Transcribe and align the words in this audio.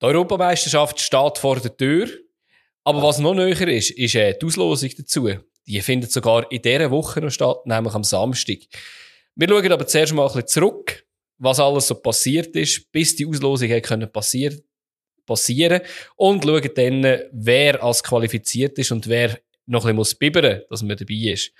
Die 0.00 0.06
Europameisterschaft 0.06 1.00
steht 1.00 1.38
vor 1.38 1.58
der 1.60 1.76
Tür. 1.76 2.08
Aber 2.84 3.02
was 3.02 3.18
noch 3.18 3.34
näher 3.34 3.68
ist, 3.68 3.90
ist 3.90 4.14
äh, 4.14 4.36
die 4.40 4.46
Auslosung 4.46 4.90
dazu. 4.96 5.28
Die 5.66 5.80
findet 5.82 6.10
sogar 6.10 6.50
in 6.50 6.62
dieser 6.62 6.90
Woche 6.90 7.20
noch 7.20 7.30
statt, 7.30 7.66
nämlich 7.66 7.94
am 7.94 8.04
Samstag. 8.04 8.58
Wir 9.34 9.48
schauen 9.48 9.72
aber 9.72 9.86
zuerst 9.86 10.14
mal 10.14 10.22
ein 10.22 10.28
bisschen 10.28 10.48
zurück, 10.48 11.04
was 11.36 11.60
alles 11.60 11.88
so 11.88 11.96
passiert 11.96 12.56
ist, 12.56 12.90
bis 12.90 13.14
die 13.14 13.26
Auslosung 13.26 13.68
können 13.82 14.10
passieren 14.10 14.60
passieren 15.26 15.82
und 16.16 16.42
schauen 16.42 16.70
dann, 16.74 17.20
wer 17.32 17.82
als 17.82 18.02
qualifiziert 18.02 18.78
ist 18.78 18.90
und 18.90 19.06
wer 19.06 19.38
noch 19.66 19.84
ein 19.84 19.94
bisschen 19.94 20.22
muss 20.22 20.64
dass 20.70 20.82
man 20.82 20.96
dabei 20.96 21.32
ist. 21.32 21.52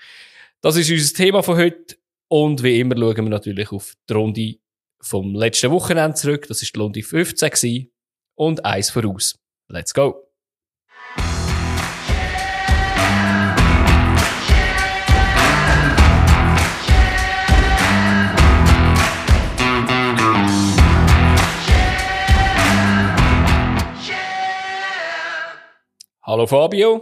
Das 0.59 0.75
ist 0.75 0.89
unser 0.89 1.13
Thema 1.13 1.43
von 1.43 1.55
heute 1.55 1.95
und 2.27 2.63
wie 2.63 2.79
immer 2.79 2.97
schauen 2.97 3.15
wir 3.15 3.29
natürlich 3.29 3.71
auf 3.71 3.93
die 4.09 4.13
Runde 4.13 4.55
vom 4.99 5.35
letzten 5.35 5.69
Wochenende 5.69 6.15
zurück. 6.15 6.47
Das 6.47 6.63
ist 6.63 6.75
die 6.75 6.79
Runde 6.79 7.03
15 7.03 7.49
gewesen 7.49 7.91
und 8.39 8.63
eins 8.65 8.89
voraus. 8.89 9.35
Let's 9.67 9.93
go! 9.93 10.23
Hallo 26.23 26.45
Fabio. 26.45 27.01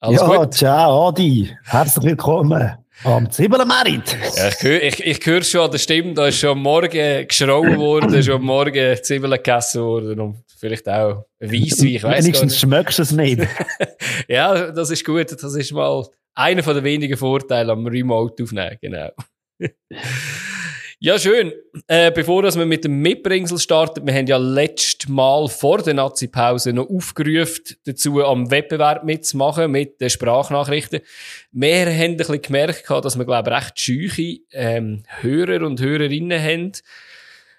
Alles 0.00 0.20
ja, 0.20 0.26
gut? 0.26 0.54
ciao 0.54 1.08
Adi. 1.08 1.56
Herzlich 1.64 2.04
willkommen 2.04 2.81
am 3.04 3.30
Zwiebelmerit. 3.30 4.16
Ja, 4.36 4.48
ich, 4.48 4.62
höre, 4.62 4.82
ich, 4.82 5.04
ich 5.04 5.26
höre 5.26 5.42
schon 5.42 5.62
an 5.62 5.70
der 5.70 5.78
Stimme, 5.78 6.14
da 6.14 6.26
ist 6.26 6.38
schon 6.38 6.58
morgen 6.58 7.26
geschrauen 7.26 7.76
worden, 7.78 8.22
schon 8.22 8.42
morgen 8.42 8.96
Zwiebeln 9.02 9.32
gegessen 9.32 9.82
worden 9.82 10.20
und 10.20 10.44
vielleicht 10.58 10.88
auch 10.88 11.26
Weisswein, 11.40 11.88
ich 11.88 12.02
weiss 12.02 12.24
Wenigstens 12.24 12.60
schmeckst 12.60 12.98
du 12.98 13.02
es 13.02 13.12
nicht. 13.12 13.40
ja, 14.28 14.70
das 14.70 14.90
ist 14.90 15.04
gut. 15.04 15.32
Das 15.32 15.54
ist 15.54 15.72
mal 15.72 16.06
einer 16.34 16.62
der 16.62 16.84
wenigen 16.84 17.16
Vorteile 17.16 17.72
am 17.72 17.86
Remote 17.86 18.42
aufnehmen, 18.42 18.78
genau. 18.80 19.10
Ja, 21.04 21.18
schön. 21.18 21.52
Äh, 21.88 22.12
bevor 22.12 22.44
dass 22.44 22.56
wir 22.56 22.64
mit 22.64 22.84
dem 22.84 23.00
Mitbringsel 23.00 23.58
starten, 23.58 24.06
wir 24.06 24.14
haben 24.14 24.28
ja 24.28 24.36
letztes 24.36 25.08
Mal 25.08 25.48
vor 25.48 25.78
der 25.78 25.94
Nazi-Pause 25.94 26.72
noch 26.72 26.88
aufgerufen, 26.88 27.64
dazu 27.84 28.22
am 28.22 28.52
Wettbewerb 28.52 29.02
mitzumachen, 29.02 29.72
mit 29.72 30.00
den 30.00 30.10
Sprachnachrichten. 30.10 31.00
Wir 31.50 31.86
haben 31.86 32.12
ein 32.12 32.16
bisschen 32.16 32.40
gemerkt, 32.40 32.88
dass 32.88 33.18
wir, 33.18 33.24
glaube 33.24 33.50
ich, 33.50 33.56
recht 33.56 33.80
scheuche 33.80 34.42
ähm, 34.52 35.02
Hörer 35.22 35.66
und 35.66 35.80
Hörerinnen 35.80 36.40
haben. 36.40 36.72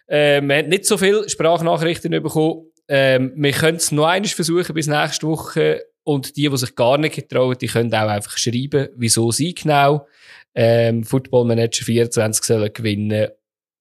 Äh, 0.08 0.42
wir 0.42 0.58
haben 0.60 0.70
nicht 0.70 0.86
so 0.86 0.98
viele 0.98 1.28
Sprachnachrichten 1.28 2.12
bekommen. 2.12 2.68
Ähm, 2.88 3.34
wir 3.36 3.52
können 3.52 3.76
es 3.76 3.92
noch 3.92 4.06
einmal 4.06 4.30
versuchen 4.30 4.74
bis 4.74 4.88
nächste 4.88 5.28
Woche. 5.28 5.84
Und 6.06 6.38
die, 6.38 6.50
die 6.50 6.58
sich 6.58 6.76
gar 6.76 6.98
nicht 6.98 7.16
getrauen, 7.16 7.58
die 7.60 7.68
können 7.68 7.94
auch 7.94 8.08
einfach 8.08 8.38
schreiben, 8.38 8.88
wieso 8.96 9.32
sie 9.32 9.54
genau 9.54 10.08
ähm, 10.56 11.04
Football 11.04 11.46
Manager 11.46 11.86
24 11.86 12.44
sollen 12.44 12.74
gewinnen 12.74 13.30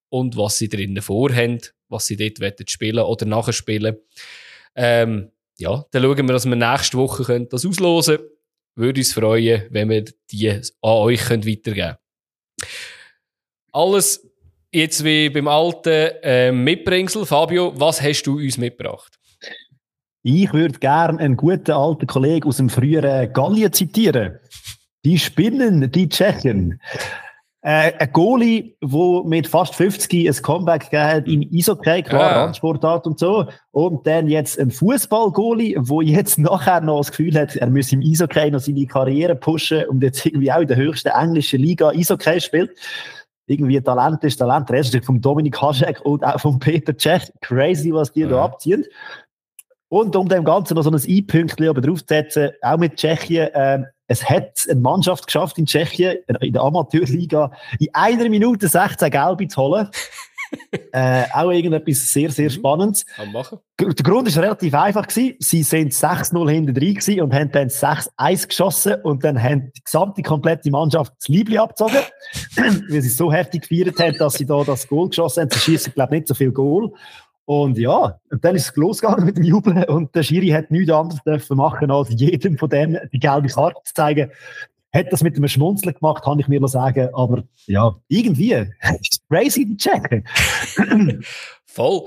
und 0.09 0.37
was 0.37 0.59
sie 0.59 0.69
drinnen 0.69 1.03
vorhaben, 1.03 1.61
was 1.89 2.07
sie 2.07 2.17
dort 2.17 2.71
spielen 2.71 3.05
oder 3.05 3.27
nachher 3.27 3.53
spielen. 3.53 3.97
Ähm, 4.75 5.31
ja, 5.59 5.85
dann 5.91 6.03
schauen 6.03 6.17
wir, 6.17 6.33
dass 6.33 6.47
wir 6.47 6.57
nächste 6.57 6.97
Woche 6.97 7.25
können 7.25 7.49
das 7.49 7.67
auslosen 7.67 8.17
können. 8.17 8.29
Würde 8.75 9.01
uns 9.01 9.13
freuen, 9.13 9.67
wenn 9.71 9.91
wir 9.91 10.05
die 10.31 10.51
an 10.51 10.63
euch 10.81 11.21
können 11.21 11.47
weitergeben 11.47 11.97
Alles 13.71 14.27
jetzt 14.73 15.05
wie 15.05 15.29
beim 15.29 15.47
alten 15.47 16.11
äh, 16.23 16.53
Mitbringsel. 16.53 17.27
Fabio, 17.27 17.79
was 17.79 18.01
hast 18.01 18.23
du 18.23 18.39
uns 18.39 18.57
mitgebracht? 18.57 19.19
Ich 20.23 20.53
würde 20.53 20.79
gerne 20.79 21.19
einen 21.19 21.37
guten 21.37 21.73
alten 21.73 22.07
Kollegen 22.07 22.49
aus 22.49 22.57
dem 22.59 22.71
früheren 22.71 23.33
Gallien 23.33 23.73
zitieren. 23.73 24.39
Die 25.05 25.19
Spinnen, 25.19 25.91
die 25.91 26.09
Tschechen. 26.09 26.81
Äh, 27.65 27.93
ein 27.97 28.13
Goalie, 28.13 28.75
der 28.83 29.25
mit 29.25 29.47
fast 29.47 29.77
50 29.77 30.29
ein 30.29 30.43
Comeback 30.43 30.91
gegeben 30.91 31.05
hat 31.05 31.29
in 31.29 31.49
Eishockey, 31.53 32.03
klar, 32.03 32.31
ja. 32.33 32.43
Randsportart 32.43 33.07
und 33.07 33.21
so. 33.21 33.47
Und 33.71 34.05
dann 34.05 34.27
jetzt 34.27 34.59
ein 34.59 34.73
Fußball-Goalie, 34.73 35.81
der 35.81 36.03
jetzt 36.03 36.39
nachher 36.41 36.81
noch 36.81 36.99
das 36.99 37.11
Gefühl 37.11 37.39
hat, 37.39 37.55
er 37.55 37.69
müsse 37.69 37.95
im 37.95 38.01
Eishockey 38.01 38.51
noch 38.51 38.59
seine 38.59 38.87
Karriere 38.87 39.37
pushen 39.37 39.85
und 39.87 40.03
jetzt 40.03 40.27
irgendwie 40.27 40.51
auch 40.51 40.61
in 40.61 40.67
der 40.67 40.77
höchsten 40.77 41.11
englischen 41.11 41.61
Liga 41.61 41.91
Eishockey 41.91 42.41
spielt. 42.41 42.73
Irgendwie 43.47 43.81
Talent 43.81 44.25
ist 44.25 44.39
Talent. 44.39 44.69
Der 44.69 44.79
erste 44.79 45.01
von 45.01 45.21
Dominik 45.21 45.61
Haschek 45.61 46.01
und 46.05 46.25
auch 46.25 46.41
von 46.41 46.59
Peter 46.59 46.97
Cech. 46.97 47.33
Crazy, 47.43 47.93
was 47.93 48.13
die 48.13 48.21
ja. 48.21 48.29
da 48.29 48.45
abziehen. 48.45 48.85
Und 49.89 50.17
um 50.17 50.29
dem 50.29 50.43
Ganzen 50.43 50.75
noch 50.75 50.83
so 50.83 50.91
ein 50.91 51.01
I-Pünktchen 51.07 51.75
draufzusetzen, 51.75 52.51
auch 52.63 52.79
mit 52.79 52.97
Tschechien, 52.97 53.49
äh, 53.53 53.85
es 54.13 54.29
hat 54.29 54.67
eine 54.69 54.81
Mannschaft 54.81 55.27
geschafft 55.27 55.57
in 55.57 55.65
Tschechien, 55.65 56.19
in 56.41 56.53
der 56.53 56.63
Amateurliga, 56.63 57.51
in 57.79 57.89
einer 57.95 58.29
Minute 58.29 58.69
16 58.69 59.11
Gelbe 59.11 59.49
zu 59.49 59.61
holen. 59.61 59.89
äh, 60.93 61.25
auch 61.33 61.51
irgendetwas 61.51 62.13
sehr, 62.13 62.31
sehr 62.31 62.51
mhm. 62.51 62.55
Spannendes. 62.55 63.07
Der 63.81 63.95
Grund 64.05 64.37
war 64.37 64.43
relativ 64.43 64.75
einfach. 64.75 65.07
Gewesen. 65.07 65.37
Sie 65.39 65.63
sind 65.63 65.95
6-0 65.95 66.51
hinter 66.51 66.73
drin 66.75 67.23
und 67.23 67.33
haben 67.33 67.51
dann 67.51 67.69
6-1 67.69 68.49
geschossen 68.49 68.95
und 69.03 69.25
dann 69.25 69.43
haben 69.43 69.73
die 69.75 69.83
gesamte, 69.83 70.23
komplette 70.23 70.71
Mannschaft 70.71 71.15
das 71.19 71.29
Liebling 71.29 71.59
abgezogen, 71.59 71.97
weil 72.57 73.01
sie 73.01 73.09
so 73.09 73.33
heftig 73.33 73.67
gefeiert 73.67 73.99
haben, 73.99 74.19
dass 74.19 74.35
sie 74.35 74.45
da 74.45 74.63
das 74.63 74.87
Goal 74.87 75.09
geschossen 75.09 75.43
haben. 75.43 75.51
Sie 75.51 75.59
schießen, 75.59 75.95
glaube 75.95 76.17
ich, 76.17 76.21
nicht 76.21 76.29
so 76.29 76.35
viel 76.35 76.53
Goal. 76.53 76.93
Und 77.45 77.77
ja, 77.77 78.19
und 78.31 78.45
dann 78.45 78.55
ist 78.55 78.71
es 78.71 78.77
losgegangen 78.77 79.25
mit 79.25 79.37
dem 79.37 79.45
Jubeln 79.45 79.85
und 79.85 80.15
der 80.15 80.23
Schiri 80.23 80.49
hat 80.49 80.71
nichts 80.71 80.93
anderes 80.93 81.23
dürfen 81.25 81.57
machen, 81.57 81.91
als 81.91 82.09
jedem 82.11 82.57
von 82.57 82.71
denen 82.71 82.99
die 83.13 83.19
gelbe 83.19 83.49
Karte 83.49 83.81
zu 83.85 83.95
zeigen. 83.95 84.31
Hat 84.95 85.11
das 85.11 85.23
mit 85.23 85.37
einem 85.37 85.49
Schmunzeln 85.49 85.95
gemacht, 85.95 86.23
kann 86.23 86.39
ich 86.39 86.49
mir 86.49 86.61
noch 86.61 86.69
sagen, 86.69 87.09
aber 87.15 87.45
ja, 87.67 87.97
irgendwie, 88.09 88.53
ist 89.01 89.23
crazy 89.29 89.65
die 89.65 89.77
checken. 89.77 90.25
Voll. 91.65 92.03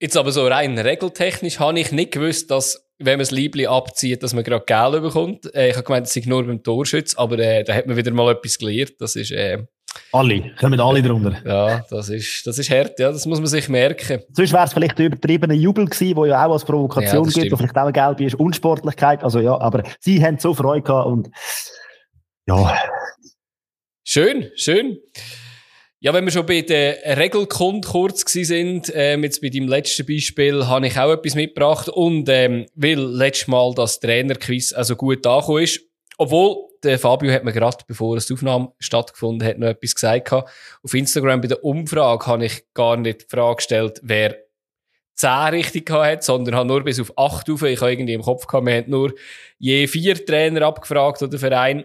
Jetzt 0.00 0.16
aber 0.16 0.30
so 0.30 0.46
rein 0.46 0.78
regeltechnisch 0.78 1.58
habe 1.58 1.80
ich 1.80 1.90
nicht 1.90 2.12
gewusst, 2.12 2.50
dass 2.50 2.88
wenn 2.98 3.14
man 3.14 3.20
das 3.20 3.30
Liebli 3.30 3.66
abzieht, 3.66 4.22
dass 4.22 4.34
man 4.34 4.44
gerade 4.44 4.64
Geld 4.64 5.02
bekommt. 5.02 5.54
Äh, 5.54 5.70
ich 5.70 5.74
habe 5.74 5.84
gemeint, 5.84 6.06
es 6.06 6.14
sei 6.14 6.22
nur 6.26 6.46
beim 6.46 6.62
Torschütz, 6.62 7.16
aber 7.16 7.38
äh, 7.38 7.64
da 7.64 7.74
hat 7.74 7.86
man 7.86 7.96
wieder 7.96 8.12
mal 8.12 8.32
etwas 8.32 8.58
gelernt. 8.58 8.94
Das 8.98 9.16
ist 9.16 9.30
äh, 9.30 9.64
alle, 10.12 10.54
kommen 10.58 10.80
alle 10.80 11.02
drunter. 11.02 11.36
Ja, 11.44 11.84
das 11.90 12.08
ist, 12.08 12.46
das 12.46 12.58
ist 12.58 12.70
hart, 12.70 12.98
ja, 12.98 13.10
das 13.10 13.26
muss 13.26 13.38
man 13.38 13.46
sich 13.46 13.68
merken. 13.68 14.22
Sonst 14.32 14.52
wäre 14.52 14.64
es 14.64 14.72
vielleicht 14.72 14.98
der 14.98 15.06
übertriebene 15.06 15.54
Jubel 15.54 15.86
gewesen, 15.86 16.16
wo 16.16 16.24
ja 16.24 16.44
auch 16.46 16.52
als 16.52 16.64
Provokation 16.64 17.28
ja, 17.28 17.32
gibt, 17.32 17.52
wo 17.52 17.56
vielleicht 17.56 17.76
auch 17.76 17.82
eine 17.82 17.92
gelbe 17.92 18.24
ist, 18.24 18.34
Unsportlichkeit, 18.34 19.22
also 19.22 19.40
ja, 19.40 19.58
aber 19.58 19.82
sie 20.00 20.22
haben 20.22 20.38
so 20.38 20.54
Freude 20.54 20.82
gehabt 20.82 21.06
und 21.06 21.28
ja. 22.46 22.78
Schön, 24.04 24.50
schön. 24.56 24.98
Ja, 26.00 26.14
wenn 26.14 26.24
wir 26.24 26.30
schon 26.30 26.46
bei 26.46 26.62
der 26.62 27.18
Regelkund 27.18 27.84
kurz 27.84 28.24
gewesen 28.24 28.44
sind, 28.44 28.92
ähm, 28.94 29.24
jetzt 29.24 29.42
bei 29.42 29.48
deinem 29.48 29.68
letzten 29.68 30.06
Beispiel, 30.06 30.66
habe 30.66 30.86
ich 30.86 30.96
auch 30.96 31.12
etwas 31.12 31.34
mitgebracht 31.34 31.88
und 31.88 32.28
ähm, 32.28 32.66
weil 32.74 33.00
letztes 33.00 33.48
Mal 33.48 33.74
das 33.74 33.98
Trainerquiz 33.98 34.72
also 34.72 34.94
gut 34.94 35.26
angekommen 35.26 35.64
ist, 35.64 35.80
obwohl 36.18 36.68
der 36.82 36.98
Fabio 36.98 37.32
hat 37.32 37.44
mir 37.44 37.52
gerade, 37.52 37.78
bevor 37.86 38.16
das 38.16 38.30
Aufnahme 38.30 38.72
stattgefunden 38.78 39.46
hat, 39.46 39.58
noch 39.58 39.68
etwas 39.68 39.94
gesagt. 39.94 40.32
Auf 40.32 40.94
Instagram 40.94 41.40
bei 41.40 41.48
der 41.48 41.64
Umfrage 41.64 42.26
habe 42.26 42.44
ich 42.44 42.64
gar 42.74 42.96
nicht 42.96 43.22
die 43.22 43.26
Frage 43.36 43.56
gestellt, 43.56 44.00
wer 44.02 44.36
10 45.14 45.30
richtig 45.50 45.90
hat, 45.90 46.22
sondern 46.22 46.54
habe 46.54 46.68
nur 46.68 46.84
bis 46.84 47.00
auf 47.00 47.16
8 47.16 47.50
auf. 47.50 47.62
Ich 47.62 47.80
habe 47.80 47.92
irgendwie 47.92 48.12
im 48.12 48.22
Kopf 48.22 48.46
gehabt, 48.46 48.66
wir 48.66 48.76
haben 48.76 48.90
nur 48.90 49.12
je 49.58 49.86
vier 49.86 50.24
Trainer 50.24 50.62
abgefragt 50.62 51.22
oder 51.22 51.38
Verein. 51.38 51.84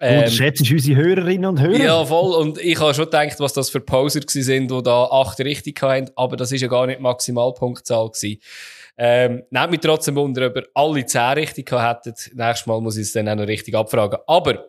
Ähm, 0.00 0.22
und 0.22 0.30
schätzt 0.30 0.70
unsere 0.70 0.96
Hörerinnen 0.96 1.46
und 1.46 1.60
Hörer? 1.60 1.82
Ja, 1.82 2.04
voll. 2.04 2.34
Und 2.40 2.58
ich 2.58 2.78
habe 2.78 2.94
schon 2.94 3.06
gedacht, 3.06 3.40
was 3.40 3.52
das 3.52 3.70
für 3.70 3.80
Poser 3.80 4.20
sind, 4.28 4.70
die 4.70 4.82
da 4.82 5.04
8 5.06 5.40
richtig 5.40 5.82
haben. 5.82 6.08
Aber 6.14 6.36
das 6.36 6.52
ist 6.52 6.60
ja 6.60 6.68
gar 6.68 6.86
nicht 6.86 7.00
Maximalpunktzahl 7.00 8.08
gewesen. 8.10 8.40
Ähm, 9.00 9.44
nehmt 9.50 9.70
mich 9.70 9.80
trotzdem 9.80 10.16
wunder, 10.16 10.48
ob 10.48 10.56
ihr 10.56 10.68
alle 10.74 11.06
10 11.06 11.20
richtig 11.34 11.70
hättet. 11.70 12.32
Nächstes 12.34 12.66
Mal 12.66 12.80
muss 12.80 12.96
ich 12.96 13.02
es 13.02 13.12
dann 13.12 13.28
auch 13.28 13.36
noch 13.36 13.46
richtig 13.46 13.74
abfragen. 13.74 14.18
Aber, 14.26 14.66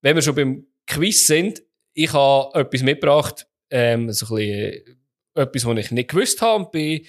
wenn 0.00 0.14
wir 0.14 0.22
schon 0.22 0.36
beim 0.36 0.66
Quiz 0.86 1.26
sind, 1.26 1.62
ich 1.92 2.12
habe 2.12 2.58
etwas 2.58 2.82
mitgebracht, 2.82 3.46
ähm, 3.70 4.12
so 4.12 4.36
ein 4.36 4.38
bisschen, 4.38 4.98
etwas, 5.34 5.64
was 5.64 5.78
ich 5.78 5.90
nicht 5.90 6.10
gewusst 6.10 6.40
habe 6.42 6.64
und 6.64 6.70
bin 6.70 7.04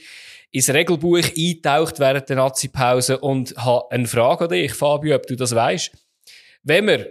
ins 0.52 0.74
Regelbuch 0.74 1.18
eingetaucht 1.18 2.00
während 2.00 2.30
der 2.30 2.38
Nazi-Pause 2.38 3.20
und 3.20 3.56
habe 3.58 3.92
eine 3.92 4.08
Frage 4.08 4.46
an 4.46 4.50
dich, 4.50 4.74
Fabio, 4.74 5.16
ob 5.16 5.28
du 5.28 5.36
das 5.36 5.54
weißt. 5.54 5.92
Wenn 6.64 6.88
wir 6.88 7.08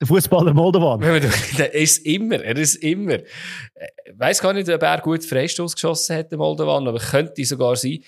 der 0.00 0.08
Fußballer 0.08 0.54
Moldovan. 0.54 1.02
Er 1.02 1.74
ist 1.74 2.06
immer, 2.06 2.42
er 2.42 2.56
ist 2.56 2.76
immer. 2.76 3.16
Ich 3.16 3.22
äh, 3.74 4.12
weiss 4.14 4.40
gar 4.40 4.54
nicht, 4.54 4.68
ob 4.70 4.82
er 4.82 4.98
gut 5.02 5.22
Freistoß 5.22 5.74
geschossen 5.74 6.16
hat, 6.16 6.30
der 6.30 6.38
Moldovan, 6.38 6.88
aber 6.88 6.98
könnte 6.98 7.44
sogar 7.44 7.76
sein. 7.76 7.98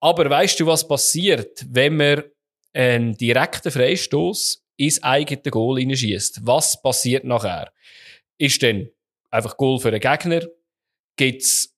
Aber 0.00 0.28
weißt 0.28 0.58
du, 0.60 0.66
was 0.66 0.88
passiert, 0.88 1.66
wenn 1.68 1.96
man 1.96 2.24
einen 2.72 3.16
direkten 3.16 3.70
Freistoß 3.70 4.64
ins 4.76 5.02
eigene 5.02 5.42
Goal 5.42 5.78
hineinschießt? 5.78 6.46
Was 6.46 6.80
passiert 6.80 7.24
nachher? 7.24 7.70
Ist 8.38 8.62
denn 8.62 8.90
einfach 9.30 9.56
Goal 9.56 9.78
für 9.78 9.90
den 9.90 10.00
Gegner? 10.00 10.46
Gibt's 11.16 11.76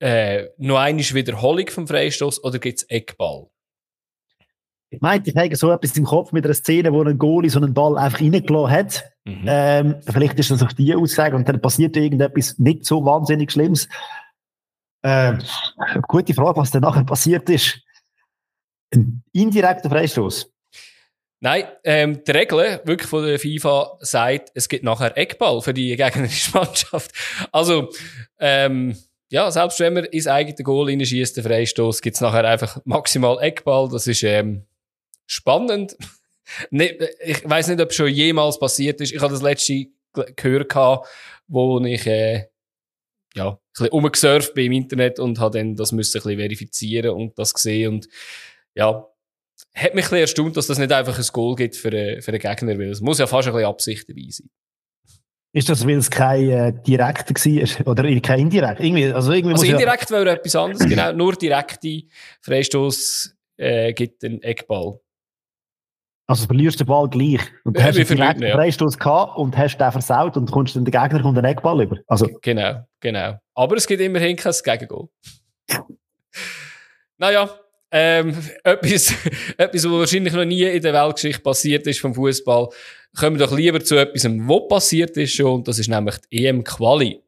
äh, 0.00 0.48
noch 0.58 0.78
eine 0.78 0.98
Wiederholung 0.98 1.68
vom 1.68 1.86
Freistoß 1.86 2.42
oder 2.42 2.58
gibt 2.58 2.78
es 2.78 2.84
Eckball? 2.84 3.46
Ich 4.90 5.00
meinte, 5.00 5.30
ich 5.30 5.36
habe 5.36 5.56
so 5.56 5.70
etwas 5.70 5.96
im 5.96 6.04
Kopf 6.04 6.32
mit 6.32 6.44
einer 6.44 6.52
Szene, 6.52 6.92
wo 6.92 7.02
ein 7.02 7.16
Goalie 7.16 7.48
so 7.48 7.58
einen 7.58 7.72
Ball 7.72 7.96
einfach 7.96 8.20
reingelassen 8.20 8.70
hat. 8.70 9.04
Mhm. 9.24 9.44
Ähm, 9.46 9.94
vielleicht 10.06 10.38
ist 10.38 10.50
das 10.50 10.62
auch 10.62 10.72
die 10.72 10.94
Aussage 10.94 11.34
und 11.34 11.48
dann 11.48 11.62
passiert 11.62 11.96
irgendetwas 11.96 12.58
nicht 12.58 12.84
so 12.84 13.02
wahnsinnig 13.04 13.52
Schlimmes. 13.52 13.88
Ähm, 15.02 15.38
gute 16.08 16.34
Frage, 16.34 16.60
was 16.60 16.70
dann 16.70 16.82
nachher 16.82 17.04
passiert 17.04 17.48
ist. 17.50 17.80
Ein 18.94 19.22
indirekter 19.32 19.90
Freistoß. 19.90 20.52
Nein, 21.40 21.64
ähm, 21.82 22.22
die 22.22 22.30
Regel 22.30 22.80
wirklich 22.84 23.08
von 23.08 23.26
der 23.26 23.36
FIFA 23.36 23.98
sagt, 24.00 24.52
es 24.54 24.68
gibt 24.68 24.84
nachher 24.84 25.16
Eckball 25.18 25.60
für 25.60 25.74
die 25.74 25.96
gegnerische 25.96 26.52
Mannschaft. 26.54 27.10
Also, 27.50 27.90
ähm, 28.38 28.96
ja, 29.28 29.50
selbst 29.50 29.80
wenn 29.80 29.94
man 29.94 30.04
ins 30.04 30.28
eigene 30.28 30.62
Goal 30.62 30.90
hineinschießt, 30.90 31.36
den 31.36 31.42
Freistoß, 31.42 32.00
gibt 32.00 32.14
es 32.14 32.20
nachher 32.20 32.44
einfach 32.44 32.80
maximal 32.84 33.42
Eckball. 33.42 33.88
Das 33.88 34.06
ist 34.06 34.22
ähm, 34.22 34.66
spannend. 35.26 35.96
ich 36.70 37.48
weiß 37.48 37.68
nicht, 37.68 37.80
ob 37.80 37.92
schon 37.92 38.08
jemals 38.08 38.60
passiert 38.60 39.00
ist. 39.00 39.12
Ich 39.12 39.20
habe 39.20 39.32
das 39.32 39.42
letzte 39.42 39.86
gehört, 40.36 40.76
wo 41.48 41.80
ich 41.80 42.06
äh, 42.06 42.46
ja, 43.34 43.58
bisschen 43.72 43.88
umgesurft 43.88 44.54
bin 44.54 44.66
im 44.66 44.72
Internet 44.72 45.18
und 45.18 45.38
habe 45.38 45.58
dann 45.58 45.76
das 45.76 45.92
müssen 45.92 46.18
ein 46.18 46.22
bisschen 46.22 46.38
verifizieren 46.38 47.10
und 47.10 47.38
das 47.38 47.54
gesehen 47.54 47.94
und 47.94 48.08
ja, 48.74 49.06
hat 49.74 49.94
mich 49.94 50.04
ein 50.04 50.10
bisschen 50.10 50.18
erstaunt, 50.18 50.56
dass 50.56 50.66
das 50.66 50.78
nicht 50.78 50.92
einfach 50.92 51.18
ein 51.18 51.26
Goal 51.32 51.54
gibt 51.56 51.76
für, 51.76 51.88
einen, 51.88 52.22
für 52.22 52.30
einen 52.32 52.40
Gegner, 52.40 52.78
weil 52.78 52.90
es 52.90 53.00
muss 53.00 53.18
ja 53.18 53.26
fast 53.26 53.48
ein 53.48 53.54
bisschen 53.54 53.68
Absicht 53.68 54.08
dabei 54.08 54.26
sein. 54.28 54.48
Ist 55.54 55.68
das, 55.68 55.86
weil 55.86 55.98
es 55.98 56.10
kein 56.10 56.48
äh, 56.48 56.72
direkter 56.86 57.34
war 57.34 57.86
oder 57.88 58.20
kein 58.20 58.40
indirekt? 58.40 58.80
Irgendwie, 58.80 59.12
also 59.12 59.32
irgendwie 59.32 59.54
also 59.54 59.66
indirekt 59.66 60.10
ja 60.10 60.16
wäre 60.16 60.30
etwas 60.30 60.56
anderes, 60.56 60.88
genau. 60.88 61.12
Nur 61.12 61.34
direkte 61.34 62.04
Freistoß 62.40 63.36
äh, 63.58 63.92
gibt 63.92 64.24
einen 64.24 64.42
Eckball. 64.42 64.98
Also 66.32 66.46
verlierst 66.46 66.80
den 66.80 66.86
Ball 66.86 67.10
gleich. 67.10 67.42
Und 67.62 67.76
ja, 67.76 67.84
hast 67.84 67.98
einen 67.98 68.06
direkten 68.06 68.42
ja. 68.44 68.54
Freistoß 68.54 68.98
gehabt 68.98 69.36
und 69.36 69.54
hast 69.54 69.76
den 69.76 69.92
versaut 69.92 70.34
und 70.38 70.50
kommst 70.50 70.74
dann 70.74 70.86
der 70.86 70.98
Gegner 70.98 71.20
kommt 71.20 71.36
den 71.36 71.44
Eckball 71.44 71.82
über. 71.82 71.98
Also. 72.06 72.26
Genau, 72.40 72.86
genau. 73.00 73.34
Aber 73.54 73.76
es 73.76 73.86
gibt 73.86 74.00
immerhin 74.00 74.34
kein 74.34 74.54
Gegengol. 74.64 75.10
naja, 77.18 77.50
ähm, 77.90 78.34
etwas, 78.64 79.14
etwas, 79.58 79.84
was 79.84 79.92
wahrscheinlich 79.92 80.32
noch 80.32 80.46
nie 80.46 80.62
in 80.62 80.80
der 80.80 80.94
Weltgeschichte 80.94 81.42
passiert 81.42 81.86
ist 81.86 82.00
vom 82.00 82.14
Fußball. 82.14 82.68
Kommen 83.14 83.38
wir 83.38 83.46
doch 83.46 83.54
lieber 83.54 83.84
zu 83.84 83.96
etwas, 83.96 84.24
was 84.24 84.68
passiert 84.70 85.14
ist 85.18 85.34
schon, 85.34 85.56
und 85.56 85.68
das 85.68 85.78
ist 85.78 85.90
nämlich 85.90 86.16
die 86.32 86.46
EM-Quali. 86.46 87.20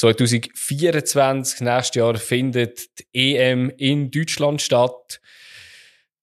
2024, 0.00 1.60
nächstes 1.60 1.94
Jahr, 1.94 2.16
findet 2.16 2.88
die 2.98 3.36
EM 3.36 3.70
in 3.76 4.10
Deutschland 4.10 4.62
statt. 4.62 5.20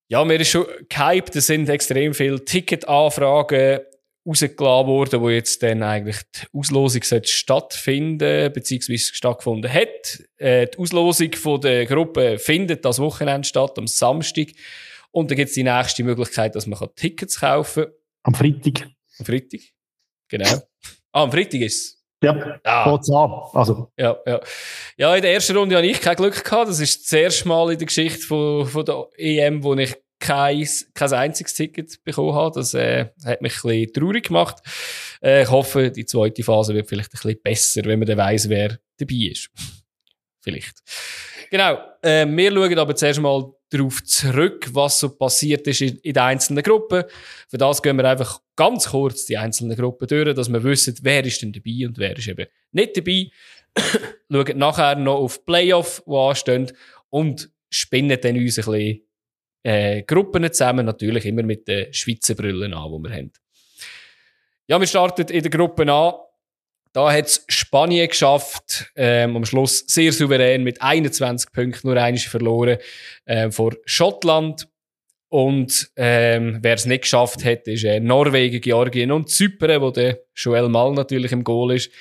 Ja, 0.10 0.26
mir 0.26 0.40
ist 0.40 0.50
schon 0.50 0.66
gehypt, 0.90 1.36
es 1.36 1.48
sind 1.48 1.70
extrem 1.70 2.16
viele 2.16 2.44
Ticketanfragen 2.44 3.82
rausgeladen 4.26 4.88
worden, 4.88 5.22
wo 5.22 5.30
jetzt 5.30 5.62
dann 5.62 5.84
eigentlich 5.84 6.18
die 6.36 6.58
Auslosung 6.58 7.04
stattfinden 7.04 8.52
beziehungsweise 8.52 9.14
stattgefunden 9.14 9.72
hat. 9.72 10.24
Äh, 10.38 10.68
die 10.68 10.78
Auslosung 10.80 11.34
von 11.34 11.62
der 11.62 11.86
Gruppe 11.86 12.40
findet 12.40 12.84
das 12.84 12.98
Wochenende 13.00 13.48
statt, 13.48 13.78
am 13.78 13.88
Samstag. 13.88 14.48
Und 15.12 15.30
dann 15.30 15.38
gibt 15.38 15.50
es 15.50 15.56
die 15.56 15.64
nächste 15.64 16.04
Möglichkeit, 16.04 16.56
dass 16.56 16.66
man 16.66 16.80
Tickets 16.96 17.40
kaufen 17.40 17.84
kann. 17.84 17.94
Am 18.24 18.34
Freitag. 18.34 18.90
Am 19.20 19.26
Freitag, 19.26 19.62
genau. 20.28 20.64
Ah, 21.12 21.24
am 21.24 21.32
Freitag 21.32 21.62
ist 21.62 21.76
es. 21.76 21.97
Ja, 22.24 22.60
ah. 22.64 22.94
an. 22.94 23.42
Also. 23.54 23.92
Ja, 23.98 24.18
ja. 24.26 24.40
ja, 24.98 25.16
in 25.16 25.22
der 25.22 25.34
ersten 25.34 25.56
Runde 25.56 25.76
hatte 25.78 25.86
ich 25.86 26.02
kein 26.02 26.16
Glück 26.16 26.44
gehabt. 26.44 26.70
Das 26.70 26.80
ist 26.80 27.04
das 27.04 27.14
erste 27.14 27.48
Mal 27.48 27.72
in 27.72 27.78
der 27.78 27.86
Geschichte 27.86 28.26
von, 28.26 28.66
von 28.66 28.86
der 28.86 29.08
EM, 29.18 29.64
wo 29.64 29.76
ich 29.76 29.96
kein, 30.20 30.68
kein 30.96 31.14
einziges 31.14 31.54
Ticket 31.54 32.04
bekommen 32.04 32.34
habe. 32.34 32.60
Das 32.60 32.74
äh, 32.74 33.10
hat 33.24 33.42
mich 33.42 33.64
ein 33.64 33.70
bisschen 33.70 33.94
traurig 33.94 34.28
gemacht. 34.28 34.58
Äh, 35.22 35.44
ich 35.44 35.52
hoffe, 35.52 35.92
die 35.92 36.06
zweite 36.06 36.44
Phase 36.44 36.74
wird 36.74 36.88
vielleicht 36.88 37.14
ein 37.14 37.20
bisschen 37.20 37.42
besser, 37.42 37.82
wenn 37.86 38.00
man 38.00 38.08
dann 38.08 38.18
weiss, 38.18 38.50
wer 38.50 38.80
dabei 38.98 39.30
ist. 39.32 39.50
vielleicht. 40.42 40.82
Genau. 41.52 41.78
Äh, 42.02 42.26
wir 42.28 42.52
schauen 42.52 42.80
aber 42.80 42.96
zuerst 42.96 43.20
mal 43.20 43.54
darauf 43.70 44.04
zurück, 44.04 44.70
was 44.74 45.00
so 45.00 45.10
passiert 45.10 45.68
ist 45.68 45.82
in, 45.82 45.98
in 45.98 46.14
den 46.14 46.24
einzelnen 46.24 46.64
Gruppen. 46.64 47.04
Für 47.50 47.58
das 47.58 47.82
gehen 47.82 47.98
wir 47.98 48.06
einfach 48.06 48.42
ganz 48.56 48.90
kurz 48.90 49.26
die 49.26 49.38
einzelnen 49.38 49.78
Gruppen 49.78 50.08
durch, 50.08 50.34
dass 50.36 50.50
wir 50.52 50.64
wissen, 50.64 50.98
wer 51.02 51.24
ist 51.26 51.42
denn 51.42 51.52
dabei 51.52 51.88
und 51.88 51.98
wer 51.98 52.18
ist 52.18 52.28
eben 52.28 52.48
nicht 52.72 52.98
dabei. 52.98 53.30
schauen 54.32 54.58
nachher 54.58 54.96
noch 54.96 55.18
auf 55.18 55.46
Playoff, 55.46 56.04
die 56.08 56.16
anstehen 56.16 56.72
und 57.10 57.50
spinnen 57.70 58.20
dann 58.22 58.38
uns 58.38 58.58
ein 58.58 58.66
bisschen 58.66 59.02
äh, 59.64 60.04
Gruppen 60.04 60.52
zusammen, 60.52 60.86
natürlich 60.86 61.26
immer 61.26 61.44
mit 61.44 61.68
den 61.68 61.94
Schweizer 61.94 62.36
Brillen 62.36 62.74
an, 62.74 62.92
die 62.92 63.10
wir 63.10 63.16
haben. 63.16 63.32
Ja, 64.68 64.80
wir 64.80 64.88
starten 64.88 65.28
in 65.28 65.42
der 65.42 65.52
Gruppe 65.52 65.92
an 65.92 66.14
da 66.94 67.12
hat 67.12 67.26
es 67.26 67.46
Spanien 67.48 68.08
geschafft, 68.08 68.92
ähm, 68.96 69.36
am 69.36 69.46
Schluss 69.46 69.84
sehr 69.88 70.12
souverän 70.12 70.64
mit 70.64 70.82
21 70.82 71.52
Punkten, 71.52 71.88
nur 71.88 71.98
eines 71.98 72.24
verloren 72.24 72.78
ähm, 73.26 73.52
vor 73.52 73.74
Schottland. 73.86 74.68
Und 75.30 75.92
ähm, 75.98 76.60
wer 76.62 76.76
es 76.76 76.86
nicht 76.86 77.02
geschafft 77.02 77.44
hat, 77.44 77.68
ist 77.68 77.84
äh, 77.84 78.00
Norwegen, 78.00 78.62
Georgien 78.62 79.12
und 79.12 79.30
Zypern, 79.30 79.82
wo 79.82 79.92
der 79.92 80.20
Joel 80.36 80.70
Mal 80.70 80.94
natürlich 80.94 81.34
im 81.34 81.44
Goal 81.44 81.76
ist. 81.76 81.92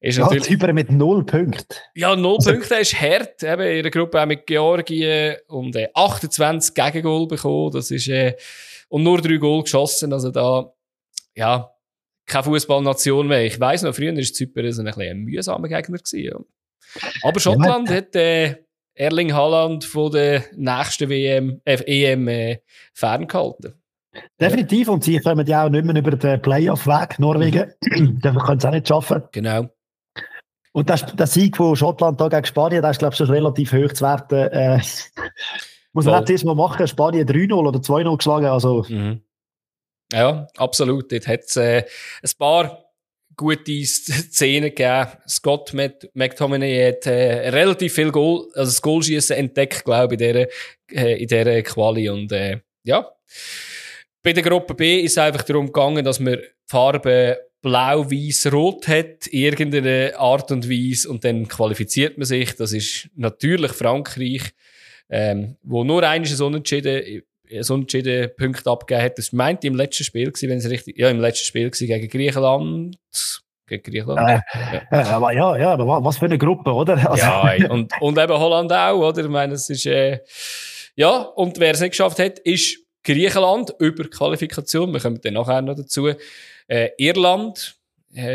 ist 0.00 0.18
ja, 0.18 0.24
natürlich, 0.24 0.44
Zypern 0.44 0.74
mit 0.74 0.90
null 0.92 1.26
Punkten. 1.26 1.76
Ja, 1.94 2.14
null 2.14 2.36
also, 2.36 2.52
Punkte 2.52 2.76
ist 2.76 3.00
hart. 3.00 3.42
Eben 3.42 3.62
in 3.62 3.82
der 3.82 3.90
Gruppe 3.90 4.22
auch 4.22 4.26
mit 4.26 4.46
Georgien 4.46 5.36
und 5.48 5.74
äh, 5.74 5.88
28 5.92 6.72
Gegengol 6.72 7.26
bekommen. 7.26 7.72
Das 7.72 7.90
ist, 7.90 8.08
äh, 8.08 8.36
und 8.88 9.02
nur 9.02 9.20
drei 9.20 9.36
Goal 9.38 9.64
geschossen. 9.64 10.12
Also 10.12 10.30
da, 10.30 10.72
ja, 11.34 11.70
keine 12.28 12.44
Fußballnation 12.44 13.26
mehr. 13.26 13.44
Ich 13.44 13.58
weiss 13.58 13.82
noch, 13.82 13.94
früher 13.94 14.14
war 14.14 14.22
Zypern 14.22 14.70
so 14.70 14.82
ein, 14.82 14.86
bisschen 14.86 15.10
ein 15.10 15.18
mühsamer 15.18 15.68
Gegner. 15.68 15.98
Gewesen, 15.98 16.44
Aber 17.22 17.40
Schottland 17.40 17.90
ja. 17.90 17.96
hat 17.96 18.14
äh, 18.14 18.56
Erling 18.94 19.32
Haaland 19.32 19.84
von 19.84 20.12
der 20.12 20.44
nächsten 20.54 21.08
WM, 21.08 21.60
äh, 21.64 21.76
EM 21.86 22.28
äh, 22.28 22.58
ferngehalten. 22.92 23.74
Definitiv, 24.40 24.88
und 24.88 25.04
sie 25.04 25.18
kommen 25.18 25.46
ja 25.46 25.64
auch 25.64 25.70
nicht 25.70 25.84
mehr 25.84 25.96
über 25.96 26.10
den 26.12 26.42
Playoff-Weg, 26.42 27.18
Norwegen. 27.18 27.72
Mhm. 27.82 28.20
Dafür 28.20 28.42
können 28.42 28.60
sie 28.60 28.68
auch 28.68 28.72
nicht 28.72 28.88
schaffen. 28.88 29.22
Genau. 29.32 29.68
Und 30.72 30.90
das, 30.90 31.06
der 31.06 31.26
Sieg 31.26 31.56
von 31.56 31.74
Schottland 31.74 32.20
da 32.20 32.28
gegen 32.28 32.44
Spanien, 32.44 32.82
das 32.82 32.92
ist, 32.92 32.98
glaube 32.98 33.14
ich, 33.14 33.18
schon 33.18 33.30
relativ 33.30 33.72
hoch 33.72 33.92
zu 33.92 34.04
werten. 34.04 34.48
Äh, 34.52 34.80
muss 35.92 36.04
man 36.04 36.20
nicht 36.20 36.30
erstmal 36.30 36.54
machen, 36.54 36.86
Spanien 36.86 37.26
3-0 37.26 37.52
oder 37.54 37.78
2-0 37.78 38.16
geschlagen. 38.16 38.46
Also, 38.46 38.84
mhm. 38.88 39.22
Ja, 40.12 40.46
absolut. 40.56 41.12
Dort 41.12 41.26
hat 41.26 41.44
es 41.44 41.56
äh, 41.56 41.84
ein 42.22 42.30
paar 42.38 42.88
gute 43.36 43.84
Szenen 43.86 44.74
gegeben. 44.74 45.08
Scott 45.26 45.72
McTominay 45.72 46.92
hat 46.92 47.06
äh, 47.06 47.48
relativ 47.50 47.94
viel 47.94 48.10
Goal, 48.10 48.48
also 48.54 48.70
das 48.70 48.82
Goalschießen 48.82 49.36
entdeckt, 49.36 49.84
glaube 49.84 50.14
ich, 50.14 50.20
in 50.90 51.26
dieser, 51.26 51.46
äh, 51.46 51.62
Quali. 51.62 52.08
Und 52.10 52.32
äh, 52.32 52.60
ja, 52.84 53.10
bei 54.22 54.32
der 54.32 54.42
Gruppe 54.42 54.74
B 54.74 55.00
ist 55.00 55.12
es 55.12 55.18
einfach 55.18 55.42
darum 55.42 55.66
gegangen, 55.66 56.04
dass 56.04 56.20
man 56.20 56.34
die 56.34 56.46
Farbe 56.66 57.38
blau, 57.60 58.10
weiß, 58.10 58.52
rot 58.52 58.88
hat, 58.88 59.26
in 59.28 59.40
irgendeiner 59.40 60.18
Art 60.18 60.50
und 60.50 60.68
Weise. 60.68 61.08
Und 61.08 61.24
dann 61.24 61.48
qualifiziert 61.48 62.18
man 62.18 62.26
sich. 62.26 62.54
Das 62.56 62.72
ist 62.72 63.08
natürlich 63.14 63.72
Frankreich, 63.72 64.42
ähm, 65.08 65.56
wo 65.62 65.84
nur 65.84 66.02
eines 66.02 66.32
ist 66.32 66.40
unentschieden 66.40 67.22
so 67.60 67.74
entschieden 67.74 68.30
Punkte 68.36 68.70
abgegeben 68.70 69.04
hat. 69.04 69.18
Das 69.18 69.32
meinte 69.32 69.66
im 69.66 69.74
letzten 69.74 70.04
Spiel 70.04 70.26
gewesen, 70.26 70.48
wenn 70.48 70.58
es 70.58 70.68
richtig, 70.68 70.98
ja, 70.98 71.10
im 71.10 71.20
letzten 71.20 71.46
Spiel 71.46 71.70
gewesen, 71.70 71.86
gegen 71.86 72.08
Griechenland. 72.08 72.96
Gegen 73.66 73.82
Griechenland. 73.82 74.42
Äh, 74.52 74.80
ja. 74.90 75.04
aber 75.10 75.32
ja, 75.32 75.56
ja, 75.56 75.72
aber 75.72 76.04
was 76.04 76.18
für 76.18 76.26
eine 76.26 76.38
Gruppe, 76.38 76.72
oder? 76.72 77.10
Also. 77.10 77.24
Ja, 77.24 77.54
und, 77.70 77.92
und 78.00 78.18
eben 78.18 78.32
Holland 78.32 78.72
auch, 78.72 79.08
oder? 79.08 79.22
Ich 79.22 79.30
meine, 79.30 79.54
es 79.54 79.68
ist, 79.70 79.86
äh, 79.86 80.20
ja, 80.96 81.16
und 81.18 81.58
wer 81.60 81.72
es 81.72 81.80
nicht 81.80 81.90
geschafft 81.90 82.18
hat, 82.18 82.38
ist 82.40 82.78
Griechenland 83.04 83.74
über 83.78 84.04
Qualifikation. 84.04 84.92
Wir 84.92 85.00
kommen 85.00 85.20
dann 85.22 85.34
nachher 85.34 85.62
noch 85.62 85.76
dazu. 85.76 86.08
Äh, 86.66 86.90
Irland, 86.98 87.77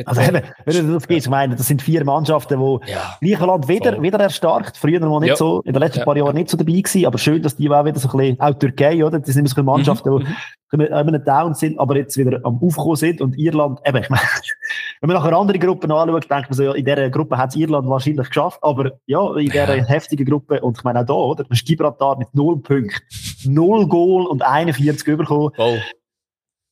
also 0.06 0.22
eben, 0.22 0.42
wenn 0.66 0.88
du 0.88 0.94
das 0.94 1.08
gehst, 1.08 1.26
ich 1.26 1.30
meine, 1.30 1.56
das 1.56 1.68
sind 1.68 1.82
vier 1.82 2.04
Mannschaften, 2.06 2.60
die 2.60 2.92
ja, 2.92 3.18
Griechenland 3.20 3.68
wieder, 3.68 4.02
wieder 4.02 4.20
erstarkt. 4.20 4.78
Früher 4.78 5.00
noch 5.00 5.20
nicht 5.20 5.30
ja. 5.30 5.36
so, 5.36 5.62
in 5.62 5.74
den 5.74 5.82
letzten 5.82 6.00
ja. 6.00 6.06
paar 6.06 6.18
Jahren 6.18 6.36
nicht 6.36 6.50
so 6.50 6.58
dabei 6.58 6.74
gewesen, 6.74 7.06
aber 7.06 7.18
schön, 7.18 7.42
dass 7.42 7.56
die 7.56 7.70
auch 7.70 7.86
wieder 7.86 8.00
so 8.00 8.10
ein 8.10 8.18
bisschen, 8.18 8.40
auch 8.40 8.54
Türkei, 8.54 9.04
oder? 9.04 9.20
Das 9.20 9.28
sind 9.28 9.40
immer 9.40 9.50
so 9.50 9.64
Mannschaften, 9.64 10.14
mhm. 10.14 10.28
die 10.72 10.78
mhm. 10.78 10.84
immer 10.86 11.20
down 11.20 11.54
sind, 11.54 11.80
aber 11.80 11.98
jetzt 11.98 12.18
wieder 12.18 12.40
am 12.44 12.62
Aufkommen 12.62 12.96
sind 12.96 13.22
und 13.22 13.38
Irland, 13.38 13.80
eben, 13.86 13.98
ich 13.98 14.10
meine, 14.10 14.22
wenn 15.02 15.10
man 15.10 15.18
nachher 15.18 15.38
andere 15.38 15.60
Gruppen 15.60 15.92
anschaut, 15.92 16.30
denkt 16.30 16.50
man 16.50 16.54
so, 16.54 16.64
ja, 16.64 16.74
in 16.74 16.86
dieser 16.86 17.10
Gruppe 17.10 17.38
hat 17.38 17.50
es 17.50 17.56
Irland 17.56 17.88
wahrscheinlich 17.88 18.28
geschafft, 18.28 18.60
aber 18.62 18.92
ja, 19.06 19.36
in 19.36 19.50
dieser 19.50 19.84
heftigen 19.84 20.26
Gruppe, 20.26 20.62
und 20.62 20.78
ich 20.78 20.84
meine 20.84 21.02
auch 21.02 21.06
da, 21.06 21.14
oder? 21.14 21.44
Man 21.44 21.54
ist 21.54 21.66
Gibraltar 21.66 22.18
mit 22.18 22.34
null 22.34 22.62
Punkten, 22.62 23.02
null 23.46 23.88
Goal 23.88 24.28
und 24.28 24.42
41 24.42 25.08
überkommen. 25.08 25.52
Oh. 25.58 25.78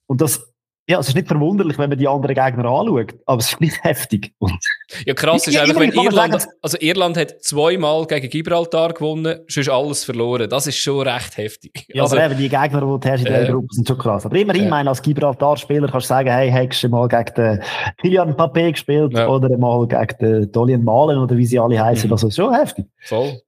Und 0.08 0.20
das, 0.20 0.51
ja, 0.88 1.00
es 1.00 1.08
ist 1.08 1.16
nicht 1.16 1.28
verwunderlich, 1.28 1.78
wenn 1.78 1.90
man 1.90 1.98
die 1.98 2.08
anderen 2.08 2.36
Gegner 2.36 2.66
anschaut, 2.66 3.14
aber 3.26 3.40
es 3.40 3.52
ist 3.52 3.58
gleich 3.60 3.84
heftig. 3.84 4.34
Und 4.40 4.60
ja, 5.06 5.14
krass 5.14 5.48
ist 5.48 5.54
ja, 5.54 5.62
einfach, 5.62 5.80
wenn 5.80 5.92
Irland, 5.92 6.48
also 6.62 6.78
Irland 6.80 7.18
hat 7.18 7.42
zweimal 7.44 8.06
gegen 8.08 8.30
Gibraltar 8.30 8.94
gewonnen, 8.94 9.40
sonst 9.48 9.70
alles 9.70 10.04
verloren. 10.04 10.50
Das 10.50 10.68
ist 10.68 10.78
schon 10.78 11.08
recht 11.08 11.38
heftig. 11.38 11.86
Ja, 11.90 12.04
also, 12.04 12.18
aber 12.18 12.26
eben 12.26 12.38
die 12.38 12.50
Gegner, 12.50 12.68
die 12.68 12.80
du 12.80 13.00
hast 13.04 13.20
in 13.20 13.26
dieser 13.26 13.48
äh, 13.48 13.52
Gruppe, 13.52 13.68
sind 13.70 13.88
schon 13.88 13.98
krass. 13.98 14.26
Aber 14.26 14.36
immerhin, 14.36 14.66
äh, 14.66 14.70
meine, 14.70 14.90
als 14.90 15.02
Gibraltar-Spieler 15.02 15.88
kannst 15.88 16.06
du 16.06 16.10
sagen, 16.10 16.30
hey, 16.30 16.50
hättest 16.50 16.84
du 16.84 16.90
mal 16.90 17.08
gegen 17.08 17.34
den 17.36 17.64
Kylian 18.02 18.34
Mbappé 18.34 18.72
gespielt 18.72 19.14
ja. 19.14 19.28
oder 19.28 19.56
mal 19.58 19.88
gegen 19.88 20.18
den 20.20 20.52
Dolian 20.52 20.84
Malen 20.84 21.20
oder 21.20 21.38
wie 21.38 21.46
sie 21.46 21.60
alle 21.60 21.82
heißen. 21.82 22.08
Mhm. 22.08 22.14
Also, 22.14 22.28
ist 22.28 22.36
schon 22.36 22.54
heftig. 22.54 22.86
Voll. 23.06 23.40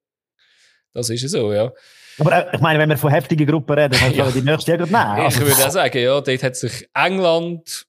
Das 0.94 1.10
ist 1.10 1.28
so, 1.28 1.52
ja. 1.52 1.72
Aber 2.20 2.52
äh, 2.52 2.56
ich 2.56 2.62
meine, 2.62 2.80
wenn 2.80 2.90
wir 2.90 2.98
von 2.98 3.12
heftigen 3.12 3.48
Gruppen 3.48 3.78
reden, 3.78 3.98
dann 4.00 4.14
ja. 4.16 4.30
die 4.32 4.42
nächste 4.42 4.72
ja 4.72 4.78
nehmen. 4.78 4.96
Also, 4.96 5.42
ich 5.42 5.48
würde 5.48 5.66
auch 5.66 5.72
sagen, 5.72 5.98
ja, 5.98 6.22
dort 6.22 6.44
hat 6.44 6.56
sich 6.56 6.88
England, 6.94 7.86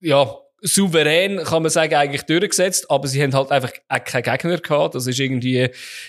ja, 0.00 0.36
souverän, 0.64 1.44
kann 1.44 1.62
man 1.62 1.70
sagen, 1.70 1.94
eigentlich 1.94 2.22
durchgesetzt, 2.22 2.90
aber 2.90 3.06
sie 3.06 3.22
haben 3.22 3.34
halt 3.34 3.50
einfach 3.50 3.72
auch 3.88 4.04
keinen 4.04 4.22
Gegner 4.22 4.58
gehabt. 4.58 4.94
Das 4.94 5.06
ist 5.06 5.20
irgendwie 5.20 5.68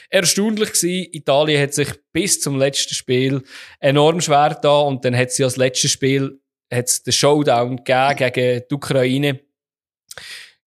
erstaunlich 0.09 0.71
gewesen. 0.71 1.09
Italien 1.11 1.61
hat 1.61 1.73
sich 1.73 1.89
bis 2.13 2.39
zum 2.39 2.57
letzten 2.57 2.93
Spiel 2.93 3.43
enorm 3.79 4.21
schwer 4.21 4.57
da 4.61 4.79
und 4.79 5.03
dann 5.03 5.15
hat 5.15 5.31
sie 5.31 5.43
als 5.43 5.57
letztes 5.57 5.91
Spiel 5.91 6.39
hat's 6.71 7.03
den 7.03 7.13
Showdown 7.13 7.83
gegeben 7.83 8.33
gegen 8.33 8.63
die 8.69 8.75
Ukraine. 8.75 9.39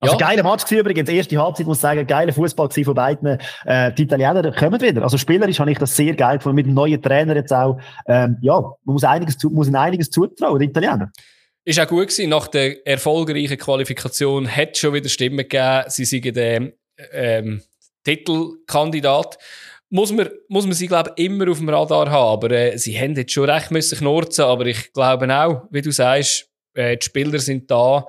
Also 0.00 0.16
ja. 0.16 0.28
geiler 0.28 0.42
Match 0.44 0.64
gewesen, 0.64 0.80
übrigens. 0.80 1.08
Erste 1.08 1.38
Halbzeit, 1.38 1.66
muss 1.66 1.78
ich 1.78 1.82
sagen, 1.82 2.06
geiler 2.06 2.32
Fußball 2.32 2.70
von 2.70 2.94
beiden. 2.94 3.38
Äh, 3.64 3.92
die 3.94 4.02
Italiener 4.02 4.52
kommen 4.52 4.80
wieder. 4.80 5.02
Also 5.02 5.18
spielerisch 5.18 5.58
habe 5.58 5.72
ich 5.72 5.78
das 5.78 5.96
sehr 5.96 6.14
geil 6.14 6.38
gefunden. 6.38 6.54
Mit 6.54 6.66
dem 6.66 6.74
neuen 6.74 7.02
Trainer 7.02 7.34
jetzt 7.34 7.52
auch. 7.52 7.78
Ähm, 8.06 8.36
ja, 8.40 8.60
man 8.60 8.92
muss 8.92 9.02
einiges, 9.02 9.42
muss 9.44 9.66
ihnen 9.66 9.76
einiges 9.76 10.10
zutrauen, 10.10 10.60
die 10.60 10.66
Italiener. 10.66 11.10
Ist 11.64 11.80
auch 11.80 11.88
gut 11.88 12.08
gewesen. 12.08 12.30
Nach 12.30 12.46
der 12.46 12.86
erfolgreichen 12.86 13.58
Qualifikation 13.58 14.48
hat 14.48 14.70
es 14.74 14.78
schon 14.78 14.94
wieder 14.94 15.08
Stimmen 15.08 15.38
gegeben. 15.38 15.84
Sie 15.88 16.04
sind 16.04 16.36
der 16.36 16.72
ähm, 17.12 17.62
Titelkandidat. 18.04 19.36
Muss 19.90 20.12
man, 20.12 20.28
muss 20.48 20.64
man 20.64 20.74
sie, 20.74 20.86
glaube 20.86 21.12
ich, 21.16 21.24
immer 21.24 21.50
auf 21.50 21.58
dem 21.58 21.68
Radar 21.68 22.08
haben. 22.08 22.32
Aber 22.32 22.50
äh, 22.52 22.78
sie 22.78 22.96
haben 22.96 23.16
jetzt 23.16 23.32
schon 23.32 23.50
recht 23.50 23.72
müssen 23.72 23.98
knurzen. 23.98 24.44
Aber 24.44 24.64
ich 24.66 24.92
glaube 24.92 25.28
auch, 25.34 25.62
wie 25.70 25.82
du 25.82 25.90
sagst, 25.90 26.48
äh, 26.74 26.96
die 26.96 27.04
Spieler 27.04 27.40
sind 27.40 27.68
da 27.68 28.06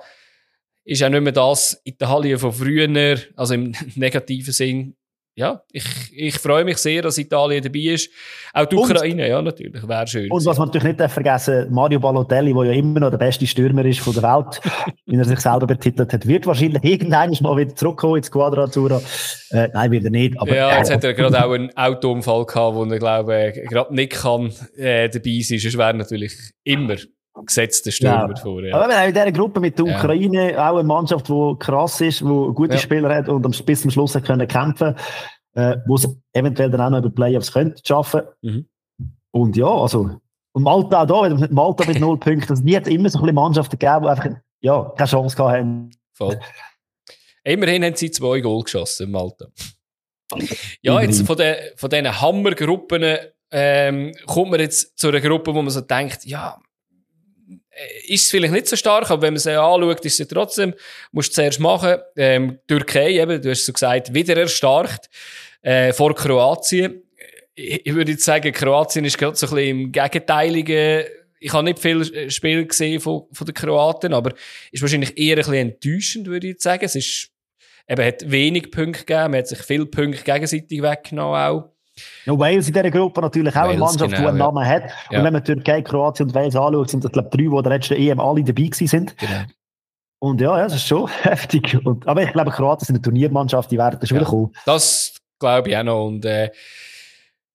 ist 0.84 1.02
auch 1.02 1.08
nicht 1.08 1.22
mehr 1.22 1.32
das 1.32 1.80
Italien 1.84 2.38
von 2.38 2.52
früher, 2.52 3.16
also 3.36 3.54
im 3.54 3.74
negativen 3.94 4.52
Sinn. 4.52 4.96
Ja, 5.36 5.62
ich, 5.72 5.84
ich 6.12 6.38
freue 6.38 6.64
mich 6.64 6.76
sehr, 6.78 7.02
dass 7.02 7.16
Italien 7.16 7.62
dabei 7.62 7.78
ist. 7.78 8.10
Auch 8.52 8.66
die 8.66 8.74
Ukraine, 8.76 9.28
ja, 9.28 9.40
natürlich, 9.40 9.86
wäre 9.88 10.06
schön. 10.06 10.30
Und 10.30 10.44
was 10.44 10.58
man 10.58 10.68
natürlich 10.68 10.98
nicht 10.98 11.10
vergessen 11.10 11.72
Mario 11.72 12.00
Balotelli, 12.00 12.52
der 12.52 12.64
ja 12.64 12.72
immer 12.72 13.00
noch 13.00 13.10
der 13.10 13.16
beste 13.16 13.46
Stürmer 13.46 13.84
ist 13.84 14.00
von 14.00 14.12
der 14.12 14.24
Welt, 14.24 14.60
wie 15.06 15.16
er 15.16 15.24
sich 15.24 15.38
selber 15.38 15.66
betitelt 15.66 16.12
hat, 16.12 16.26
wird 16.26 16.46
wahrscheinlich 16.46 16.82
irgendwann 16.82 17.34
mal 17.40 17.56
wieder 17.56 17.74
zurückkommen 17.74 18.16
ins 18.16 18.30
Quadratura. 18.30 19.00
Äh, 19.50 19.68
nein, 19.72 19.90
wird 19.92 20.04
er 20.04 20.10
nicht. 20.10 20.38
Aber, 20.38 20.54
ja, 20.54 20.76
jetzt 20.76 20.90
äh, 20.90 20.94
hat 20.94 21.04
er 21.04 21.14
gerade 21.14 21.44
auch 21.44 21.52
einen 21.52 21.74
Autounfall 21.76 22.44
gehabt, 22.44 22.76
wo 22.76 22.84
er, 22.84 22.98
glaube 22.98 23.52
ich, 23.54 23.68
gerade 23.70 23.94
nicht 23.94 24.12
kann, 24.12 24.52
äh, 24.76 25.08
dabei 25.08 25.40
sein. 25.42 25.58
Es 25.58 25.78
wäre 25.78 25.94
natürlich 25.94 26.34
immer 26.64 26.96
gesetzte 27.46 27.92
Stürmer 27.92 28.34
ja. 28.34 28.36
vor. 28.36 28.62
Ja. 28.62 28.76
Aber 28.76 28.88
wir 28.88 28.98
haben 28.98 29.08
in 29.08 29.14
dieser 29.14 29.32
Gruppe 29.32 29.60
mit 29.60 29.78
der 29.78 29.86
Ukraine 29.86 30.52
ja. 30.52 30.70
auch 30.70 30.78
eine 30.78 30.86
Mannschaft, 30.86 31.28
die 31.28 31.54
krass 31.58 32.00
ist, 32.00 32.20
die 32.20 32.24
gute 32.24 32.74
ja. 32.74 32.78
Spieler 32.78 33.14
hat 33.14 33.28
und 33.28 33.66
bis 33.66 33.82
zum 33.82 33.90
Schluss 33.90 34.12
können 34.24 34.46
kämpfen 34.48 34.94
äh, 35.54 35.76
wo 35.86 35.96
es 35.96 36.08
eventuell 36.32 36.70
dann 36.70 36.80
auch 36.80 36.90
noch 36.90 36.98
über 36.98 37.10
Playoffs 37.10 37.52
könnte 37.52 37.80
schaffen. 37.84 38.22
Mhm. 38.42 38.68
Und 39.32 39.56
ja, 39.56 39.66
also 39.66 40.20
und 40.52 40.62
Malta 40.62 41.02
auch 41.02 41.06
da, 41.06 41.28
mit 41.28 41.52
Malta 41.52 41.84
mit 41.86 42.00
null 42.00 42.18
Punkten, 42.18 42.50
also 42.50 42.62
die 42.62 42.76
hat 42.76 42.88
immer 42.88 43.08
so 43.08 43.22
ein 43.22 43.34
Mannschaften 43.34 43.78
gegeben, 43.78 44.02
die 44.02 44.08
einfach 44.08 44.28
ja, 44.60 44.92
keine 44.96 45.08
Chance 45.08 45.36
gehabt 45.36 45.58
haben. 45.58 45.90
Voll. 46.12 46.40
Immerhin 47.44 47.84
haben 47.84 47.94
sie 47.94 48.10
zwei 48.10 48.40
Goal 48.40 48.64
geschossen 48.64 49.06
in 49.06 49.12
Malta. 49.12 49.46
Ja, 50.82 51.00
jetzt 51.00 51.26
von, 51.26 51.36
den, 51.36 51.56
von 51.76 51.90
diesen 51.90 52.20
Hammergruppen 52.20 53.16
ähm, 53.52 54.12
kommt 54.26 54.50
man 54.50 54.60
jetzt 54.60 54.98
zu 54.98 55.08
einer 55.08 55.20
Gruppe, 55.20 55.54
wo 55.54 55.62
man 55.62 55.70
so 55.70 55.80
denkt, 55.80 56.24
ja, 56.24 56.58
ist 58.06 58.24
es 58.24 58.30
vielleicht 58.30 58.52
nicht 58.52 58.66
so 58.66 58.76
stark, 58.76 59.10
aber 59.10 59.22
wenn 59.22 59.34
man 59.34 59.40
sie 59.40 59.58
anschaut, 59.58 60.04
ist 60.04 60.16
sie 60.16 60.26
trotzdem, 60.26 60.74
musst 61.12 61.30
du 61.30 61.34
zuerst 61.34 61.60
machen. 61.60 61.96
Ähm, 62.16 62.58
Türkei, 62.66 63.20
eben, 63.20 63.40
du 63.40 63.50
hast 63.50 63.64
so 63.64 63.72
gesagt, 63.72 64.12
wieder 64.12 64.36
erstarkt, 64.36 65.08
äh, 65.62 65.92
vor 65.92 66.14
Kroatien. 66.14 67.02
Ich, 67.54 67.86
ich 67.86 67.94
würde 67.94 68.12
jetzt 68.12 68.24
sagen, 68.24 68.52
Kroatien 68.52 69.04
ist 69.04 69.18
gerade 69.18 69.36
so 69.36 69.46
ein 69.46 69.54
bisschen 69.54 69.80
im 69.80 69.92
Gegenteiligen. 69.92 71.04
Ich 71.38 71.52
habe 71.52 71.64
nicht 71.64 71.78
viel 71.78 72.30
Spiel 72.30 72.66
gesehen 72.66 73.00
von, 73.00 73.22
von 73.32 73.46
den 73.46 73.54
Kroaten, 73.54 74.12
aber 74.12 74.34
ist 74.72 74.82
wahrscheinlich 74.82 75.16
eher 75.16 75.36
ein 75.36 75.38
bisschen 75.38 75.54
enttäuschend, 75.54 76.26
würde 76.26 76.48
ich 76.48 76.52
jetzt 76.52 76.62
sagen. 76.62 76.84
Es 76.84 76.94
ist, 76.94 77.30
eben, 77.88 78.04
hat 78.04 78.30
wenig 78.30 78.70
Punkte 78.70 79.04
gegeben, 79.04 79.30
man 79.30 79.38
hat 79.38 79.48
sich 79.48 79.60
viele 79.60 79.86
Punkte 79.86 80.22
gegenseitig 80.22 80.82
weggenommen 80.82 81.40
auch. 81.40 81.72
Ja, 82.26 82.38
Wales 82.38 82.68
in 82.68 82.74
dieser 82.74 82.90
Gruppe 82.90 83.20
natürlich 83.20 83.54
auch 83.54 83.62
Wales, 83.62 83.70
eine 83.70 83.80
Mannschaft, 83.80 84.10
genau, 84.10 84.22
die 84.22 84.28
einen 84.28 84.38
Namen 84.38 84.66
hat. 84.66 84.82
Ja. 85.10 85.18
Und 85.18 85.24
wenn 85.24 85.32
man 85.32 85.44
Türkei, 85.44 85.82
Kroatien 85.82 86.28
und 86.28 86.34
Wales 86.34 86.56
anschaut, 86.56 86.90
sind 86.90 87.04
das, 87.04 87.12
glaube 87.12 87.28
ich, 87.32 87.36
drei, 87.36 87.50
die 87.50 87.56
in 87.56 87.62
der 87.62 87.72
letzten 87.72 87.94
EM 87.94 88.20
alle 88.20 88.44
dabei 88.44 88.62
gewesen 88.62 88.86
sind. 88.86 89.16
Genau. 89.16 89.42
Und 90.22 90.40
ja, 90.40 90.58
ja, 90.58 90.64
das 90.64 90.74
ist 90.74 90.86
schon 90.86 91.08
heftig. 91.22 91.78
Und, 91.84 92.06
aber 92.06 92.22
ich 92.22 92.32
glaube, 92.32 92.50
Kroatien 92.50 92.86
sind 92.86 92.96
eine 92.96 93.02
Turniermannschaft, 93.02 93.70
die 93.70 93.78
werden 93.78 93.98
schon 94.06 94.16
ja, 94.16 94.20
wieder 94.20 94.30
kommen. 94.30 94.52
Das 94.66 95.16
glaube 95.38 95.70
ich 95.70 95.76
auch 95.76 95.82
noch. 95.82 96.06
Und 96.06 96.24
äh, 96.26 96.50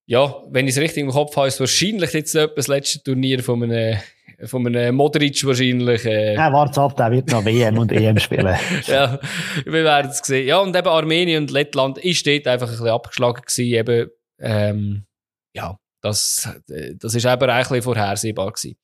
ja, 0.08 0.36
wenn 0.50 0.68
ich 0.68 0.76
es 0.76 0.82
richtig 0.82 1.04
im 1.04 1.12
Kopf 1.12 1.36
habe, 1.38 1.48
ist 1.48 1.60
wahrscheinlich 1.60 2.12
jetzt 2.14 2.36
etwa 2.36 2.54
das 2.56 2.68
letzte 2.68 3.04
Turnier 3.04 3.44
von 3.44 3.64
einem, 3.64 4.00
von 4.46 4.66
einem 4.66 4.96
Modric 4.96 5.46
wahrscheinlich. 5.46 6.06
Äh. 6.06 6.36
Ja, 6.36 6.52
warte 6.52 6.82
ab, 6.82 6.96
der 6.96 7.12
wird 7.12 7.32
noch 7.32 7.46
WM 7.46 7.78
und 7.78 7.92
EM 7.92 8.20
spielen. 8.20 8.56
ja, 8.88 9.20
wir 9.64 9.84
werden 9.84 10.12
es 10.12 10.20
sehen. 10.20 10.48
Ja, 10.48 10.60
und 10.60 10.76
eben 10.76 10.88
Armenien 10.88 11.44
und 11.44 11.52
Lettland 11.52 11.98
ist 12.00 12.26
dort 12.26 12.48
einfach 12.48 12.68
ein 12.68 12.72
bisschen 12.72 12.90
abgeschlagen 12.90 13.42
gewesen, 13.42 13.74
eben 13.74 14.10
ähm, 14.40 15.06
ja, 15.54 15.78
das, 16.02 16.50
das 16.68 17.16
ist 17.16 17.26
eben 17.26 17.50
eigentlich 17.50 17.84
vorhersehbar 17.84 18.52
gewesen. 18.52 18.78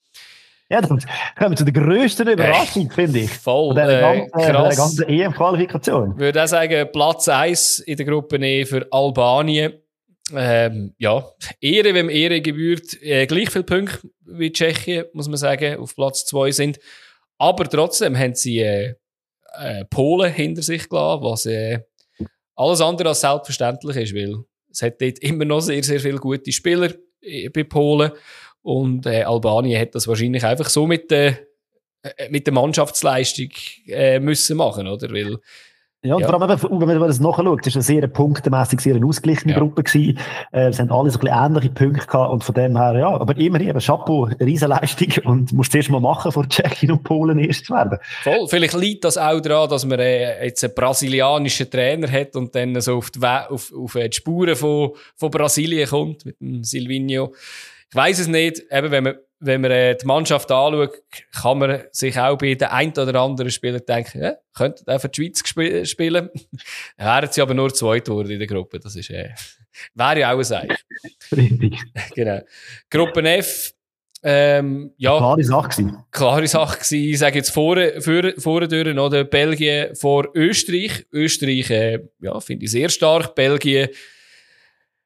Ja, 0.71 0.79
dann 0.79 1.03
kommen 1.37 1.51
wir 1.51 1.57
zu 1.57 1.65
der 1.65 1.73
grössten 1.73 2.29
Überraschung, 2.29 2.89
äh, 2.89 2.93
finde 2.93 3.19
ich. 3.19 3.29
Voll. 3.29 3.75
Der 3.75 4.13
äh, 4.13 4.27
ganzen, 4.29 4.77
ganzen 4.77 5.09
EM-Qualifikation. 5.09 6.11
Ich 6.13 6.17
würde 6.17 6.41
auch 6.41 6.47
sagen, 6.47 6.87
Platz 6.93 7.27
1 7.27 7.79
in 7.79 7.97
der 7.97 8.05
Gruppe 8.05 8.37
E 8.37 8.63
für 8.65 8.87
Albanien. 8.89 9.73
Ähm, 10.33 10.93
ja, 10.97 11.25
Ehre, 11.59 11.93
wem 11.93 12.09
Ehre 12.09 12.39
gebührt. 12.39 13.01
Äh, 13.01 13.27
gleich 13.27 13.49
viele 13.49 13.65
Punkte 13.65 14.09
wie 14.25 14.49
Tschechien, 14.49 15.07
muss 15.11 15.27
man 15.27 15.35
sagen, 15.35 15.77
auf 15.77 15.93
Platz 15.93 16.25
2 16.27 16.51
sind. 16.51 16.79
Aber 17.37 17.67
trotzdem 17.67 18.17
haben 18.17 18.35
sie 18.35 18.59
äh, 18.59 18.95
äh, 19.59 19.83
Polen 19.89 20.31
hinter 20.31 20.61
sich 20.61 20.87
gelassen, 20.87 21.23
was 21.23 21.45
äh, 21.47 21.79
alles 22.55 22.79
andere 22.79 23.09
als 23.09 23.19
selbstverständlich 23.19 23.97
ist, 23.97 24.15
weil 24.15 24.45
es 24.71 24.81
hat 24.81 25.01
dort 25.01 25.19
immer 25.19 25.45
noch 25.45 25.61
sehr, 25.61 25.83
sehr 25.83 25.99
viele 25.99 26.17
gute 26.17 26.51
Spieler 26.51 26.93
äh, 27.21 27.49
bei 27.49 27.63
Polen. 27.63 28.11
Und 28.61 29.05
äh, 29.05 29.23
Albanien 29.23 29.79
hat 29.81 29.95
das 29.95 30.07
wahrscheinlich 30.07 30.43
einfach 30.45 30.69
so 30.69 30.85
mit 30.85 31.09
der, 31.09 31.39
äh, 32.03 32.29
mit 32.29 32.45
der 32.45 32.53
Mannschaftsleistung 32.53 33.49
äh, 33.87 34.19
müssen 34.19 34.57
machen, 34.57 34.87
oder? 34.87 35.11
Weil 35.11 35.37
ja, 36.03 36.15
und 36.15 36.21
ja. 36.21 36.27
vor 36.27 36.41
allem, 36.41 36.59
wenn 36.59 36.97
man 36.97 37.07
das 37.07 37.19
nachschaut, 37.19 37.67
ist 37.67 37.75
eine 37.75 37.83
sehr 37.83 38.07
punktemäßig 38.07 38.79
sehr 38.79 38.95
eine 38.95 39.05
ausgeglichene 39.05 39.53
ja. 39.53 39.59
Gruppe 39.59 39.83
gewesen. 39.83 40.17
Äh, 40.51 40.69
es 40.69 40.79
haben 40.79 40.91
alle 40.91 41.11
so 41.11 41.19
ein 41.19 41.21
bisschen 41.21 41.45
ähnliche 41.45 41.69
Punkte 41.69 42.07
gehabt 42.07 42.33
und 42.33 42.43
von 42.43 42.55
dem 42.55 42.75
her, 42.75 42.95
ja, 42.97 43.09
aber 43.09 43.37
immerhin, 43.37 43.69
aber 43.69 43.79
Chapeau, 43.79 44.23
Riesenleistung 44.39 45.09
und 45.25 45.53
musst 45.53 45.71
zuerst 45.71 45.91
mal 45.91 45.99
machen, 45.99 46.31
vor 46.31 46.49
Tschechien 46.49 46.91
und 46.91 47.03
Polen 47.03 47.37
erst 47.37 47.65
zu 47.65 47.73
werden. 47.73 47.99
Voll. 48.23 48.47
Vielleicht 48.47 48.73
liegt 48.73 49.03
das 49.05 49.17
auch 49.17 49.39
daran, 49.41 49.69
dass 49.69 49.85
man 49.85 49.99
äh, 49.99 50.43
jetzt 50.45 50.63
einen 50.63 50.73
brasilianischen 50.73 51.69
Trainer 51.69 52.11
hat 52.11 52.35
und 52.35 52.55
dann 52.55 52.81
so 52.81 52.97
auf 52.97 53.11
die, 53.11 53.23
auf, 53.23 53.71
auf 53.71 53.93
die 53.93 54.09
Spuren 54.11 54.55
von, 54.55 54.91
von 55.15 55.29
Brasilien 55.29 55.87
kommt, 55.87 56.25
mit 56.25 56.41
dem 56.41 56.63
Silvinho. 56.63 57.33
Ich 57.89 57.95
weiß 57.95 58.19
es 58.19 58.27
nicht, 58.27 58.63
eben, 58.71 58.89
wenn 58.89 59.03
man 59.03 59.15
wenn 59.41 59.61
man 59.61 59.71
äh, 59.71 59.97
die 59.97 60.05
Mannschaft 60.05 60.51
anschaut, 60.51 60.93
kann 61.33 61.57
man 61.57 61.81
sich 61.91 62.17
auch 62.17 62.37
bei 62.37 62.53
den 62.53 62.67
ein 62.67 62.91
oder 62.91 63.19
anderen 63.19 63.49
Spielern 63.49 63.81
denken, 63.87 64.21
ja, 64.21 64.35
könnten 64.53 64.89
auch 64.89 65.01
für 65.01 65.09
die 65.09 65.21
Schweiz 65.21 65.39
sp 65.41 65.85
spielen. 65.85 66.29
Wären 66.97 67.31
sie 67.31 67.41
aber 67.41 67.53
nur 67.53 67.73
zweit 67.73 68.05
geworden 68.05 68.29
in 68.29 68.39
der 68.39 68.47
Gruppe. 68.47 68.79
Das 68.79 68.95
ist, 68.95 69.09
äh, 69.09 69.31
wäre 69.95 70.19
ja 70.19 70.31
auch 70.31 70.37
ein 70.37 70.43
Seich. 70.43 70.69
Richtig. 71.31 71.79
genau. 72.13 72.41
Gruppe 72.89 73.27
F, 73.27 73.73
ähm, 74.23 74.93
ja. 74.97 75.17
Klare 75.17 75.43
Sache 75.43 75.69
gewesen. 75.69 75.97
Klare 76.11 76.47
Sache 76.47 76.77
gewesen. 76.77 77.09
Ich 77.09 77.19
sage 77.19 77.37
jetzt 77.39 77.49
vorne, 77.49 77.99
vorne, 77.99 78.35
vorne 78.37 78.67
durch, 78.67 78.95
oder? 78.97 79.23
Belgien 79.23 79.95
vor 79.95 80.29
Österreich. 80.35 81.05
Österreich, 81.11 81.69
äh, 81.71 81.99
ja, 82.19 82.39
finde 82.39 82.65
ich 82.65 82.71
sehr 82.71 82.89
stark. 82.89 83.33
Belgien, 83.33 83.89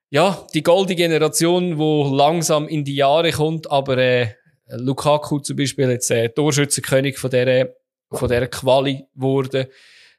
ja, 0.10 0.46
die 0.54 0.64
goldene 0.64 0.96
Generation, 0.96 1.78
wo 1.78 2.14
langsam 2.14 2.68
in 2.68 2.84
die 2.84 2.96
Jahre 2.96 3.32
kommt, 3.32 3.70
aber 3.72 3.98
äh, 3.98 4.28
Lukaku 4.70 5.40
zum 5.40 5.58
Beispiel 5.58 5.90
jetzt 5.90 6.10
äh, 6.12 6.30
Torschützenkönig 6.30 7.18
von 7.18 7.30
der 7.32 7.76
von 8.12 8.30
der 8.30 8.48
Quali 8.48 9.04
wurde. 9.14 9.70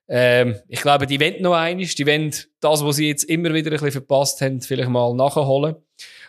Ähm, 0.09 0.57
ich 0.69 0.81
glaube, 0.83 1.07
die 1.07 1.21
wollen 1.21 1.41
noch 1.43 1.55
einiges. 1.55 1.95
Die 1.95 2.07
wollen 2.07 2.33
das, 2.61 2.85
was 2.85 2.97
sie 2.97 3.09
jetzt 3.09 3.25
immer 3.25 3.53
wieder 3.55 3.71
ein 3.71 3.75
bisschen 3.75 3.93
verpasst 3.93 4.41
haben, 4.41 4.61
vielleicht 4.61 4.89
mal 4.91 5.15
nachholen. 5.15 5.77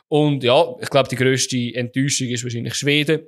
Und 0.08 0.44
ja, 0.44 0.66
ich 0.80 0.90
glaube, 0.90 1.10
die 1.10 1.16
grösste 1.16 1.58
Enttäuschung 1.76 2.28
ist 2.30 2.44
wahrscheinlich 2.44 2.76
Schweden. 2.76 3.22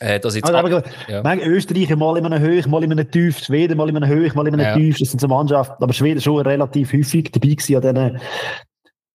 Äh, 0.00 0.18
das 0.20 0.36
jetzt 0.36 0.44
Also, 0.52 0.56
ab- 0.76 0.84
aber, 1.08 1.40
ja. 1.40 1.46
Österreich 1.46 1.90
mal 1.96 2.16
in 2.16 2.24
einem 2.26 2.40
Höch, 2.40 2.66
mal 2.66 2.82
in 2.84 2.92
einem 2.92 3.10
Tief, 3.10 3.38
Schweden 3.40 3.76
mal 3.76 3.88
in 3.88 3.96
einem 3.96 4.08
Höch, 4.08 4.34
mal 4.34 4.46
in 4.46 4.54
einem 4.54 4.66
Ja. 4.66 4.74
Tief. 4.76 4.98
Das 4.98 5.10
sind 5.10 5.20
so 5.20 5.28
Mannschaften, 5.28 5.82
aber 5.82 5.92
Schweden 5.92 6.20
schon 6.20 6.40
relativ 6.46 6.92
häufig 6.92 7.30
dabei 7.32 7.48
gewesen 7.48 7.76
an 7.84 7.94
diesen 7.94 8.20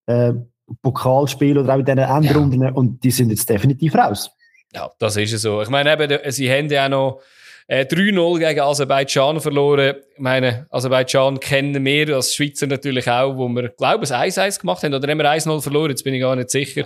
äh, 0.07 0.33
Pokalspielen 0.81 1.63
oder 1.63 1.73
auch 1.75 1.79
in 1.79 1.85
diesen 1.85 1.99
Endrunden 1.99 2.69
und 2.71 3.03
die 3.03 3.11
sind 3.11 3.29
jetzt 3.29 3.49
definitiv 3.49 3.95
raus. 3.95 4.29
Ja, 4.73 4.89
das 4.99 5.17
ist 5.17 5.33
es 5.33 5.41
so. 5.43 5.61
Ich 5.61 5.69
meine, 5.69 5.93
eben, 5.93 6.07
de- 6.09 6.31
sie 6.31 6.49
haben 6.49 6.69
ja 6.69 6.85
auch 6.85 6.89
noch 6.89 7.21
äh, 7.67 7.85
3-0 7.85 8.39
gegen 8.39 8.59
Aserbaidschan 8.59 9.39
verloren. 9.39 9.95
Ich 10.15 10.19
meine, 10.19 10.65
Aserbaidschan 10.71 11.39
kennen 11.39 11.85
wir 11.85 12.15
als 12.15 12.33
Schweizer 12.35 12.65
natürlich 12.67 13.09
auch, 13.09 13.37
wo 13.37 13.47
wir, 13.49 13.69
glaube 13.69 14.03
ich, 14.05 14.11
ein 14.13 14.29
1-1 14.31 14.59
gemacht 14.61 14.83
haben. 14.83 14.93
Oder 14.93 15.07
haben 15.09 15.17
wir 15.19 15.31
1-0 15.31 15.61
verloren? 15.61 15.91
Jetzt 15.91 16.03
bin 16.03 16.13
ich 16.13 16.21
gar 16.21 16.35
nicht 16.35 16.49
sicher. 16.49 16.85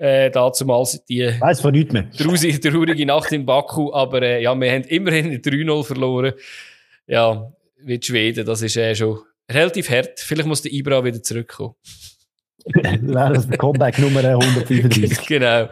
Äh, 0.00 0.30
damals 0.30 1.04
die 1.04 1.30
weiss 1.38 1.60
von 1.60 1.72
nichts 1.72 1.92
mehr. 1.92 2.10
traurige, 2.10 2.58
traurige 2.60 3.06
Nacht 3.06 3.30
in 3.32 3.44
Baku. 3.46 3.92
Aber 3.92 4.22
äh, 4.22 4.42
ja, 4.42 4.54
wir 4.58 4.72
haben 4.72 4.82
immerhin 4.84 5.40
3-0 5.40 5.84
verloren. 5.84 6.32
Ja, 7.06 7.52
wie 7.82 7.98
die 7.98 8.06
Schweden, 8.06 8.44
das 8.46 8.62
ist 8.62 8.76
äh, 8.76 8.94
schon 8.94 9.18
relativ 9.50 9.88
hart. 9.90 10.18
Vielleicht 10.18 10.48
muss 10.48 10.62
der 10.62 10.72
Ibra 10.72 11.04
wieder 11.04 11.22
zurückkommen. 11.22 11.74
Wäre 13.02 13.32
das 13.32 13.48
der 13.48 13.58
Comeback 13.58 13.98
Nummer 13.98 14.24
135. 14.24 15.26
genau. 15.26 15.68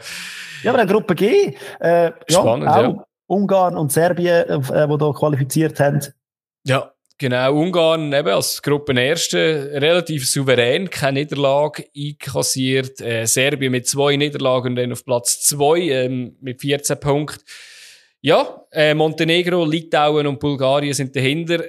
Ja, 0.63 0.71
aber 0.73 0.79
eine 0.81 0.91
Gruppe 0.91 1.15
G. 1.15 1.55
Äh, 1.81 2.13
Spannend, 2.29 2.67
ja, 2.67 2.77
auch 2.77 2.83
ja. 2.83 3.05
Ungarn 3.27 3.77
und 3.77 3.93
Serbien, 3.93 4.45
äh, 4.49 4.89
die 4.89 4.99
da 4.99 5.13
qualifiziert 5.13 5.79
haben. 5.81 6.01
Ja, 6.65 6.93
genau. 7.19 7.55
Ungarn 7.55 8.13
eben 8.13 8.29
als 8.29 8.63
Gruppenerste 8.63 9.71
relativ 9.75 10.29
souverän, 10.29 10.91
keine 10.91 11.21
Niederlage 11.21 11.87
einkassiert. 11.97 13.01
Äh, 13.01 13.27
Serbien 13.27 13.73
mit 13.73 13.87
zwei 13.87 14.17
Niederlagen 14.17 14.71
und 14.71 14.77
dann 14.77 14.93
auf 14.93 15.05
Platz 15.05 15.41
zwei 15.41 15.81
ähm, 15.81 16.37
mit 16.41 16.61
14 16.61 16.99
Punkten. 16.99 17.45
Ja, 18.21 18.65
äh, 18.73 18.95
Montenegro, 18.95 19.65
Litauen 19.65 20.27
und 20.27 20.41
Bulgarien 20.41 20.95
sind 20.95 21.15
dahinter. 21.15 21.63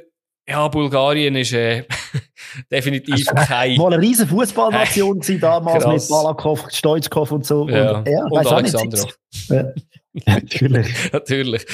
Ja, 0.50 0.68
Bulgarien 0.70 1.36
ist 1.36 1.52
äh, 1.54 1.84
definitiv 2.72 3.26
kein. 3.26 3.76
Mal 3.78 3.94
eine 3.94 4.02
riesen 4.02 4.28
Fußballnation 4.28 5.20
gewesen 5.20 5.42
damals 5.42 5.84
Krass. 5.84 6.04
mit 6.04 6.10
Balakov, 6.10 6.68
Stoichkov 6.72 7.32
und 7.32 7.46
so. 7.46 7.68
Ja, 7.68 7.98
und, 7.98 8.08
ja, 8.08 8.26
und 8.26 8.48
Alexandrov. 8.48 9.18
Ja. 9.50 9.74
Natürlich. 10.26 11.12
Natürlich. 11.12 11.66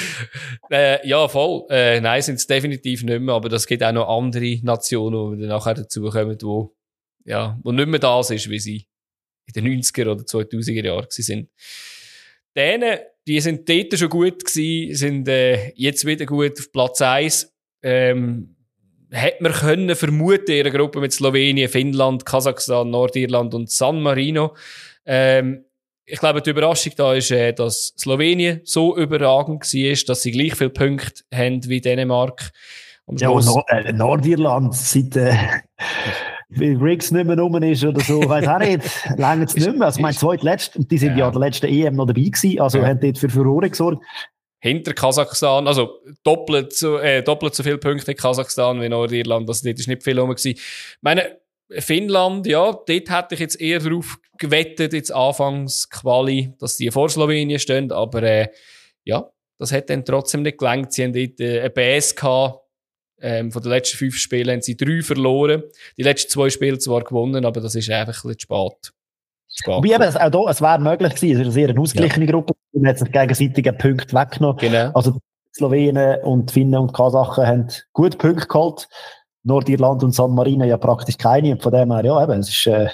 Äh, 0.72 1.08
ja, 1.08 1.27
voll. 1.27 1.65
Äh, 1.70 2.01
nein, 2.01 2.22
sind 2.22 2.36
es 2.36 2.48
definitiv 2.48 3.03
nicht 3.03 3.22
mehr, 3.22 3.36
aber 3.36 3.48
das 3.48 3.68
gibt 3.68 3.84
auch 3.84 3.92
noch 3.92 4.10
andere 4.10 4.60
Nationen, 4.63 5.38
die 5.38 5.42
dann 5.42 5.50
nachher 5.50 5.75
dazukommen, 5.75 6.38
wo, 6.42 6.75
ja, 7.25 7.58
wo 7.63 7.72
nicht 7.72 7.88
mehr 7.88 8.00
das 8.00 8.32
ist, 8.32 8.50
wie 8.50 8.60
sie 8.60 8.88
in 9.53 9.63
den 9.63 9.82
90er 9.82 10.12
oder 10.12 10.24
2000er 10.24 10.86
Jahren 10.86 11.08
sind. 11.10 11.50
Dänen, 12.56 13.00
die 13.27 13.39
sind 13.39 13.70
dort 13.70 13.98
schon 13.98 14.10
gut 14.10 14.44
gewesen, 14.44 14.96
sind 14.96 15.27
äh, 15.27 15.72
jetzt 15.75 16.06
wieder 16.06 16.25
gut 16.25 16.60
auf 16.60 16.72
Platz 16.72 17.01
1. 17.01 17.53
Ähm, 17.82 18.56
hätte 19.13 19.43
man 19.43 19.51
können 19.53 19.96
vermuten, 19.96 20.51
in 20.51 20.65
einer 20.65 20.75
Gruppe 20.77 21.00
mit 21.00 21.13
Slowenien, 21.13 21.70
Finnland, 21.70 22.25
Kasachstan, 22.25 22.89
Nordirland 22.89 23.53
und 23.53 23.70
San 23.70 24.01
Marino. 24.01 24.55
Ähm, 25.05 25.65
ich 26.05 26.20
glaube, 26.20 26.41
die 26.41 26.50
Überraschung 26.50 26.93
da 26.98 27.13
ist, 27.13 27.32
äh, 27.32 27.53
dass 27.53 27.93
Slowenien 27.98 28.62
so 28.65 28.98
überragend 28.98 29.63
war, 29.63 30.05
dass 30.08 30.22
sie 30.22 30.32
gleich 30.32 30.55
viele 30.55 30.70
Punkte 30.70 31.24
haben 31.34 31.63
wie 31.70 31.79
Dänemark. 31.79 32.51
Am 33.08 33.17
Ja, 33.17 33.29
Nord 33.29 33.65
äh, 33.70 33.93
Nordirland, 33.93 34.75
seit 34.75 35.15
äh, 35.15 35.36
wie 36.50 36.74
Riggs 36.74 37.12
nicht 37.12 37.25
mehr 37.25 37.38
rum 37.38 37.62
ist 37.63 37.84
oder 37.84 38.01
so, 38.01 38.27
weiß 38.29 38.48
auch 38.48 38.60
nicht, 38.60 38.82
länger 39.17 39.43
es 39.46 39.55
nicht 39.55 39.75
mehr. 39.75 39.88
Also, 39.88 40.01
mein 40.01 40.13
zweitletzt, 40.13 40.75
und 40.77 40.89
die 40.91 40.98
sind 40.98 41.17
ja, 41.17 41.25
Ja. 41.25 41.32
der 41.32 41.39
letzten 41.39 41.65
EM 41.67 41.96
noch 41.96 42.05
dabei 42.05 42.22
gewesen, 42.22 42.60
also 42.60 42.77
Ja. 42.79 42.88
haben 42.88 43.00
dort 43.00 43.17
für 43.17 43.29
Furore 43.29 43.70
gesorgt. 43.70 44.03
Hinter 44.63 44.93
Kasachstan, 44.93 45.67
also 45.67 46.00
doppelt 46.24 46.72
so, 46.72 46.98
äh, 46.98 47.22
doppelt 47.22 47.53
so 47.53 47.63
viele 47.63 47.77
Punkte 47.77 48.12
in 48.12 48.17
Kasachstan 48.17 48.79
wie 48.79 48.88
Nordirland, 48.88 49.48
also 49.50 49.67
dort 49.67 49.77
ist 49.77 49.89
nicht 49.89 50.03
viel 50.03 50.17
rum. 50.17 50.34
Ich 50.41 50.62
meine, 51.01 51.38
Finnland, 51.70 52.48
ja, 52.48 52.72
dort 52.72 52.88
hätte 52.88 53.34
ich 53.34 53.41
jetzt 53.41 53.60
eher 53.60 53.79
drauf 53.79 54.17
gewettet, 54.38 54.93
jetzt 54.93 55.12
anfangs 55.12 55.89
Quali, 55.89 56.54
dass 56.60 56.78
die 56.78 56.89
vor 56.91 57.10
Slowenien 57.10 57.60
stehen, 57.60 57.91
aber 57.91 58.23
äh, 58.23 58.47
ja, 59.04 59.30
das 59.60 59.73
hat 59.73 59.89
dann 59.89 60.06
trotzdem 60.06 60.43
nicht 60.43 60.60
gelangt. 60.60 60.93
Sie 60.93 61.04
haben 61.04 61.12
dort 61.12 61.41
äh, 61.41 61.60
eine 61.60 61.69
BS 61.69 62.15
gehabt, 62.15 62.62
ähm, 63.19 63.52
von 63.52 63.62
den 63.62 63.69
letzten 63.69 63.97
fünf 63.97 64.15
Spielen 64.15 64.49
haben 64.49 64.62
sie 64.62 64.78
drei 64.78 65.02
verloren. 65.02 65.63
Die 65.97 66.04
letzten 66.04 66.32
zwei 66.32 66.49
Spiele 66.49 66.80
zwar 66.80 67.04
gewonnen, 67.04 67.43
aber 67.43 67.60
das 67.60 67.76
ist 67.76 67.89
einfach 67.89 68.23
ein 68.23 68.30
bisschen 68.30 68.39
spät. 68.39 68.93
Spät. 69.54 69.84
Wie 69.84 69.94
eben, 69.94 70.04
es- 70.04 70.18
auch 70.18 70.30
da, 70.30 70.39
es 70.50 70.62
wäre 70.62 70.80
möglich 70.80 71.16
gewesen, 71.16 71.34
es 71.42 71.48
ist 71.48 71.56
eine 71.58 71.68
sehr 71.68 71.80
ausgeglichene 71.80 72.26
Gruppe, 72.26 72.54
man 72.74 72.88
hat 72.89 73.00
sich 73.00 73.12
gegenseitig 73.12 73.68
einen 73.68 73.78
Punkt 73.78 74.13
weggenommen. 74.13 74.58
Genau. 74.58 74.92
Also 74.94 75.18
Slowenen 75.56 76.22
und 76.24 76.50
Finnen 76.52 76.80
und 76.80 76.94
Kasachen 76.94 77.46
haben 77.46 77.68
gut 77.94 78.18
Punkte 78.18 78.48
geholt. 78.48 78.88
Nordirland 79.44 80.04
und 80.04 80.12
San 80.13 80.32
Marino 80.32 80.63
ja 80.66 80.78
praktisch 80.78 81.18
keine. 81.18 81.52
Und 81.52 81.62
von 81.62 81.72
dem 81.74 81.92
her, 81.92 82.06
ja, 82.06 82.24
eben, 82.24 82.39
es 82.39 82.50
ist 82.50 82.66
äh, 82.68 82.88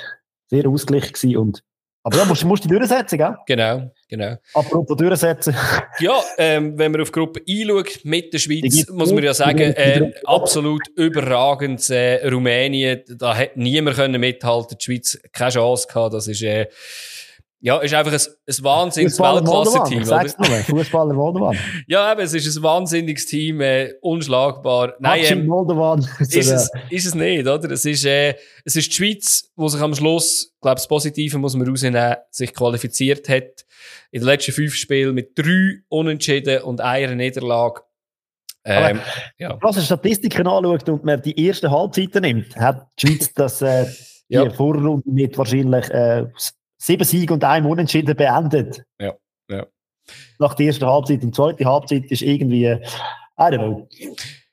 sehr 0.47 0.67
ausgeglichen 0.67 1.13
gewesen. 1.13 1.37
Und, 1.37 1.63
aber 2.01 2.17
ja, 2.17 2.25
musst, 2.25 2.45
musst 2.45 2.63
du 2.63 2.69
durchsetzen, 2.69 3.17
gell? 3.17 3.35
Genau, 3.45 3.91
genau. 4.07 4.37
Apropos 4.53 4.95
durchsetzen. 4.95 5.53
Ja, 5.99 6.17
ähm, 6.37 6.77
wenn 6.77 6.93
man 6.93 7.01
auf 7.01 7.11
die 7.11 7.19
Gruppe 7.19 7.41
einschaut 7.47 7.99
mit 8.03 8.33
der 8.33 8.39
Schweiz, 8.39 8.87
muss 8.89 9.11
man 9.11 9.23
ja 9.23 9.33
sagen, 9.33 9.73
äh, 9.73 10.13
absolut 10.23 10.87
überragend. 10.95 11.89
Äh, 11.89 12.25
Rumänien, 12.27 13.03
da 13.17 13.35
hat 13.35 13.57
niemand 13.57 13.97
können 13.97 14.19
mithalten. 14.19 14.77
Die 14.77 14.83
Schweiz 14.83 15.19
keine 15.33 15.51
Chance 15.51 15.87
gehabt. 15.87 16.13
Das 16.13 16.27
ist, 16.27 16.41
äh, 16.41 16.67
ja, 17.61 17.77
ist 17.79 17.93
einfach 17.93 18.13
ein, 18.13 18.19
ein 18.19 18.63
wahnsinniges 18.63 19.19
Weltklasse-Team. 19.19 20.77
Fußballer 20.77 21.13
Moldovan. 21.13 21.57
Ja, 21.87 22.11
eben, 22.11 22.21
es 22.21 22.33
ist 22.33 22.55
ein 22.55 22.63
wahnsinniges 22.63 23.25
Team, 23.25 23.59
äh, 23.59 23.93
unschlagbar. 24.01 24.93
Nein, 24.99 25.23
ähm, 25.25 25.45
Moldovan. 25.45 25.99
ist 26.19 26.35
es, 26.35 26.71
ist 26.89 27.07
es 27.07 27.15
nicht, 27.15 27.45
oder? 27.45 27.69
Es 27.71 27.83
ist, 27.83 28.05
äh, 28.05 28.35
es 28.63 28.77
ist 28.77 28.87
die 28.91 28.95
Schweiz, 28.95 29.51
die 29.57 29.69
sich 29.69 29.81
am 29.81 29.93
Schluss, 29.93 30.53
glaube 30.61 30.75
das 30.75 30.87
Positive 30.87 31.37
muss 31.37 31.55
man 31.55 31.67
rausnehmen, 31.67 32.15
sich 32.31 32.53
qualifiziert 32.53 33.27
hat. 33.27 33.65
In 34.11 34.21
den 34.21 34.27
letzten 34.27 34.53
fünf 34.53 34.75
Spielen 34.75 35.13
mit 35.13 35.37
drei 35.37 35.79
Unentschieden 35.89 36.61
und 36.61 36.79
einer 36.79 37.13
Niederlage. 37.15 37.81
Ähm, 38.63 38.99
ja. 39.37 39.49
Wenn 39.51 39.59
man 39.61 39.73
die 39.73 39.81
Statistiken 39.81 40.47
anschaut 40.47 40.87
und 40.87 41.03
man 41.03 41.21
die 41.21 41.47
ersten 41.47 41.71
Halbzeiten 41.71 42.21
nimmt, 42.21 42.55
hat 42.55 42.87
die 43.01 43.07
Schweiz 43.07 43.33
das, 43.33 43.61
äh, 43.61 43.85
die 44.29 44.35
Ja. 44.35 44.49
Vorrunde 44.49 45.09
mit 45.09 45.37
wahrscheinlich 45.37 45.89
äh, 45.89 46.25
sieben 46.79 47.03
Siegen 47.03 47.33
und 47.33 47.43
einem 47.43 47.67
Unentschieden 47.67 48.15
beendet. 48.15 48.83
Ja, 48.99 49.13
ja. 49.49 49.67
Nach 50.39 50.55
der 50.55 50.67
ersten 50.67 50.85
Halbzeit. 50.85 51.21
Und 51.21 51.27
die 51.27 51.31
zweite 51.31 51.65
Halbzeit 51.65 52.05
ist 52.05 52.21
irgendwie, 52.21 52.65
äh, 52.65 52.81
I 53.37 53.43
don't 53.43 53.57
know. 53.57 53.87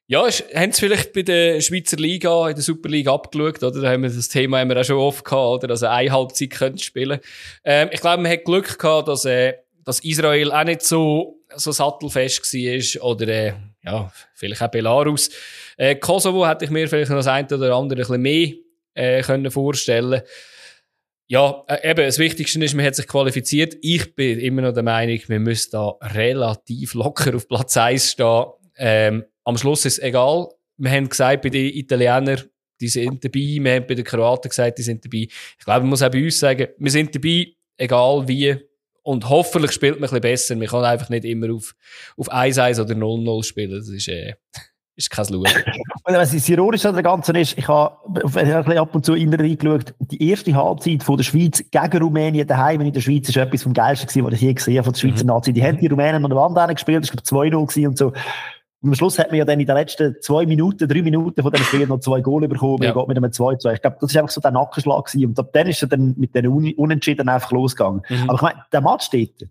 Ja, 0.08 0.22
haben 0.22 0.72
sie 0.72 0.80
vielleicht 0.80 1.12
bei 1.14 1.22
der 1.22 1.60
Schweizer 1.60 1.96
Liga, 1.96 2.48
in 2.48 2.54
der 2.54 2.62
Superliga 2.62 3.12
abgeschaut, 3.12 3.62
oder? 3.62 3.80
Da 3.80 3.90
haben 3.90 4.02
wir 4.02 4.10
das 4.10 4.28
Thema 4.28 4.60
haben 4.60 4.68
wir 4.68 4.80
auch 4.80 4.84
schon 4.84 4.98
oft 4.98 5.24
gehabt, 5.24 5.64
oder? 5.64 5.70
Also 5.70 5.86
eine 5.86 6.12
Halbzeit 6.12 6.50
könnte 6.50 6.82
spielen. 6.82 7.18
Ähm, 7.64 7.88
ich 7.90 8.00
glaube, 8.00 8.22
man 8.22 8.30
hat 8.30 8.44
Glück 8.44 8.78
gehabt, 8.78 9.08
dass, 9.08 9.24
äh, 9.24 9.54
dass 9.84 10.00
Israel 10.00 10.52
auch 10.52 10.64
nicht 10.64 10.82
so, 10.82 11.40
so 11.56 11.72
sattelfest 11.72 12.40
war, 12.54 13.04
oder, 13.04 13.28
äh, 13.28 13.52
ja, 13.82 14.12
vielleicht 14.34 14.62
auch 14.62 14.68
Belarus. 14.68 15.30
Äh, 15.76 15.96
Kosovo 15.96 16.46
hätte 16.46 16.66
ich 16.66 16.70
mir 16.70 16.88
vielleicht 16.88 17.10
noch 17.10 17.18
das 17.18 17.26
eine 17.26 17.48
oder 17.48 17.74
andere 17.74 17.98
ein 17.98 18.06
bisschen 18.06 18.22
mehr, 18.22 18.50
äh, 18.94 19.22
können 19.22 19.50
vorstellen. 19.50 20.22
Ja, 21.28 21.64
äh, 21.66 21.90
eben, 21.90 22.04
das 22.04 22.18
Wichtigste 22.18 22.62
ist, 22.64 22.74
man 22.74 22.86
hat 22.86 22.94
sich 22.94 23.08
qualifiziert. 23.08 23.76
Ich 23.82 24.14
bin 24.14 24.38
immer 24.38 24.62
noch 24.62 24.72
der 24.72 24.84
Meinung, 24.84 25.18
wir 25.26 25.40
müssen 25.40 25.70
da 25.72 25.88
relativ 26.00 26.94
locker 26.94 27.34
auf 27.34 27.48
Platz 27.48 27.76
1 27.76 28.12
stehen. 28.12 28.44
Ähm, 28.76 29.24
am 29.44 29.58
Schluss 29.58 29.84
ist 29.84 29.98
es 29.98 30.04
egal. 30.04 30.48
Wir 30.76 30.90
haben 30.90 31.08
gesagt, 31.08 31.42
bei 31.42 31.48
den 31.48 31.74
Italienern, 31.74 32.42
die 32.80 32.88
sind 32.88 33.24
dabei. 33.24 33.58
Wir 33.60 33.74
haben 33.74 33.86
bei 33.86 33.94
den 33.94 34.04
Kroaten 34.04 34.48
gesagt, 34.48 34.78
die 34.78 34.82
sind 34.82 35.04
dabei. 35.04 35.26
Ich 35.58 35.64
glaube, 35.64 35.80
man 35.80 35.90
muss 35.90 36.02
auch 36.02 36.10
bei 36.10 36.22
uns 36.22 36.38
sagen, 36.38 36.68
wir 36.78 36.90
sind 36.90 37.14
dabei, 37.14 37.46
egal 37.76 38.28
wie. 38.28 38.56
Und 39.02 39.28
hoffentlich 39.28 39.72
spielt 39.72 39.94
man 39.94 40.08
ein 40.08 40.10
bisschen 40.10 40.20
besser. 40.20 40.56
Man 40.56 40.68
kann 40.68 40.84
einfach 40.84 41.08
nicht 41.08 41.24
immer 41.24 41.52
auf, 41.54 41.74
auf 42.16 42.30
1-1 42.30 42.82
oder 42.82 42.94
0-0 42.94 43.44
spielen. 43.44 43.70
Das 43.70 43.88
ist, 43.88 44.08
äh, 44.08 44.34
ist 44.96 45.10
kein 45.10 45.26
Schauen. 45.26 45.42
Und 46.04 46.14
was 46.14 46.32
das 46.32 46.48
Ironische 46.48 46.88
an 46.88 46.94
der 46.94 47.02
Ganzen 47.02 47.34
ist, 47.36 47.56
ich 47.58 47.68
habe 47.68 48.80
ab 48.80 48.94
und 48.94 49.04
zu 49.04 49.14
in 49.14 49.32
reingeschaut, 49.32 49.94
die 49.98 50.30
erste 50.30 50.54
Halbzeit 50.54 51.02
von 51.02 51.16
der 51.16 51.24
Schweiz 51.24 51.62
gegen 51.70 52.02
Rumänien 52.02 52.46
daheim 52.46 52.80
in 52.80 52.92
der 52.92 53.00
Schweiz 53.00 53.28
ist 53.28 53.36
etwas 53.36 53.62
vom 53.62 53.72
Geilsten 53.72 54.08
gewesen, 54.08 54.26
was 54.26 54.34
ich 54.34 54.40
je 54.40 54.54
gesehen 54.54 54.78
habe 54.78 54.84
von 54.84 54.92
der 54.92 55.00
Schweizer 55.00 55.24
Mhm. 55.24 55.28
Nazi. 55.28 55.52
Die 55.52 55.62
haben 55.62 55.78
die 55.78 55.86
Rumänen 55.86 56.24
an 56.24 56.30
der 56.30 56.38
Wand 56.38 56.74
gespielt, 56.74 57.02
das 57.02 57.32
war 57.32 57.42
2-0 57.42 57.66
gewesen 57.66 57.86
und 57.88 57.98
so. 57.98 58.12
Und 58.82 58.90
am 58.90 58.94
Schluss 58.94 59.18
hat 59.18 59.30
man 59.30 59.38
ja 59.38 59.44
dann 59.44 59.58
in 59.58 59.66
den 59.66 59.74
letzten 59.74 60.16
zwei 60.20 60.46
Minuten, 60.46 60.86
drei 60.86 61.02
Minuten 61.02 61.42
von 61.42 61.50
diesem 61.50 61.66
Spiel 61.66 61.86
noch 61.86 62.00
zwei 62.00 62.20
Goal 62.20 62.46
bekommen. 62.46 62.82
Ja. 62.82 62.92
Geht 62.92 63.08
mit 63.08 63.16
einem 63.16 63.30
2-2. 63.30 63.74
Ich 63.74 63.82
glaube, 63.82 63.96
das 64.00 64.10
ist 64.10 64.16
einfach 64.16 64.30
so 64.30 64.40
der 64.40 64.50
Nackenschlag 64.50 65.06
gewesen. 65.06 65.26
Und 65.26 65.38
ab 65.38 65.48
dann 65.52 65.66
ist 65.66 65.82
er 65.82 65.88
dann 65.88 66.14
mit 66.16 66.34
den 66.34 66.46
Un 66.46 66.72
Unentschieden 66.76 67.28
einfach 67.28 67.50
losgegangen. 67.50 68.02
Mhm. 68.08 68.30
Aber 68.30 68.34
ich 68.34 68.42
meine, 68.42 68.64
der 68.70 68.80
Match 68.82 69.06
steht, 69.06 69.34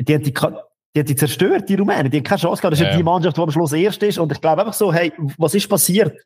die 0.00 0.14
hat 0.14 0.26
die, 0.26 0.32
die 0.94 1.00
hat 1.00 1.08
die 1.08 1.16
zerstört, 1.16 1.68
die 1.68 1.74
Rumänen. 1.76 2.10
Die 2.10 2.18
haben 2.18 2.24
keine 2.24 2.40
Chance 2.40 2.60
gehabt. 2.60 2.72
Das 2.72 2.80
ist 2.80 2.86
Ja. 2.86 2.96
die 2.96 3.02
Mannschaft, 3.02 3.36
die 3.36 3.40
am 3.40 3.50
Schluss 3.50 3.72
erst 3.72 4.02
ist. 4.02 4.18
Und 4.18 4.32
ich 4.32 4.40
glaube 4.40 4.62
einfach 4.62 4.74
so, 4.74 4.92
hey, 4.92 5.12
was 5.38 5.54
ist 5.54 5.68
passiert? 5.68 6.16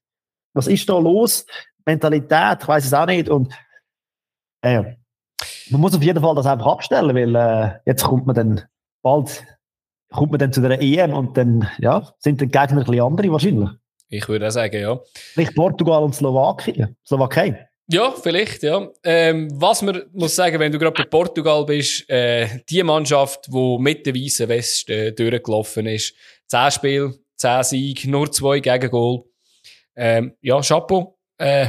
Was 0.54 0.66
ist 0.68 0.88
da 0.88 0.98
los? 0.98 1.44
Mentalität, 1.84 2.58
ich 2.62 2.68
weiß 2.68 2.86
es 2.86 2.94
auch 2.94 3.06
nicht. 3.06 3.28
Und 3.28 3.52
äh, 4.62 4.82
man 5.70 5.80
muss 5.80 5.94
auf 5.94 6.02
jeden 6.02 6.22
Fall 6.22 6.34
das 6.34 6.46
einfach 6.46 6.66
abstellen, 6.66 7.14
weil 7.14 7.34
äh, 7.36 7.78
jetzt 7.84 8.04
kommt 8.04 8.26
man 8.26 8.34
dann 8.34 8.62
bald 9.02 9.44
kommt 10.10 10.30
man 10.30 10.38
dann 10.38 10.52
zu 10.52 10.60
der 10.60 10.80
EM 10.80 11.12
und 11.12 11.36
dann, 11.36 11.68
ja, 11.78 12.08
sind 12.18 12.40
die 12.40 12.46
Gegner 12.46 12.78
ein 12.78 12.84
bisschen 12.84 13.00
andere 13.00 13.32
wahrscheinlich. 13.32 13.68
Ich 14.08 14.28
würde 14.28 14.46
auch 14.46 14.50
sagen, 14.52 14.80
ja. 14.80 15.00
Vielleicht 15.12 15.56
Portugal 15.56 16.04
und 16.04 16.14
Slowakei. 16.14 16.94
Slowakei. 17.04 17.68
Ja, 17.86 18.12
vielleicht, 18.12 18.62
ja. 18.62 18.88
Ähm, 19.02 19.50
was 19.60 19.82
man 19.82 20.02
muss 20.12 20.34
sagen, 20.34 20.58
wenn 20.58 20.72
du 20.72 20.78
gerade 20.78 20.94
bei 20.96 21.04
Portugal 21.04 21.66
bist, 21.66 22.08
äh, 22.08 22.60
die 22.70 22.82
Mannschaft, 22.82 23.46
die 23.48 23.76
mit 23.78 24.06
der 24.06 24.14
weißen 24.14 24.48
Weste 24.48 25.08
äh, 25.08 25.12
durchgelaufen 25.12 25.86
ist, 25.86 26.14
10 26.46 26.70
Spiel, 26.70 27.14
10 27.36 27.62
Sieg, 27.62 28.06
nur 28.06 28.32
zwei 28.32 28.60
Gegengol. 28.60 29.24
Ähm, 29.96 30.34
ja, 30.40 30.60
Chapeau. 30.62 31.18
Äh, 31.36 31.68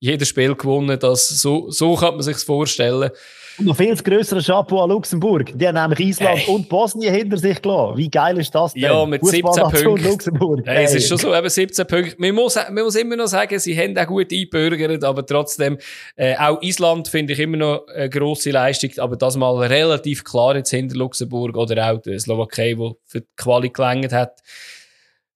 jedes 0.00 0.28
Spiel 0.28 0.56
gewonnen, 0.56 0.98
das, 0.98 1.28
so, 1.28 1.70
so 1.70 1.94
kann 1.94 2.14
man 2.14 2.22
sich 2.22 2.38
vorstellen. 2.38 3.10
Und 3.58 3.66
noch 3.66 3.76
viel 3.76 3.94
größere 3.94 4.42
Chapeau 4.42 4.82
an 4.82 4.90
Luxemburg. 4.90 5.52
Die 5.54 5.66
haben 5.66 5.74
nämlich 5.74 6.00
Island 6.00 6.38
hey. 6.38 6.54
und 6.54 6.68
Bosnien 6.68 7.14
hinter 7.14 7.36
sich 7.36 7.60
gelassen. 7.60 7.96
Wie 7.96 8.10
geil 8.10 8.38
ist 8.38 8.54
das 8.54 8.72
denn? 8.72 8.82
Ja, 8.82 9.04
mit 9.04 9.24
17 9.24 9.42
Punkten. 9.42 10.04
Luxemburg. 10.04 10.62
Hey, 10.64 10.84
es 10.84 10.94
ist 10.94 11.08
schon 11.08 11.18
so, 11.18 11.34
eben 11.34 11.48
17 11.48 11.86
Punkte. 11.86 12.16
Man 12.18 12.34
muss, 12.34 12.56
man 12.56 12.84
muss 12.84 12.94
immer 12.96 13.16
noch 13.16 13.26
sagen, 13.26 13.58
sie 13.58 13.76
haben 13.76 13.96
auch 13.98 14.06
gut 14.06 14.32
eingebürgert, 14.32 15.04
aber 15.04 15.24
trotzdem, 15.26 15.78
äh, 16.16 16.34
auch 16.36 16.60
Island 16.62 17.08
finde 17.08 17.34
ich 17.34 17.38
immer 17.38 17.56
noch 17.56 17.86
eine 17.88 18.08
grosse 18.08 18.50
Leistung, 18.50 18.90
aber 18.98 19.16
das 19.16 19.36
mal 19.36 19.56
relativ 19.58 20.24
klar 20.24 20.56
jetzt 20.56 20.70
hinter 20.70 20.96
Luxemburg 20.96 21.56
oder 21.56 21.92
auch 21.92 22.00
die 22.00 22.18
Slowakei, 22.18 22.74
die 22.74 22.92
für 23.04 23.20
die 23.20 23.26
Quali 23.36 23.68
gelangt 23.68 24.12
hat. 24.12 24.40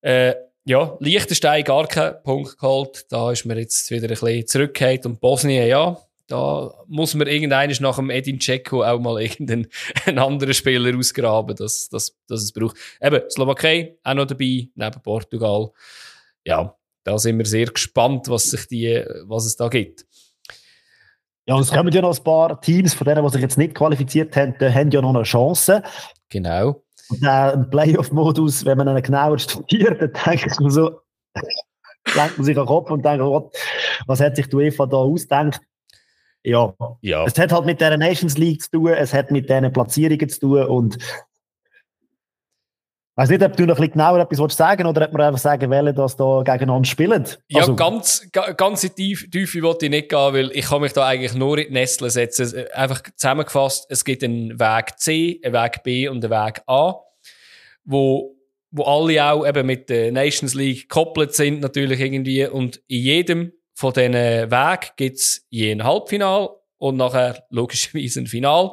Äh, 0.00 0.34
ja, 0.64 0.96
Liechtenstein 0.98 1.62
gar 1.62 1.86
keinen 1.86 2.22
Punkt 2.24 2.58
geholt. 2.58 3.06
Da 3.10 3.30
ist 3.30 3.44
man 3.44 3.56
jetzt 3.56 3.88
wieder 3.90 4.08
ein 4.08 4.08
bisschen 4.08 4.46
zurückgehend. 4.48 5.06
Und 5.06 5.20
Bosnien, 5.20 5.68
ja, 5.68 5.96
da 6.26 6.74
muss 6.86 7.14
man 7.14 7.26
irgendeines 7.26 7.80
nach 7.80 7.96
dem 7.96 8.10
Edin 8.10 8.38
Dzeko 8.38 8.84
auch 8.84 8.98
mal 8.98 9.20
irgendeinen 9.22 9.68
einen 10.06 10.18
anderen 10.18 10.54
Spieler 10.54 10.96
ausgraben, 10.96 11.56
dass, 11.56 11.88
dass, 11.88 12.16
dass 12.26 12.42
es 12.42 12.52
braucht. 12.52 12.76
Eben, 13.00 13.22
Slowakei 13.30 13.96
auch 14.02 14.14
noch 14.14 14.26
dabei, 14.26 14.68
neben 14.74 15.02
Portugal. 15.02 15.70
Ja, 16.44 16.76
da 17.04 17.18
sind 17.18 17.38
wir 17.38 17.46
sehr 17.46 17.66
gespannt, 17.66 18.28
was 18.28 18.50
sich 18.50 18.66
die, 18.66 19.04
was 19.24 19.46
es 19.46 19.56
da 19.56 19.68
gibt. 19.68 20.04
Ja, 21.48 21.54
und 21.54 21.60
es 21.60 21.70
kommen 21.70 21.92
ja 21.92 22.02
noch 22.02 22.16
ein 22.16 22.24
paar 22.24 22.60
Teams 22.60 22.94
von 22.94 23.04
denen, 23.04 23.24
die 23.24 23.30
sich 23.30 23.40
jetzt 23.40 23.56
nicht 23.56 23.76
qualifiziert 23.76 24.34
haben, 24.36 24.56
die 24.60 24.66
haben 24.68 24.90
ja 24.90 25.00
noch 25.00 25.14
eine 25.14 25.22
Chance. 25.22 25.82
Genau. 26.28 26.82
Und 27.08 27.22
dann 27.22 27.70
Playoff-Modus, 27.70 28.64
wenn 28.64 28.78
man 28.78 28.88
einen 28.88 29.02
genauer 29.02 29.38
studiert, 29.38 30.02
dann 30.02 30.12
denkt 30.12 30.60
man 30.60 30.70
so, 30.72 31.02
denkt 32.16 32.36
man 32.36 32.44
sich 32.44 32.56
an 32.56 32.64
den 32.64 32.66
Kopf 32.66 32.90
und 32.90 33.04
denkt, 33.04 33.22
oh, 33.22 33.52
was 34.06 34.20
hat 34.20 34.34
sich 34.34 34.48
die 34.48 34.56
UEFA 34.56 34.86
da 34.86 34.96
ausgedacht? 34.96 35.60
Ja. 36.46 36.72
ja. 37.00 37.24
Es 37.24 37.36
hat 37.38 37.52
halt 37.52 37.66
mit 37.66 37.80
der 37.80 37.96
Nations 37.98 38.38
League 38.38 38.62
zu 38.62 38.70
tun, 38.70 38.88
es 38.88 39.12
hat 39.12 39.30
mit 39.30 39.50
diesen 39.50 39.72
Platzierungen 39.72 40.28
zu 40.28 40.40
tun 40.40 40.62
und 40.66 40.96
ich 43.18 43.22
weiß 43.22 43.30
nicht, 43.30 43.42
ob 43.42 43.56
du 43.56 43.64
noch 43.64 43.76
ein 43.76 43.80
bisschen 43.80 43.92
genauer 43.92 44.20
etwas 44.20 44.56
sagen 44.56 44.84
willst, 44.84 44.96
oder 44.98 45.08
ob 45.08 45.16
wir 45.16 45.26
einfach 45.26 45.40
sagen 45.40 45.70
wollen, 45.70 45.96
dass 45.96 46.16
da 46.16 46.42
gegeneinander 46.44 46.86
spielen. 46.86 47.24
Ja, 47.48 47.60
also, 47.60 47.74
ganz, 47.74 48.28
ganz 48.30 48.84
in 48.84 48.90
die 48.96 49.14
Tiefe 49.14 49.62
wollte 49.62 49.86
ich 49.86 49.90
nicht 49.90 50.10
gehen, 50.10 50.34
weil 50.34 50.50
ich 50.52 50.66
kann 50.66 50.82
mich 50.82 50.92
da 50.92 51.06
eigentlich 51.06 51.34
nur 51.34 51.56
in 51.56 51.68
die 51.68 51.72
Nestle 51.72 52.10
setzen. 52.10 52.66
Einfach 52.74 53.02
zusammengefasst, 53.16 53.86
es 53.88 54.04
gibt 54.04 54.22
einen 54.22 54.60
Weg 54.60 54.98
C, 54.98 55.40
einen 55.42 55.54
Weg 55.54 55.82
B 55.82 56.08
und 56.08 56.22
einen 56.22 56.30
Weg 56.30 56.60
A, 56.66 56.96
wo, 57.84 58.36
wo 58.70 58.82
alle 58.82 59.24
auch 59.24 59.46
eben 59.46 59.66
mit 59.66 59.88
der 59.88 60.12
Nations 60.12 60.52
League 60.52 60.82
gekoppelt 60.82 61.32
sind, 61.32 61.60
natürlich 61.60 61.98
irgendwie. 61.98 62.46
Und 62.46 62.82
in 62.86 63.00
jedem 63.00 63.52
von 63.76 63.92
diesen 63.92 64.14
Wegen 64.14 64.90
gibt 64.96 65.18
es 65.18 65.46
je 65.50 65.70
ein 65.70 65.84
Halbfinal 65.84 66.48
und 66.78 66.96
nachher 66.96 67.44
logischerweise 67.50 68.20
ein 68.20 68.26
Final. 68.26 68.72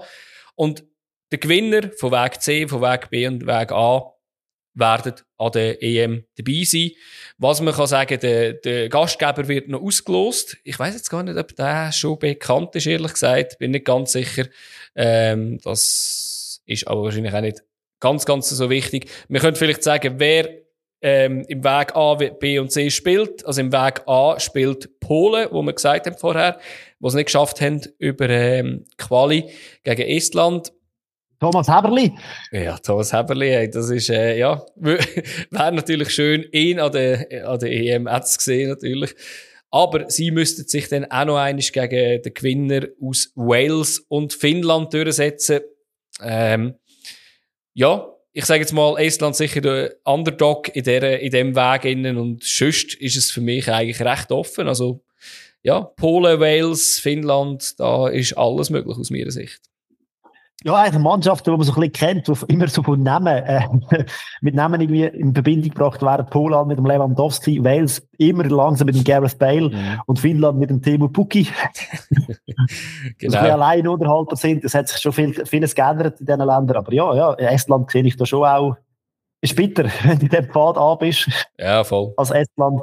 Und 0.55 0.85
der 1.29 1.39
Gewinner 1.39 1.91
von 1.97 2.11
Weg 2.13 2.41
C, 2.41 2.67
von 2.69 2.81
Weg 2.81 3.09
B 3.09 3.27
und 3.27 3.45
Weg 3.45 3.71
A 3.73 4.13
werden 4.75 5.15
an 5.37 5.51
der 5.51 5.83
EM 5.83 6.23
dabei 6.37 6.63
sein. 6.63 6.91
Was 7.37 7.59
man 7.59 7.73
kann 7.73 7.87
sagen, 7.87 8.17
der, 8.17 8.53
der 8.53 8.87
Gastgeber 8.87 9.47
wird 9.49 9.67
noch 9.67 9.81
ausgelost. 9.81 10.57
Ich 10.63 10.79
weiß 10.79 10.93
jetzt 10.93 11.09
gar 11.09 11.21
nicht, 11.21 11.37
ob 11.37 11.53
der 11.53 11.91
schon 11.91 12.17
bekannt 12.17 12.73
ist, 12.75 12.87
ehrlich 12.87 13.11
gesagt. 13.11 13.59
Bin 13.59 13.71
nicht 13.71 13.85
ganz 13.85 14.13
sicher. 14.13 14.47
Ähm, 14.95 15.59
das 15.63 16.61
ist 16.65 16.87
aber 16.87 17.03
wahrscheinlich 17.03 17.33
auch 17.33 17.41
nicht 17.41 17.61
ganz, 17.99 18.25
ganz 18.25 18.49
so 18.49 18.69
wichtig. 18.69 19.09
Wir 19.27 19.41
können 19.41 19.57
vielleicht 19.57 19.83
sagen, 19.83 20.15
wer 20.17 20.62
ähm, 21.03 21.43
im 21.49 21.63
Weg 21.63 21.95
A, 21.95 22.15
B 22.15 22.57
und 22.57 22.71
C 22.71 22.89
spielt. 22.89 23.45
Also 23.45 23.61
im 23.61 23.71
Weg 23.71 24.01
A 24.07 24.39
spielt 24.39 24.99
Polen, 25.01 25.49
wo 25.51 25.61
wir 25.61 25.73
gesagt 25.73 26.07
haben 26.07 26.17
vorher, 26.17 26.57
wo 26.99 27.09
es 27.09 27.13
nicht 27.13 27.25
geschafft 27.25 27.61
haben 27.61 27.81
über 27.99 28.29
ähm, 28.29 28.85
Quali 28.97 29.49
gegen 29.83 30.01
Estland. 30.01 30.71
Thomas 31.39 31.67
Heberli. 31.67 32.13
Ja, 32.53 32.77
Thomas 32.77 33.11
Heberli, 33.11 33.69
das 33.69 33.89
ist, 33.89 34.09
äh, 34.09 34.37
ja, 34.37 34.65
wäre 34.75 35.73
natürlich 35.73 36.09
schön, 36.11 36.45
ihn 36.53 36.79
an 36.79 36.93
der, 36.93 37.49
an 37.49 37.59
der 37.59 37.69
EM 37.69 38.07
zu 38.23 38.39
sehen, 38.39 38.69
natürlich. 38.69 39.13
Aber 39.69 40.09
sie 40.09 40.31
müssten 40.31 40.65
sich 40.65 40.87
dann 40.87 41.11
auch 41.11 41.25
noch 41.25 41.37
einmal 41.37 41.61
gegen 41.61 42.21
den 42.21 42.33
Gewinner 42.33 42.87
aus 43.01 43.33
Wales 43.35 43.99
und 44.07 44.31
Finnland 44.31 44.93
durchsetzen. 44.93 45.59
Ähm, 46.21 46.75
ja, 47.73 48.12
ich 48.33 48.45
sage 48.45 48.61
jetzt 48.61 48.73
mal, 48.73 48.97
Estland 48.99 49.35
sicher 49.35 49.61
der 49.61 49.95
Underdog 50.03 50.75
in, 50.75 50.83
der, 50.83 51.21
in 51.21 51.31
dem 51.31 51.55
Weg 51.55 51.85
innen 51.85 52.17
und 52.17 52.43
sonst 52.43 52.95
ist 52.95 53.15
es 53.15 53.31
für 53.31 53.41
mich 53.41 53.69
eigentlich 53.71 54.01
recht 54.01 54.31
offen. 54.31 54.67
Also, 54.67 55.03
ja, 55.61 55.81
Polen, 55.81 56.39
Wales, 56.39 56.99
Finnland, 56.99 57.79
da 57.79 58.07
ist 58.07 58.33
alles 58.33 58.71
möglich 58.71 58.97
aus 58.97 59.11
meiner 59.11 59.31
Sicht. 59.31 59.61
Ja, 60.65 60.75
eigentlich 60.75 61.03
Mannschaften, 61.03 61.51
die 61.51 61.57
man 61.57 61.65
so 61.65 61.73
ein 61.73 61.91
bisschen 61.91 62.23
kennt, 62.23 62.27
die 62.27 62.53
immer 62.53 62.67
so 62.69 62.81
von 62.83 63.03
Namen, 63.03 63.43
äh, 63.43 63.67
mit 64.41 64.55
Namen 64.55 64.79
irgendwie 64.79 65.03
in 65.03 65.33
Verbindung 65.33 65.71
gebracht 65.71 66.01
werden. 66.01 66.25
Polen 66.27 66.67
mit 66.67 66.77
dem 66.77 66.85
Lewandowski, 66.85 67.61
Wales 67.63 68.07
immer 68.17 68.45
langsam 68.45 68.85
mit 68.85 68.95
dem 68.95 69.03
Gareth 69.03 69.37
Bale 69.37 69.69
mhm. 69.69 70.01
und 70.05 70.19
Finnland 70.19 70.59
mit 70.59 70.69
dem 70.69 70.81
Timo 70.81 71.09
Pukki. 71.09 71.49
genau. 73.17 73.33
Dass 73.33 73.43
wir 73.43 73.53
allein 73.53 73.87
Unterhalter 73.87 74.37
sind. 74.37 74.63
Es 74.63 74.73
hat 74.73 74.87
sich 74.87 75.01
schon 75.01 75.11
viel, 75.11 75.45
vieles 75.45 75.75
geändert 75.75 76.21
in 76.21 76.27
diesen 76.27 76.39
Ländern. 76.39 76.77
Aber 76.77 76.93
ja, 76.93 77.13
ja, 77.13 77.33
Estland 77.33 77.91
sehe 77.91 78.03
ich 78.03 78.15
da 78.15 78.25
schon 78.25 78.45
auch. 78.45 78.77
Ist 79.41 79.57
bitter, 79.57 79.83
wenn 80.03 80.19
du 80.19 80.25
in 80.25 80.31
dem 80.31 80.45
Pfad 80.45 80.77
A 80.77 80.95
bist. 80.95 81.27
Ja, 81.57 81.83
voll. 81.83 82.13
Als 82.15 82.31
Estland. 82.31 82.81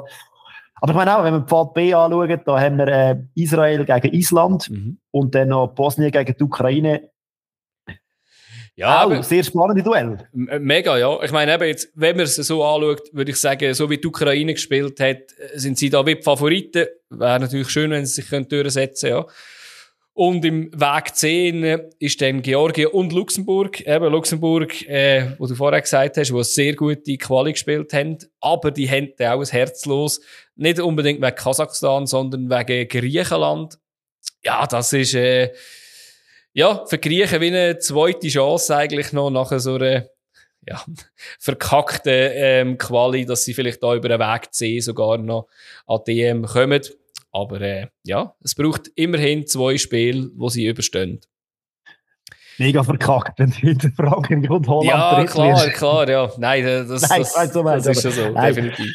Aber 0.75 0.91
ich 0.91 0.97
meine 0.97 1.17
auch, 1.17 1.23
wenn 1.23 1.33
wir 1.33 1.41
Pfad 1.41 1.73
B 1.73 1.93
anschauen, 1.95 2.41
da 2.45 2.59
haben 2.59 2.77
wir 2.77 2.87
äh, 2.87 3.15
Israel 3.33 3.85
gegen 3.85 4.13
Island 4.13 4.69
mhm. 4.69 4.99
und 5.09 5.33
dann 5.33 5.49
noch 5.49 5.69
Bosnien 5.69 6.11
gegen 6.11 6.35
die 6.37 6.43
Ukraine 6.43 7.09
ja, 8.75 9.03
auch, 9.03 9.23
sehr 9.23 9.43
spannende 9.43 9.83
Duell. 9.83 10.17
Äh, 10.49 10.59
mega, 10.59 10.97
ja. 10.97 11.21
Ich 11.23 11.31
meine, 11.31 11.53
eben 11.53 11.65
jetzt, 11.65 11.89
wenn 11.93 12.15
man 12.15 12.25
es 12.25 12.35
so 12.35 12.63
anschaut, 12.63 13.01
würde 13.11 13.31
ich 13.31 13.37
sagen, 13.37 13.73
so 13.73 13.89
wie 13.89 13.97
die 13.97 14.07
Ukraine 14.07 14.53
gespielt 14.53 14.99
hat, 14.99 15.17
sind 15.55 15.77
sie 15.77 15.89
da 15.89 16.05
wie 16.05 16.15
die 16.15 16.21
Favoriten. 16.21 16.87
Wäre 17.09 17.39
natürlich 17.39 17.69
schön, 17.69 17.91
wenn 17.91 18.05
sie 18.05 18.21
sich 18.21 18.47
durchsetzen 18.47 19.09
können, 19.09 19.25
ja. 19.25 19.33
Und 20.13 20.43
im 20.43 20.71
Weg 20.73 21.15
10 21.15 21.63
ist 21.99 22.21
dann 22.21 22.41
Georgien 22.41 22.87
und 22.87 23.13
Luxemburg. 23.13 23.81
Eben 23.81 24.11
Luxemburg, 24.11 24.85
äh, 24.87 25.31
wo 25.37 25.47
du 25.47 25.55
vorher 25.55 25.81
gesagt 25.81 26.17
hast, 26.17 26.33
wo 26.33 26.43
sehr 26.43 26.75
gute 26.75 27.17
Quali 27.17 27.53
gespielt 27.53 27.93
haben. 27.93 28.17
Aber 28.41 28.71
die 28.71 28.89
haben 28.89 29.13
auch 29.19 29.39
ein 29.39 29.47
Herz 29.47 29.85
los. 29.85 30.19
Nicht 30.55 30.79
unbedingt 30.79 31.21
wegen 31.21 31.35
Kasachstan, 31.35 32.07
sondern 32.07 32.49
wegen 32.49 32.87
Griechenland. 32.89 33.79
Ja, 34.43 34.67
das 34.67 34.91
ist, 34.91 35.13
äh, 35.13 35.53
ja, 36.53 36.85
für 36.85 36.97
Griechen 36.97 37.41
wie 37.41 37.47
eine 37.47 37.77
zweite 37.79 38.27
Chance 38.27 38.75
eigentlich 38.75 39.13
noch 39.13 39.29
nach 39.29 39.51
so 39.59 39.75
einer 39.75 40.05
ja, 40.67 40.81
verkackten 41.39 42.29
ähm, 42.33 42.77
Quali, 42.77 43.25
dass 43.25 43.43
sie 43.43 43.53
vielleicht 43.53 43.81
da 43.81 43.95
über 43.95 44.09
den 44.09 44.19
Weg 44.19 44.53
C 44.53 44.79
sogar 44.79 45.17
noch 45.17 45.47
an 45.87 45.99
DM 46.07 46.45
kommen. 46.45 46.81
Aber 47.31 47.61
äh, 47.61 47.87
ja, 48.03 48.35
es 48.43 48.55
braucht 48.55 48.89
immerhin 48.95 49.47
zwei 49.47 49.77
Spiele, 49.77 50.29
wo 50.35 50.49
sie 50.49 50.67
überstehen. 50.67 51.21
Mega 52.57 52.83
verkackt, 52.83 53.39
wenn 53.39 53.49
du 53.49 53.55
hinter 53.55 53.89
Frankreich 53.89 54.49
und 54.49 54.67
Holland 54.67 54.87
Ja, 54.87 55.23
klar, 55.25 55.69
klar, 55.69 56.09
ja. 56.09 56.29
Nein, 56.37 56.63
das, 56.63 57.09
Nein, 57.09 57.21
das, 57.21 57.53
so 57.53 57.63
das 57.63 57.87
ist 57.87 58.01
schon 58.03 58.11
so, 58.11 58.29
Nein. 58.29 58.53
definitiv. 58.53 58.91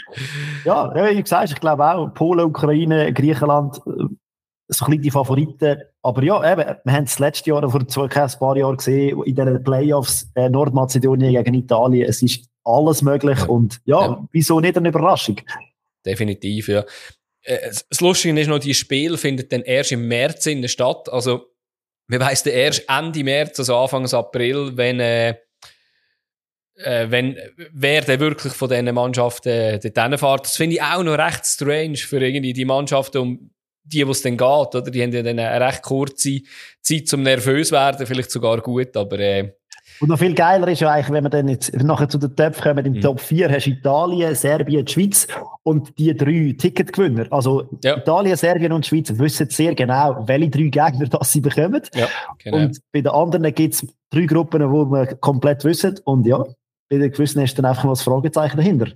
Ja, 0.64 0.94
wie 0.94 1.22
gesagt, 1.22 1.50
ich 1.50 1.58
glaube 1.58 1.84
auch, 1.84 2.08
Polen, 2.14 2.46
Ukraine, 2.46 3.12
Griechenland, 3.12 3.78
äh, 3.86 4.04
so 4.68 4.84
ein 4.84 4.90
bisschen 4.90 5.02
die 5.02 5.10
Favoriten. 5.10 5.82
Aber 6.02 6.22
ja, 6.22 6.52
eben, 6.52 6.76
wir 6.84 6.92
haben 6.92 7.04
es 7.04 7.18
letztes 7.18 7.46
Jahr, 7.46 7.68
vor 7.70 7.86
zwei, 7.88 8.04
ein 8.04 8.30
paar 8.38 8.56
Jahren 8.56 8.76
gesehen, 8.76 9.22
in 9.24 9.34
den 9.34 9.62
Playoffs 9.62 10.30
äh, 10.34 10.48
Nordmazedonien 10.48 11.32
gegen 11.32 11.54
Italien. 11.54 12.08
Es 12.08 12.22
ist 12.22 12.48
alles 12.64 13.02
möglich 13.02 13.48
und 13.48 13.80
ja, 13.84 14.00
ja. 14.00 14.28
wieso 14.32 14.60
nicht 14.60 14.76
eine 14.76 14.88
Überraschung? 14.88 15.36
Definitiv, 16.04 16.68
ja. 16.68 16.84
Äh, 17.42 17.68
das 17.90 18.00
Lustige 18.00 18.38
ist 18.40 18.48
noch, 18.48 18.58
die 18.58 18.74
Spiel 18.74 19.16
findet 19.16 19.52
dann 19.52 19.62
erst 19.62 19.92
im 19.92 20.08
März 20.08 20.46
in 20.46 20.62
der 20.62 20.68
Stadt. 20.68 21.08
Also, 21.12 21.46
wir 22.08 22.20
weiss 22.20 22.42
dann 22.42 22.54
erst 22.54 22.88
Ende 22.88 23.24
März, 23.24 23.58
also 23.58 23.76
Anfang 23.76 24.12
April, 24.12 24.76
wenn, 24.76 25.00
äh, 25.00 25.36
äh, 26.76 27.10
wenn, 27.10 27.36
wer 27.72 28.02
denn 28.02 28.20
wirklich 28.20 28.52
von 28.52 28.68
diesen 28.68 28.94
Mannschaften 28.94 29.48
äh, 29.48 29.78
dorthin 29.78 30.18
fährt. 30.18 30.44
Das 30.44 30.56
finde 30.56 30.76
ich 30.76 30.82
auch 30.82 31.02
noch 31.02 31.18
recht 31.18 31.46
strange 31.46 31.96
für 31.96 32.20
irgendwie 32.20 32.52
die 32.52 32.64
Mannschaften, 32.64 33.18
um 33.18 33.50
die, 33.86 34.06
wo 34.06 34.10
es 34.10 34.22
dann 34.22 34.36
geht, 34.36 34.74
oder? 34.74 34.82
Die 34.82 35.02
haben 35.02 35.12
ja 35.12 35.22
dann 35.22 35.38
eine 35.38 35.60
recht 35.60 35.82
kurze 35.82 36.40
Zeit 36.82 37.08
zum 37.08 37.22
nervös 37.22 37.72
werden, 37.72 38.06
vielleicht 38.06 38.30
sogar 38.30 38.60
gut, 38.60 38.96
aber, 38.96 39.18
äh, 39.18 39.52
Und 40.00 40.08
noch 40.08 40.18
viel 40.18 40.34
geiler 40.34 40.68
ist 40.68 40.80
ja 40.80 40.90
eigentlich, 40.90 41.10
wenn 41.10 41.24
wir 41.24 41.30
dann 41.30 41.48
jetzt 41.48 41.74
nachher 41.74 42.08
zu 42.08 42.18
den 42.18 42.34
Töpfen 42.34 42.62
kommen, 42.62 42.86
im 42.86 42.92
mhm. 42.94 43.00
Top 43.00 43.20
4 43.20 43.50
hast 43.50 43.66
du 43.66 43.70
Italien, 43.70 44.34
Serbien, 44.34 44.84
die 44.84 44.92
Schweiz 44.92 45.26
und 45.62 45.98
die 45.98 46.14
drei 46.14 46.54
Ticketgewinner. 46.58 47.26
Also 47.30 47.68
ja. 47.82 47.96
Italien, 47.96 48.36
Serbien 48.36 48.72
und 48.72 48.86
Schweiz 48.86 49.10
wissen 49.18 49.48
sehr 49.48 49.74
genau, 49.74 50.24
welche 50.26 50.50
drei 50.50 50.62
Gegner 50.64 51.06
das 51.10 51.32
sie 51.32 51.40
bekommen. 51.40 51.82
Ja, 51.94 52.08
genau. 52.42 52.58
Und 52.58 52.78
bei 52.92 53.00
den 53.00 53.12
anderen 53.12 53.54
gibt 53.54 53.74
es 53.74 53.86
drei 54.10 54.26
Gruppen, 54.26 54.70
wo 54.70 54.84
wir 54.86 55.06
komplett 55.16 55.64
wissen. 55.64 55.98
Und 56.04 56.26
ja, 56.26 56.44
bei 56.88 56.98
den 56.98 57.10
gewissen 57.10 57.42
ist 57.42 57.58
dann 57.58 57.64
einfach 57.64 57.84
mal 57.84 57.92
das 57.92 58.02
Fragezeichen 58.02 58.56
dahinter. 58.56 58.88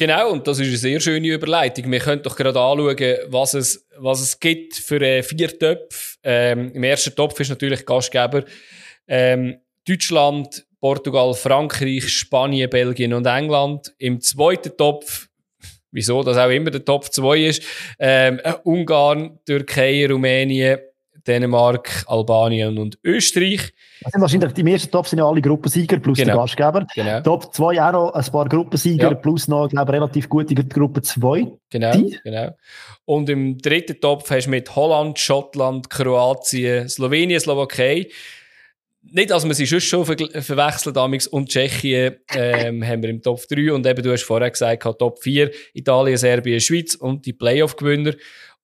Genau, 0.00 0.30
und 0.30 0.46
das 0.46 0.58
ist 0.58 0.68
eine 0.68 0.76
sehr 0.78 0.98
schöne 0.98 1.28
Überleitung. 1.28 1.92
Wir 1.92 1.98
können 1.98 2.22
doch 2.22 2.34
gerade 2.34 2.58
anschauen, 2.58 3.18
was 3.26 3.52
es, 3.52 3.86
was 3.98 4.22
es 4.22 4.40
gibt 4.40 4.74
für 4.76 4.98
äh, 4.98 5.22
vier 5.22 5.58
Töpfe. 5.58 6.16
Ähm, 6.22 6.72
Im 6.72 6.82
ersten 6.84 7.14
Topf 7.14 7.38
ist 7.38 7.50
natürlich 7.50 7.84
Gastgeber 7.84 8.44
ähm, 9.06 9.58
Deutschland, 9.86 10.64
Portugal, 10.80 11.34
Frankreich, 11.34 12.08
Spanien, 12.08 12.70
Belgien 12.70 13.12
und 13.12 13.26
England. 13.26 13.92
Im 13.98 14.22
zweiten 14.22 14.74
Topf, 14.74 15.28
wieso 15.90 16.22
das 16.22 16.38
auch 16.38 16.48
immer 16.48 16.70
der 16.70 16.82
Top 16.82 17.12
2 17.12 17.38
ist, 17.38 17.62
ähm, 17.98 18.40
Ungarn, 18.64 19.38
Türkei, 19.44 20.06
Rumänien, 20.06 20.78
Dänemark, 21.26 22.04
Albanien 22.06 22.78
und 22.78 22.98
Österreich. 23.04 23.72
Das 24.02 24.12
sind 24.12 24.20
wahrscheinlich 24.20 24.52
die 24.52 24.70
ersten 24.70 24.90
Top 24.90 25.06
sind 25.06 25.18
ja 25.18 25.26
alle 25.26 25.42
Gruppensieger 25.42 25.98
plus 25.98 26.18
genau. 26.18 26.32
der 26.32 26.36
Gastgeber. 26.36 26.86
Genau. 26.94 27.20
Top 27.20 27.54
2 27.54 27.82
auch 27.82 27.92
noch 27.92 28.10
ein 28.12 28.24
paar 28.32 28.48
Gruppensieger 28.48 29.10
ja. 29.10 29.14
plus 29.14 29.48
noch, 29.48 29.68
glaube 29.68 29.92
relativ 29.92 30.28
gute 30.28 30.54
Gruppe 30.54 31.02
2. 31.02 31.46
Genau, 31.70 31.92
genau. 32.24 32.56
Und 33.04 33.28
im 33.28 33.58
dritten 33.58 34.00
Topf 34.00 34.30
hast 34.30 34.46
du 34.46 34.50
mit 34.50 34.74
Holland, 34.74 35.18
Schottland, 35.18 35.90
Kroatien, 35.90 36.88
Slowenien, 36.88 37.40
Slowakei. 37.40 38.08
Nicht, 39.02 39.30
dass 39.30 39.44
man 39.44 39.54
sie 39.54 39.66
schon 39.66 39.80
schon 39.80 40.04
ver 40.04 40.16
verwechselt, 40.42 40.96
damals 40.96 41.26
und 41.26 41.48
Tschechien 41.48 42.16
ähm, 42.34 42.84
haben 42.86 43.02
wir 43.02 43.10
im 43.10 43.22
Top 43.22 43.40
3 43.48 43.72
und 43.72 43.86
eben, 43.86 44.02
du 44.02 44.12
hast 44.12 44.24
vorher 44.24 44.50
gesagt, 44.50 44.82
Top 44.98 45.18
4, 45.22 45.50
Italien, 45.74 46.16
Serbien, 46.16 46.60
Schweiz 46.60 46.94
und 46.94 47.24
die 47.24 47.32
Playoff-Gewinner. 47.32 48.14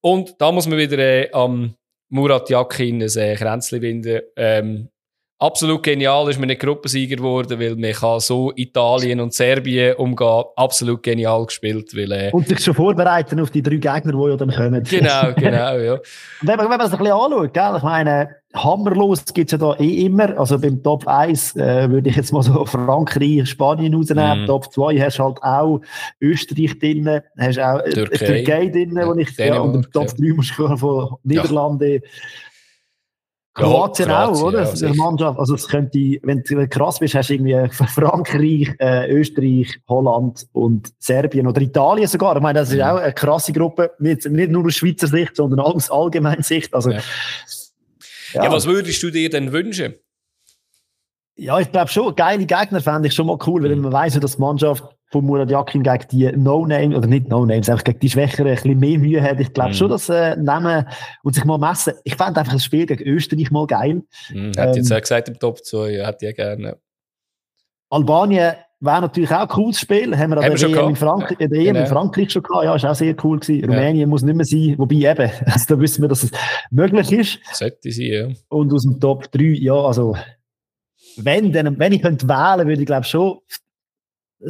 Und 0.00 0.34
da 0.38 0.52
muss 0.52 0.66
man 0.66 0.78
wieder 0.78 0.98
äh, 0.98 1.30
am 1.32 1.74
Murat 2.08 2.48
Yakin 2.50 3.02
ein 3.02 3.08
äh, 3.16 3.34
Kränzchen 3.34 3.82
winden. 3.82 4.20
Ähm, 4.36 4.88
absolut 5.38 5.82
genial 5.82 6.28
ist 6.30 6.38
man 6.38 6.48
nicht 6.48 6.60
Gruppensieger 6.60 7.16
geworden, 7.16 7.60
weil 7.60 7.76
man 7.76 7.92
kann 7.92 8.20
so 8.20 8.52
Italien 8.56 9.20
und 9.20 9.34
Serbien 9.34 9.96
umgehen. 9.96 10.44
Absolut 10.56 11.02
genial 11.02 11.44
gespielt. 11.46 11.94
Weil, 11.94 12.12
äh, 12.12 12.30
und 12.32 12.48
sich 12.48 12.60
schon 12.60 12.74
vorbereiten 12.74 13.40
auf 13.40 13.50
die 13.50 13.62
drei 13.62 13.76
Gegner, 13.76 14.12
die 14.12 14.30
ja 14.30 14.36
dann 14.36 14.50
kommen. 14.50 14.82
Genau, 14.82 15.32
genau, 15.36 15.76
ja. 15.76 15.92
und 15.94 16.02
wenn 16.42 16.56
man, 16.56 16.64
wenn 16.64 16.70
man 16.70 16.78
das 16.78 16.92
ein 16.92 16.98
bisschen 16.98 17.12
anschaut, 17.12 17.54
gell, 17.54 17.74
ich 17.76 17.82
meine, 17.82 18.28
hammerlos 18.54 19.24
gibt 19.34 19.52
es 19.52 19.52
ja 19.52 19.58
da 19.58 19.78
eh 19.78 20.06
immer. 20.06 20.38
Also 20.38 20.58
beim 20.58 20.82
Top 20.82 21.06
1 21.06 21.56
äh, 21.56 21.90
würde 21.90 22.08
ich 22.08 22.16
jetzt 22.16 22.32
mal 22.32 22.42
so 22.42 22.64
Frankreich, 22.66 23.48
Spanien 23.48 23.94
rausnehmen. 23.94 24.44
Mm. 24.44 24.46
Top 24.46 24.72
2 24.72 24.98
hast 25.00 25.18
du 25.18 25.24
halt 25.24 25.42
auch 25.42 25.80
Österreich 26.20 26.78
drin, 26.78 27.20
hast 27.38 27.58
auch 27.58 27.80
äh, 27.80 27.90
Türkei, 27.90 28.16
Türkei 28.16 28.68
drin, 28.68 28.96
ja, 28.96 29.06
wo 29.06 29.14
ich, 29.14 29.36
ja, 29.36 29.60
und 29.60 29.74
im 29.74 29.92
Top 29.92 30.08
ja. 30.08 30.28
3 30.28 30.34
musst 30.34 30.58
du 30.58 30.76
von 30.76 31.16
Niederlande. 31.24 31.94
Ja. 31.96 32.00
Kroatien 33.56 34.10
ja, 34.10 34.26
auch, 34.26 34.42
oder? 34.42 34.70
Ja, 34.74 34.94
Mannschaft, 34.94 35.38
also 35.38 35.54
es 35.54 35.66
könnte, 35.66 35.98
wenn 36.22 36.42
du 36.42 36.68
krass 36.68 36.98
bist, 36.98 37.14
hast 37.14 37.30
du 37.30 37.34
irgendwie 37.34 37.56
Frankreich, 37.94 38.74
äh, 38.78 39.10
Österreich, 39.10 39.80
Holland 39.88 40.46
und 40.52 40.92
Serbien 40.98 41.46
oder 41.46 41.62
Italien 41.62 42.06
sogar. 42.06 42.36
Ich 42.36 42.42
meine, 42.42 42.58
das 42.58 42.68
ist 42.68 42.76
mhm. 42.76 42.82
auch 42.82 42.96
eine 42.96 43.14
krasse 43.14 43.54
Gruppe, 43.54 43.92
nicht, 43.98 44.28
nicht 44.28 44.50
nur 44.50 44.66
aus 44.66 44.74
Schweizer 44.74 45.06
Sicht, 45.06 45.36
sondern 45.36 45.60
aus 45.60 45.90
allgemeiner 45.90 46.42
Sicht. 46.42 46.74
Also, 46.74 46.90
ja. 46.90 47.00
Ja. 48.34 48.44
ja, 48.44 48.52
was 48.52 48.66
würdest 48.66 49.02
du 49.02 49.10
dir 49.10 49.30
denn 49.30 49.50
wünschen? 49.50 49.94
Ja, 51.36 51.58
ich 51.58 51.72
glaube 51.72 51.88
schon, 51.88 52.14
geile 52.14 52.44
Gegner 52.44 52.82
fände 52.82 53.08
ich 53.08 53.14
schon 53.14 53.26
mal 53.26 53.38
cool, 53.46 53.62
weil 53.62 53.76
man 53.76 53.92
weiß, 53.92 54.20
dass 54.20 54.36
die 54.36 54.40
Mannschaft 54.40 54.84
von 55.10 55.24
Murat 55.24 55.50
Yakin 55.50 55.82
gegen 55.82 56.04
die 56.10 56.32
No-Name, 56.32 56.96
oder 56.96 57.06
nicht 57.06 57.28
No-Names, 57.28 57.68
einfach 57.68 57.84
gegen 57.84 58.00
die 58.00 58.10
Schwächeren 58.10 58.48
ein 58.48 58.54
bisschen 58.54 58.78
mehr 58.78 58.98
Mühe 58.98 59.22
hat. 59.22 59.40
Ich 59.40 59.52
glaube 59.52 59.70
mm. 59.70 59.74
schon, 59.74 59.88
dass 59.88 60.08
äh, 60.08 60.36
nehmen 60.36 60.86
und 61.22 61.34
sich 61.34 61.44
mal 61.44 61.58
messen. 61.58 61.94
Ich 62.04 62.16
fände 62.16 62.40
einfach 62.40 62.54
das 62.54 62.64
Spiel 62.64 62.86
gegen 62.86 63.04
Österreich 63.04 63.50
mal 63.50 63.66
geil. 63.66 64.02
Mm, 64.30 64.50
hat 64.58 64.70
ähm, 64.70 64.74
jetzt 64.74 64.92
auch 64.92 65.00
gesagt 65.00 65.28
im 65.28 65.38
Top 65.38 65.64
2, 65.64 65.90
ja, 65.90 66.06
hätte 66.06 66.28
ich 66.28 66.36
gerne. 66.36 66.76
Albanien 67.88 68.54
wäre 68.80 69.00
natürlich 69.00 69.30
auch 69.30 69.42
ein 69.42 69.48
cooles 69.48 69.80
Spiel. 69.80 70.16
Haben 70.16 70.30
wir 70.30 70.38
an 70.38 70.54
der 70.54 70.68
EM, 70.68 70.88
in, 70.88 70.96
Frank 70.96 71.36
ja, 71.38 71.46
genau. 71.46 71.80
in 71.80 71.86
Frankreich 71.86 72.32
schon 72.32 72.42
gehabt. 72.42 72.64
Ja, 72.64 72.74
ist 72.74 72.84
auch 72.84 72.94
sehr 72.94 73.14
cool 73.24 73.38
gewesen. 73.38 73.60
Ja. 73.60 73.66
Rumänien 73.68 74.08
muss 74.08 74.22
nicht 74.22 74.34
mehr 74.34 74.44
sein. 74.44 74.74
Wobei 74.76 74.96
eben, 74.96 75.30
also 75.46 75.74
da 75.74 75.80
wissen 75.80 76.02
wir, 76.02 76.08
dass 76.08 76.24
es 76.24 76.30
möglich 76.70 77.12
ist. 77.12 77.38
Sollte 77.52 77.92
sein, 77.92 78.06
ja. 78.06 78.28
Und 78.48 78.72
aus 78.72 78.82
dem 78.82 79.00
Top 79.00 79.30
3, 79.30 79.42
ja, 79.42 79.74
also, 79.74 80.16
wenn, 81.16 81.52
dann, 81.52 81.78
wenn 81.78 81.92
ich 81.92 82.02
könnte 82.02 82.28
wählen, 82.28 82.66
würde 82.66 82.80
ich 82.80 82.86
glaube 82.86 83.04
schon 83.04 83.38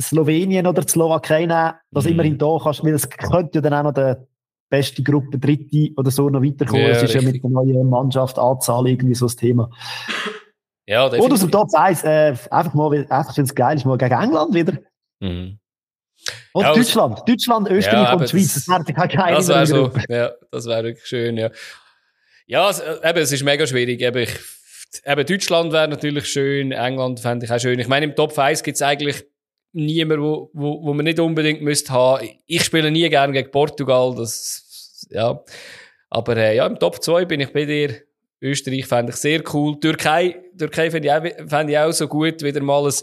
Slowenien 0.00 0.66
oder 0.66 0.82
die 0.82 0.90
Slowakei 0.90 1.46
nehmen, 1.46 1.72
dass 1.90 2.04
mhm. 2.04 2.12
immerhin 2.12 2.38
da 2.38 2.58
kannst, 2.62 2.84
weil 2.84 2.94
es 2.94 3.08
könnte 3.08 3.58
ja 3.58 3.60
dann 3.60 3.74
auch 3.74 3.84
noch 3.84 3.94
der 3.94 4.26
beste 4.68 5.02
Gruppe, 5.02 5.38
dritte 5.38 5.92
oder 5.96 6.10
so 6.10 6.28
noch 6.28 6.42
weiterkommen. 6.42 6.82
Ja, 6.82 6.88
es 6.88 7.02
ist 7.02 7.14
richtig. 7.14 7.22
ja 7.22 7.32
mit 7.32 7.42
der 7.42 7.50
neuen 7.50 7.88
Mannschaft 7.88 8.38
Anzahl 8.38 8.86
irgendwie 8.88 9.14
so 9.14 9.26
das 9.26 9.36
Thema. 9.36 9.70
Ja, 10.86 11.08
definitiv. 11.08 11.24
Oder 11.24 11.34
aus 11.34 11.40
dem 11.40 11.50
Top 11.50 11.68
1, 11.74 12.04
äh, 12.04 12.36
einfach 12.50 12.74
mal, 12.74 13.06
einfach, 13.08 13.36
wenn 13.36 13.44
es 13.44 13.54
geil 13.54 13.76
ist, 13.76 13.84
mal 13.84 13.98
gegen 13.98 14.14
England 14.14 14.54
wieder. 14.54 14.78
Mhm. 15.20 15.58
Und 16.52 16.62
ja, 16.62 16.72
Deutschland. 16.74 17.28
Deutschland, 17.28 17.70
Österreich 17.70 18.08
ja, 18.08 18.14
und 18.14 18.28
Schweiz. 18.28 18.54
Das, 18.54 18.68
wäre 18.68 18.84
kein 18.84 19.08
geil. 19.08 19.34
Das 19.34 19.48
wäre 19.48 19.66
so, 19.66 19.90
ja, 20.08 20.30
das 20.50 20.66
wäre 20.66 20.84
wirklich 20.84 21.06
schön, 21.06 21.36
ja. 21.36 21.50
Ja, 22.46 22.70
es, 22.70 22.80
äh, 22.80 22.96
eben, 23.02 23.18
es 23.18 23.32
ist 23.32 23.42
mega 23.42 23.66
schwierig. 23.66 24.00
Eben, 24.00 24.18
ich, 24.18 24.38
eben 25.04 25.26
Deutschland 25.26 25.72
wäre 25.72 25.88
natürlich 25.88 26.26
schön, 26.26 26.72
England 26.72 27.20
fände 27.20 27.44
ich 27.44 27.52
auch 27.52 27.58
schön. 27.58 27.78
Ich 27.78 27.88
meine, 27.88 28.06
im 28.06 28.14
Top 28.14 28.38
1 28.38 28.62
gibt 28.62 28.76
es 28.76 28.82
eigentlich 28.82 29.26
niemand, 29.76 30.20
wo, 30.20 30.50
wo, 30.52 30.82
wo 30.82 30.94
man 30.94 31.04
nicht 31.04 31.20
unbedingt 31.20 31.62
müsste 31.62 31.92
haben. 31.92 32.28
Ich 32.46 32.64
spiele 32.64 32.90
nie 32.90 33.08
gerne 33.08 33.32
gegen 33.32 33.50
Portugal, 33.50 34.14
das, 34.16 35.06
ja. 35.10 35.42
Aber 36.10 36.36
äh, 36.36 36.56
ja, 36.56 36.66
im 36.66 36.78
Top 36.78 37.02
2 37.02 37.24
bin 37.24 37.40
ich 37.40 37.52
bei 37.52 37.64
dir. 37.64 38.02
Österreich 38.40 38.86
fände 38.86 39.12
ich 39.12 39.16
sehr 39.16 39.42
cool. 39.54 39.78
Türkei, 39.80 40.36
Türkei 40.58 40.90
fände 40.90 41.08
ich, 41.08 41.12
auch, 41.12 41.48
fänd 41.48 41.70
ich 41.70 41.78
auch 41.78 41.92
so 41.92 42.06
gut. 42.06 42.42
Wieder 42.42 42.62
mal 42.62 42.86
ein 42.86 42.94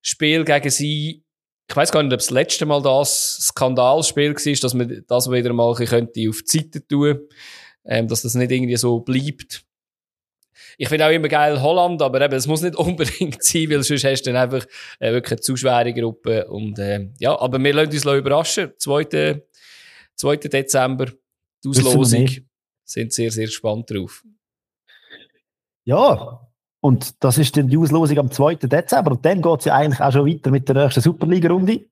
Spiel 0.00 0.44
gegen 0.44 0.70
sie. 0.70 1.24
Ich 1.68 1.74
weiß 1.74 1.90
gar 1.90 2.02
nicht, 2.02 2.12
ob 2.12 2.20
das 2.20 2.30
letzte 2.30 2.66
Mal 2.66 2.80
das 2.82 3.38
Skandalspiel 3.48 4.34
war, 4.34 4.54
dass 4.54 4.74
man 4.74 5.04
das 5.08 5.30
wieder 5.30 5.52
mal 5.52 5.74
könnte 5.74 6.28
auf 6.28 6.42
die 6.42 6.58
Seite 6.58 6.86
tun 6.86 7.20
ähm, 7.86 8.08
dass 8.08 8.22
das 8.22 8.34
nicht 8.34 8.50
irgendwie 8.50 8.76
so 8.76 9.00
bleibt. 9.00 9.64
Ich 10.78 10.88
finde 10.88 11.06
auch 11.06 11.10
immer 11.10 11.28
geil 11.28 11.60
Holland, 11.60 12.02
aber 12.02 12.20
eben, 12.20 12.34
es 12.34 12.46
muss 12.46 12.62
nicht 12.62 12.76
unbedingt 12.76 13.42
sein, 13.42 13.70
weil 13.70 13.82
sonst 13.82 14.04
hast 14.04 14.22
du 14.22 14.32
dann 14.32 14.42
einfach 14.42 14.66
äh, 14.98 15.12
wirklich 15.12 15.32
eine 15.32 15.40
zu 15.40 15.56
schwere 15.56 15.92
Gruppe. 15.92 16.46
Und, 16.46 16.78
äh, 16.78 17.08
ja, 17.18 17.38
aber 17.38 17.62
wir 17.62 17.74
lassen 17.74 17.92
uns 17.92 18.04
überraschen. 18.04 18.72
2. 18.78 19.42
2. 20.16 20.36
Dezember, 20.36 21.06
die 21.64 21.68
Auslosung. 21.68 22.28
Sind 22.84 23.12
sehr, 23.12 23.30
sehr 23.32 23.46
gespannt 23.46 23.90
drauf. 23.90 24.22
Ja, 25.84 26.40
und 26.80 27.22
das 27.24 27.38
ist 27.38 27.56
dann 27.56 27.68
die 27.68 27.76
Auslosung 27.76 28.18
am 28.18 28.30
2. 28.30 28.54
Dezember. 28.56 29.12
Und 29.12 29.24
dann 29.24 29.42
geht 29.42 29.58
es 29.58 29.64
ja 29.64 29.74
eigentlich 29.74 30.00
auch 30.00 30.12
schon 30.12 30.26
weiter 30.26 30.50
mit 30.50 30.68
der 30.68 30.76
nächsten 30.76 31.00
Superliga-Runde. 31.00 31.86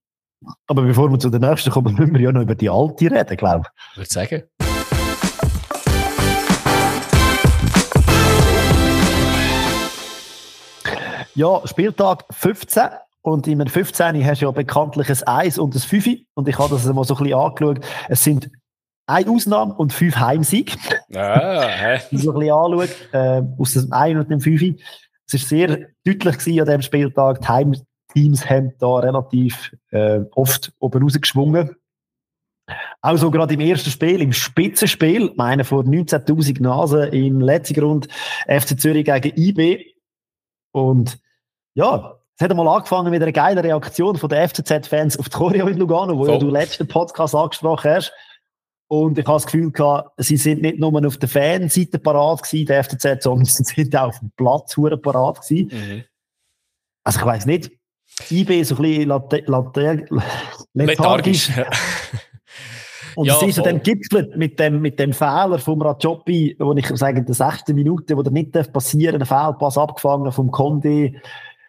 Aber 0.66 0.83
bevor 0.83 1.11
wir 1.11 1.18
zu 1.18 1.31
der 1.31 1.40
nächsten 1.40 1.70
kommen, 1.70 1.94
müssen 1.98 2.14
wir 2.14 2.20
ja 2.20 2.33
noch 2.33 2.42
über 2.42 2.55
die 2.55 2.70
alte 2.70 3.11
reden, 3.11 3.37
glaube 3.37 3.64
ich. 3.66 3.92
Ich 3.92 3.96
würde 3.98 4.11
sagen. 4.11 4.63
Ja, 11.35 11.61
Spieltag 11.66 12.25
15. 12.31 12.83
Und 13.23 13.49
in 13.49 13.66
15 13.66 14.25
hast 14.25 14.42
du 14.42 14.47
ja 14.47 14.51
bekanntlich 14.53 15.09
ein 15.09 15.23
1 15.27 15.59
und 15.59 15.75
ein 15.75 15.81
5. 15.81 16.09
Und 16.35 16.49
ich 16.49 16.59
habe 16.59 16.75
das 16.75 16.85
mal 16.87 17.05
so 17.05 17.14
ein 17.16 17.25
bisschen 17.25 17.38
angeschaut. 17.38 17.81
Es 18.09 18.23
sind 18.23 18.51
eine 19.07 19.29
Ausnahme 19.31 19.75
und 19.75 19.92
fünf 19.92 20.16
Heimsieg. 20.16 20.77
Ah, 21.14 21.66
hä? 21.66 22.01
so 22.16 22.33
ein 22.33 22.38
bisschen 22.38 22.55
anschaut, 22.55 23.12
äh, 23.12 23.42
aus 23.59 23.73
dem 23.73 23.92
1 23.92 24.20
und 24.20 24.31
dem 24.31 24.40
5. 24.40 24.81
Es 25.27 25.33
war 25.33 25.40
sehr 25.40 25.68
deutlich 26.05 26.38
gewesen 26.38 26.61
an 26.61 26.66
diesem 26.66 26.83
Spieltag. 26.83 27.40
Die 27.40 27.49
Heimteams 27.49 28.49
haben 28.49 28.73
da 28.79 28.97
relativ 28.99 29.75
äh, 29.90 30.20
oft 30.33 30.73
oben 30.79 31.03
rausgeschwungen. 31.03 31.75
Auch 33.03 33.16
so 33.16 33.31
gerade 33.31 33.55
im 33.55 33.61
ersten 33.61 33.90
Spiel, 33.90 34.23
im 34.23 34.33
Spitzenspiel, 34.33 35.33
meine 35.37 35.64
vor 35.64 35.83
19.000 35.83 36.62
Nasen 36.62 37.12
im 37.12 37.40
letzten 37.40 37.75
Grund 37.75 38.09
FC 38.47 38.79
Zürich 38.79 39.05
gegen 39.05 39.37
IB. 39.37 39.94
Und 40.73 41.18
ja, 41.75 42.19
es 42.37 42.43
hat 42.43 42.51
einmal 42.51 42.69
angefangen 42.69 43.11
mit 43.11 43.23
einer 43.23 43.33
geilen 43.33 43.59
Reaktion 43.59 44.17
von 44.17 44.29
den 44.29 44.49
FCZ-Fans 44.49 45.19
auf 45.19 45.29
die 45.29 45.37
Choreo 45.37 45.69
in 45.69 45.79
Lugano, 45.79 46.19
wo 46.19 46.27
ja 46.27 46.37
du 46.37 46.49
letzten 46.49 46.89
Podcast 46.89 47.35
angesprochen 47.35 47.93
hast. 47.93 48.13
Und 48.89 49.19
ich 49.19 49.27
habe 49.27 49.37
das 49.37 49.47
Gefühl 49.47 49.71
gehabt, 49.71 50.11
sie 50.19 50.37
sind 50.37 50.63
nicht 50.63 50.79
nur 50.79 51.07
auf 51.07 51.17
der 51.17 51.29
Fanseite 51.29 51.99
parat 51.99 52.43
gewesen, 52.43 52.67
der 52.67 52.85
FCZ, 52.85 53.23
sondern 53.23 53.45
sie 53.45 53.63
sind 53.63 53.97
auch 53.97 54.09
auf 54.09 54.19
dem 54.19 54.31
Platz 54.37 54.75
parat 55.03 55.41
gewesen. 55.41 55.71
Mhm. 55.73 56.05
Also 57.05 57.21
ich 57.21 57.27
weiss 57.27 57.47
nicht, 57.47 57.71
IB 58.31 58.63
so 58.63 58.77
ein 58.77 59.29
bisschen 59.29 60.21
lethargisch. 60.75 61.51
Und 63.17 63.27
ja, 63.27 63.37
es 63.37 63.43
ist 63.43 63.55
so 63.57 63.63
dann 63.63 63.81
gipfelt 63.81 64.37
mit 64.37 64.59
dem, 64.59 64.81
mit 64.81 64.99
dem 64.99 65.13
Fehler 65.13 65.61
vom 65.61 65.81
Rajopi, 65.81 66.57
wo 66.59 66.73
ich 66.73 66.89
sage, 66.89 67.21
in 67.21 67.25
der 67.25 67.35
sechsten 67.35 67.77
Minute, 67.77 68.17
wo 68.17 68.23
der 68.23 68.33
nicht 68.33 68.53
passieren 68.73 69.21
darf, 69.21 69.31
ein 69.31 69.53
Fehlpass 69.53 69.79
abgefangen 69.79 70.33
vom 70.33 70.51
Conde 70.51 71.13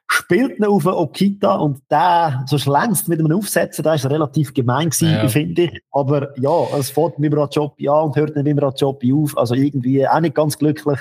spielt 0.08 0.60
ihn 0.60 0.66
auf 0.66 0.86
Okita 0.86 1.56
und 1.56 1.80
der 1.90 2.44
so 2.48 2.58
schlängst 2.58 3.08
mit 3.08 3.20
einem 3.20 3.32
Aufsetzen, 3.32 3.84
da 3.84 3.96
ist 3.96 4.10
relativ 4.10 4.54
gemein 4.54 4.90
gewesen, 4.90 5.12
ja. 5.12 5.28
finde 5.28 5.64
ich. 5.64 5.82
Aber 5.92 6.30
ja, 6.40 6.78
es 6.78 6.90
fährt 6.90 7.20
mit 7.20 7.34
dem 7.34 7.48
Job 7.52 7.76
an 7.80 8.06
und 8.06 8.16
hört 8.16 8.36
nicht 8.36 8.46
mit 8.46 8.62
dem 8.62 8.74
Job 8.76 9.02
auf. 9.14 9.38
Also 9.38 9.56
irgendwie 9.56 10.08
auch 10.08 10.20
nicht 10.20 10.36
ganz 10.36 10.58
glücklich. 10.58 11.00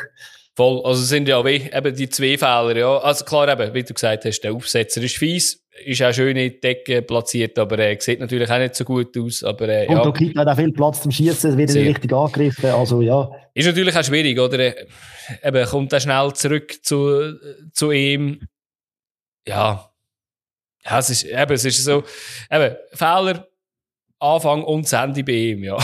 Voll, 0.57 0.83
also 0.85 1.03
sind 1.03 1.29
ja 1.29 1.45
wie 1.45 1.69
eben 1.73 1.97
die 1.97 2.09
zwei 2.09 2.39
Fehler, 2.39 2.77
ja. 2.77 2.99
Also 2.99 3.25
klar 3.25 3.49
eben, 3.49 3.75
wie 3.75 3.83
du 3.83 3.93
gesagt 3.93 4.25
hast, 4.25 4.41
der 4.41 4.55
Aufsetzer 4.55 5.03
ist 5.03 5.17
fies, 5.17 5.61
ist 5.85 6.01
auch 6.01 6.13
schön 6.13 6.37
in 6.37 6.53
die 6.53 6.61
Decke 6.61 7.03
platziert, 7.03 7.59
aber 7.59 7.77
er 7.81 7.91
äh, 7.91 7.97
sieht 7.99 8.21
natürlich 8.21 8.49
auch 8.49 8.59
nicht 8.59 8.77
so 8.77 8.85
gut 8.85 9.19
aus. 9.19 9.43
Aber, 9.43 9.69
äh, 9.69 9.89
und 9.89 9.97
ja. 9.97 10.07
Okita 10.07 10.41
hat 10.43 10.49
auch 10.49 10.57
viel 10.57 10.71
Platz 10.71 11.03
zum 11.03 11.11
Schießen, 11.11 11.51
es 11.51 11.57
wird 11.57 11.71
nicht 11.71 11.89
richtig 11.89 12.13
angegriffen, 12.13 12.71
also 12.71 13.01
ja. 13.01 13.29
Ist 13.53 13.67
natürlich 13.67 13.97
auch 13.97 14.05
schwierig, 14.05 14.39
oder? 14.39 14.75
Eben, 15.43 15.67
kommt 15.67 15.93
er 15.93 15.99
schnell 15.99 16.33
zurück 16.35 16.73
zu, 16.85 17.35
zu 17.73 17.91
ihm 17.91 18.39
ja, 19.47 19.91
ja, 20.85 20.99
es 20.99 21.11
ist, 21.11 21.25
eben, 21.25 21.53
es 21.53 21.65
ist 21.65 21.85
so, 21.85 22.03
eben, 22.51 22.77
Fehler, 22.93 23.47
Anfang 24.21 24.63
und 24.65 24.85
das 24.85 24.93
Ende 24.93 25.23
bei 25.25 25.33
ihm, 25.33 25.65
ja. 25.65 25.75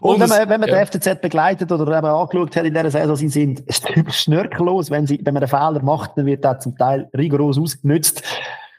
Und, 0.00 0.14
und 0.14 0.20
wenn 0.20 0.28
man, 0.28 0.48
wenn 0.48 0.60
man 0.60 0.68
ja. 0.68 0.84
den 0.84 0.86
FCZ 0.86 1.20
begleitet 1.20 1.70
oder 1.70 1.98
eben 1.98 2.06
angeschaut 2.06 2.56
hat 2.56 2.64
in 2.64 2.74
dieser 2.74 2.90
Saison, 2.90 3.16
sie 3.16 3.28
sind 3.28 3.62
schnörkellos, 4.08 4.90
wenn, 4.90 5.06
sie, 5.06 5.20
wenn 5.22 5.34
man 5.34 5.42
einen 5.42 5.48
Fehler 5.48 5.82
macht, 5.82 6.12
dann 6.16 6.26
wird 6.26 6.42
der 6.42 6.58
zum 6.58 6.76
Teil 6.76 7.08
rigoros 7.16 7.58
ausgenutzt. 7.58 8.22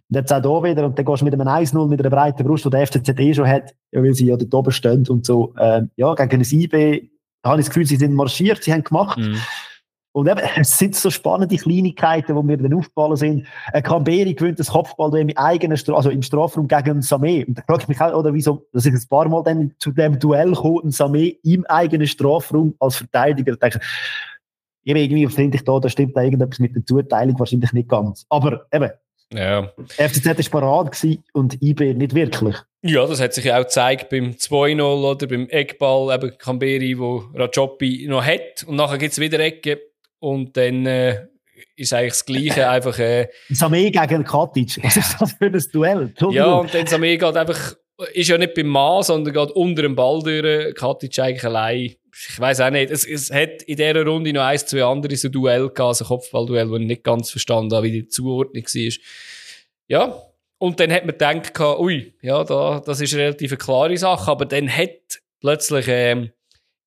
Und 0.09 0.17
jetzt 0.17 0.33
auch 0.33 0.41
hier 0.41 0.71
wieder, 0.71 0.85
und 0.85 0.97
dann 0.97 1.05
gehst 1.05 1.21
du 1.21 1.25
mit 1.25 1.33
einem 1.33 1.47
1-0 1.47 1.87
mit 1.87 1.99
einer 2.01 2.09
breiten 2.09 2.43
Brust, 2.43 2.65
die 2.65 2.69
der 2.69 2.85
FCZ 2.85 3.09
eh 3.17 3.33
schon 3.33 3.47
hat, 3.47 3.73
weil 3.91 4.13
sie 4.13 4.25
ja 4.25 4.35
dort 4.35 4.53
oben 4.53 4.71
stehen 4.71 5.07
und 5.07 5.25
so, 5.25 5.53
äh, 5.57 5.83
ja, 5.95 6.13
gegen 6.15 6.41
ein 6.41 6.59
IB, 6.59 7.09
habe 7.43 7.59
ich 7.59 7.65
das 7.65 7.73
Gefühl, 7.73 7.85
sie 7.85 7.95
sind 7.95 8.13
marschiert, 8.13 8.63
sie 8.63 8.73
haben 8.73 8.83
gemacht. 8.83 9.17
Mhm. 9.17 9.37
Und 10.13 10.27
eben, 10.27 10.41
es 10.57 10.77
sind 10.77 10.95
so 10.95 11.09
spannende 11.09 11.55
Kleinigkeiten, 11.55 12.35
wo 12.35 12.45
wir 12.47 12.57
dann 12.57 12.73
aufgefallen 12.73 13.15
sind. 13.15 13.47
Ein 13.71 13.83
Camberi 13.83 14.33
gewinnt 14.33 14.59
das 14.59 14.69
Kopfball 14.69 15.15
im 15.17 15.35
eigenen 15.35 15.77
Stra 15.77 15.95
also 15.95 16.09
im 16.09 16.21
Strafraum 16.21 16.67
gegen 16.67 16.99
Samé. 16.99 17.47
Und 17.47 17.57
da 17.57 17.63
frage 17.63 17.83
ich 17.83 17.87
mich 17.87 18.01
auch, 18.01 18.13
oder 18.13 18.33
wieso, 18.33 18.65
dass 18.73 18.85
ich 18.85 18.93
ein 18.93 19.07
paar 19.09 19.27
Mal 19.29 19.43
dann 19.43 19.73
zu 19.79 19.91
dem 19.91 20.19
Duell 20.19 20.53
komme 20.53 20.81
und 20.81 20.93
Samé 20.93 21.37
im 21.43 21.65
eigenen 21.65 22.07
Strafraum 22.07 22.75
als 22.79 22.97
Verteidiger 22.97 23.55
denke, 23.55 23.79
irgendwie 24.83 25.27
finde 25.27 25.57
ich 25.57 25.63
da, 25.63 25.79
da 25.79 25.89
stimmt 25.89 26.17
da 26.17 26.23
irgendetwas 26.23 26.59
mit 26.59 26.75
der 26.75 26.85
Zuteilung 26.85 27.39
wahrscheinlich 27.39 27.71
nicht 27.71 27.87
ganz. 27.87 28.25
Aber 28.29 28.65
eben, 28.71 28.89
ja. 29.33 29.71
FCZ 29.87 30.51
war 30.51 30.61
parat 30.61 31.07
und 31.33 31.61
IB 31.61 31.93
nicht 31.93 32.15
wirklich. 32.15 32.57
Ja, 32.81 33.05
das 33.05 33.21
hat 33.21 33.33
sich 33.33 33.45
ja 33.45 33.57
auch 33.59 33.63
gezeigt 33.63 34.09
beim 34.09 34.31
2-0 34.31 34.81
oder 34.81 35.27
beim 35.27 35.47
Eckball, 35.49 36.13
eben 36.13 36.35
Camberi, 36.37 36.97
wo 36.97 37.25
Rajopi 37.33 38.07
noch 38.09 38.25
hat. 38.25 38.63
Und 38.65 38.75
nachher 38.75 38.97
gibt 38.97 39.13
es 39.13 39.19
wieder 39.19 39.39
Ecke 39.39 39.79
und 40.21 40.55
dann 40.55 40.85
äh, 40.85 41.25
ist 41.75 41.93
eigentlich 41.93 42.13
das 42.13 42.25
Gleiche, 42.25 42.69
einfach... 42.69 42.97
Äh, 42.99 43.27
Samé 43.51 43.91
gegen 43.91 44.23
Katic, 44.23 44.79
was 44.83 44.97
ist 44.97 45.15
das 45.19 45.33
für 45.33 45.45
ein 45.45 45.63
Duell? 45.73 46.13
Ja, 46.29 46.53
und 46.53 46.73
dann 46.73 46.85
Samé 46.85 47.17
geht 47.17 47.35
einfach, 47.35 47.75
ist 48.13 48.29
ja 48.29 48.37
nicht 48.37 48.53
beim 48.53 48.67
Mann, 48.67 49.03
sondern 49.03 49.33
geht 49.33 49.51
unter 49.55 49.81
dem 49.81 49.95
Ball 49.95 50.21
durch, 50.21 50.75
Katic 50.75 51.19
eigentlich 51.19 51.43
allein. 51.43 51.95
Ich 52.13 52.39
weiß 52.39 52.61
auch 52.61 52.69
nicht, 52.69 52.91
es, 52.91 53.05
es 53.05 53.31
hat 53.31 53.63
in 53.63 53.77
dieser 53.77 54.05
Runde 54.05 54.31
noch 54.31 54.43
ein, 54.43 54.57
zwei 54.59 54.83
andere 54.83 55.15
so 55.15 55.29
Duell 55.29 55.69
gehabt, 55.69 55.79
also 55.79 56.05
Kopfballduell, 56.05 56.69
wo 56.69 56.75
ich 56.75 56.85
nicht 56.85 57.03
ganz 57.03 57.31
verstanden 57.31 57.73
habe, 57.73 57.87
wie 57.87 57.91
die 57.91 58.07
Zuordnung 58.07 58.63
war. 58.63 58.93
Ja, 59.87 60.21
und 60.59 60.79
dann 60.79 60.91
hat 60.91 61.05
man 61.05 61.17
gedacht, 61.17 61.59
ui, 61.59 62.13
ja, 62.21 62.43
da, 62.43 62.81
das 62.85 63.01
ist 63.01 63.13
eine 63.13 63.23
relativ 63.23 63.57
klare 63.57 63.97
Sache, 63.97 64.29
aber 64.29 64.45
dann 64.45 64.69
hat 64.69 65.19
plötzlich... 65.39 65.85
Ähm, 65.87 66.31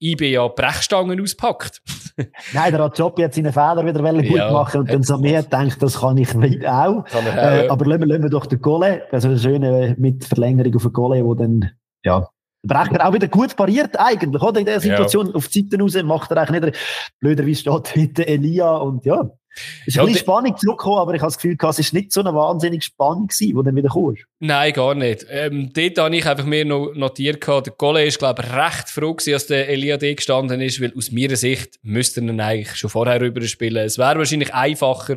IB 0.04 0.32
ja 0.32 0.46
Brechstangen 0.48 1.20
auspackt. 1.20 1.82
Nein, 2.52 2.72
der 2.72 2.84
hat 2.84 2.98
Job 2.98 3.18
jetzt 3.18 3.36
seine 3.36 3.52
Fehler 3.52 3.84
wieder 3.84 4.12
gut 4.12 4.36
ja, 4.36 4.52
machen 4.52 4.80
und 4.80 4.92
dann 4.92 5.02
so 5.02 5.18
mehr 5.18 5.42
denkt, 5.42 5.82
das 5.82 6.00
kann 6.00 6.16
ich 6.18 6.28
auch. 6.34 7.04
Kann 7.04 7.26
auch 7.26 7.36
äh, 7.36 7.66
ja. 7.66 7.70
Aber 7.70 7.86
lassen 7.86 8.00
wir, 8.02 8.06
lassen 8.06 8.22
wir 8.22 8.30
doch 8.30 8.46
den 8.46 8.60
Gole, 8.60 9.02
also 9.10 9.28
eine 9.28 9.38
schöne 9.38 9.96
mit 9.98 10.24
Verlängerung 10.24 10.76
auf 10.76 10.82
den 10.82 10.92
Gole, 10.92 11.24
wo 11.24 11.34
dann, 11.34 11.70
ja, 12.04 12.28
Brecher 12.66 13.06
auch 13.06 13.12
wieder 13.12 13.28
gut 13.28 13.56
pariert 13.56 13.98
eigentlich, 13.98 14.42
oder? 14.42 14.58
In 14.60 14.66
der 14.66 14.80
Situation 14.80 15.28
ja. 15.28 15.34
auf 15.34 15.48
die 15.48 15.62
Seite 15.62 15.82
raus 15.82 16.02
macht 16.02 16.30
er 16.30 16.38
eigentlich 16.38 16.62
nicht, 16.62 17.14
blöderweise 17.20 17.56
steht 17.56 17.88
hinter 17.88 18.26
Elia 18.26 18.76
und 18.76 19.04
ja, 19.04 19.30
es 19.54 19.88
ist 19.88 19.96
ja, 19.96 20.02
ein 20.02 20.08
bisschen 20.08 20.22
Spannung 20.22 20.56
zurückgekommen, 20.56 20.98
aber 20.98 21.14
ich 21.14 21.20
habe 21.20 21.30
das 21.30 21.38
Gefühl, 21.38 21.56
es 21.60 21.62
war 21.62 21.98
nicht 21.98 22.12
so 22.12 22.20
eine 22.20 22.34
wahnsinnig 22.34 22.82
Spannung, 22.82 23.28
die 23.38 23.52
dann 23.52 23.76
wieder 23.76 23.88
kam. 23.88 24.14
Nein, 24.40 24.72
gar 24.72 24.94
nicht. 24.94 25.26
Ähm, 25.30 25.70
dort 25.72 25.98
habe 25.98 26.16
ich 26.16 26.26
einfach 26.26 26.44
mir 26.44 26.64
noch 26.64 26.92
notiert, 26.94 27.46
der 27.46 27.72
Gole 27.76 28.04
ist, 28.04 28.18
glaube 28.18 28.42
ich, 28.42 28.52
recht 28.52 28.88
froh 28.88 29.14
gewesen, 29.14 29.34
als 29.34 29.46
der 29.46 29.68
Elia 29.68 29.96
D 29.96 30.14
gestanden 30.14 30.60
ist, 30.60 30.80
weil 30.80 30.92
aus 30.96 31.10
meiner 31.12 31.36
Sicht 31.36 31.78
müsste 31.82 32.20
er 32.20 32.28
ihn 32.28 32.40
eigentlich 32.40 32.76
schon 32.76 32.90
vorher 32.90 33.20
rüber 33.20 33.40
spielen. 33.42 33.84
Es 33.84 33.98
wäre 33.98 34.18
wahrscheinlich 34.18 34.52
einfacher, 34.52 35.16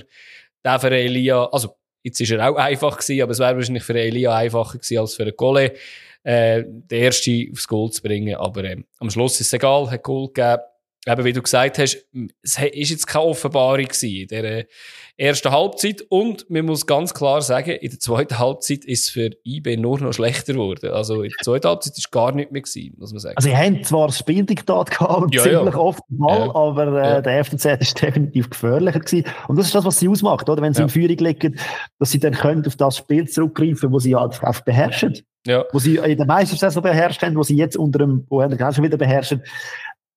der 0.63 0.79
für 0.79 0.91
Elia, 0.91 1.45
also, 1.45 1.75
jetzt 2.03 2.21
ist 2.21 2.31
er 2.31 2.49
auch 2.49 2.55
einfach 2.55 2.97
gewesen, 2.97 3.21
aber 3.21 3.31
es 3.31 3.39
wäre 3.39 3.55
wahrscheinlich 3.55 3.83
für 3.83 3.99
Elia 3.99 4.35
einfacher 4.35 4.77
gewesen 4.77 4.99
als 4.99 5.15
für 5.15 5.25
den 5.25 5.35
Gole, 5.35 5.73
äh, 6.23 6.63
den 6.65 7.03
ersten 7.03 7.49
aufs 7.51 7.67
Goal 7.67 7.89
zu 7.91 8.01
bringen. 8.01 8.35
Aber 8.35 8.63
ähm, 8.63 8.85
am 8.99 9.09
Schluss 9.09 9.39
ist 9.39 9.47
es 9.47 9.53
egal, 9.53 9.89
hat 9.89 10.03
Goal 10.03 10.27
gegeben 10.27 10.61
eben 11.07 11.23
wie 11.23 11.33
du 11.33 11.41
gesagt 11.41 11.77
hast, 11.79 12.05
es 12.43 12.57
ist 12.57 12.89
jetzt 12.89 13.07
keine 13.07 13.25
Offenbarung 13.25 13.87
in 14.01 14.27
der 14.27 14.65
ersten 15.15 15.51
Halbzeit 15.51 16.03
und 16.09 16.49
man 16.49 16.65
muss 16.65 16.85
ganz 16.85 17.13
klar 17.13 17.41
sagen, 17.41 17.71
in 17.71 17.89
der 17.89 17.99
zweiten 17.99 18.37
Halbzeit 18.37 18.85
ist 18.85 19.05
es 19.05 19.09
für 19.09 19.31
IB 19.45 19.77
nur 19.77 19.99
noch 19.99 20.13
schlechter 20.13 20.53
geworden. 20.53 20.91
Also 20.91 21.23
in 21.23 21.29
der 21.29 21.43
zweiten 21.43 21.67
Halbzeit 21.67 21.97
ist 21.97 22.11
gar 22.11 22.33
nicht 22.33 22.51
mehr 22.51 22.61
gewesen, 22.61 22.95
muss 22.97 23.11
man 23.11 23.19
sagen. 23.19 23.37
Also 23.37 23.49
sie 23.49 23.55
haben 23.55 23.83
zwar 23.83 24.07
das 24.07 24.19
Spieldiktat 24.19 24.91
gehabt 24.91 25.23
und 25.23 25.33
ja, 25.33 25.43
ziemlich 25.43 25.73
ja. 25.73 25.79
oft 25.79 26.01
mal, 26.09 26.47
ja. 26.47 26.55
aber 26.55 27.17
äh, 27.17 27.21
der 27.23 27.43
FCZ 27.43 27.65
ist 27.79 28.01
definitiv 28.01 28.49
gefährlicher 28.49 28.99
gewesen. 28.99 29.25
Und 29.47 29.57
das 29.57 29.67
ist 29.67 29.75
das, 29.75 29.85
was 29.85 29.99
sie 29.99 30.09
ausmacht, 30.09 30.49
oder? 30.49 30.61
Wenn 30.61 30.73
sie 30.73 30.83
in 30.83 30.89
Führung 30.89 31.17
liegen, 31.17 31.57
dass 31.99 32.11
sie 32.11 32.19
dann 32.19 32.33
können 32.33 32.65
auf 32.67 32.75
das 32.75 32.97
Spiel 32.97 33.27
zurückgreifen, 33.27 33.91
wo 33.91 33.99
sie 33.99 34.15
halt 34.15 34.33
einfach 34.43 34.61
beherrschen. 34.61 35.17
Ja. 35.45 35.63
Wo 35.71 35.79
sie 35.79 35.95
in 35.95 36.17
der 36.17 36.25
Meistersaison 36.25 36.83
beherrscht 36.83 37.21
haben, 37.21 37.37
wo 37.37 37.43
sie 37.43 37.55
jetzt 37.55 37.77
unter 37.77 37.99
dem, 37.99 38.25
wo 38.29 38.45
sie 38.45 38.57
schon 38.57 38.83
wieder 38.83 38.97
beherrschen 38.97 39.41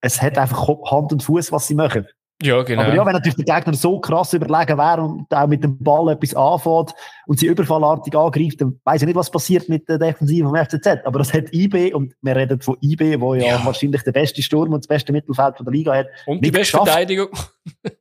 es 0.01 0.21
hat 0.21 0.39
einfach 0.39 0.67
Hand 0.91 1.13
und 1.13 1.23
Fuß, 1.23 1.53
was 1.53 1.67
sie 1.67 1.75
machen. 1.75 2.07
Ja, 2.43 2.63
genau. 2.63 2.83
Aber 2.83 2.95
ja, 2.95 3.05
wenn 3.05 3.13
natürlich 3.13 3.37
der 3.37 3.57
Gegner 3.57 3.75
so 3.75 4.01
krass 4.01 4.33
überlegen 4.33 4.79
wäre 4.79 5.03
und 5.03 5.33
auch 5.33 5.47
mit 5.47 5.63
dem 5.63 5.77
Ball 5.79 6.11
etwas 6.13 6.35
anfängt 6.35 6.95
und 7.27 7.39
sie 7.39 7.47
überfallartig 7.47 8.17
angreift, 8.17 8.63
dann 8.63 8.81
weiß 8.85 9.03
ich 9.03 9.07
nicht, 9.07 9.17
was 9.17 9.31
passiert 9.31 9.69
mit 9.69 9.87
der 9.89 9.99
Defensive 9.99 10.47
vom 10.47 10.57
FCZ. 10.57 11.05
Aber 11.05 11.19
das 11.19 11.35
hat 11.35 11.53
IB 11.53 11.93
und 11.93 12.15
wir 12.23 12.37
reden 12.37 12.61
von 12.63 12.77
IB, 12.81 13.21
wo 13.21 13.35
ja, 13.35 13.45
ja. 13.45 13.65
wahrscheinlich 13.65 14.03
der 14.05 14.13
beste 14.13 14.43
Sturm 14.43 14.73
und 14.73 14.85
das 14.85 14.89
beste 14.89 15.13
Mittelfeld 15.13 15.59
von 15.59 15.67
der 15.67 15.73
Liga 15.73 15.95
hat. 15.95 16.07
Und 16.25 16.43
die 16.43 16.51
beste 16.51 16.73
geschafft. 16.79 16.89
Verteidigung. 16.89 17.29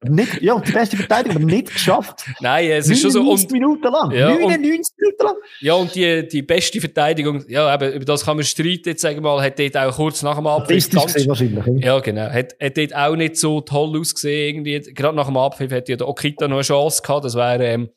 Nicht, 0.02 0.42
ja, 0.42 0.54
und 0.54 0.68
die 0.68 0.72
beste 0.72 0.98
Verteidigung, 0.98 1.38
aber 1.38 1.46
nicht 1.46 1.74
geschafft. 1.74 2.26
Nein, 2.42 2.70
es 2.72 2.90
ist 2.90 3.02
schon 3.02 3.12
so. 3.12 3.20
99 3.20 3.52
Minuten 3.52 3.84
lang. 3.84 4.12
Ja, 4.12 4.30
99 4.30 4.96
Minuten 4.98 5.24
lang. 5.24 5.36
Ja, 5.62 5.74
und 5.74 5.94
die, 5.96 6.28
die 6.28 6.42
beste 6.42 6.80
Verteidigung, 6.80 7.44
ja, 7.48 7.74
eben, 7.74 7.94
über 7.94 8.06
das 8.06 8.26
kann 8.26 8.38
man 8.38 8.46
streiten, 8.46 8.90
jetzt 8.90 9.02
sagen 9.02 9.18
wir 9.18 9.22
mal, 9.22 9.42
hat 9.42 9.60
dort 9.60 9.78
auch 9.78 9.96
kurz 9.96 10.22
nach 10.24 10.36
dem 10.36 10.48
Abpfiff. 10.48 10.90
Ganz, 10.90 11.28
wahrscheinlich. 11.28 11.84
Ja, 11.84 12.00
genau. 12.00 12.30
Hat, 12.30 12.56
hat 12.62 12.78
dort 12.78 12.96
auch 12.96 13.16
nicht 13.16 13.38
so 13.38 13.62
toll 13.62 14.00
ausgesehen, 14.00 14.66
irgendwie. 14.66 14.94
Gerade 14.94 15.16
nach 15.16 15.28
dem 15.28 15.38
Abpfiff 15.38 15.72
hätte 15.72 15.92
ja 15.92 15.98
der 15.98 16.08
Okita 16.08 16.48
noch 16.48 16.58
eine 16.58 16.64
Chance 16.64 17.02
gehabt. 17.02 17.26
Das 17.26 17.36
wäre, 17.36 17.64
ähm, 17.64 17.90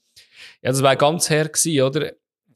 ja, 0.62 0.70
das 0.70 0.82
wäre 0.82 0.96
ganz 0.96 1.30
her 1.30 1.48
gewesen, 1.48 1.82
oder? 1.82 2.12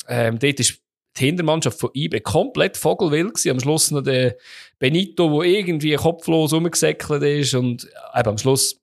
Ähm, 0.09 0.38
dort 0.38 0.61
ist 0.61 0.81
die 1.18 1.24
Hintermannschaft 1.24 1.81
von 1.81 1.90
IB 1.94 2.20
komplett 2.20 2.76
vogelwild 2.76 3.35
gewesen. 3.35 3.50
Am 3.50 3.61
Schluss 3.61 3.90
noch 3.90 4.02
der 4.02 4.37
Benito, 4.79 5.40
der 5.40 5.50
irgendwie 5.50 5.94
kopflos 5.94 6.52
rumgesäckelt 6.52 7.22
ist 7.22 7.55
und 7.55 7.85
eben 8.14 8.29
am 8.29 8.38
Schluss 8.38 8.81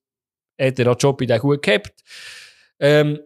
hat 0.60 0.78
der 0.78 0.88
Rajopi 0.88 1.26
den 1.26 1.40
gut 1.40 1.62
gehabt. 1.62 1.94
Ähm, 2.80 3.20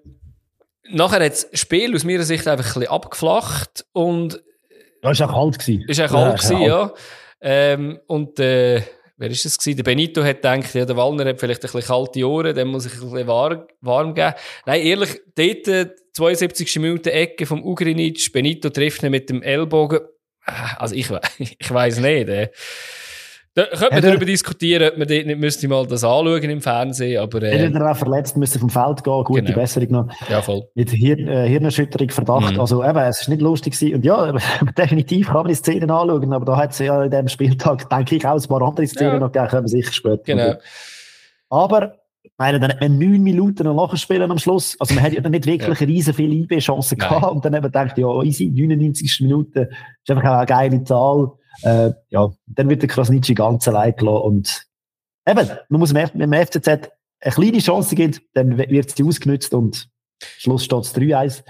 nachher 0.90 1.24
hat 1.24 1.32
das 1.32 1.50
Spiel 1.54 1.96
aus 1.96 2.04
meiner 2.04 2.24
Sicht 2.24 2.48
einfach 2.48 2.66
ein 2.66 2.80
bisschen 2.80 2.92
abgeflacht 2.92 3.86
und 3.94 4.42
das 5.02 5.20
war 5.20 5.30
auch 5.30 5.34
kalt. 5.34 5.60
Gewesen. 5.60 5.86
Ist 5.88 6.02
auch 6.02 6.10
kalt, 6.10 6.42
ja. 6.44 6.50
Gewesen, 6.50 6.62
ja. 6.62 6.94
Ähm, 7.40 8.00
und 8.08 8.40
äh, 8.40 8.82
wer 9.18 9.30
ist 9.30 9.46
das 9.46 9.58
gewesen? 9.58 9.78
Der 9.78 9.84
Benito 9.84 10.24
hat 10.24 10.38
gedacht, 10.38 10.74
ja, 10.74 10.86
der 10.86 10.98
Wallner 10.98 11.26
hat 11.26 11.40
vielleicht 11.40 11.64
ein 11.64 11.72
bisschen 11.72 11.88
kalte 11.88 12.28
Ohren, 12.28 12.56
dann 12.56 12.68
muss 12.68 12.86
ich 12.86 12.94
ein 12.94 13.02
bisschen 13.02 13.28
warm, 13.28 13.68
warm 13.82 14.14
geben. 14.14 14.34
Nein, 14.66 14.82
ehrlich, 14.82 15.22
dort, 15.36 15.68
äh, 15.68 15.90
72. 16.14 16.80
Minute 16.80 17.12
Ecke 17.12 17.46
vom 17.46 17.64
Ugrinic, 17.64 18.32
Benito 18.34 18.70
trifft 18.70 19.04
ihn 19.04 19.12
mit 19.12 19.30
dem 19.30 19.44
Ellbogen. 19.44 20.00
Ah, 20.46 20.78
also 20.78 20.96
ich, 20.96 21.10
ich 21.38 21.72
weiß 21.72 22.00
nicht. 22.00 22.30
Äh. 22.30 22.50
Da 23.58 23.66
könnte 23.66 23.96
man 23.96 24.04
darüber 24.04 24.26
diskutieren, 24.26 24.88
ob 24.92 25.00
man 25.00 25.08
dort 25.08 25.26
nicht 25.26 25.40
müsste 25.40 25.68
mal 25.68 25.88
das 25.88 26.04
anschauen 26.04 26.44
im 26.44 26.62
Fernsehen, 26.62 27.20
aber... 27.20 27.42
Äh, 27.42 27.58
Hätte 27.58 27.80
er 27.80 27.92
auch 27.92 27.98
verletzt, 27.98 28.38
müsste 28.38 28.60
vom 28.60 28.70
Feld 28.70 29.04
gehen, 29.04 29.24
gute 29.24 29.42
genau. 29.42 29.56
Besserung 29.56 29.90
noch. 29.90 30.30
Ja, 30.30 30.44
voll. 30.44 30.62
Mit 30.76 30.92
Hirn, 30.92 31.28
äh, 31.28 31.50
Hirnerschütterung, 31.50 32.12
Verdacht, 32.12 32.54
mhm. 32.54 32.60
also 32.60 32.84
eben, 32.84 33.00
es 33.00 33.22
ist 33.22 33.30
nicht 33.30 33.42
lustig 33.42 33.74
gewesen. 33.74 33.96
Und 33.96 34.06
ja, 34.06 34.32
definitiv 34.78 35.30
kann 35.30 35.38
man 35.38 35.48
die 35.48 35.56
Szenen 35.56 35.90
anschauen, 35.90 36.34
aber 36.34 36.46
da 36.46 36.56
hat 36.56 36.74
es 36.74 36.78
ja 36.78 37.04
in 37.04 37.10
diesem 37.10 37.30
Spieltag, 37.30 37.90
denke 37.90 38.18
ich, 38.18 38.28
auch 38.28 38.40
ein 38.40 38.48
paar 38.48 38.62
andere 38.62 38.86
Szenen 38.86 39.14
ja. 39.14 39.20
noch 39.20 39.32
gegeben, 39.32 39.50
können 39.50 39.64
wir 39.64 39.70
sicher 39.70 39.92
später. 39.92 40.24
Genau. 40.24 40.54
Aber 41.50 41.96
meine, 42.38 42.60
dann 42.60 42.70
hat 42.74 42.82
man 42.82 43.00
neun 43.00 43.24
Minuten 43.24 43.64
noch 43.64 43.90
nachspielen 43.90 44.30
am 44.30 44.38
Schluss. 44.38 44.76
Also 44.80 44.94
man 44.94 45.04
hat 45.04 45.14
ja 45.14 45.22
dann 45.22 45.32
nicht 45.32 45.48
wirklich 45.48 45.80
ja. 45.80 45.88
riesen 45.88 46.14
viele 46.14 46.36
IB-Chancen 46.36 47.00
gehabt 47.00 47.32
und 47.32 47.44
dann 47.44 47.56
eben 47.56 47.64
gedacht, 47.64 47.98
ja, 47.98 48.22
easy, 48.22 48.52
99 48.52 49.22
Minuten, 49.22 49.68
ist 50.04 50.12
einfach 50.12 50.30
auch 50.30 50.38
eine 50.38 50.46
geile 50.46 50.84
Zahl 50.84 51.32
äh, 51.64 51.92
ja, 52.10 52.32
dann 52.48 52.70
wird 52.70 52.82
der 52.82 52.90
Krasnitschi 52.90 53.34
ganz 53.34 53.68
allein 53.68 53.96
gelassen. 53.96 54.24
Und 54.24 54.66
eben, 55.28 55.50
man 55.70 55.80
muss 55.80 55.94
dem 55.94 56.34
FCZ 56.34 56.68
eine 57.20 57.34
kleine 57.34 57.60
Chance 57.60 57.96
geben, 57.96 58.20
dann 58.34 58.58
wird 58.58 58.96
sie 58.96 59.04
ausgenutzt 59.04 59.54
und 59.54 59.90
Schluss 60.24 60.66
steht 60.66 60.80
es 60.80 60.96
3-1. 60.96 61.44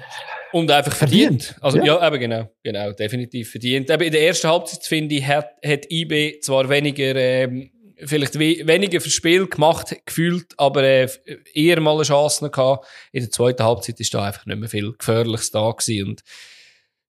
Und 0.52 0.72
einfach 0.72 0.94
verdient. 0.94 1.44
verdient. 1.44 1.64
Also, 1.64 1.78
ja. 1.80 1.86
ja, 1.86 2.08
eben 2.08 2.20
genau. 2.20 2.50
Genau, 2.64 2.92
definitiv 2.92 3.52
verdient. 3.52 3.90
Eben 3.90 4.04
in 4.04 4.12
der 4.12 4.22
ersten 4.22 4.50
Halbzeit, 4.50 4.84
finde 4.84 5.16
ich, 5.16 5.26
hat, 5.26 5.52
hat 5.66 5.90
IB 5.90 6.40
zwar 6.42 6.70
weniger, 6.70 7.16
ähm, 7.16 7.72
vielleicht 7.98 8.36
we 8.40 8.66
weniger 8.66 9.02
fürs 9.02 9.14
Spiel 9.14 9.48
gemacht, 9.48 9.96
gefühlt, 10.06 10.54
aber 10.58 10.84
äh, 10.84 11.10
eher 11.54 11.80
mal 11.82 11.96
eine 11.96 12.04
Chance 12.04 12.50
gehabt. 12.50 12.88
In 13.12 13.22
der 13.22 13.32
zweiten 13.32 13.64
Halbzeit 13.64 14.00
ist 14.00 14.14
da 14.14 14.24
einfach 14.24 14.46
nicht 14.46 14.60
mehr 14.60 14.70
viel 14.70 14.94
Gefährliches 14.98 15.52
da 15.52 15.72
gewesen. 15.72 16.10
Und, 16.10 16.22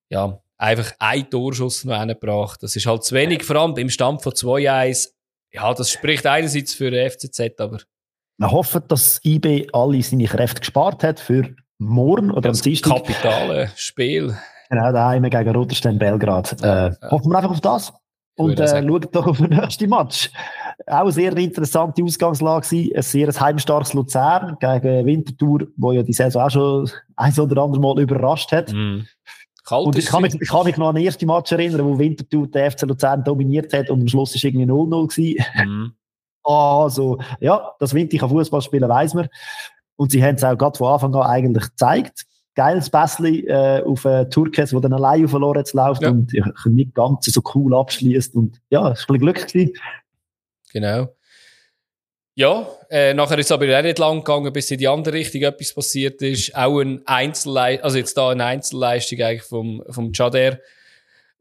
ja, 0.09 0.41
einfach 0.59 0.91
ein 0.99 1.27
Torschuss 1.29 1.85
noch 1.85 1.97
hingebracht. 1.99 2.61
Das 2.61 2.75
ist 2.75 2.85
halt 2.85 3.03
zu 3.03 3.15
wenig, 3.15 3.43
vor 3.43 3.55
allem 3.55 3.75
im 3.77 3.89
Stand 3.89 4.21
von 4.21 4.33
2-1. 4.33 5.09
Ja, 5.51 5.73
das 5.73 5.89
spricht 5.89 6.27
einerseits 6.27 6.75
für 6.75 6.91
den 6.91 7.09
FCZ, 7.09 7.59
aber. 7.59 7.79
Wir 8.37 8.51
hoffen, 8.51 8.83
dass 8.87 9.19
IB 9.25 9.67
alle 9.73 10.01
seine 10.01 10.25
Kräfte 10.25 10.61
gespart 10.61 11.03
hat 11.03 11.19
für 11.19 11.55
morgen 11.77 12.31
oder 12.31 12.49
das 12.49 12.59
am 12.59 12.63
Dienstag. 12.63 12.97
Kapitale 12.97 13.71
Spiel. 13.75 14.37
Genau, 14.69 14.91
daheim 14.91 15.23
gegen 15.23 15.55
Roterstein 15.55 15.97
Belgrad. 15.97 16.53
Äh. 16.61 16.91
Hoffen 17.09 17.31
wir 17.31 17.37
einfach 17.37 17.51
auf 17.51 17.61
das. 17.61 17.91
Und 18.35 18.57
äh, 18.57 18.87
schaut 18.87 19.13
doch 19.13 19.27
auf 19.27 19.37
den 19.37 19.49
nächsten 19.49 19.89
Match. 19.89 20.31
Auch 20.87 21.01
eine 21.01 21.11
sehr 21.11 21.35
interessante 21.35 22.01
Ausgangslage 22.01 22.69
gewesen. 22.69 22.95
Ein 22.95 23.01
sehr 23.01 23.27
heimstarkes 23.27 23.93
Luzern 23.93 24.55
gegen 24.61 25.05
Winterthur, 25.05 25.67
wo 25.75 25.91
ja 25.91 26.03
die 26.03 26.13
Saison 26.13 26.43
auch 26.43 26.49
schon 26.49 26.89
ein 27.17 27.37
oder 27.37 27.61
andere 27.61 27.81
Mal 27.81 27.99
überrascht 27.99 28.53
hat. 28.53 28.71
Mm. 28.71 29.01
Kalt 29.69 29.85
und 29.85 29.97
ich 29.97 30.07
kann, 30.07 30.23
mich, 30.23 30.35
ich 30.39 30.49
kann 30.49 30.65
mich 30.65 30.77
noch 30.77 30.89
an 30.89 30.95
den 30.95 31.05
ersten 31.05 31.27
Match 31.27 31.51
erinnern, 31.51 31.85
wo 31.85 31.97
Winterthur 31.97 32.47
der 32.47 32.71
FC 32.71 32.81
Luzern 32.83 33.23
dominiert 33.23 33.71
hat 33.73 33.89
und 33.89 34.01
am 34.01 34.07
Schluss 34.07 34.33
ist 34.33 34.43
irgendwie 34.43 34.65
0-0 34.65 35.07
gewesen. 35.07 35.69
Mm. 35.69 35.93
Also, 36.41 37.19
ja, 37.41 37.73
dass 37.79 37.93
Winter 37.93 38.17
kann 38.17 38.29
Fußball 38.29 38.61
spielen, 38.61 38.89
weiß 38.89 39.13
man. 39.13 39.27
Und 39.97 40.11
sie 40.11 40.23
haben 40.23 40.35
es 40.35 40.43
auch 40.43 40.57
gerade 40.57 40.77
von 40.77 40.93
Anfang 40.93 41.13
an 41.13 41.23
eigentlich 41.23 41.65
gezeigt. 41.65 42.25
Geiles 42.55 42.89
Bässli 42.89 43.45
äh, 43.45 43.83
auf 43.83 44.05
äh, 44.05 44.25
Turkes, 44.29 44.73
wo 44.73 44.79
dann 44.79 44.93
allein 44.93 45.25
auf 45.25 45.33
Lorenz 45.33 45.73
läuft 45.73 46.01
ja. 46.01 46.09
und 46.09 46.33
nicht 46.65 46.95
ganz 46.95 47.25
so 47.25 47.41
cool 47.53 47.75
abschließt. 47.75 48.33
Und 48.35 48.61
ja, 48.69 48.89
es 48.89 49.07
war 49.07 49.15
ein 49.15 49.19
bisschen 49.19 49.19
Glück. 49.19 49.47
Gewesen. 49.47 49.73
Genau. 50.71 51.09
Ja, 52.39 52.65
äh, 52.89 53.13
nachher 53.13 53.37
ist 53.37 53.47
es 53.47 53.51
aber 53.51 53.65
auch 53.77 53.81
nicht 53.81 53.99
lang 53.99 54.19
gegangen, 54.19 54.53
bis 54.53 54.71
in 54.71 54.77
die 54.77 54.87
andere 54.87 55.15
Richtung 55.15 55.41
etwas 55.41 55.73
passiert 55.73 56.21
ist. 56.21 56.55
Auch 56.55 56.79
ein 56.79 57.05
Einzelleistung, 57.05 57.83
also 57.83 57.97
jetzt 57.97 58.15
da 58.15 58.29
eine 58.29 58.45
Einzelleistung 58.45 59.19
eigentlich 59.19 59.43
vom, 59.43 59.83
vom 59.89 60.13
Chader, 60.13 60.57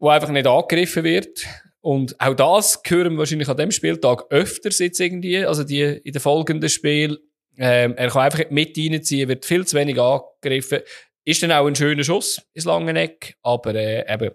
wo 0.01 0.09
einfach 0.09 0.31
nicht 0.31 0.49
angegriffen 0.49 1.05
wird. 1.05 1.47
Und 1.83 2.21
auch 2.21 2.35
das 2.35 2.83
hören 2.85 3.13
wir 3.13 3.19
wahrscheinlich 3.21 3.49
an 3.49 3.57
dem 3.57 3.71
Spieltag 3.71 4.25
öfters 4.31 4.81
jetzt 4.81 4.99
irgendwie, 4.99 5.47
also 5.47 5.63
die 5.63 5.83
in 5.83 6.13
den 6.13 6.21
folgenden 6.21 6.69
Spielen. 6.69 7.19
Ähm, 7.57 7.95
er 7.97 8.09
kann 8.09 8.23
einfach 8.23 8.51
mit 8.51 8.77
reinziehen, 8.77 9.29
wird 9.29 9.47
viel 9.47 9.65
zu 9.69 9.77
wenig 9.77 10.01
angegriffen. 10.01 10.81
Ist 11.25 11.45
dann 11.45 11.53
auch 11.53 11.69
ein 11.69 11.77
schöner 11.77 12.03
Schuss 12.03 12.43
ins 12.55 12.65
lange 12.65 13.01
Eck, 13.01 13.37
aber 13.45 13.73
äh, 13.77 14.13
eben, 14.13 14.33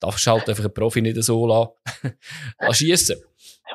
darfst 0.00 0.26
halt 0.26 0.48
einfach 0.48 0.64
einen 0.64 0.74
Profi 0.74 1.02
nicht 1.02 1.22
so 1.22 1.46
lassen, 1.46 2.18
schiessen. 2.72 3.22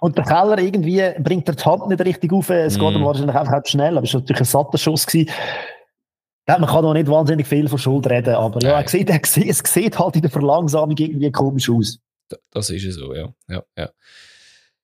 Und 0.02 0.18
der 0.18 0.26
Keller 0.26 0.58
irgendwie 0.60 1.02
bringt 1.20 1.48
er 1.48 1.56
die 1.56 1.64
Hand 1.64 1.88
nicht 1.88 2.04
richtig 2.04 2.34
auf. 2.34 2.50
Es 2.50 2.78
mm. 2.78 2.80
geht 2.80 2.96
ihm 2.96 3.06
wahrscheinlich 3.06 3.36
einfach 3.36 3.66
schnell, 3.66 3.98
aber 3.98 4.06
es 4.06 4.14
war 4.14 4.22
natürlich 4.22 4.42
ein 4.42 4.46
satter 4.46 4.78
Schuss. 4.78 5.06
Gewesen. 5.06 5.32
Man 6.48 6.66
kann 6.66 6.84
noch 6.84 6.94
nicht 6.94 7.08
wahnsinnig 7.08 7.48
viel 7.48 7.68
von 7.68 7.80
Schuld 7.80 8.08
reden, 8.08 8.36
aber 8.36 8.62
ja, 8.62 8.80
er 8.80 8.88
sieht, 8.88 9.10
er 9.10 9.20
sieht, 9.24 9.50
es 9.50 9.60
sieht 9.66 9.98
halt 9.98 10.16
in 10.16 10.22
der 10.22 10.30
Verlangsamung 10.30 10.96
irgendwie 10.96 11.32
komisch 11.32 11.70
aus. 11.70 12.00
Das 12.52 12.70
ist 12.70 12.86
es 12.86 12.96
so, 12.96 13.14
ja. 13.14 13.34
ja, 13.48 13.64
ja. 13.78 13.90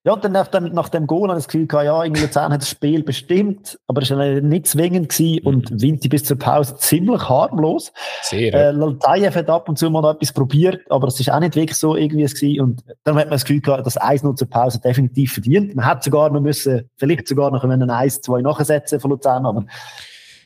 Ja, 0.04 0.16
dann 0.16 0.32
nach 0.32 0.48
dem, 0.48 0.72
nach 0.72 0.88
dem 0.88 1.06
Goal 1.06 1.28
habe 1.28 1.38
ich 1.38 1.44
das 1.44 1.52
Gefühl 1.52 1.68
gehabt, 1.68 1.84
ja, 1.86 2.02
irgendwie 2.02 2.22
Luzern 2.22 2.52
hat 2.52 2.60
das 2.60 2.70
Spiel 2.70 3.04
bestimmt, 3.04 3.78
aber 3.86 4.02
es 4.02 4.10
war 4.10 4.18
nicht 4.40 4.66
zwingend 4.66 5.10
gewesen 5.10 5.40
mhm. 5.42 5.46
und 5.46 5.80
Vinti 5.80 6.08
bis 6.08 6.24
zur 6.24 6.38
Pause 6.38 6.74
ziemlich 6.76 7.28
harmlos. 7.28 7.92
Sehr. 8.22 8.52
Äh, 8.52 8.70
Laltayev 8.72 9.36
hat 9.36 9.48
ab 9.48 9.68
und 9.68 9.78
zu 9.78 9.88
mal 9.90 10.02
noch 10.02 10.14
etwas 10.14 10.32
probiert, 10.32 10.80
aber 10.90 11.06
es 11.06 11.20
ist 11.20 11.30
auch 11.30 11.38
nicht 11.38 11.54
wirklich 11.54 11.78
so 11.78 11.94
irgendwie 11.94 12.24
es 12.24 12.34
gewesen 12.34 12.62
und 12.62 12.84
dann 13.04 13.14
hat 13.14 13.26
man 13.26 13.34
das 13.34 13.44
Gefühl 13.44 13.60
gehabt, 13.60 13.86
dass 13.86 14.00
1-0 14.00 14.34
zur 14.34 14.50
Pause 14.50 14.80
definitiv 14.80 15.34
verdient. 15.34 15.76
Man 15.76 15.86
hat 15.86 16.02
sogar 16.02 16.30
noch 16.30 16.40
müssen, 16.40 16.90
vielleicht 16.96 17.28
sogar 17.28 17.52
noch 17.52 17.62
einen 17.62 17.88
1-2 17.88 18.42
nachsetzen 18.42 18.98
von 18.98 19.12
Luzern, 19.12 19.46
aber 19.46 19.66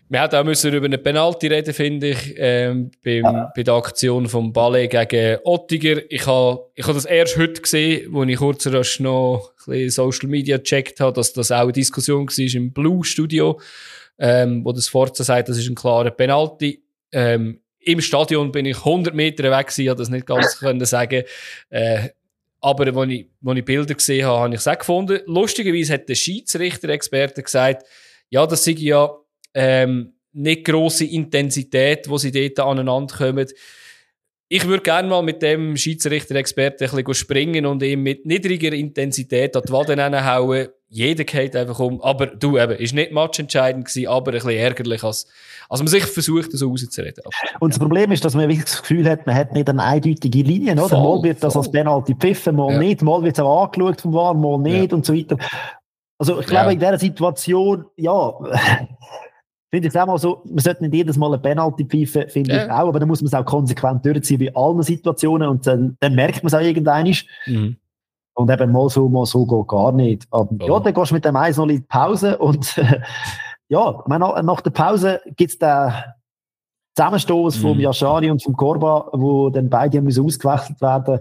wir 0.09 0.22
hätten 0.22 0.36
auch 0.36 0.44
müssen 0.44 0.72
über 0.72 0.86
eine 0.86 0.98
Penalty 0.98 1.48
reden, 1.48 1.74
finde 1.74 2.11
ich, 2.11 2.34
ähm, 2.36 2.92
beim, 3.02 3.24
ja. 3.24 3.52
bei 3.54 3.62
der 3.64 3.74
Aktion 3.74 4.28
vom 4.28 4.52
Ballet 4.52 4.88
gegen 4.88 5.38
Ottiger. 5.42 6.00
Ich 6.11 6.26
habe 6.26 6.70
ich 6.74 6.86
ha 6.86 6.92
das 6.92 7.07
erst 7.07 7.36
heute 7.36 7.61
gesehen, 7.61 8.12
wo 8.12 8.22
ich 8.22 8.36
kurz 8.36 8.66
noch 8.66 9.52
ein 9.66 9.72
bisschen 9.72 9.90
Social 9.90 10.28
Media 10.28 10.59
gecheckt 10.59 11.00
habe, 11.00 11.12
dass 11.12 11.32
das 11.32 11.50
auch 11.50 11.62
eine 11.62 11.72
Diskussion 11.72 12.28
war 12.28 12.54
im 12.54 12.72
Blue 12.72 13.04
Studio, 13.04 13.61
ähm, 14.18 14.64
wo 14.64 14.72
das 14.72 14.88
Forza 14.88 15.24
sagt, 15.24 15.48
das 15.48 15.59
ist 15.59 15.68
ein 15.68 15.74
klarer 15.74 16.11
Penalty. 16.11 16.82
Ähm, 17.11 17.61
Im 17.80 18.00
Stadion 18.00 18.52
bin 18.52 18.66
ich 18.66 18.78
100 18.78 19.12
Meter 19.12 19.50
weg 19.50 19.70
habe 19.70 19.98
das 19.98 20.09
nicht 20.09 20.26
ganz 20.26 20.57
können 20.61 20.84
sagen. 20.84 21.24
Äh, 21.70 22.11
aber 22.61 22.96
als 22.96 23.11
ich, 23.11 23.26
als 23.44 23.59
ich 23.59 23.64
Bilder 23.64 23.94
gesehen 23.94 24.26
habe, 24.26 24.38
habe 24.38 24.54
ich 24.54 24.61
es 24.61 24.68
auch 24.68 24.78
gefunden. 24.78 25.20
Lustigerweise 25.26 25.94
hat 25.94 26.09
der 26.09 26.14
Schiedsrichter-Experte 26.14 27.42
gesagt, 27.42 27.84
ja, 28.28 28.46
das 28.46 28.64
sei 28.64 28.72
ja 28.72 29.11
ähm, 29.57 30.12
nicht 30.32 30.64
grosse 30.64 31.07
Intensität, 31.07 32.09
wo 32.09 32.18
sie 32.18 32.30
dort 32.30 32.61
aneinander 32.61 33.16
kommen. 33.16 33.46
Ich 34.48 34.64
würde 34.66 34.82
gerne 34.82 35.09
mal 35.09 35.22
mit 35.22 35.42
dem 35.42 35.76
Schiedsrichter-Experten 35.76 36.84
ein 36.84 36.90
bisschen 36.90 37.14
springen 37.14 37.66
und 37.66 37.82
ihm 37.82 38.02
mit 38.04 38.26
niedriger 38.26 38.72
Intensität 38.72 39.57
an 39.57 39.62
die 39.66 39.72
Wade 39.72 40.24
hauen. 40.24 40.68
Jeder 40.88 41.24
geht 41.24 41.57
einfach 41.57 41.80
um. 41.80 42.00
Aber 42.00 42.26
du 42.26 42.57
eben, 42.57 42.76
ist 42.76 42.94
nicht 42.94 43.11
matchentscheidend 43.11 43.86
gewesen, 43.86 44.07
aber 44.07 44.30
ein 44.30 44.34
bisschen 44.34 44.50
ärgerlich, 44.50 45.02
als, 45.02 45.26
als 45.68 45.80
man 45.80 45.88
sich 45.88 46.04
versucht, 46.04 46.52
so 46.52 46.68
rauszureden. 46.68 47.24
Und 47.61 47.72
das 47.72 47.80
Problem 47.80 48.12
ist, 48.12 48.24
dass 48.24 48.34
man 48.34 48.48
das 48.48 48.82
Gefühl 48.82 49.09
hat, 49.09 49.26
man 49.26 49.34
hat 49.34 49.52
nicht 49.52 49.68
eine 49.68 49.82
eindeutige 49.82 50.42
Linie, 50.42 50.74
oder? 50.74 50.90
Voll, 50.90 50.98
mal 51.00 51.22
wird 51.24 51.42
das 51.42 51.54
voll. 51.54 51.62
als 51.62 51.72
Penalty 51.72 52.14
pfiffen, 52.14 52.54
mal 52.54 52.74
ja. 52.74 52.78
nicht, 52.78 53.02
mal 53.02 53.22
wird 53.24 53.36
es 53.36 53.40
auch 53.42 53.64
angeschaut 53.64 54.00
vom 54.00 54.12
War, 54.12 54.32
mal 54.34 54.59
nicht 54.59 54.92
ja. 54.92 54.96
und 54.96 55.04
so 55.04 55.12
weiter. 55.12 55.38
Also 56.18 56.38
ich 56.40 56.46
glaube, 56.46 56.66
ja. 56.66 56.72
in 56.72 56.78
dieser 56.78 56.98
Situation, 56.98 57.86
ja, 57.96 58.32
finde 59.76 59.88
ich 59.88 59.94
es 59.94 60.00
auch 60.00 60.06
mal 60.06 60.16
so, 60.18 60.42
man 60.46 60.58
sollte 60.58 60.82
nicht 60.82 60.94
jedes 60.94 61.18
Mal 61.18 61.26
eine 61.26 61.38
Penalty 61.38 61.84
pfeifen, 61.84 62.30
finde 62.30 62.54
ja. 62.54 62.64
ich 62.64 62.70
auch, 62.70 62.88
aber 62.88 62.98
dann 62.98 63.08
muss 63.08 63.20
man 63.20 63.26
es 63.26 63.34
auch 63.34 63.44
konsequent 63.44 64.06
durchziehen 64.06 64.40
wie 64.40 64.56
allen 64.56 64.82
Situationen 64.82 65.48
und 65.50 65.66
dann, 65.66 65.98
dann 66.00 66.14
merkt 66.14 66.42
man 66.42 66.46
es 66.46 66.54
auch 66.54 66.60
irgendwann. 66.60 67.14
Mhm. 67.44 67.76
Und 68.34 68.50
eben 68.50 68.72
mal 68.72 68.88
so, 68.88 69.06
mal 69.08 69.26
so 69.26 69.44
geht 69.44 69.68
gar 69.68 69.92
nicht. 69.92 70.26
Aber 70.30 70.48
oh. 70.50 70.66
ja, 70.66 70.80
dann 70.80 70.94
gehst 70.94 71.10
du 71.10 71.14
mit 71.14 71.24
dem 71.26 71.36
Eis 71.36 71.58
noch 71.58 71.68
in 71.68 71.76
die 71.76 71.80
Pause 71.80 72.38
und 72.38 72.74
ja, 73.68 74.04
nach, 74.06 74.60
der 74.62 74.70
Pause 74.70 75.20
gibt 75.36 75.52
es 75.52 75.58
den 75.58 75.92
Zusammenstoß 76.96 77.58
mhm. 77.58 77.62
vom 77.62 77.78
Yashari 77.78 78.30
und 78.30 78.42
vom 78.42 78.56
Korba, 78.56 79.10
wo 79.12 79.50
dann 79.50 79.68
beide 79.68 80.00
müssen 80.00 80.24
ausgewechselt 80.24 80.80
werden 80.80 81.20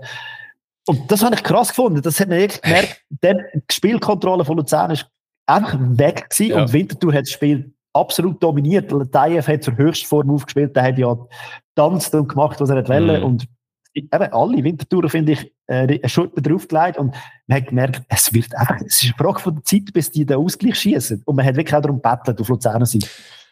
und 0.87 1.11
das 1.11 1.23
habe 1.23 1.35
ich 1.35 1.43
krass 1.43 1.69
gefunden. 1.69 2.01
Das 2.01 2.19
hat 2.19 2.29
man 2.29 2.37
echt 2.37 2.61
gemerkt. 2.61 3.03
Die 3.09 3.73
Spielkontrolle 3.73 4.45
von 4.45 4.57
Luzern 4.57 4.91
ist 4.91 5.09
einfach 5.47 5.77
weg 5.79 6.29
gewesen 6.29 6.51
ja. 6.51 6.61
und 6.61 6.73
Winterthur 6.73 7.13
hat 7.13 7.21
das 7.21 7.31
Spiel 7.31 7.73
absolut 7.95 8.41
dominiert. 8.43 8.91
Tayev 9.11 9.47
hat 9.47 9.63
zur 9.63 9.77
Höchstform 9.77 10.29
aufgespielt, 10.29 10.75
der 10.75 10.83
hat 10.83 10.97
ja 10.97 11.17
tanzt 11.75 12.13
und 12.13 12.27
gemacht, 12.27 12.59
was 12.59 12.69
er 12.69 12.87
wollte. 12.87 13.19
Mm. 13.19 13.23
Und 13.23 13.47
eben 13.95 14.33
alle 14.33 14.63
Wintertouren, 14.63 15.09
finde 15.09 15.33
ich, 15.33 15.51
äh, 15.67 15.87
eine 15.87 16.09
Schulter 16.09 16.41
draufgelegt 16.41 16.97
und 16.97 17.15
man 17.47 17.57
hat 17.57 17.67
gemerkt, 17.67 18.01
es 18.09 18.33
wird 18.33 18.53
einfach, 18.55 18.77
es 18.85 19.01
ist 19.01 19.05
eine 19.05 19.13
Frage 19.17 19.39
von 19.39 19.55
der 19.55 19.63
Zeit, 19.63 19.93
bis 19.93 20.11
die 20.11 20.25
den 20.25 20.37
Ausgleich 20.37 20.75
schießen. 20.75 21.23
Und 21.25 21.35
man 21.35 21.45
hat 21.45 21.55
wirklich 21.55 21.75
auch 21.75 21.81
darum 21.81 22.01
gebettelt 22.01 22.39
auf 22.39 22.49
Luzerner 22.49 22.85
Seite. 22.85 23.07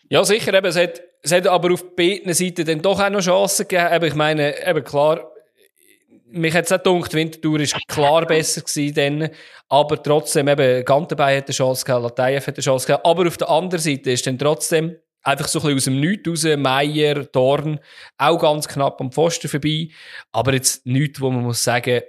Ja, 0.09 0.23
sicher, 0.23 0.53
eben, 0.53 0.67
es 0.67 0.77
hat, 0.77 1.01
es 1.21 1.31
hat 1.31 1.47
aber 1.47 1.73
auf 1.73 1.95
beiden 1.95 2.33
Seiten 2.33 2.65
dann 2.65 2.81
doch 2.81 2.99
auch 2.99 3.09
noch 3.09 3.21
Chancen 3.21 3.67
gegeben. 3.67 3.93
Eben, 3.93 4.05
ich 4.05 4.15
meine, 4.15 4.67
eben 4.67 4.83
klar, 4.83 5.32
mich 6.33 6.53
hat 6.53 6.65
es 6.65 6.71
auch 6.71 6.81
gedacht, 6.83 7.13
Winterthur 7.13 7.59
war 7.59 7.79
klar 7.87 8.25
besser 8.25 8.61
gewesen 8.61 9.29
aber 9.69 10.01
trotzdem 10.01 10.47
eben, 10.47 10.83
Gantenbein 10.83 11.37
hat 11.37 11.45
eine 11.45 11.53
Chance 11.53 11.85
gehabt, 11.85 12.03
Lateyev 12.03 12.47
hat 12.47 12.55
eine 12.55 12.63
Chance 12.63 12.87
gehabt, 12.87 13.05
aber 13.05 13.27
auf 13.27 13.37
der 13.37 13.49
anderen 13.49 13.81
Seite 13.81 14.11
ist 14.11 14.25
dann 14.27 14.37
trotzdem 14.37 14.95
einfach 15.21 15.47
so 15.47 15.59
ein 15.59 15.75
bisschen 15.75 15.77
aus 15.77 15.83
dem 15.85 15.99
Nichts 15.99 16.29
raus, 16.29 16.57
Meier, 16.57 17.23
Dorn, 17.25 17.79
auch 18.17 18.39
ganz 18.39 18.67
knapp 18.67 18.99
am 18.99 19.11
Pfosten 19.11 19.47
vorbei, 19.47 19.89
aber 20.31 20.53
jetzt 20.53 20.85
nichts, 20.85 21.21
wo 21.21 21.31
man 21.31 21.43
muss 21.43 21.63
sagen, 21.63 22.01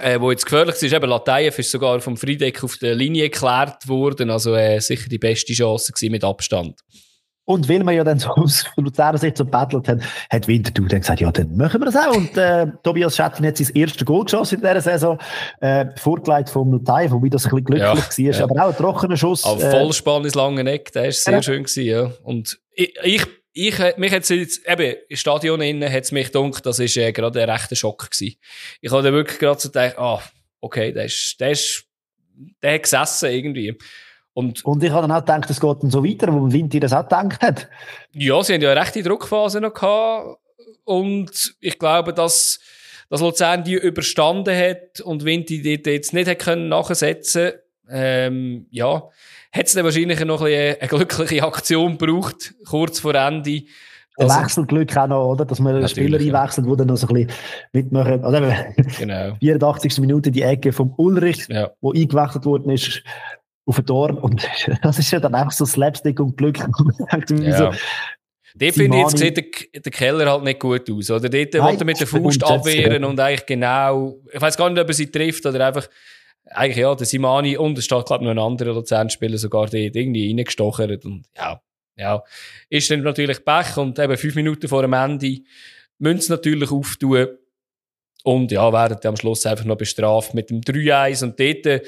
äh, 0.00 0.20
wo 0.20 0.30
jetzt 0.30 0.44
gefährlich 0.44 0.74
ist, 0.82 0.92
eben 0.92 1.08
Lateyev 1.08 1.58
ist 1.58 1.70
sogar 1.70 2.00
vom 2.00 2.16
Friedeck 2.16 2.62
auf 2.62 2.76
der 2.76 2.94
Linie 2.94 3.30
geklärt 3.30 3.88
worden, 3.88 4.30
also 4.30 4.54
äh, 4.54 4.80
sicher 4.80 5.08
die 5.08 5.18
beste 5.18 5.52
Chance 5.54 5.92
gewesen 5.92 6.12
mit 6.12 6.24
Abstand. 6.24 6.80
Und 7.46 7.68
weil 7.68 7.82
wir 7.84 7.92
ja 7.92 8.04
dann 8.04 8.18
so 8.18 8.28
aus 8.36 8.66
Luzerner 8.76 9.18
Sicht 9.18 9.36
so 9.36 9.44
battelt 9.44 9.88
haben, 9.88 10.02
hat 10.28 10.48
Winterthur 10.48 10.88
dann 10.88 11.00
gesagt, 11.00 11.20
ja, 11.20 11.30
dann 11.30 11.56
machen 11.56 11.80
wir 11.80 11.86
das 11.86 11.96
auch. 11.96 12.14
Und 12.14 12.36
äh, 12.36 12.66
Tobias 12.82 13.16
Schätzchen 13.16 13.46
hat 13.46 13.56
sein 13.56 13.70
erstes 13.74 14.04
Goal 14.04 14.24
geschossen 14.24 14.56
in 14.56 14.60
dieser 14.60 14.80
Saison, 14.80 15.18
äh, 15.60 15.86
vorgelegt 15.96 16.50
vom 16.50 16.72
Lutai, 16.72 17.10
wobei 17.10 17.28
das 17.28 17.46
ein 17.46 17.50
bisschen 17.50 17.64
glücklich 17.64 18.18
ja, 18.18 18.34
war. 18.34 18.38
Ja. 18.38 18.44
Aber 18.44 18.64
auch 18.64 18.70
ein 18.70 18.76
trockener 18.76 19.16
Schuss. 19.16 19.44
Aber 19.44 19.62
äh, 19.62 19.70
Vollspann 19.70 20.24
ins 20.24 20.34
lange 20.34 20.68
Eck, 20.70 20.92
der 20.92 21.06
ist 21.08 21.22
sehr 21.24 21.34
ja. 21.34 21.42
schön 21.42 21.62
gewesen, 21.62 21.84
ja. 21.84 22.12
Und 22.24 22.58
ich, 22.72 22.94
ich, 23.02 23.26
ich 23.52 23.78
mich 23.96 24.12
hat's 24.12 24.28
jetzt, 24.28 24.68
eben, 24.68 24.96
im 25.08 25.16
Stadion 25.16 25.60
innen 25.60 25.90
hat's 25.90 26.10
mich 26.10 26.32
gedacht, 26.32 26.66
das 26.66 26.80
ist 26.80 26.96
äh, 26.96 27.12
gerade 27.12 27.42
ein 27.42 27.48
rechter 27.48 27.76
Schock 27.76 28.10
gewesen. 28.10 28.36
Ich 28.80 28.90
habe 28.90 29.12
wirklich 29.12 29.38
gerade 29.38 29.60
so 29.60 29.68
gedacht, 29.68 29.98
ah, 29.98 30.20
okay, 30.60 30.92
der 30.92 31.04
ist, 31.04 31.36
der 31.38 31.52
ist, 31.52 31.84
der 32.60 32.74
hat 32.74 32.82
gesessen 32.82 33.30
irgendwie. 33.30 33.78
Und, 34.36 34.62
und 34.66 34.84
ich 34.84 34.90
habe 34.90 35.08
dann 35.08 35.16
auch 35.16 35.24
gedacht, 35.24 35.48
es 35.48 35.58
geht 35.58 35.82
dann 35.82 35.90
so 35.90 36.04
weiter, 36.04 36.30
wo 36.30 36.52
Vinti 36.52 36.78
das 36.78 36.92
auch 36.92 37.04
gedacht 37.04 37.40
hat. 37.40 37.70
Ja, 38.12 38.42
sie 38.42 38.52
haben 38.52 38.60
ja 38.60 38.70
eine 38.70 38.80
rechte 38.82 39.02
Druckphase 39.02 39.62
noch 39.62 39.72
gehabt. 39.72 40.38
Und 40.84 41.54
ich 41.58 41.78
glaube, 41.78 42.12
dass, 42.12 42.60
dass 43.08 43.22
Luzern 43.22 43.64
die 43.64 43.76
überstanden 43.76 44.54
hat 44.54 45.00
und 45.00 45.24
Vinti 45.24 45.62
die 45.62 45.90
jetzt 45.90 46.12
nicht 46.12 46.28
hat 46.28 46.38
können 46.38 46.68
nachsetzen 46.68 47.52
ähm, 47.88 48.66
ja, 48.70 49.08
hat 49.52 49.66
es 49.66 49.72
dann 49.72 49.84
wahrscheinlich 49.84 50.22
noch 50.26 50.42
ein 50.42 50.52
eine, 50.52 50.76
eine 50.80 50.88
glückliche 50.88 51.42
Aktion 51.42 51.96
gebraucht, 51.96 52.54
kurz 52.68 53.00
vor 53.00 53.14
Ende. 53.14 53.62
Der 54.18 54.30
also, 54.30 54.40
Wechselglück 54.40 54.94
auch 54.98 55.06
noch, 55.06 55.30
oder? 55.30 55.46
Dass 55.46 55.60
man 55.60 55.76
einen 55.76 55.88
Spieler 55.88 56.18
einwechselt, 56.18 56.66
der 56.66 56.76
dann 56.76 56.88
noch 56.88 56.96
so 56.96 57.06
ein 57.08 57.14
bisschen 57.14 57.32
mitmachen. 57.72 58.22
Also, 58.22 58.40
genau. 58.98 59.34
84. 59.40 59.98
Minute 59.98 60.30
die 60.30 60.42
Ecke 60.42 60.72
vom 60.72 60.92
Ulrich, 60.98 61.46
ja. 61.48 61.70
wo 61.80 61.92
eingewechselt 61.92 62.44
worden 62.44 62.70
ist 62.70 63.02
auf 63.66 63.76
den 63.76 63.86
Tor. 63.86 64.22
Und 64.22 64.48
das 64.82 64.98
ist 64.98 65.10
ja 65.10 65.20
dann 65.20 65.34
einfach 65.34 65.52
so 65.52 65.66
Slapstick 65.66 66.18
und 66.20 66.36
Glück. 66.36 66.58
ja. 67.30 67.58
so, 67.58 67.78
Dort 68.58 68.74
finde 68.74 68.96
ich, 68.96 69.02
jetzt 69.02 69.18
sieht 69.18 69.36
der, 69.36 69.80
der, 69.82 69.92
Keller 69.92 70.30
halt 70.30 70.42
nicht 70.42 70.60
gut 70.60 70.90
aus. 70.90 71.10
Oder 71.10 71.28
dort 71.28 71.54
wollte 71.58 71.80
er 71.80 71.84
mit 71.84 72.00
der 72.00 72.06
Faust 72.06 72.42
abwehren 72.42 73.04
und 73.04 73.20
eigentlich 73.20 73.44
genau, 73.44 74.18
ich 74.32 74.40
weiß 74.40 74.56
gar 74.56 74.70
nicht, 74.70 74.80
ob 74.80 74.88
er 74.88 74.94
sie 74.94 75.10
trifft 75.10 75.44
oder 75.44 75.66
einfach, 75.66 75.86
eigentlich 76.46 76.78
ja, 76.78 76.94
der 76.94 77.06
Simani 77.06 77.56
und 77.58 77.76
es 77.76 77.84
steht, 77.84 78.06
glaube 78.06 78.24
ich, 78.24 78.26
noch 78.26 78.42
ein 78.42 78.52
anderer 78.52 78.72
Luzern-Spieler 78.72 79.36
sogar 79.36 79.66
dort 79.66 79.74
irgendwie 79.74 80.28
reingestochert 80.28 81.04
und 81.04 81.26
ja, 81.36 81.60
ja, 81.96 82.22
ist 82.70 82.90
dann 82.90 83.02
natürlich 83.02 83.44
Pech 83.44 83.76
und 83.76 83.98
eben 83.98 84.16
fünf 84.16 84.34
Minuten 84.36 84.68
vor 84.68 84.82
dem 84.82 84.92
Ende 84.92 85.40
müssen 85.98 86.20
sie 86.20 86.30
natürlich 86.30 86.70
auftun 86.70 87.28
und 88.22 88.52
ja, 88.52 88.72
werden 88.72 88.98
am 89.04 89.16
Schluss 89.16 89.44
einfach 89.44 89.64
noch 89.64 89.76
bestraft 89.76 90.34
mit 90.34 90.50
dem 90.50 90.60
3-1 90.60 91.24
und 91.24 91.40
dort 91.40 91.82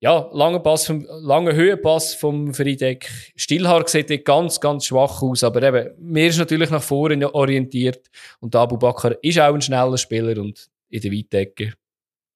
ja, 0.00 0.28
langer 0.32 0.60
Pass 0.60 0.86
vom, 0.86 1.06
langer 1.22 1.54
Höhenpass 1.54 2.14
vom 2.14 2.52
Friedeck. 2.52 3.08
Stillhaar 3.34 3.88
sieht 3.88 4.10
dort 4.10 4.24
ganz, 4.24 4.60
ganz 4.60 4.86
schwach 4.86 5.22
aus, 5.22 5.42
aber 5.42 5.62
eben, 5.62 5.90
mir 5.98 6.28
ist 6.28 6.38
natürlich 6.38 6.70
nach 6.70 6.82
vorne 6.82 7.34
orientiert 7.34 8.10
und 8.40 8.54
Abu 8.54 8.76
Bakr 8.76 9.16
ist 9.22 9.38
auch 9.38 9.54
ein 9.54 9.62
schneller 9.62 9.96
Spieler 9.96 10.40
und 10.40 10.68
in 10.90 11.00
der 11.00 11.12
Weitecke, 11.12 11.72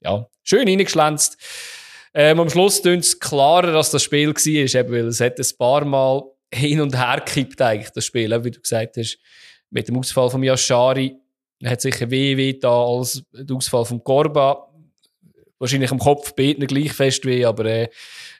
ja, 0.03 0.27
schön 0.43 0.67
reingeschlänzt. 0.67 1.37
Ähm, 2.15 2.41
am 2.41 2.51
Schluss 2.51 2.83
tun 2.83 2.99
es 2.99 3.21
klarer, 3.21 3.73
dass 3.73 3.91
das 3.91 4.03
Spiel 4.03 4.35
war, 4.35 4.81
eben, 4.81 4.93
weil 4.93 5.07
es 5.07 5.21
hat 5.21 5.39
ein 5.39 5.57
paar 5.59 5.85
Mal 5.85 6.23
hin 6.53 6.81
und 6.81 6.97
her 6.97 7.23
gekippt, 7.25 7.61
eigentlich, 7.61 7.91
das 7.91 8.05
Spiel, 8.05 8.31
wie 8.43 8.51
du 8.51 8.61
gesagt 8.61 8.97
hast, 8.97 9.19
mit 9.71 9.87
dem 9.87 9.99
Ausfall 9.99 10.31
von 10.31 10.43
Yashari, 10.43 11.17
hat 11.65 11.81
sicher 11.83 12.11
weh, 12.11 12.37
weh 12.37 12.59
da 12.59 12.85
als 12.85 13.23
der 13.33 13.55
Ausfall 13.55 13.85
von 13.85 14.03
Korba 14.03 14.70
wahrscheinlich 15.61 15.93
am 15.93 15.99
Kopf 15.99 16.35
beten 16.35 16.67
gleich 16.67 16.93
fest 16.93 17.25
wie, 17.27 17.45
aber 17.45 17.65
äh, 17.67 17.89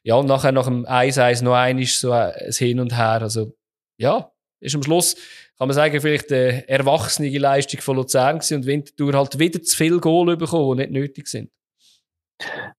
ja, 0.03 0.16
und 0.16 0.27
nachher 0.27 0.51
nach 0.51 0.64
dem 0.64 0.85
1-1 0.87 1.45
noch 1.45 1.55
ein 1.55 1.79
ist 1.79 2.01
so 2.01 2.11
ein 2.11 2.33
Hin 2.51 2.81
und 2.81 2.97
Her. 2.97 3.23
Also 3.23 3.55
ja, 3.99 4.33
ist 4.59 4.75
am 4.75 4.83
Schluss, 4.83 5.14
kann 5.57 5.68
man 5.68 5.75
sagen, 5.75 6.01
vielleicht 6.01 6.33
eine 6.33 6.66
erwachsene 6.68 7.37
Leistung 7.39 7.81
von 7.81 7.97
Luzern 7.97 8.39
gewesen 8.39 8.57
und 8.57 8.66
Winterthur 8.66 9.12
halt 9.12 9.39
wieder 9.39 9.62
zu 9.62 9.77
viel 9.77 10.01
Goal 10.01 10.37
bekommen, 10.37 10.79
die 10.79 10.85
nicht 10.85 10.93
nötig 10.93 11.29
sind. 11.29 11.51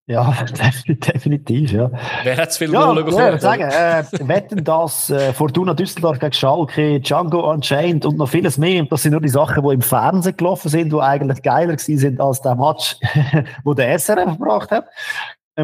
Ja, 0.06 0.32
definitiv, 0.86 1.72
ja. 1.72 1.90
Wer 2.22 2.36
hat 2.36 2.52
zu 2.52 2.58
viel 2.58 2.72
ja, 2.72 2.84
Goal 2.84 3.04
bekommen? 3.04 3.18
Ja, 3.18 3.38
sagen, 3.38 3.62
äh, 3.62 4.04
wetten 4.28 4.64
das 4.64 5.10
äh, 5.10 5.32
Fortuna 5.32 5.74
Düsseldorf 5.74 6.18
gegen 6.18 6.32
Schalke, 6.32 7.00
Django 7.00 7.50
Unchained 7.50 8.04
und 8.04 8.18
noch 8.18 8.28
vieles 8.28 8.58
mehr. 8.58 8.82
Und 8.82 8.92
das 8.92 9.02
sind 9.02 9.12
nur 9.12 9.20
die 9.20 9.28
Sachen, 9.28 9.62
die 9.66 9.74
im 9.74 9.82
Fernsehen 9.82 10.36
gelaufen 10.36 10.68
sind, 10.68 10.92
die 10.92 10.98
eigentlich 10.98 11.42
geiler 11.42 11.76
gewesen 11.76 11.98
sind 11.98 12.20
als 12.20 12.40
der 12.42 12.56
Match, 12.56 12.96
wo 13.64 13.74
der 13.74 13.98
SRF 13.98 14.38
gebracht 14.38 14.70
hat. 14.70 14.86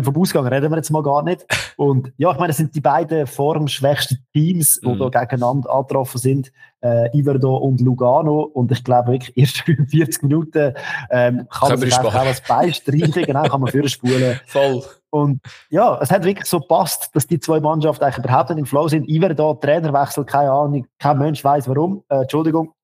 Vom 0.03 0.17
Ausgang 0.19 0.47
reden 0.47 0.71
wir 0.71 0.77
jetzt 0.77 0.91
mal 0.91 1.03
gar 1.03 1.23
nicht. 1.23 1.47
Und 1.77 2.13
ja, 2.19 2.31
ich 2.31 2.39
meine, 2.39 2.51
es 2.51 2.59
sind 2.59 2.75
die 2.75 2.81
beiden 2.81 3.27
formschwächsten 3.27 4.19
Teams, 4.35 4.81
die 4.81 4.89
mhm. 4.89 5.11
da 5.11 5.25
gegeneinander 5.25 5.73
angetroffen 5.73 6.19
sind. 6.19 6.53
Äh, 6.81 7.17
Iverdo 7.17 7.57
und 7.57 7.81
Lugano. 7.81 8.43
Und 8.43 8.71
ich 8.71 8.85
glaube 8.85 9.13
wirklich, 9.13 9.35
erst 9.37 9.59
45 9.63 10.23
Minuten 10.23 10.75
ähm, 11.11 11.47
kann 11.51 11.71
man 11.71 11.79
sich 11.79 11.99
auch 11.99 12.15
als 12.15 12.43
beistreichen. 12.43 13.25
genau, 13.25 13.45
kann 13.45 13.63
man 13.63 13.73
vorspulen. 13.73 14.39
Voll. 14.47 14.85
Und 15.11 15.41
ja, 15.71 15.99
es 16.03 16.11
hat 16.11 16.25
wirklich 16.25 16.47
so 16.47 16.61
passt, 16.61 17.17
dass 17.17 17.27
die 17.27 17.41
zwei 17.41 17.61
Mannschaften 17.61 18.05
eigentlich 18.05 18.25
überhaupt 18.25 18.51
nicht 18.51 18.59
im 18.59 18.67
Flow 18.67 18.89
sind. 18.89 19.09
Iverdo, 19.09 19.55
Trainerwechsel, 19.55 20.25
keine 20.27 20.53
Ahnung, 20.53 20.87
kein 20.99 21.17
Mensch 21.17 21.43
weiß 21.43 21.67
warum. 21.67 22.05
Äh, 22.11 22.23
Entschuldigung. 22.23 22.75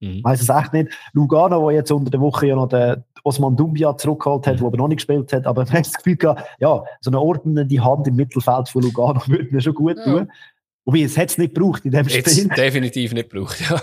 Mhm. 0.00 0.24
Weiß 0.24 0.40
es 0.40 0.48
echt 0.48 0.72
nicht. 0.72 0.90
Lugano, 1.12 1.60
wo 1.60 1.70
jetzt 1.70 1.92
unter 1.92 2.10
der 2.10 2.20
Woche 2.20 2.46
ja 2.46 2.56
noch 2.56 2.68
den 2.68 3.04
Osman 3.22 3.56
Dumbia 3.56 3.96
zurückgeholt 3.96 4.46
hat, 4.46 4.56
mhm. 4.56 4.60
wo 4.62 4.68
er 4.70 4.76
noch 4.76 4.88
nicht 4.88 4.98
gespielt 4.98 5.32
hat, 5.32 5.46
aber 5.46 5.64
man 5.66 5.72
hat 5.72 5.86
das 5.86 5.94
Gefühl 5.94 6.16
gehabt, 6.16 6.42
ja, 6.58 6.82
so 7.00 7.10
eine 7.10 7.20
ordnende 7.20 7.84
Hand 7.84 8.08
im 8.08 8.16
Mittelfeld 8.16 8.68
von 8.68 8.82
Lugano 8.82 9.20
würde 9.26 9.48
mir 9.50 9.60
schon 9.60 9.74
gut 9.74 9.96
tun. 10.02 10.26
Ja. 10.28 10.34
Wobei, 10.86 11.02
es 11.02 11.16
hat 11.18 11.28
es 11.28 11.38
nicht 11.38 11.54
gebraucht 11.54 11.84
in 11.84 11.92
dem 11.92 12.06
jetzt 12.06 12.32
Spiel. 12.32 12.48
definitiv 12.56 13.12
nicht 13.12 13.30
gebraucht, 13.30 13.60
ja. 13.60 13.80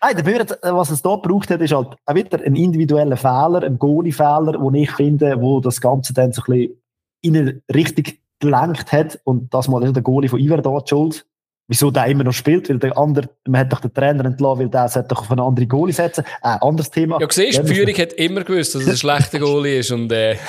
Nein, 0.00 0.16
dafür, 0.16 0.74
was 0.74 0.90
es 0.90 1.02
da 1.02 1.16
gebraucht 1.16 1.50
hat, 1.50 1.62
ist 1.62 1.72
halt 1.72 1.96
auch 2.04 2.14
wieder 2.14 2.38
ein 2.44 2.56
individueller 2.56 3.16
Fehler, 3.16 3.62
ein 3.62 3.78
Goalie-Fehler, 3.78 4.52
den 4.52 4.74
ich 4.74 4.90
finde, 4.90 5.40
wo 5.40 5.60
das 5.60 5.80
Ganze 5.80 6.12
dann 6.12 6.30
so 6.30 6.42
ein 6.42 6.52
bisschen 6.52 6.82
in 7.22 7.36
eine 7.36 7.62
Richtung 7.74 8.14
gelenkt 8.38 8.92
hat. 8.92 9.18
Und 9.24 9.52
das 9.54 9.66
mal 9.66 9.82
ist 9.82 9.96
der 9.96 10.02
Goalie 10.02 10.28
von 10.28 10.38
Iver 10.38 10.58
da 10.58 10.78
schuld 10.86 11.24
wieso 11.68 11.90
der 11.90 12.06
immer 12.06 12.24
noch 12.24 12.32
spielt, 12.32 12.68
weil 12.68 12.78
der 12.78 12.96
andere, 12.98 13.28
man 13.46 13.62
hat 13.62 13.72
doch 13.72 13.80
den 13.80 13.92
Trainer 13.92 14.24
entlassen, 14.24 14.60
weil 14.60 14.68
der 14.68 14.88
sollte 14.88 15.08
doch 15.08 15.22
auf 15.22 15.30
einen 15.30 15.40
anderen 15.40 15.68
Goalie 15.68 15.94
setzen. 15.94 16.24
Äh, 16.42 16.56
anderes 16.60 16.90
Thema. 16.90 17.20
Ja, 17.20 17.26
siehst, 17.30 17.68
die 17.68 17.74
Führung 17.74 17.94
hat 17.94 18.12
immer 18.14 18.42
gewusst, 18.42 18.74
dass 18.74 18.82
es 18.82 18.88
ein 18.88 18.96
schlechter 18.96 19.38
Goalie 19.38 19.78
ist 19.78 19.90
und, 19.90 20.10
äh. 20.12 20.36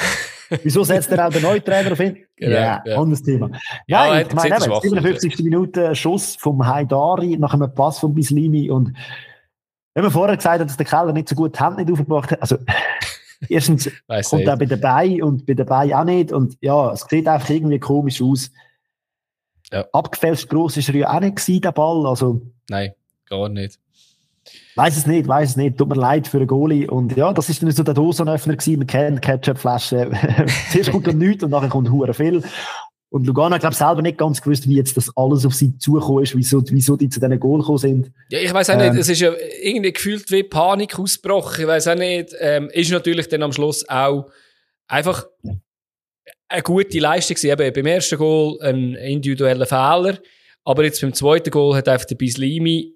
Wieso 0.63 0.84
setzt 0.84 1.11
er 1.11 1.28
auch 1.28 1.32
den 1.32 1.41
neuen 1.41 1.63
Trainer 1.63 1.91
auf 1.91 1.99
ihn? 1.99 2.18
Genau, 2.36 2.55
ja, 2.55 2.84
ja, 2.86 2.97
anderes 2.97 3.24
Thema. 3.24 3.49
Ja, 3.88 4.16
ja 4.16 4.22
ich 4.22 4.34
meine, 4.34 4.59
57. 4.59 5.39
Minute 5.39 5.95
Schuss 5.95 6.36
vom 6.36 6.66
Haidari 6.66 7.38
nach 7.38 7.53
einem 7.53 7.74
Pass 7.74 7.99
von 7.99 8.13
Bislimi 8.13 8.70
und 8.70 8.93
wenn 9.95 10.03
man 10.03 10.11
vorher 10.11 10.36
gesagt 10.36 10.59
hat, 10.59 10.68
dass 10.68 10.78
der 10.78 10.86
Keller 10.86 11.13
nicht 11.13 11.30
so 11.30 11.36
gut 11.36 11.55
die 11.55 11.59
Hand 11.59 11.78
nicht 11.78 11.89
aufgebracht 11.89 12.32
hat, 12.32 12.41
also 12.41 12.57
erstens 13.49 13.89
kommt 14.30 14.45
er 14.45 14.57
bei 14.57 14.66
den 14.66 14.80
Beinen 14.80 15.24
und 15.24 15.45
bei 15.45 15.53
den 15.53 15.66
Beinen 15.66 15.93
auch 15.93 16.03
nicht 16.03 16.32
und 16.32 16.57
ja, 16.61 16.91
es 16.91 17.05
sieht 17.09 17.28
einfach 17.28 17.49
irgendwie 17.49 17.80
komisch 17.80 18.22
aus. 18.22 18.51
Ja. 19.72 19.86
Abgefälscht 19.91 20.49
groß 20.49 20.78
ist 20.78 20.89
er 20.89 20.95
ja 20.95 21.13
auch 21.13 21.20
nicht 21.20 21.38
gewesen, 21.38 21.61
der 21.61 21.72
Ball. 21.72 22.05
Also, 22.05 22.41
Nein, 22.70 22.93
gar 23.30 23.49
nicht. 23.49 23.80
Weiß 24.76 24.97
es 24.97 25.07
nicht, 25.07 25.28
weiß 25.28 25.51
es 25.51 25.55
nicht. 25.55 25.78
Tut 25.78 25.89
mir 25.89 25.95
leid 25.95 26.28
für 26.28 26.38
einen 26.38 26.47
Goalie. 26.47 26.88
Und 26.88 27.16
ja, 27.16 27.34
das 27.34 27.49
ist 27.49 27.63
dann 27.63 27.72
so 27.72 27.84
der 27.84 27.93
Dosenöffner 27.93 28.55
gewesen. 28.55 28.78
Man 28.78 28.88
kennt 28.88 29.22
Ketchup-Flasche. 29.22 30.11
Zuerst 30.72 30.91
kommt 30.91 31.07
dann 31.07 31.18
nichts 31.18 31.43
und 31.43 31.49
nachher 31.49 31.70
kommt 31.70 31.89
hure 31.89 32.13
viel. 32.13 32.43
Und 33.09 33.26
Lugano 33.26 33.57
glaube 33.57 33.76
selber 33.76 34.01
nicht 34.01 34.18
ganz 34.18 34.41
gewusst, 34.41 34.68
wie 34.68 34.76
jetzt 34.76 34.97
das 34.97 35.09
alles 35.16 35.45
auf 35.45 35.53
sie 35.53 35.78
zugekommen 35.78 36.24
ist, 36.24 36.36
wieso, 36.36 36.61
wieso 36.68 36.97
die 36.97 37.07
zu 37.07 37.20
diesen 37.20 37.39
Goal 37.39 37.59
gekommen 37.59 37.78
sind. 37.78 38.11
Ja, 38.30 38.39
ich 38.39 38.53
weiß 38.53 38.72
auch 38.72 38.80
ähm, 38.80 38.91
nicht, 38.91 39.01
es 39.01 39.07
ist 39.07 39.22
ja 39.22 39.32
irgendwie 39.61 39.93
gefühlt 39.93 40.30
wie 40.32 40.43
Panik 40.43 40.99
ausgebrochen. 40.99 41.61
Ich 41.61 41.68
weiß 41.68 41.88
auch 41.88 41.95
nicht, 41.95 42.36
ähm, 42.39 42.70
ist 42.74 42.91
natürlich 42.91 43.30
dann 43.30 43.43
am 43.43 43.53
Schluss 43.53 43.88
auch 43.88 44.30
einfach 44.88 45.28
eine 46.56 46.64
gute 46.64 46.99
Leistung 46.99 47.36
gewesen. 47.36 47.60
Eben 47.60 47.74
beim 47.74 47.86
ersten 47.86 48.18
Goal 48.18 48.58
ein 48.62 48.95
individueller 48.95 49.66
Fehler. 49.66 50.20
Aber 50.64 50.84
jetzt 50.84 51.01
beim 51.01 51.14
zweiten 51.14 51.51
Goal 51.51 51.76
hat 51.76 51.88
einfach 51.88 52.08
der 52.08 52.16
Bislimi, 52.16 52.95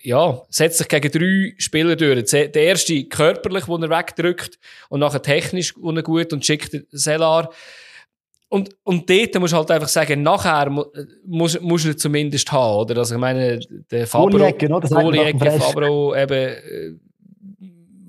ja, 0.00 0.42
setzt 0.48 0.78
sich 0.78 0.88
gegen 0.88 1.12
drei 1.12 1.54
Spieler 1.58 1.94
durch. 1.94 2.30
Der 2.30 2.54
erste 2.54 3.04
körperlich, 3.04 3.68
wo 3.68 3.76
er 3.76 3.90
wegdrückt, 3.90 4.58
und 4.88 5.00
nachher 5.00 5.22
technisch, 5.22 5.74
wo 5.78 5.92
er 5.92 6.02
gut 6.02 6.32
und 6.32 6.44
schickt 6.44 6.76
Selar. 6.90 7.52
Und, 8.48 8.70
und 8.82 9.08
dort 9.08 9.34
musst 9.40 9.52
du 9.54 9.56
halt 9.56 9.70
einfach 9.70 9.88
sagen, 9.88 10.22
nachher 10.22 10.68
muss, 11.24 11.58
muss 11.60 11.86
er 11.86 11.96
zumindest 11.96 12.50
haben, 12.52 12.80
oder? 12.80 12.98
Also, 12.98 13.14
ich 13.14 13.20
meine, 13.20 13.60
der 13.90 14.06
Fabro, 14.06 14.28
Goalie-Ecke, 14.28 15.50
Fabro, 15.52 16.14
eben, 16.14 16.34
äh, 16.34 16.92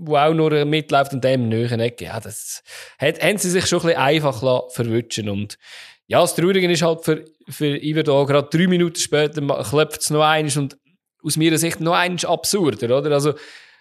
wo 0.06 0.18
auch 0.18 0.34
nur 0.34 0.66
mitläuft 0.66 1.14
und 1.14 1.24
dem 1.24 1.50
nöchen 1.50 1.80
Ecke. 1.80 2.06
Ja, 2.06 2.20
das 2.20 2.64
hat, 2.98 3.22
haben 3.22 3.38
sie 3.38 3.50
sich 3.50 3.66
schon 3.68 3.80
ein 3.80 3.88
bisschen 3.88 4.02
einfach 4.02 4.72
verwutschen 4.72 5.30
und 5.30 5.58
ja, 6.08 6.20
das 6.20 6.36
Traurige 6.36 6.70
ist 6.70 6.82
halt 6.82 7.04
für, 7.04 7.26
für 7.50 7.78
Iver 7.82 8.04
da, 8.04 8.24
gerade 8.24 8.50
drei 8.50 8.68
Minuten 8.68 8.98
später 8.98 9.42
klopft 9.64 10.02
es 10.02 10.10
noch 10.10 10.24
eins 10.24 10.58
und 10.58 10.78
aus 11.24 11.38
meiner 11.38 11.58
Sicht 11.58 11.80
noch 11.80 11.94
eins 11.94 12.26
absurder, 12.26 12.98
oder? 12.98 13.12
Also, 13.12 13.34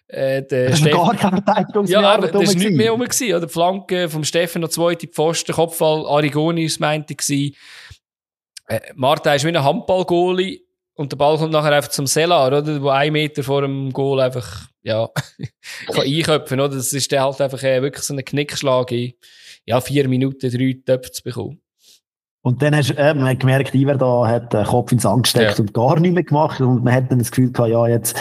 äh, 0.09 0.43
der 0.43 0.71
das 0.71 0.79
Steff 0.79 0.93
gar 0.93 1.17
keine 1.17 1.43
Verteidigung. 1.43 1.87
Ja, 1.87 2.01
aber 2.01 2.29
das 2.29 2.55
war 2.55 2.55
nicht 2.55 2.73
mehr 2.73 2.91
rum. 2.91 3.01
Gewesen, 3.01 3.35
oder? 3.35 3.47
Die 3.47 3.53
Flanke 3.53 4.09
vom 4.09 4.25
Steffen 4.25 4.61
noch 4.61 4.69
zweite 4.69 5.09
Pfosten, 5.09 5.53
Kopfball, 5.53 6.07
Arigoni 6.07 6.65
ist 6.65 6.81
meinte 6.81 7.15
gewesen. 7.15 7.57
Äh, 8.69 8.81
Marta 8.95 9.35
ist 9.35 9.45
wie 9.45 9.49
ein 9.49 9.65
Handball-Goalie 9.65 10.61
und 10.95 11.11
der 11.11 11.17
Ball 11.17 11.39
kommt 11.39 11.53
nachher 11.53 11.73
einfach 11.73 11.91
zum 11.91 12.07
Selar, 12.07 12.49
oder? 12.49 12.83
Wo 12.83 12.91
ein 12.91 13.13
Meter 13.13 13.43
vor 13.43 13.63
dem 13.63 13.93
Goal 13.93 14.21
einfach, 14.21 14.69
ja, 14.83 15.09
kann 15.87 16.05
einköpfen, 16.05 16.61
oder? 16.61 16.77
Das 16.77 16.93
ist 16.93 17.11
dann 17.13 17.21
halt 17.21 17.41
einfach 17.41 17.63
äh, 17.63 17.83
wirklich 17.83 18.05
so 18.05 18.15
ein 18.15 18.25
Knickschlag 18.25 18.91
in, 18.93 19.13
ja, 19.65 19.81
vier 19.81 20.09
Minuten, 20.09 20.51
drei 20.51 20.81
Töpfe 20.85 21.13
zu 21.13 21.23
bekommen. 21.23 21.61
Und 22.45 22.61
dann 22.61 22.75
hast 22.75 22.91
äh, 22.91 23.15
man 23.15 23.29
hat 23.29 23.41
gemerkt, 23.41 23.75
Iver 23.75 23.95
da 23.95 24.27
hat 24.27 24.53
den 24.53 24.65
Kopf 24.65 24.91
ins 24.91 25.03
Sand 25.03 25.25
gesteckt 25.25 25.59
ja. 25.59 25.61
und 25.61 25.73
gar 25.73 25.99
nichts 26.01 26.15
mehr 26.15 26.25
gemacht. 26.25 26.61
Und 26.61 26.83
man 26.83 26.93
hat 26.93 27.11
dann 27.11 27.21
das 27.21 27.31
Gefühl 27.31 27.53
gehabt, 27.53 27.71
ja, 27.71 27.87
jetzt 27.87 28.17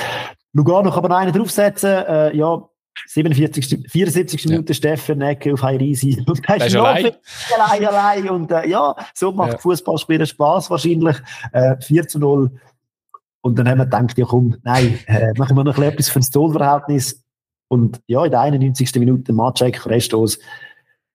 Lugano 0.53 0.91
kann 0.91 1.03
man 1.03 1.11
einen 1.11 1.33
draufsetzen, 1.33 1.89
äh, 1.89 2.35
ja, 2.35 2.61
47, 3.07 3.89
74. 3.89 4.43
Ja. 4.43 4.51
Minute 4.51 4.73
Steffen 4.73 5.21
Ecke 5.21 5.53
auf 5.53 5.63
Heirisi. 5.63 6.23
Und 6.27 6.47
da 6.47 6.53
ist 6.55 6.75
allein. 6.75 7.11
allein, 7.57 7.85
allein. 7.85 8.29
Und 8.29 8.51
äh, 8.51 8.67
ja, 8.67 8.95
so 9.13 9.31
macht 9.31 9.53
ja. 9.53 9.57
Fußballspielen 9.57 10.27
Spaß 10.27 10.69
wahrscheinlich. 10.69 11.17
Äh, 11.51 11.77
4 11.81 12.07
zu 12.07 12.19
0. 12.19 12.51
Und 13.41 13.57
dann 13.57 13.67
haben 13.67 13.79
wir 13.79 13.85
gedacht, 13.85 14.17
ja 14.17 14.25
komm, 14.25 14.57
nein, 14.63 14.99
äh, 15.07 15.33
machen 15.37 15.57
wir 15.57 15.63
noch 15.63 15.77
etwas 15.77 16.09
für 16.09 16.19
das 16.19 16.29
Tonverhältnis. 16.29 17.23
Und 17.67 18.01
ja, 18.07 18.23
in 18.25 18.31
der 18.31 18.41
91. 18.41 18.95
Minute 18.95 19.33
Matschek, 19.33 19.79
Freistoß, 19.79 20.39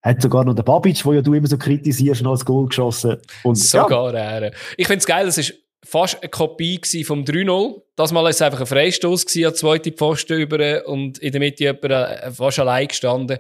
hat 0.03 0.23
sogar 0.23 0.45
noch 0.45 0.55
der 0.55 0.63
Babic, 0.63 1.05
wo 1.05 1.13
ja 1.13 1.21
du 1.21 1.35
immer 1.35 1.47
so 1.47 1.59
kritisierst, 1.59 2.23
noch 2.23 2.33
als 2.33 2.45
Goal 2.45 2.67
geschossen. 2.69 3.17
Und, 3.43 3.57
sogar 3.57 4.15
ja. 4.15 4.39
er. 4.39 4.53
Ich 4.77 4.87
finde 4.87 5.01
es 5.01 5.07
geil, 5.07 5.27
es 5.27 5.39
ist 5.39 5.55
fast 5.85 6.23
eine 6.23 6.31
Kopie 6.31 6.81
vom 7.05 7.25
3-0. 7.25 7.83
Das 7.95 8.13
Mal 8.13 8.23
war 8.23 8.31
es 8.31 8.43
einfach 8.43 8.61
ein 8.61 8.67
Freistoß 8.67 9.27
an 9.45 9.55
zweite 9.55 9.93
Pfosten 9.93 10.41
über 10.41 10.87
und 10.87 11.19
in 11.19 11.33
der 11.33 11.41
Mitte 11.41 11.65
jemand 11.65 11.85
äh, 11.85 12.31
fast 12.31 12.59
allein 12.59 12.89
gestanden. 12.89 13.39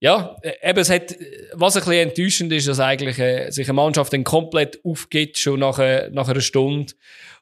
Ja, 0.00 0.36
äh, 0.42 0.70
eben, 0.70 0.78
es 0.78 0.90
hat, 0.90 1.14
was 1.52 1.76
ein 1.76 1.80
bisschen 1.80 2.08
enttäuschend 2.08 2.52
ist, 2.52 2.66
dass 2.66 2.80
eigentlich 2.80 3.18
äh, 3.18 3.50
sich 3.50 3.68
eine 3.68 3.74
Mannschaft 3.74 4.12
dann 4.12 4.24
komplett 4.24 4.80
aufgibt, 4.84 5.38
schon 5.38 5.60
nach, 5.60 5.78
äh, 5.78 6.08
nach 6.10 6.28
einer 6.28 6.40
Stunde. 6.40 6.94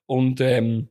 Und, 0.09 0.41
ähm, 0.41 0.89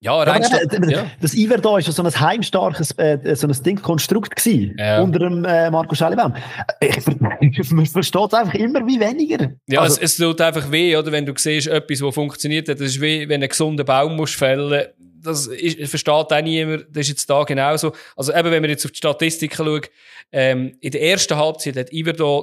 ja, 0.00 0.22
rein 0.22 0.42
ja, 0.42 0.58
äh, 0.58 0.90
ja. 0.90 1.10
Das 1.20 1.34
Iver 1.34 1.58
da 1.58 1.78
ist 1.78 1.90
so 1.90 2.02
ein 2.02 2.20
heimstarkes, 2.20 2.92
äh, 2.98 3.34
so 3.34 3.48
ein 3.48 3.62
Ding-Konstrukt 3.64 4.36
gewesen, 4.36 4.76
ja. 4.78 5.00
unter 5.00 5.18
dem 5.18 5.44
äh, 5.44 5.70
Marco 5.70 5.94
Schellebaum. 5.94 6.36
Ich, 6.80 7.70
man 7.72 7.86
versteht 7.86 8.26
es 8.28 8.34
einfach 8.34 8.54
immer 8.54 8.86
wie 8.86 9.00
weniger. 9.00 9.50
Ja, 9.66 9.80
also, 9.80 10.00
es, 10.00 10.12
es 10.12 10.16
tut 10.18 10.40
einfach 10.40 10.70
weh, 10.70 10.96
oder? 10.96 11.10
Wenn 11.10 11.26
du 11.26 11.32
siehst, 11.36 11.66
etwas, 11.66 12.00
was 12.00 12.14
funktioniert 12.14 12.68
hat, 12.68 12.78
das 12.78 12.88
ist 12.88 13.00
wie, 13.00 13.28
wenn 13.28 13.42
ein 13.42 13.48
gesunder 13.48 13.82
Baum 13.82 14.14
musst 14.14 14.36
fällen 14.36 14.86
das 15.20 15.48
ist, 15.48 15.90
versteht 15.90 16.32
auch 16.32 16.42
niemand, 16.42 16.86
das 16.90 17.02
ist 17.02 17.08
jetzt 17.08 17.30
da 17.30 17.42
genauso. 17.42 17.92
Also 18.16 18.32
eben, 18.32 18.52
wenn 18.52 18.62
wir 18.62 18.70
jetzt 18.70 18.84
auf 18.84 18.92
die 18.92 18.98
Statistiken 18.98 19.56
schauen, 19.56 19.82
ähm, 20.30 20.76
in 20.80 20.92
der 20.92 21.02
ersten 21.02 21.36
Halbzeit 21.36 21.76
hat 21.76 21.92
Iver 21.92 22.12
da 22.12 22.42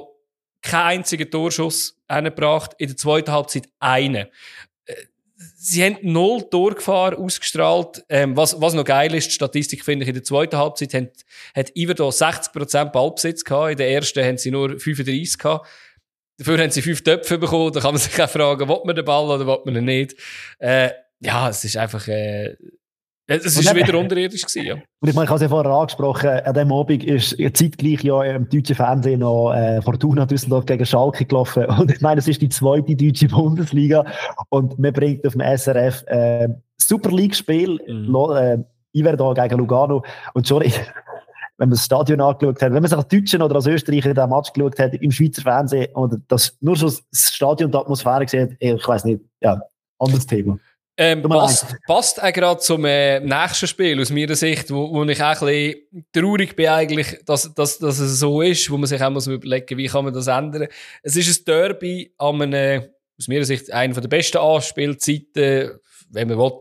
keinen 0.62 0.98
einzigen 0.98 1.30
Torschuss 1.30 1.98
eingebracht, 2.08 2.72
in 2.78 2.88
der 2.88 2.96
zweiten 2.96 3.32
Halbzeit 3.32 3.68
einen 3.78 4.26
sie 5.66 5.84
haben 5.84 5.98
null 6.02 6.48
Torgefahr 6.48 7.18
ausgestrahlt. 7.18 8.04
Ähm, 8.08 8.36
was, 8.36 8.60
was 8.60 8.74
noch 8.74 8.84
geil 8.84 9.12
ist, 9.14 9.28
die 9.28 9.32
Statistik 9.32 9.84
finde 9.84 10.04
ich, 10.04 10.08
in 10.08 10.14
der 10.14 10.22
zweiten 10.22 10.56
Halbzeit 10.56 10.94
hat, 10.94 11.10
hat 11.54 11.76
Iverdo 11.76 12.08
60% 12.08 12.92
Ballbesitz 12.92 13.44
gehabt. 13.44 13.72
In 13.72 13.76
der 13.78 13.90
ersten 13.90 14.24
haben 14.24 14.38
sie 14.38 14.52
nur 14.52 14.78
35 14.78 15.38
gehabt. 15.38 15.66
Dafür 16.38 16.58
haben 16.58 16.70
sie 16.70 16.82
fünf 16.82 17.02
Töpfe 17.02 17.38
bekommen. 17.38 17.72
Da 17.72 17.80
kann 17.80 17.94
man 17.94 18.00
sich 18.00 18.22
auch 18.22 18.30
fragen, 18.30 18.68
will 18.68 18.80
man 18.84 18.94
den 18.94 19.04
Ball 19.04 19.24
oder 19.24 19.46
will 19.46 19.58
man 19.64 19.76
ihn 19.76 19.84
nicht? 19.84 20.14
Äh, 20.58 20.90
ja, 21.20 21.48
es 21.48 21.64
ist 21.64 21.76
einfach, 21.76 22.06
äh, 22.06 22.56
es 23.28 23.66
war 23.66 23.74
wieder 23.74 23.98
unterirdisch 23.98 24.42
gewesen, 24.42 24.66
ja. 24.66 24.74
Und 24.74 25.08
ich 25.08 25.14
meine, 25.14 25.24
ich 25.24 25.30
habe 25.30 25.36
es 25.36 25.42
ja 25.42 25.48
vorher 25.48 25.72
angesprochen, 25.72 26.28
an 26.28 26.54
dem 26.54 26.72
Abend 26.72 27.02
ist 27.02 27.36
zeitgleich 27.54 28.02
ja 28.04 28.22
im 28.22 28.48
deutschen 28.48 28.76
Fernsehen 28.76 29.20
noch 29.20 29.52
äh, 29.52 29.82
Fortuna 29.82 30.26
Düsseldorf 30.26 30.64
gegen 30.66 30.86
Schalke 30.86 31.24
gelaufen. 31.24 31.66
Und 31.78 31.90
ich 31.90 32.00
meine, 32.00 32.20
es 32.20 32.28
ist 32.28 32.40
die 32.40 32.48
zweite 32.48 32.94
deutsche 32.94 33.26
Bundesliga. 33.28 34.04
Und 34.50 34.78
man 34.78 34.92
bringt 34.92 35.26
auf 35.26 35.32
dem 35.32 35.42
SRF 35.42 36.04
äh, 36.06 36.48
Super 36.76 37.10
League-Spiel, 37.10 37.80
mhm. 37.88 38.14
äh, 38.36 38.58
gegen 38.92 39.58
Lugano. 39.58 40.04
Und 40.34 40.46
schon, 40.46 40.62
wenn 41.58 41.68
man 41.68 41.70
das 41.70 41.84
Stadion 41.84 42.20
angeschaut 42.20 42.62
hat, 42.62 42.72
wenn 42.72 42.82
man 42.82 42.86
sich 42.86 42.96
als 42.98 43.08
Deutschen 43.08 43.42
oder 43.42 43.56
als 43.56 43.66
Österreicher 43.66 44.14
den 44.14 44.30
Match 44.30 44.52
geschaut 44.52 44.78
hat, 44.78 44.94
im 44.94 45.10
Schweizer 45.10 45.42
Fernsehen, 45.42 45.92
oder 45.94 46.18
das, 46.28 46.56
nur 46.60 46.76
schon 46.76 46.92
das 47.10 47.32
Stadion 47.32 47.68
und 47.68 47.74
die 47.74 47.78
Atmosphäre 47.78 48.24
gesehen, 48.24 48.56
ich 48.60 48.86
weiß 48.86 49.04
nicht, 49.04 49.20
ja, 49.40 49.60
anderes 49.98 50.26
Thema. 50.26 50.58
Ähm, 50.98 51.22
passt, 51.22 51.76
passt 51.86 52.22
auch 52.22 52.32
gerade 52.32 52.60
zum 52.60 52.84
äh, 52.86 53.20
nächsten 53.20 53.66
Spiel 53.66 54.00
aus 54.00 54.10
meiner 54.10 54.34
Sicht, 54.34 54.70
wo, 54.70 54.90
wo 54.94 55.04
ich 55.04 55.22
auch 55.22 55.42
ein 55.42 55.46
bisschen 55.46 56.06
traurig 56.12 56.56
bin 56.56 56.68
eigentlich, 56.68 57.18
dass, 57.26 57.52
dass, 57.54 57.78
dass 57.78 57.98
es 57.98 58.18
so 58.18 58.40
ist, 58.40 58.70
wo 58.70 58.78
man 58.78 58.86
sich 58.86 59.02
auch 59.02 59.10
muss 59.10 59.26
überlegen, 59.26 59.76
wie 59.76 59.88
kann 59.88 60.06
man 60.06 60.14
das 60.14 60.26
ändern. 60.26 60.68
Es 61.02 61.14
ist 61.16 61.40
ein 61.40 61.44
Derby 61.44 62.14
an 62.16 62.40
einem, 62.40 62.84
aus 63.18 63.28
meiner 63.28 63.44
Sicht, 63.44 63.70
einer 63.72 64.00
der 64.00 64.08
besten 64.08 64.38
Anspielzeiten, 64.38 65.78
wenn 66.10 66.28
man 66.28 66.38
will. 66.38 66.60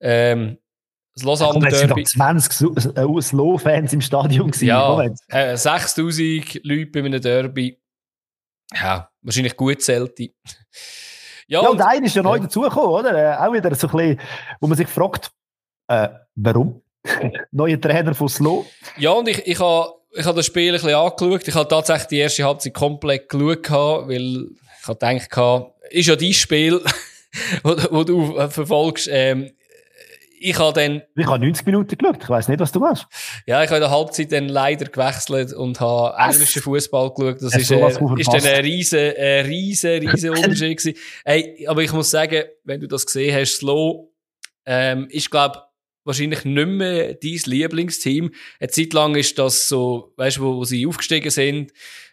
Ähm, 0.00 0.58
das 1.14 1.24
Lausanne 1.24 1.68
Derby. 1.68 2.02
Es 2.02 2.12
20 2.12 2.96
äh, 2.96 3.20
Slow-Fans 3.22 3.92
im 3.92 4.00
Stadion 4.00 4.50
gewesen. 4.50 4.66
Ja, 4.66 5.04
äh, 5.28 5.56
6000 5.56 6.64
Leute 6.64 6.86
bei 6.86 7.00
einem 7.00 7.20
Derby. 7.20 7.80
Ja, 8.74 9.10
wahrscheinlich 9.22 9.56
gut 9.56 9.82
zählte. 9.82 10.30
Ja, 11.48 11.62
ja 11.62 11.68
und, 11.68 11.80
und 11.80 11.82
einer 11.82 12.06
ist 12.06 12.14
ja 12.14 12.22
neu 12.22 12.38
dazugekommen, 12.38 12.90
oder? 12.90 13.14
Äh, 13.16 13.36
auch 13.36 13.52
wieder 13.52 13.74
so 13.74 13.88
ein 13.88 13.96
bisschen, 13.96 14.20
wo 14.60 14.66
man 14.66 14.76
sich 14.76 14.86
fragt, 14.86 15.32
äh, 15.88 16.08
warum? 16.36 16.82
Neuer 17.50 17.80
Trainer 17.80 18.14
von 18.14 18.28
Slow. 18.28 18.66
Ja, 18.98 19.12
und 19.12 19.28
ich, 19.28 19.46
ich 19.46 19.58
habe 19.58 19.94
ich 20.12 20.24
hab 20.24 20.36
das 20.36 20.46
Spiel 20.46 20.68
ein 20.68 20.72
bisschen 20.74 20.94
angeschaut. 20.94 21.48
Ich 21.48 21.54
habe 21.54 21.68
tatsächlich 21.68 22.08
die 22.08 22.18
erste 22.18 22.44
Halbzeit 22.44 22.74
komplett 22.74 23.28
geschaut, 23.28 24.08
weil 24.08 24.46
ich 24.80 24.88
habe 24.88 24.98
gedacht, 24.98 25.72
ist 25.90 26.06
ja 26.06 26.16
dein 26.16 26.32
Spiel, 26.32 26.80
wo, 27.62 27.76
wo 27.90 28.04
du 28.04 28.48
verfolgst. 28.48 29.08
Ähm, 29.10 29.50
ich 30.40 30.58
habe 30.58 30.80
dann... 30.80 31.02
Ich 31.16 31.26
habe 31.26 31.38
90 31.38 31.66
Minuten 31.66 31.96
geschaut. 31.96 32.22
Ich 32.22 32.28
weiss 32.28 32.48
nicht, 32.48 32.60
was 32.60 32.72
du 32.72 32.84
hast. 32.84 33.06
Ja, 33.46 33.62
ich 33.62 33.68
habe 33.68 33.76
in 33.76 33.82
der 33.82 33.90
Halbzeit 33.90 34.32
dann 34.32 34.48
leider 34.48 34.86
gewechselt 34.86 35.52
und 35.52 35.80
habe 35.80 36.16
englischen 36.18 36.62
Fußball 36.62 37.12
geschaut. 37.14 37.42
Das 37.42 37.56
ist, 37.56 37.70
äh, 37.70 37.88
ist 38.16 38.32
dann 38.32 38.44
ein 38.44 38.60
riesen, 38.62 38.98
äh, 38.98 39.40
riesen, 39.40 40.08
riesen 40.08 40.30
Unterschied 40.36 40.78
gewesen. 40.78 40.98
Hey, 41.24 41.66
aber 41.68 41.82
ich 41.82 41.92
muss 41.92 42.10
sagen, 42.10 42.44
wenn 42.64 42.80
du 42.80 42.86
das 42.86 43.06
gesehen 43.06 43.34
hast, 43.34 43.56
Slow, 43.56 44.10
ähm, 44.66 45.08
ist, 45.10 45.30
glaube 45.30 45.62
wahrscheinlich 46.08 46.44
nicht 46.44 46.68
mehr 46.68 47.14
dein 47.14 47.40
Lieblingsteam. 47.44 48.32
Eine 48.58 48.70
Zeit 48.70 48.92
lang 48.94 49.14
ist 49.14 49.38
das 49.38 49.68
so, 49.68 50.14
weißt 50.16 50.38
du, 50.38 50.42
wo, 50.42 50.56
wo 50.56 50.64
sie 50.64 50.86
aufgestiegen 50.86 51.30
sind, 51.30 51.72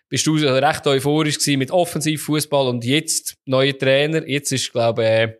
bist 0.09 0.27
du 0.27 0.35
recht 0.35 0.85
euphorisch 0.85 1.39
gewesen 1.39 1.59
mit 1.59 1.71
Offensivfußball 1.71 2.67
und 2.67 2.85
jetzt 2.85 3.37
neuer 3.45 3.75
Trainer. 3.75 4.27
Jetzt 4.27 4.51
ist, 4.51 4.71
glaube 4.71 5.03
ich, 5.03 5.09
äh, 5.09 5.37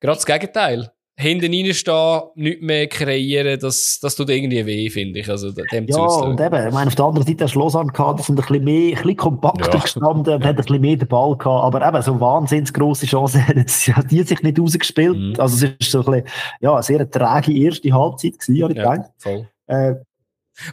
gerade 0.00 0.16
das 0.16 0.26
Gegenteil 0.26 0.92
hinten 1.20 1.52
reinstehen, 1.52 2.22
nichts 2.34 2.62
mehr 2.62 2.86
kreieren, 2.86 3.58
das, 3.60 3.98
das 4.00 4.16
tut 4.16 4.30
irgendwie 4.30 4.64
weh, 4.64 4.90
finde 4.90 5.20
ich. 5.20 5.28
Also, 5.28 5.52
dem 5.52 5.86
ja, 5.86 5.98
und 5.98 6.40
eben, 6.40 6.66
ich 6.66 6.72
meine, 6.72 6.88
auf 6.88 6.94
der 6.94 7.04
anderen 7.04 7.26
Seite 7.26 7.44
hast 7.44 7.54
du 7.54 7.60
Lausanne 7.60 7.92
gehabt, 7.92 8.18
die 8.18 8.24
sind 8.24 8.38
ein 8.38 8.46
bisschen 8.46 8.64
mehr, 8.64 8.88
ein 8.88 8.94
bisschen 8.94 9.16
kompakter 9.16 9.72
ja. 9.72 9.80
gestanden 9.80 10.34
und 10.34 10.44
hat 10.44 10.50
ein 10.50 10.56
bisschen 10.56 10.80
mehr 10.80 10.96
den 10.96 11.08
Ball 11.08 11.36
gehabt, 11.36 11.64
aber 11.64 11.86
eben, 11.86 12.02
so 12.02 12.18
wahnsinnig 12.20 12.72
grosse 12.72 13.06
Chancen 13.06 13.46
hat 13.46 14.10
die 14.10 14.22
sich 14.22 14.42
nicht 14.42 14.58
rausgespielt. 14.58 15.16
Mhm. 15.16 15.34
Also, 15.38 15.66
es 15.66 15.72
ist 15.78 15.90
so 15.90 16.00
ein 16.00 16.04
bisschen, 16.06 16.24
ja, 16.60 16.72
eine 16.72 16.82
sehr 16.82 17.10
träge 17.10 17.52
erste 17.52 17.92
Halbzeit 17.92 18.38
gewesen, 18.38 18.62
habe 18.62 18.72
ich 18.72 18.78
ja, 18.78 18.94
gedacht. 18.94 19.10
Voll. 19.18 19.48
Äh, 19.66 19.94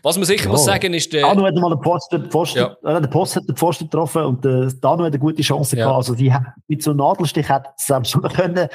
was 0.03 0.17
man 0.17 0.25
sicher 0.25 0.45
ja. 0.45 0.51
muss 0.51 0.65
sagen 0.65 0.93
ist, 0.93 1.13
der... 1.13 1.21
Danu 1.21 1.45
hat 1.45 1.55
mal 1.55 1.69
den 1.69 1.81
Pfosten, 1.81 2.29
Pfosten 2.29 2.59
ja. 2.59 2.97
äh, 2.97 3.01
der 3.01 3.07
Post 3.07 3.35
hat 3.35 3.47
den 3.47 3.55
Pfosten 3.55 3.85
getroffen 3.85 4.23
und 4.23 4.43
der 4.43 4.71
Danu 4.81 5.03
hat 5.03 5.13
eine 5.13 5.19
gute 5.19 5.41
Chance 5.41 5.77
ja. 5.77 5.85
gehabt. 5.85 5.97
Also, 5.97 6.15
die 6.15 6.33
mit 6.67 6.83
so 6.83 6.91
einem 6.91 6.97
Nadelstich 6.97 7.47
hat 7.47 7.67
es 7.77 8.09
schon 8.09 8.21
können, 8.23 8.67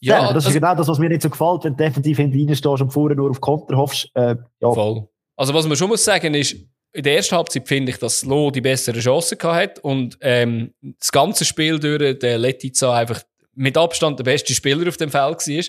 ja, 0.00 0.18
ja, 0.18 0.20
das 0.26 0.34
also, 0.34 0.48
ist 0.48 0.54
genau 0.54 0.74
das, 0.74 0.88
was 0.88 0.98
mir 0.98 1.08
nicht 1.08 1.22
so 1.22 1.30
gefällt, 1.30 1.64
wenn 1.64 1.76
du 1.76 1.84
defensiv 1.84 2.16
hinten 2.16 2.54
stehst 2.54 2.80
und 2.80 2.92
vorher 2.92 3.16
nur 3.16 3.30
auf 3.30 3.40
Konter 3.40 3.76
hoffst. 3.76 4.08
Äh, 4.14 4.36
ja. 4.60 4.72
Voll. 4.72 5.08
Also 5.36 5.52
was 5.52 5.66
man 5.66 5.76
schon 5.76 5.88
muss 5.88 6.04
sagen 6.04 6.34
ist, 6.34 6.56
in 6.92 7.02
der 7.02 7.16
ersten 7.16 7.36
Halbzeit 7.36 7.68
finde 7.68 7.92
ich, 7.92 7.98
dass 7.98 8.24
Lo 8.24 8.50
die 8.50 8.62
bessere 8.62 8.98
Chance 9.00 9.36
hat 9.42 9.78
und 9.80 10.16
ähm, 10.22 10.72
das 10.98 11.12
ganze 11.12 11.44
Spiel 11.44 11.78
durch 11.78 12.18
der 12.18 12.38
Letizia 12.38 12.94
einfach 12.94 13.20
mit 13.54 13.76
Abstand 13.76 14.18
der 14.18 14.24
beste 14.24 14.54
Spieler 14.54 14.88
auf 14.88 14.96
dem 14.96 15.10
Feld 15.10 15.46
war. 15.46 15.64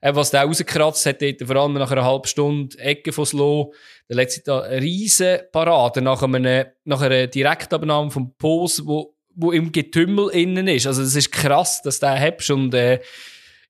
Äh, 0.00 0.14
was 0.14 0.30
der 0.30 0.42
rausgekratzt 0.42 1.06
hat, 1.06 1.22
dort, 1.22 1.42
vor 1.42 1.56
allem 1.56 1.74
nach 1.74 1.90
einer 1.90 2.04
halben 2.04 2.26
Stunde 2.26 2.78
Ecke 2.78 3.12
von 3.12 3.24
Slo, 3.24 3.72
der 4.08 4.16
letzte 4.16 4.42
da 4.42 4.60
eine 4.60 4.82
riesen 4.82 5.38
Parade 5.52 6.02
nach, 6.02 6.22
einem, 6.22 6.66
nach 6.84 7.00
einer 7.00 7.26
Direktabnahme 7.26 8.10
vom 8.10 8.34
Pos, 8.36 8.84
wo, 8.84 9.14
wo 9.34 9.52
im 9.52 9.72
Getümmel 9.72 10.30
innen 10.30 10.68
ist. 10.68 10.86
Also 10.86 11.02
es 11.02 11.14
ist 11.14 11.30
krass, 11.30 11.82
dass 11.82 12.00
du 12.00 12.06
den 12.06 12.20
hast 12.20 12.50
und 12.50 12.74
äh, 12.74 13.00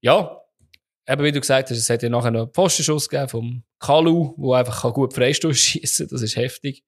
ja, 0.04 0.38
eben 1.08 1.24
wie 1.24 1.32
du 1.32 1.40
gesagt 1.40 1.70
hast, 1.70 1.78
es 1.78 1.88
hat 1.88 2.02
ja 2.02 2.10
nachher 2.10 2.30
noch 2.30 2.42
einen 2.42 2.52
Postenschuss 2.52 3.08
gegeben 3.08 3.28
vom 3.30 3.62
Kalu, 3.78 4.34
der 4.36 4.58
einfach 4.58 4.92
gut 4.92 5.14
Freistoß 5.14 5.56
schießen 5.58 6.06
kann. 6.06 6.14
Das 6.14 6.22
ist 6.22 6.36
heftig. 6.36 6.84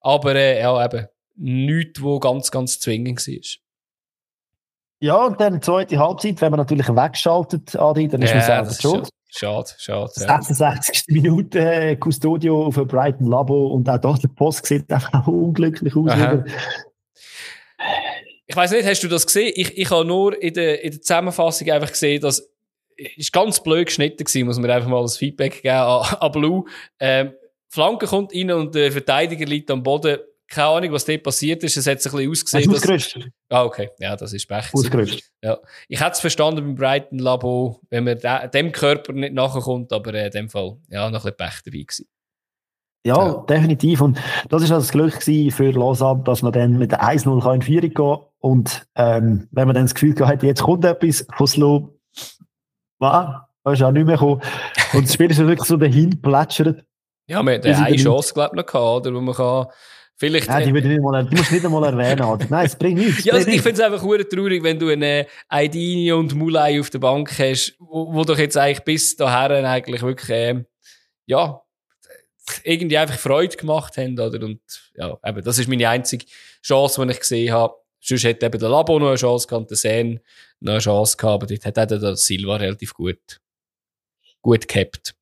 Aber 0.00 0.34
äh, 0.34 0.60
ja, 0.60 0.82
eben 0.82 1.06
nichts, 1.36 2.02
wo 2.02 2.18
ganz, 2.18 2.50
ganz 2.50 2.80
zwingend 2.80 3.26
war. 3.26 3.58
Ja, 5.00 5.26
und 5.26 5.40
dann 5.40 5.54
die 5.54 5.60
zweite 5.60 5.98
Halbzeit, 5.98 6.40
wenn 6.40 6.50
man 6.50 6.58
natürlich 6.58 6.88
wegschaltet, 6.88 7.76
Adi, 7.76 8.08
dann 8.08 8.22
ist 8.22 8.30
ja, 8.30 8.36
man 8.36 8.44
selber 8.44 8.72
schuld. 8.72 9.10
Schade, 9.28 9.70
schade. 9.76 10.10
Ja. 10.16 10.40
66. 10.40 11.04
Minute, 11.08 11.58
äh, 11.60 11.96
Custodio 11.96 12.64
auf 12.64 12.76
Brighton 12.76 13.26
Labo 13.26 13.66
und 13.68 13.88
auch 13.90 13.98
dort 13.98 14.22
der 14.22 14.28
Post 14.28 14.64
sieht 14.64 14.90
einfach 14.90 15.26
unglücklich 15.26 15.94
aus. 15.94 16.10
Ich 18.48 18.56
weiß 18.56 18.72
nicht, 18.72 18.86
hast 18.86 19.02
du 19.02 19.08
das 19.08 19.26
gesehen? 19.26 19.52
Ich, 19.54 19.76
ich 19.76 19.90
habe 19.90 20.06
nur 20.06 20.42
in 20.42 20.54
der, 20.54 20.82
in 20.82 20.90
der 20.90 21.02
Zusammenfassung 21.02 21.70
einfach 21.70 21.90
gesehen, 21.90 22.20
dass 22.20 22.48
ist 22.96 23.32
ganz 23.32 23.62
blöd 23.62 23.86
geschnitten 23.86 24.24
gewesen, 24.24 24.46
muss 24.46 24.58
man 24.58 24.70
einfach 24.70 24.88
mal 24.88 25.02
das 25.02 25.16
Feedback 25.16 25.62
geben 25.62 25.74
an, 25.74 26.16
an 26.18 26.32
Blue. 26.32 26.64
Ähm, 26.98 27.32
Flanke 27.68 28.06
kommt 28.06 28.34
rein 28.34 28.50
und 28.50 28.74
der 28.74 28.90
Verteidiger 28.90 29.46
liegt 29.46 29.70
am 29.70 29.82
Boden. 29.82 30.18
Keine 30.48 30.68
Ahnung, 30.68 30.92
was 30.92 31.04
dort 31.04 31.22
passiert 31.22 31.62
ist. 31.62 31.76
Es 31.76 31.86
hat 31.86 32.00
sich 32.00 32.10
ein 32.10 32.30
bisschen 32.30 32.64
ausgesehen. 32.64 32.72
Dass... 32.72 33.18
Ah, 33.50 33.64
okay. 33.64 33.90
Ja, 33.98 34.16
das 34.16 34.32
ist 34.32 34.48
Pech. 34.48 34.72
Ja. 35.42 35.58
Ich 35.88 36.00
hätte 36.00 36.12
es 36.12 36.20
verstanden 36.20 36.62
beim 36.62 36.74
Brighton 36.74 37.18
Labo, 37.18 37.80
wenn 37.90 38.04
man 38.04 38.18
de 38.18 38.48
dem 38.48 38.72
Körper 38.72 39.12
nicht 39.12 39.34
nachkommt, 39.34 39.92
aber 39.92 40.14
äh, 40.14 40.26
in 40.26 40.30
dem 40.32 40.48
Fall, 40.48 40.78
ja, 40.88 41.10
noch 41.10 41.26
ein 41.26 41.32
bisschen 41.32 41.36
Pech 41.36 41.60
dabei 41.64 41.78
gewesen. 41.80 42.08
Ja, 43.04 43.26
ja, 43.26 43.44
definitiv. 43.48 44.00
Und 44.00 44.18
das 44.48 44.62
ist 44.62 44.70
das 44.70 44.90
Glück 44.90 45.22
für 45.22 45.70
Lausanne, 45.70 46.22
dass 46.24 46.42
man 46.42 46.52
dann 46.52 46.78
mit 46.78 46.92
der 46.92 47.02
1-0 47.02 47.54
in 47.54 47.62
Führung 47.62 47.90
gehen 47.94 48.26
Und 48.40 48.86
ähm, 48.96 49.48
wenn 49.50 49.66
man 49.66 49.74
dann 49.74 49.84
das 49.84 49.94
Gefühl 49.94 50.14
hat, 50.26 50.42
jetzt 50.42 50.62
kommt 50.62 50.84
etwas, 50.84 51.26
Koslo, 51.28 51.98
wow, 52.98 53.42
da 53.64 53.72
ist 53.72 53.82
auch 53.82 53.92
nicht 53.92 54.06
mehr 54.06 54.16
gekommen. 54.16 54.42
Und 54.94 55.04
das 55.04 55.14
Spiel 55.14 55.30
ist 55.30 55.38
wirklich 55.38 55.68
so 55.68 55.76
dahin 55.76 56.20
plätschert. 56.20 56.84
Ja, 57.28 57.42
man 57.42 57.54
hat 57.54 57.66
eine 57.66 57.96
Chance, 57.96 58.34
glaube 58.34 58.50
ich, 58.54 58.56
noch 58.56 58.66
gehabt, 58.66 59.06
oder, 59.06 59.14
wo 59.14 59.20
man 59.20 59.34
kann 59.34 59.66
Vielleicht, 60.20 60.48
ja, 60.48 60.58
die, 60.60 60.74
würde 60.74 60.88
nicht 60.88 61.00
mal, 61.00 61.24
die 61.24 61.36
musst 61.36 61.50
du 61.50 61.54
nicht 61.54 61.64
einmal 61.64 61.84
erwähnen. 61.84 62.24
Oder? 62.24 62.44
Nein, 62.50 62.66
es 62.66 62.74
bringt 62.74 62.98
nichts. 62.98 63.24
ja, 63.24 63.34
also 63.34 63.48
ich 63.48 63.62
finde 63.62 63.80
es 63.80 63.86
einfach 63.86 64.00
traurig, 64.00 64.64
wenn 64.64 64.76
du 64.76 64.88
eine 64.88 65.28
Aidini 65.48 66.10
und 66.10 66.34
Mulai 66.34 66.80
auf 66.80 66.90
der 66.90 66.98
Bank 66.98 67.38
hast, 67.38 67.76
wo, 67.78 68.12
wo 68.12 68.24
doch 68.24 68.36
jetzt 68.36 68.56
eigentlich 68.56 68.80
bis 68.80 69.14
dahin 69.14 69.64
eigentlich 69.64 70.02
wirklich, 70.02 70.30
äh, 70.30 70.64
ja, 71.26 71.60
irgendwie 72.64 72.98
einfach 72.98 73.18
Freude 73.18 73.56
gemacht 73.56 73.96
haben, 73.96 74.18
oder? 74.18 74.44
Und, 74.44 74.60
ja, 74.94 75.16
eben, 75.24 75.42
das 75.42 75.58
ist 75.58 75.68
meine 75.68 75.88
einzige 75.88 76.26
Chance, 76.62 77.04
die 77.04 77.12
ich 77.12 77.20
gesehen 77.20 77.52
habe. 77.52 77.74
Sonst 78.00 78.24
hätte 78.24 78.46
eben 78.46 78.58
der 78.58 78.68
Labo 78.68 78.98
noch 78.98 79.08
eine 79.08 79.16
Chance 79.16 79.46
gehabt, 79.48 79.70
der 79.70 79.76
Sen 79.76 80.20
noch 80.60 80.72
eine 80.72 80.80
Chance 80.80 81.16
gehabt, 81.16 81.34
aber 81.34 81.46
dort 81.46 81.64
hat 81.64 81.78
auch 81.78 81.98
der 81.98 82.16
Silva 82.16 82.56
relativ 82.56 82.94
gut, 82.94 83.40
gut 84.40 84.68
gehabt. 84.68 85.14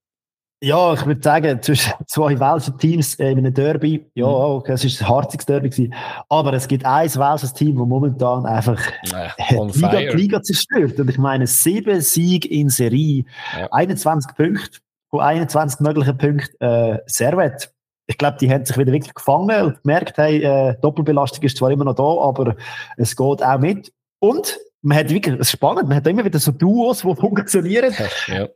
Ja, 0.62 0.94
ich 0.94 1.04
würde 1.04 1.22
sagen, 1.22 1.60
zwischen 1.60 1.92
zwei 2.06 2.40
welschen 2.40 2.78
Teams 2.78 3.14
äh, 3.18 3.30
in 3.30 3.38
einem 3.38 3.52
Derby, 3.52 4.06
ja, 4.14 4.26
mhm. 4.26 4.32
okay, 4.32 4.72
es 4.72 4.84
war 4.84 5.06
ein 5.06 5.14
harziges 5.14 5.44
Derby 5.44 5.68
gewesen, 5.68 5.94
aber 6.30 6.54
es 6.54 6.66
gibt 6.66 6.86
ein 6.86 7.14
welsches 7.14 7.52
Team, 7.52 7.76
das 7.76 7.86
momentan 7.86 8.46
einfach 8.46 8.80
äh, 9.12 9.28
die 9.50 9.78
Liga, 9.78 9.98
die 9.98 10.16
Liga 10.16 10.42
zerstört. 10.42 10.98
Und 10.98 11.10
ich 11.10 11.18
meine, 11.18 11.46
sieben 11.46 12.00
Siege 12.00 12.48
in 12.48 12.70
Serie, 12.70 13.24
ja. 13.54 13.68
21 13.70 14.34
Punkte, 14.34 14.78
von 15.16 15.24
21 15.24 15.80
möglichen 15.80 16.18
Punkten, 16.18 16.64
äh, 16.64 16.98
Servet. 17.06 17.72
Ich 18.08 18.18
glaube, 18.18 18.36
die 18.40 18.50
haben 18.50 18.64
sich 18.64 18.76
wieder 18.78 18.92
wirklich 18.92 19.14
gefangen 19.14 19.62
und 19.62 19.82
gemerkt, 19.82 20.16
hey, 20.16 20.42
äh, 20.42 20.76
Doppelbelastung 20.80 21.42
ist 21.42 21.56
zwar 21.56 21.70
immer 21.70 21.84
noch 21.84 21.94
da, 21.94 22.02
aber 22.02 22.54
es 22.96 23.16
geht 23.16 23.42
auch 23.42 23.58
mit. 23.58 23.92
Und 24.20 24.58
man 24.82 24.98
hat 24.98 25.10
wirklich, 25.10 25.34
es 25.34 25.48
ist 25.48 25.50
spannend, 25.52 25.88
man 25.88 25.96
hat 25.96 26.06
immer 26.06 26.24
wieder 26.24 26.38
so 26.38 26.52
Duos, 26.52 27.00
die 27.00 27.14
funktionieren. 27.20 27.94
Ja 28.28 28.48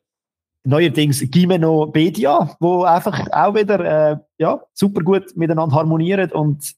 neuerdings 0.63 1.25
Gimeno 1.31 1.87
Bedia, 1.87 2.55
wo 2.61 2.83
einfach 2.83 3.19
auch 3.33 3.55
wieder 3.55 4.11
äh, 4.13 4.17
ja, 4.39 4.63
super 4.75 5.03
gut 5.03 5.35
miteinander 5.35 5.75
harmonieren 5.75 6.31
und 6.33 6.75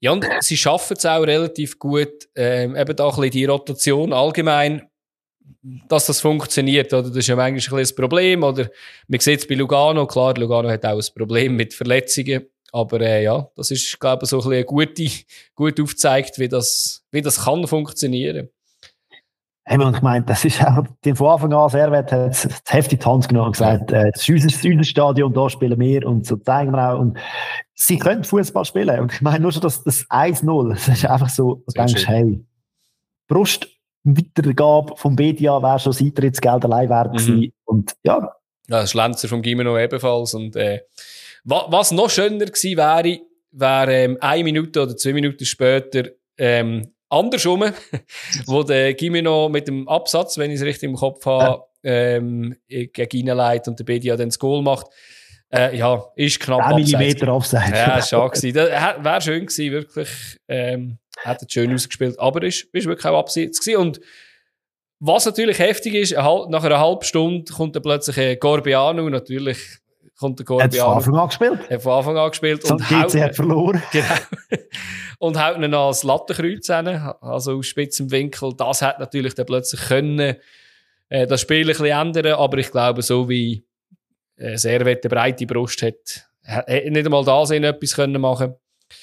ja, 0.00 0.12
und 0.12 0.26
sie 0.40 0.56
schaffen 0.56 0.96
es 0.96 1.06
auch 1.06 1.22
relativ 1.22 1.78
gut, 1.78 2.28
ähm, 2.34 2.76
eben 2.76 2.94
da 2.94 3.08
ein 3.08 3.10
bisschen 3.16 3.30
die 3.30 3.44
Rotation 3.46 4.12
allgemein, 4.12 4.82
dass 5.88 6.06
das 6.06 6.20
funktioniert, 6.20 6.92
oder? 6.92 7.08
Das 7.08 7.16
ist 7.16 7.26
ja 7.26 7.36
manchmal 7.36 7.80
ein 7.80 7.82
das 7.82 7.94
Problem, 7.94 8.42
oder? 8.42 8.70
Man 9.08 9.20
sieht 9.20 9.40
es 9.40 9.48
bei 9.48 9.54
Lugano, 9.54 10.06
klar, 10.06 10.34
Lugano 10.36 10.68
hat 10.68 10.84
auch 10.84 10.98
ein 10.98 11.14
Problem 11.14 11.56
mit 11.56 11.74
Verletzungen, 11.74 12.46
aber 12.72 13.00
äh, 13.00 13.24
ja, 13.24 13.48
das 13.54 13.70
ist, 13.70 13.98
glaube 14.00 14.24
ich, 14.24 14.30
so 14.30 14.40
ein 14.40 14.48
bisschen 14.48 14.66
gute, 14.66 15.04
gut 15.54 15.80
aufgezeigt, 15.80 16.38
wie 16.38 16.48
das, 16.48 17.04
wie 17.10 17.22
das 17.22 17.44
kann 17.44 17.66
funktionieren. 17.66 18.48
Eben, 19.68 19.82
und 19.82 19.94
ich 19.94 20.02
meine, 20.02 20.24
das 20.24 20.44
ist 20.44 20.60
auch, 20.60 20.84
von 21.14 21.26
Anfang 21.28 21.52
an 21.52 21.68
sehr 21.68 21.92
wert, 21.92 22.10
hat 22.10 22.30
das 22.30 22.48
heftig 22.66 23.00
die 23.00 23.06
Hand 23.06 23.28
genommen 23.28 23.48
und 23.48 23.52
gesagt, 23.52 23.92
äh, 23.92 24.10
das 24.10 24.28
ist 24.28 24.64
unser, 24.64 24.84
Stadion, 24.84 25.32
da 25.32 25.48
spielen 25.48 25.78
wir 25.78 26.04
und 26.06 26.26
so 26.26 26.36
zeigen 26.36 26.72
wir 26.72 26.92
auch. 26.92 26.98
Und 26.98 27.16
sie 27.74 27.98
können 27.98 28.24
Fußball 28.24 28.64
spielen. 28.64 28.98
Und 28.98 29.12
ich 29.12 29.20
meine, 29.20 29.38
nur 29.38 29.52
schon 29.52 29.62
das, 29.62 29.84
das 29.84 30.04
1-0, 30.10 30.70
das 30.70 30.88
ist 30.88 31.06
einfach 31.06 31.28
so, 31.28 31.62
du 31.66 31.72
denkst, 31.74 32.06
hey, 32.08 32.44
Brust, 33.28 33.68
Weitergabe 34.04 34.96
vom 34.96 35.16
BDA 35.16 35.62
wäre 35.62 35.78
schon 35.78 35.92
das 35.92 36.00
Eintrittsgeld 36.00 36.64
allein 36.64 36.88
wert 36.88 37.12
gewesen. 37.12 37.36
Mhm. 37.36 37.52
Und 37.64 37.92
ja. 38.02 38.34
Ja, 38.68 38.80
das 38.80 38.90
Schlenzer 38.90 39.28
vom 39.28 39.42
Gimeno 39.42 39.78
ebenfalls. 39.78 40.34
Und, 40.34 40.56
äh, 40.56 40.80
was 41.44 41.90
noch 41.90 42.10
schöner 42.10 42.46
gewesen 42.46 42.76
wäre, 42.76 43.20
wäre 43.50 43.94
ähm, 43.94 44.18
eine 44.20 44.44
Minute 44.44 44.82
oder 44.82 44.96
zwei 44.96 45.12
Minuten 45.12 45.44
später 45.44 46.08
ähm, 46.38 46.92
andersrum, 47.08 47.64
wo 48.46 48.62
der 48.62 48.94
Gimeno 48.94 49.48
mit 49.48 49.68
dem 49.68 49.88
Absatz, 49.88 50.38
wenn 50.38 50.50
ich 50.50 50.56
es 50.56 50.64
richtig 50.64 50.88
im 50.88 50.96
Kopf 50.96 51.26
habe, 51.26 51.64
ähm, 51.82 52.56
gegen 52.68 53.16
ihn 53.16 53.26
leitet 53.26 53.68
und 53.68 53.78
der 53.78 53.84
Bedia 53.84 54.16
dann 54.16 54.28
das 54.28 54.38
Goal 54.38 54.62
macht. 54.62 54.86
Äh, 55.52 55.76
ja, 55.76 56.02
ist 56.16 56.40
knapp 56.40 56.66
10 56.68 56.76
Millimeter 56.76 57.34
Offside. 57.34 57.72
Ja, 57.74 58.00
schade 58.00 58.30
gewesen. 58.30 58.54
Das 58.54 59.04
wäre 59.04 59.20
schön 59.20 59.46
gewesen, 59.46 59.72
wirklich. 59.72 60.08
Ähm, 60.48 60.98
hat 61.18 61.52
schön 61.52 61.72
ausgespielt. 61.72 62.18
Aber 62.18 62.42
ist, 62.42 62.68
ist 62.72 62.86
wirklich 62.86 63.06
auch 63.06 63.18
abseits 63.18 63.60
gewesen. 63.60 63.80
Und 63.80 64.00
was 65.00 65.26
natürlich 65.26 65.58
heftig 65.58 65.94
ist, 65.94 66.12
nach 66.12 66.64
einer 66.64 66.78
halben 66.78 67.02
Stunde 67.02 67.52
kommt 67.52 67.74
dann 67.74 67.82
plötzlich 67.82 68.18
ein 68.18 68.38
Gorbiano, 68.38 69.08
natürlich 69.08 69.58
kommt 70.18 70.38
der 70.38 70.46
Gorbiano. 70.46 70.96
Hat 70.96 71.04
von 71.04 71.14
Anfang 71.14 71.16
an 71.16 71.28
gespielt. 71.28 71.70
Hat 71.70 71.82
von 71.82 71.92
Anfang 71.92 72.16
an 72.16 72.30
gespielt. 72.30 72.70
und 72.70 72.88
GC 72.88 73.22
hat 73.22 73.36
verloren. 73.36 73.82
Genau. 73.92 74.04
Und 75.18 75.40
haut 75.40 75.56
ihn 75.56 75.70
noch 75.70 75.86
als 75.86 76.02
Lattenkreuz 76.02 76.66
hin, 76.66 76.88
also 77.20 77.58
aus 77.58 77.66
spitzem 77.66 78.10
Winkel. 78.10 78.54
Das 78.56 78.82
hat 78.82 78.98
natürlich 78.98 79.34
dann 79.34 79.46
plötzlich 79.46 79.80
können, 79.82 80.36
äh, 81.08 81.26
das 81.28 81.40
Spiel 81.40 81.60
ein 81.60 81.66
bisschen 81.68 81.86
ändern, 81.86 82.32
aber 82.32 82.58
ich 82.58 82.72
glaube, 82.72 83.02
so 83.02 83.28
wie 83.28 83.64
äh, 84.36 84.56
Servet 84.56 85.04
eine 85.04 85.10
breite 85.14 85.46
Brust 85.46 85.82
hat, 85.82 86.28
hat 86.44 86.68
nicht 86.68 87.06
einmal 87.06 87.24
da 87.24 87.46
sehen 87.46 87.62
etwas 87.62 87.94
können 87.94 88.20
machen 88.20 88.56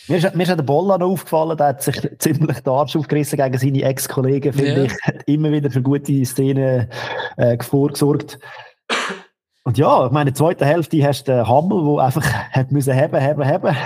mir 0.07 0.17
ist, 0.17 0.35
mir 0.35 0.43
ist 0.43 0.49
der 0.49 0.63
Bolla 0.63 0.97
noch 0.97 1.11
aufgefallen, 1.11 1.57
der 1.57 1.67
hat 1.67 1.83
sich 1.83 1.95
ziemlich 2.19 2.59
den 2.59 2.73
Arsch 2.73 2.95
aufgerissen 2.95 3.37
gegen 3.37 3.57
seine 3.57 3.83
Ex-Kollegen, 3.83 4.53
finde 4.53 4.77
ja. 4.77 4.83
ich. 4.83 4.93
Hat 5.03 5.23
immer 5.27 5.51
wieder 5.51 5.69
für 5.69 5.81
gute 5.81 6.25
Szenen 6.25 6.89
äh, 7.37 7.57
vorgesorgt. 7.61 8.39
Und 9.63 9.77
ja, 9.77 10.07
ich 10.07 10.11
meine, 10.11 10.29
in 10.29 10.33
der 10.33 10.35
zweiten 10.35 10.65
Hälfte 10.65 11.03
hast 11.05 11.27
du 11.27 11.31
den 11.31 11.47
Hammel, 11.47 11.83
der 11.83 12.03
einfach 12.03 12.25
hat 12.51 12.71
müssen 12.71 12.95
haben, 12.95 13.21
haben, 13.21 13.45
haben. 13.45 13.77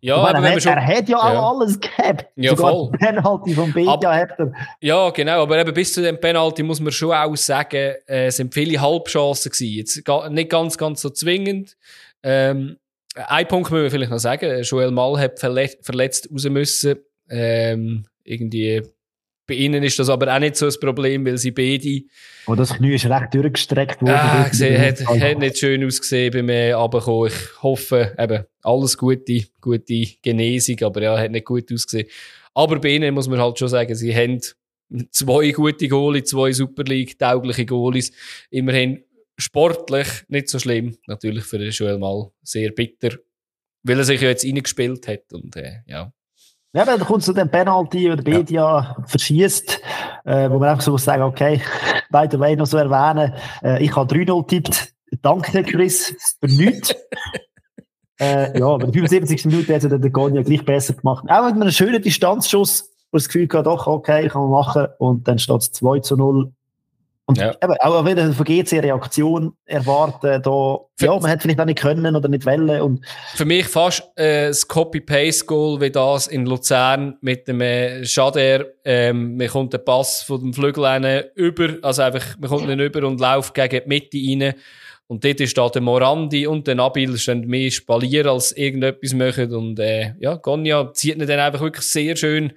Ja, 0.00 0.22
meine, 0.22 0.38
aber 0.38 0.50
er, 0.50 0.60
schon, 0.60 0.72
er 0.72 0.86
hat 0.86 1.08
ja, 1.08 1.16
ja. 1.16 1.40
auch 1.40 1.58
alles 1.58 1.80
gehabt. 1.80 2.26
Ja, 2.36 2.54
Sogar 2.54 2.72
voll. 2.72 2.90
Penalty 2.92 3.54
vom 3.54 3.72
Beja 3.72 4.14
hat 4.14 4.38
er. 4.38 4.52
Ja, 4.80 5.10
genau. 5.10 5.42
Aber 5.42 5.58
eben 5.58 5.72
bis 5.72 5.92
zu 5.94 6.02
dem 6.02 6.20
Penalty 6.20 6.62
muss 6.62 6.80
man 6.80 6.92
schon 6.92 7.12
auch 7.12 7.34
sagen, 7.36 7.94
äh, 8.06 8.26
es 8.26 8.36
sind 8.36 8.52
viele 8.52 8.80
Halbchancen 8.80 9.50
gewesen. 9.50 9.74
Jetzt 9.74 10.30
nicht 10.30 10.50
ganz, 10.50 10.76
ganz 10.76 11.00
so 11.00 11.10
zwingend. 11.10 11.76
Ähm, 12.22 12.76
ein 13.16 13.48
Punkt 13.48 13.70
müssen 13.70 13.84
wir 13.84 13.90
vielleicht 13.90 14.10
noch 14.10 14.18
sagen. 14.18 14.62
Joel 14.62 14.90
Mal 14.90 15.18
hat 15.18 15.40
verletzt, 15.40 15.78
verletzt 15.82 16.28
raus 16.30 16.44
müssen. 16.48 16.96
Ähm, 17.28 18.06
irgendwie 18.22 18.82
bei 19.46 19.54
ihnen 19.54 19.82
ist 19.84 19.98
das 19.98 20.08
aber 20.08 20.34
auch 20.34 20.40
nicht 20.40 20.56
so 20.56 20.66
ein 20.66 20.74
Problem, 20.80 21.24
weil 21.24 21.38
sie 21.38 21.52
beide. 21.52 22.02
Oh, 22.46 22.54
das 22.54 22.74
Knie 22.74 22.94
ist 22.94 23.06
recht 23.06 23.32
durchgestreckt 23.32 24.02
worden. 24.02 24.14
Ah, 24.14 24.48
gesehen, 24.48 24.80
hat, 24.80 25.00
hat 25.06 25.38
nicht 25.38 25.58
schön 25.58 25.84
ausgesehen 25.84 26.32
bei 26.32 26.42
mir 26.42 26.74
runtergekommen. 26.74 27.28
Ich 27.28 27.62
hoffe, 27.62 28.14
eben, 28.18 28.44
alles 28.62 28.98
gute, 28.98 29.44
gute 29.60 30.06
Genesung, 30.22 30.82
aber 30.82 31.02
ja, 31.02 31.18
hat 31.18 31.30
nicht 31.30 31.46
gut 31.46 31.72
ausgesehen. 31.72 32.08
Aber 32.54 32.80
bei 32.80 32.88
ihnen 32.90 33.14
muss 33.14 33.28
man 33.28 33.38
halt 33.38 33.58
schon 33.58 33.68
sagen, 33.68 33.94
sie 33.94 34.14
haben 34.14 34.40
zwei 35.10 35.50
gute 35.52 35.88
Goalies, 35.88 36.24
zwei 36.24 36.52
Super 36.52 36.82
League-taugliche 36.82 37.66
Goalies. 37.66 38.12
Immerhin 38.50 39.04
sportlich 39.36 40.08
nicht 40.28 40.48
so 40.48 40.58
schlimm. 40.58 40.96
Natürlich 41.06 41.44
für 41.44 41.58
den 41.58 41.70
Joel 41.70 41.98
mal 41.98 42.30
sehr 42.42 42.70
bitter, 42.70 43.16
weil 43.82 43.98
er 43.98 44.04
sich 44.04 44.20
ja 44.20 44.28
jetzt 44.28 44.44
reingespielt 44.44 45.06
hat 45.08 45.32
und, 45.32 45.56
äh, 45.56 45.80
ja. 45.86 46.12
Ja, 46.72 46.84
dann 46.84 47.00
kommt 47.00 47.22
zu 47.22 47.32
dem 47.32 47.50
Penalty, 47.50 48.10
wo 48.10 48.16
der 48.16 48.22
Bedia 48.22 48.62
ja. 48.62 48.96
verschießt, 49.06 49.80
äh, 50.24 50.50
wo 50.50 50.58
man 50.58 50.70
einfach 50.70 50.82
so 50.82 50.90
muss 50.90 51.04
sagen, 51.04 51.22
okay, 51.22 51.62
by 52.10 52.26
the 52.30 52.38
way 52.38 52.54
noch 52.56 52.66
so 52.66 52.76
erwähnen, 52.76 53.32
äh, 53.62 53.82
ich 53.82 53.94
habe 53.96 54.12
3-0 54.12 54.46
tippt. 54.46 54.92
Danke, 55.22 55.62
Chris, 55.62 56.14
für 56.40 56.46
nichts. 56.48 56.94
äh, 58.20 58.58
ja, 58.58 58.66
aber 58.66 58.84
in 58.84 58.92
der 58.92 59.08
75. 59.08 59.46
Minute 59.46 59.74
hat 59.74 59.82
der 59.84 60.10
Gonia 60.10 60.42
gleich 60.42 60.64
besser 60.64 60.94
gemacht. 60.94 61.24
Auch 61.28 61.46
mit 61.46 61.62
einem 61.62 61.70
schönen 61.70 62.02
Distanzschuss, 62.02 62.90
wo 63.10 63.16
das 63.16 63.28
Gefühl 63.28 63.48
hat, 63.54 63.66
doch, 63.66 63.86
okay, 63.86 64.28
kann 64.28 64.42
man 64.42 64.50
machen. 64.50 64.88
Und 64.98 65.28
dann 65.28 65.38
steht 65.38 65.62
es 65.62 65.72
2 65.72 66.00
zu 66.00 66.16
0 66.16 66.52
und 67.28 67.38
ja. 67.38 67.50
eben, 67.60 67.74
auch 67.80 68.06
wieder 68.06 68.32
von 68.32 68.44
GC 68.44 68.78
Reaktion 68.78 69.52
erwarten, 69.64 70.40
da, 70.42 70.78
für, 70.96 71.06
ja, 71.06 71.18
man 71.18 71.26
hätte 71.26 71.42
vielleicht 71.42 71.60
auch 71.60 71.64
nicht 71.64 71.80
können 71.80 72.14
oder 72.14 72.28
nicht 72.28 72.46
wollen. 72.46 72.80
Und 72.80 73.04
für 73.34 73.44
mich 73.44 73.66
fast 73.66 74.04
äh, 74.14 74.46
das 74.46 74.68
Copy-Paste-Goal 74.68 75.80
wie 75.80 75.90
das 75.90 76.28
in 76.28 76.46
Luzern 76.46 77.16
mit 77.20 77.48
dem 77.48 77.60
äh, 77.60 78.04
Schader. 78.04 78.66
Ähm, 78.84 79.36
man 79.36 79.48
kommt 79.48 79.72
den 79.72 79.84
Pass 79.84 80.22
von 80.22 80.40
dem 80.40 80.54
Flügel 80.54 81.32
über, 81.34 81.74
also 81.82 82.02
einfach, 82.02 82.38
man 82.38 82.48
kommt 82.48 82.68
nicht 82.68 82.80
über 82.80 83.04
und 83.04 83.20
läuft 83.20 83.54
gegen 83.54 83.82
die 83.82 83.88
Mitte 83.88 84.18
rein. 84.18 84.54
Und 85.08 85.24
dort 85.24 85.40
ist 85.40 85.56
da 85.56 85.68
der 85.68 85.82
Morandi 85.82 86.46
und 86.46 86.66
der 86.66 86.74
Nabil 86.76 87.16
stehen 87.16 87.46
mehr 87.46 87.70
Spalier 87.70 88.26
als 88.26 88.52
irgendetwas 88.52 89.14
machen. 89.14 89.52
Und 89.52 89.78
äh, 89.80 90.14
ja, 90.20 90.36
Gonja 90.36 90.92
zieht 90.92 91.16
ihn 91.16 91.26
dann 91.26 91.40
einfach 91.40 91.60
wirklich 91.60 91.86
sehr 91.86 92.16
schön 92.16 92.52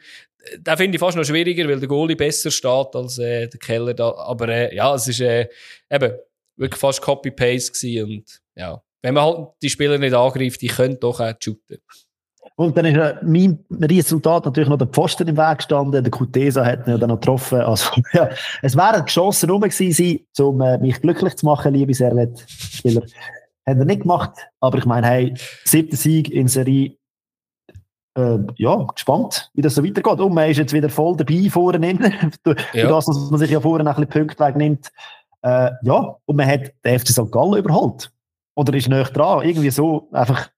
da 0.62 0.76
finde 0.76 0.96
ich 0.96 1.00
fast 1.00 1.18
noch 1.18 1.24
schwieriger, 1.24 1.68
weil 1.68 1.80
der 1.80 1.88
Goalie 1.88 2.16
besser 2.16 2.52
steht 2.52 2.96
als 2.96 3.18
äh, 3.18 3.48
der 3.48 3.60
Keller 3.60 3.94
da. 3.94 4.14
Aber 4.16 4.48
äh, 4.50 4.76
ja, 4.76 4.94
es 4.96 5.08
ist 5.08 5.22
äh, 5.22 5.48
eben 5.90 6.14
wirklich 6.56 6.80
fast 6.80 7.02
Copy-Paste 7.02 8.04
und 8.04 8.42
ja, 8.56 8.82
wenn 9.02 9.14
man 9.14 9.24
halt 9.24 9.50
die 9.62 9.70
Spieler 9.70 9.98
nicht 9.98 10.14
angreift, 10.14 10.62
die 10.62 10.68
können 10.68 11.00
doch 11.00 11.20
auch 11.20 11.34
shooten. 11.40 11.80
Und 12.56 12.76
dann 12.76 12.86
ist 12.86 12.98
äh, 12.98 13.16
mein 13.24 13.64
Resultat 13.72 14.44
natürlich 14.44 14.70
noch 14.70 14.78
der 14.78 14.88
Pfosten 14.88 15.28
im 15.28 15.38
Weg 15.38 15.60
gestanden. 15.60 16.04
Der 16.04 16.12
Kutesa 16.12 16.66
hat 16.66 16.88
ihn 16.88 17.00
dann 17.00 17.10
noch 17.10 17.20
getroffen. 17.20 17.62
Also, 17.62 17.90
ja, 18.14 18.30
es 18.62 18.76
wären 18.76 19.06
Chancen 19.06 19.50
rum 19.50 19.62
gewesen, 19.62 20.20
um 20.40 20.60
äh, 20.60 20.78
mich 20.78 21.00
glücklich 21.00 21.36
zu 21.38 21.46
machen, 21.46 21.74
liebe 21.74 21.94
Servet-Spieler. 21.94 23.04
hat 23.04 23.78
er 23.78 23.86
nicht 23.86 24.02
gemacht. 24.02 24.32
Aber 24.60 24.78
ich 24.78 24.86
meine, 24.86 25.08
hey, 25.08 25.34
siebter 25.64 25.96
Sieg 25.96 26.30
in 26.32 26.50
Serie. 26.50 26.99
Äh, 28.16 28.40
ja, 28.58 28.76
gespannt, 28.94 29.52
wie 29.54 29.62
das 29.62 29.76
so 29.76 29.84
weitergeht. 29.84 30.20
Und 30.20 30.34
man 30.34 30.50
ist 30.50 30.58
jetzt 30.58 30.74
wieder 30.74 30.90
voll 30.90 31.16
dabei 31.16 31.50
vorne. 31.50 31.94
durch 32.44 32.58
ja. 32.74 32.88
das, 32.88 33.06
dass 33.06 33.30
man 33.30 33.40
sich 33.40 33.52
ja 33.52 33.62
vorne 33.62 33.88
ein 33.88 33.96
bisschen 33.96 34.10
Punkte 34.10 34.44
wegnimmt. 34.44 34.92
Äh, 35.42 35.72
ja, 35.84 36.16
und 36.26 36.36
man 36.36 36.48
hat 36.48 36.74
den 36.84 37.00
FC 37.00 37.10
St. 37.10 37.32
Gallen 37.32 37.58
überholt. 37.58 38.12
Oder 38.56 38.74
ist 38.74 38.90
näher 38.90 39.04
dran. 39.06 39.48
Irgendwie 39.48 39.70
so 39.70 40.10
einfach 40.12 40.50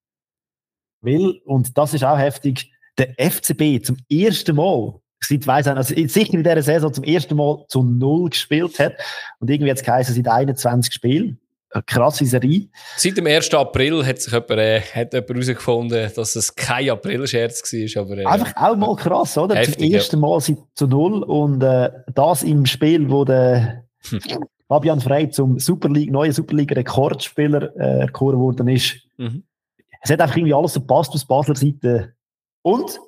will. 1.02 1.42
Und 1.46 1.78
das 1.78 1.94
ist 1.94 2.04
auch 2.04 2.18
heftig. 2.18 2.72
Der 2.98 3.14
FCB 3.18 3.84
zum 3.86 3.98
ersten 4.10 4.56
Mal 4.56 5.00
seit 5.24 5.48
weiss 5.48 5.68
also 5.68 5.94
sicher 5.96 6.34
in 6.34 6.44
dieser 6.44 6.62
Saison 6.62 6.94
zum 6.94 7.04
ersten 7.04 7.36
Mal 7.36 7.64
zu 7.68 7.84
Null 7.84 8.30
gespielt 8.30 8.80
hat. 8.80 8.94
Und 9.40 9.50
irgendwie 9.50 9.70
jetzt 9.70 9.86
geheißen, 9.86 10.16
seit 10.16 10.28
21 10.28 10.94
Spielen. 10.94 11.40
Eine 11.74 11.84
krasse 11.84 12.26
Serie. 12.26 12.68
Seit 12.98 13.18
dem 13.18 13.28
1. 13.28 13.54
April 13.54 14.06
hat 14.06 14.22
sich 14.22 14.34
jemand, 14.34 14.52
äh, 14.52 14.82
hat 14.82 15.14
jemand 15.14 15.30
herausgefunden, 15.30 16.12
dass 16.14 16.36
es 16.36 16.54
kein 16.54 16.90
April-Scherz 16.90 17.62
war. 17.62 18.02
Aber, 18.04 18.18
äh, 18.18 18.26
Einfach 18.26 18.56
auch 18.58 18.76
mal 18.76 18.96
krass, 18.96 19.38
oder? 19.38 19.56
Heftig, 19.56 19.78
zum 19.78 19.94
ersten 19.94 20.16
ja. 20.18 20.20
Mal 20.20 20.40
seit 20.42 20.58
zu 20.76 20.88
Null. 20.88 21.24
Und 21.24 21.64
äh, 21.64 21.90
das 22.14 22.44
im 22.44 22.66
Spiel, 22.66 23.10
wo 23.10 23.24
der 23.24 23.86
hm. 24.10 24.20
Fabian 24.68 25.02
Frey 25.02 25.30
zum 25.30 25.60
Super 25.60 25.90
League, 25.90 26.12
neuen 26.12 26.32
Super 26.32 26.56
League-Rekordspieler 26.56 27.76
äh, 27.76 28.00
erkoren 28.02 28.40
worden 28.40 28.70
ist. 28.70 28.96
Mhm. 29.18 29.44
Es 30.02 30.10
hat 30.10 30.22
einfach 30.22 30.38
irgendwie 30.38 30.54
alles 30.54 30.74
gepasst 30.76 31.12
aus 31.14 31.26
Basler 31.26 31.56
Seite. 31.56 32.14
Und 32.62 33.00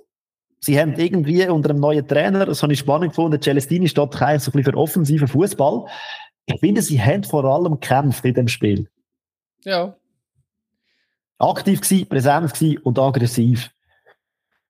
sie 0.60 0.80
haben 0.80 0.94
irgendwie 0.96 1.48
unter 1.48 1.70
einem 1.70 1.80
neuen 1.80 2.08
Trainer, 2.08 2.46
das 2.46 2.62
habe 2.64 2.74
ich 2.74 2.80
spannend 2.80 3.12
gefunden, 3.12 3.42
Celestini 3.42 3.88
steht 3.88 4.14
so 4.14 4.20
ein 4.20 4.38
bisschen 4.38 4.64
für 4.64 4.76
offensiven 4.76 5.28
Fußball. 5.28 5.86
Ich 6.46 6.60
finde, 6.60 6.82
sie 6.82 7.02
haben 7.02 7.24
vor 7.24 7.46
allem 7.46 7.80
gekämpft 7.80 8.26
in 8.26 8.34
dem 8.34 8.48
Spiel. 8.48 8.90
Ja. 9.64 9.96
Aktiv 11.40 11.82
gewesen, 11.82 12.08
präsent 12.08 12.54
gewesen 12.54 12.78
und 12.80 13.00
aggressiv. 13.00 13.70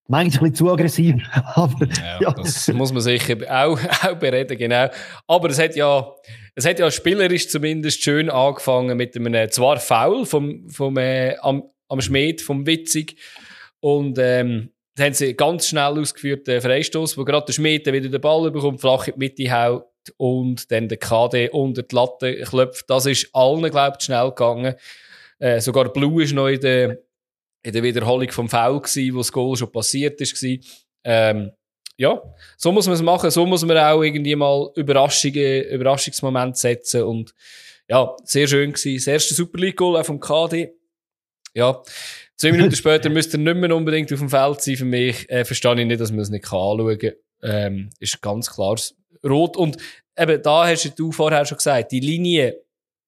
Manchmal 0.07 0.49
ein 0.49 0.51
bisschen 0.51 0.55
zu 0.55 0.71
aggressiv. 0.71 1.15
aber, 1.55 1.88
ja, 1.88 2.19
ja, 2.21 2.32
Das 2.32 2.67
muss 2.74 2.91
man 2.91 3.01
sicher 3.01 3.38
auch, 3.49 3.80
auch 4.03 4.15
bereden, 4.15 4.57
genau. 4.57 4.89
Aber 5.28 5.49
es 5.49 5.59
hat 5.59 5.76
ja, 5.76 6.11
es 6.55 6.65
hat 6.65 6.80
ja 6.80 6.91
spielerisch 6.91 7.49
zumindest 7.49 8.03
schön 8.03 8.30
angefangen 8.30 8.97
mit 8.97 9.15
einem, 9.15 9.49
zwar 9.49 9.78
Foul 9.78 10.26
vom, 10.26 10.69
vom, 10.69 10.97
äh, 10.97 11.36
am, 11.38 11.63
am 11.88 12.01
Schmied, 12.01 12.41
vom 12.41 12.65
Witzig. 12.67 13.17
Und, 13.80 14.17
ähm, 14.19 14.69
dann 14.95 15.07
haben 15.07 15.13
sie 15.13 15.34
ganz 15.34 15.67
schnell 15.67 15.99
ausgeführt, 15.99 16.45
den 16.45 16.61
Freistoß, 16.61 17.17
wo 17.17 17.26
gerade 17.26 17.47
der 17.47 17.53
Schmied 17.53 17.88
wieder 17.88 18.09
den 18.09 18.21
Ball 18.21 18.51
bekommt, 18.51 18.80
flach 18.80 19.07
in 19.07 19.13
die 19.15 19.19
Mitte 19.19 19.51
haut 19.51 19.86
und 20.17 20.71
dann 20.71 20.87
der 20.87 20.97
KD 20.97 21.49
unter 21.49 21.83
die 21.83 21.95
Latte 21.95 22.41
klopft. 22.41 22.89
Das 22.89 23.05
ist 23.05 23.29
allen, 23.33 23.69
glaube 23.69 23.97
ich, 23.99 24.05
schnell 24.05 24.29
gegangen. 24.29 24.75
Äh, 25.39 25.59
sogar 25.61 25.91
Blue 25.91 26.23
ist 26.23 26.33
noch 26.33 26.47
in 26.47 26.59
der, 26.59 26.99
in 27.63 27.73
der 27.73 27.83
Wiederholung 27.83 28.29
vom 28.31 28.49
Foul 28.49 28.81
gewesen, 28.81 29.13
wo 29.13 29.19
das 29.19 29.31
Goal 29.31 29.55
schon 29.55 29.71
passiert 29.71 30.19
ist. 30.21 30.43
Ähm, 31.03 31.51
ja, 31.97 32.21
so 32.57 32.71
muss 32.71 32.87
man 32.87 32.95
es 32.95 33.01
machen. 33.01 33.31
So 33.31 33.45
muss 33.45 33.65
man 33.65 33.77
auch 33.77 34.01
irgendwie 34.01 34.35
mal 34.35 34.71
Überraschungen, 34.75 35.63
Überraschungsmomente 35.65 36.59
setzen 36.59 37.03
und 37.03 37.33
ja, 37.87 38.15
sehr 38.23 38.47
schön 38.47 38.73
gewesen. 38.73 38.95
Das 38.97 39.07
erste 39.07 39.33
Super 39.33 39.59
League 39.59 39.77
Goal 39.77 39.99
auch 39.99 40.05
vom 40.05 40.19
KD. 40.19 40.73
Ja, 41.53 41.81
Zwei 42.43 42.51
Minuten 42.51 42.75
später 42.75 43.09
müsste 43.09 43.37
er 43.37 43.39
nicht 43.39 43.57
mehr 43.57 43.75
unbedingt 43.75 44.11
auf 44.11 44.19
dem 44.19 44.29
Feld 44.29 44.61
sein 44.61 44.75
für 44.75 44.85
mich. 44.85 45.29
Äh, 45.29 45.45
verstehe 45.45 45.79
ich 45.79 45.87
nicht, 45.87 46.01
dass 46.01 46.11
man 46.11 46.19
es 46.19 46.29
nicht 46.29 46.43
anschauen 46.45 46.97
kann. 46.97 47.13
Ähm, 47.41 47.89
ist 47.99 48.21
ganz 48.21 48.51
klar 48.51 48.75
rot. 49.24 49.57
Und 49.57 49.78
eben, 50.17 50.41
da 50.41 50.67
hast 50.67 50.93
du 50.97 51.11
vorher 51.11 51.45
schon 51.45 51.57
gesagt, 51.57 51.91
die 51.91 51.99
Linie, 51.99 52.59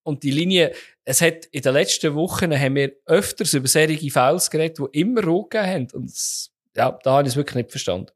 und 0.04 0.24
die 0.24 0.32
Linie, 0.32 0.72
es 1.04 1.22
hat 1.22 1.46
in 1.46 1.62
den 1.62 1.74
letzten 1.74 2.14
Wochen 2.14 2.58
haben 2.58 2.76
wir 2.76 2.94
öfters 3.06 3.54
über 3.54 3.68
serige 3.68 4.12
Fouls 4.12 4.50
geredet, 4.50 4.78
die 4.78 5.00
immer 5.00 5.24
rot 5.24 5.52
gegeben 5.52 5.70
haben. 5.70 5.88
Und 5.94 6.10
das, 6.10 6.52
ja, 6.76 6.98
da 7.04 7.12
habe 7.14 7.24
ich 7.24 7.34
es 7.34 7.36
wirklich 7.36 7.56
nicht 7.56 7.72
verstanden. 7.72 8.12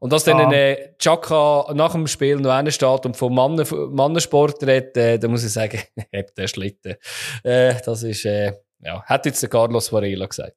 Und 0.00 0.12
dass 0.12 0.26
ah. 0.28 0.32
dann 0.32 0.52
äh, 0.52 0.94
Chaka 0.98 1.72
nach 1.74 1.92
dem 1.92 2.06
Spiel 2.06 2.36
noch 2.36 2.50
einer 2.50 2.70
steht 2.70 3.04
und 3.04 3.16
vom 3.16 3.34
Mannen, 3.34 3.66
Mannensport 3.90 4.62
redet, 4.62 4.96
äh, 4.96 5.18
da 5.18 5.28
muss 5.28 5.44
ich 5.44 5.52
sagen, 5.52 5.78
hab 6.14 6.34
der 6.34 6.48
Schlitten. 6.48 6.96
Äh, 7.44 7.74
das 7.84 8.02
ist, 8.02 8.24
äh, 8.24 8.54
ja, 8.80 9.02
hat 9.04 9.26
jetzt 9.26 9.42
der 9.42 9.50
Carlos 9.50 9.92
Varela 9.92 10.26
gesagt. 10.26 10.56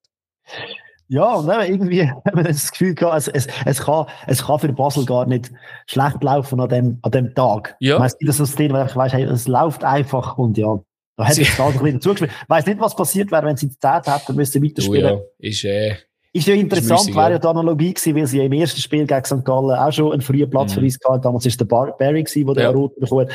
Ja, 1.14 1.36
und 1.36 1.48
irgendwie 1.48 2.10
haben 2.10 2.38
wir 2.38 2.44
das 2.44 2.72
Gefühl 2.72 2.96
gehabt, 2.96 3.16
es, 3.16 3.28
es, 3.28 3.48
es, 3.66 3.82
kann, 3.82 4.08
es 4.26 4.44
kann 4.44 4.58
für 4.58 4.74
Basel 4.74 5.06
gar 5.06 5.28
nicht 5.28 5.52
schlecht 5.86 6.24
laufen 6.24 6.60
an 6.60 6.70
dem, 6.70 7.00
an 7.04 7.12
dem 7.12 7.36
Tag. 7.36 7.76
Ja. 7.80 8.00
Weißt 8.00 8.18
du, 8.20 8.26
das 8.26 8.40
ist 8.40 8.50
das 8.50 8.56
Ding, 8.56 8.76
ich 8.76 8.96
weiss, 8.96 9.14
hey, 9.14 9.24
es 9.24 9.48
läuft 9.48 9.84
einfach 9.84 10.40
und 10.40 10.58
ja, 10.58 10.80
da 11.16 11.26
hätte 11.26 11.44
ich 11.44 11.56
gerade 11.56 11.74
ein 11.74 11.84
bisschen 11.84 12.02
zugespielt. 12.02 12.32
Ich 12.32 12.50
weiss 12.50 12.66
nicht, 12.66 12.80
was 12.80 12.96
passiert 12.96 13.32
wäre, 13.32 13.46
wenn 13.46 13.56
sie 13.56 13.70
die 13.70 13.78
Zeit 13.78 14.08
hätten, 14.08 14.36
müssten 14.36 14.60
sie 14.60 14.68
weiterspielen. 14.68 15.12
Oh 15.12 15.24
ja, 15.38 15.50
ist, 15.50 15.64
äh, 15.66 15.98
ist 16.34 16.48
ja 16.48 16.56
interessant, 16.56 17.02
ist 17.02 17.06
müßig, 17.06 17.16
wäre 17.16 17.32
ja 17.34 17.38
die 17.38 17.48
Analogie 17.48 17.94
gewesen, 17.94 18.16
weil 18.16 18.26
sie 18.26 18.38
ja 18.40 18.44
im 18.46 18.54
ersten 18.54 18.82
Spiel 18.82 19.06
gegen 19.06 19.24
St. 19.24 19.46
Gallen 19.46 19.78
auch 19.78 19.92
schon 19.94 20.14
einen 20.14 20.22
frühen 20.22 20.50
Platz 20.50 20.72
mhm. 20.72 20.80
für 20.80 20.86
uns 20.86 21.00
hatten. 21.08 21.22
Damals 21.22 21.46
war 21.46 21.52
der 21.52 21.66
Bar 21.66 21.96
Barry 21.96 22.24
gewesen, 22.24 22.54
der 22.56 22.64
ja. 22.64 22.72
den 22.72 22.76
Rot 22.76 23.00
bekommen 23.00 23.30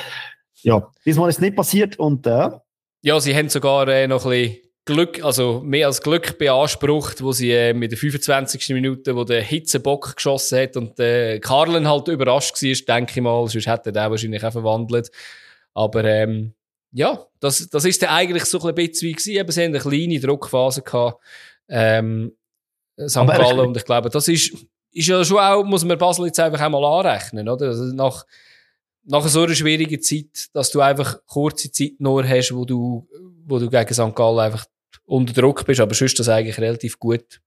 Ja, 0.62 0.84
diesmal 1.06 1.28
ist 1.28 1.36
es 1.36 1.42
nicht 1.42 1.54
passiert 1.54 1.96
und, 1.96 2.26
äh, 2.26 2.50
Ja, 3.02 3.20
sie 3.20 3.36
haben 3.36 3.48
sogar 3.48 3.86
äh, 3.86 4.08
noch 4.08 4.24
ein 4.24 4.30
bisschen 4.30 4.67
Glück, 4.88 5.22
also 5.22 5.60
mehr 5.62 5.86
als 5.86 6.00
Glück 6.00 6.38
beansprucht, 6.38 7.22
wo 7.22 7.32
sie 7.32 7.52
äh, 7.52 7.74
mit 7.74 7.90
der 7.92 7.98
25. 7.98 8.70
Minute, 8.70 9.14
wo 9.14 9.22
der 9.22 9.42
Hitzebock 9.42 10.16
geschossen 10.16 10.60
hat 10.60 10.78
und 10.78 10.98
äh, 10.98 11.38
Karlen 11.40 11.86
halt 11.86 12.08
überrascht 12.08 12.62
war, 12.62 12.96
denke 12.96 13.12
ich 13.14 13.20
mal, 13.20 13.46
sonst 13.46 13.66
hätte 13.66 13.90
er 13.90 13.92
den 13.92 14.10
wahrscheinlich 14.10 14.42
auch 14.42 14.52
verwandelt. 14.52 15.10
Aber 15.74 16.04
ähm, 16.04 16.54
ja, 16.92 17.22
das, 17.38 17.68
das 17.68 17.84
ist 17.84 18.00
dann 18.00 18.08
eigentlich 18.08 18.46
so 18.46 18.58
ein 18.66 18.74
bisschen 18.74 19.08
wie 19.08 19.12
gewesen. 19.12 19.34
Eben, 19.34 19.52
sie 19.52 19.62
haben 19.62 19.74
eine 19.74 19.78
kleine 19.78 20.20
Druckphase 20.20 20.80
gehabt, 20.80 21.22
ähm, 21.68 22.32
St. 22.98 23.26
Gallen, 23.26 23.66
und 23.66 23.76
ich 23.76 23.84
glaube, 23.84 24.08
das 24.08 24.26
ist, 24.26 24.54
ist 24.90 25.06
ja 25.06 25.22
schon 25.22 25.38
auch, 25.38 25.64
muss 25.64 25.84
man 25.84 25.98
Basel 25.98 26.24
jetzt 26.24 26.40
einfach 26.40 26.60
einmal 26.60 26.82
anrechnen, 26.82 27.46
oder? 27.46 27.66
Also 27.66 27.84
nach, 27.94 28.24
nach 29.04 29.28
so 29.28 29.42
einer 29.42 29.54
schwierigen 29.54 30.00
Zeit, 30.00 30.48
dass 30.54 30.70
du 30.70 30.80
einfach 30.80 31.18
kurze 31.26 31.70
Zeit 31.70 31.92
nur 31.98 32.26
hast, 32.26 32.54
wo 32.54 32.64
du, 32.64 33.06
wo 33.44 33.58
du 33.58 33.68
gegen 33.68 33.92
St. 33.92 34.14
Gallen 34.14 34.38
einfach 34.38 34.64
unter 35.08 35.40
Druck 35.40 35.64
bist, 35.64 35.80
aber 35.80 35.94
sonst 35.94 36.18
das 36.18 36.28
eigentlich 36.28 36.58
relativ 36.58 36.98
gut 36.98 37.40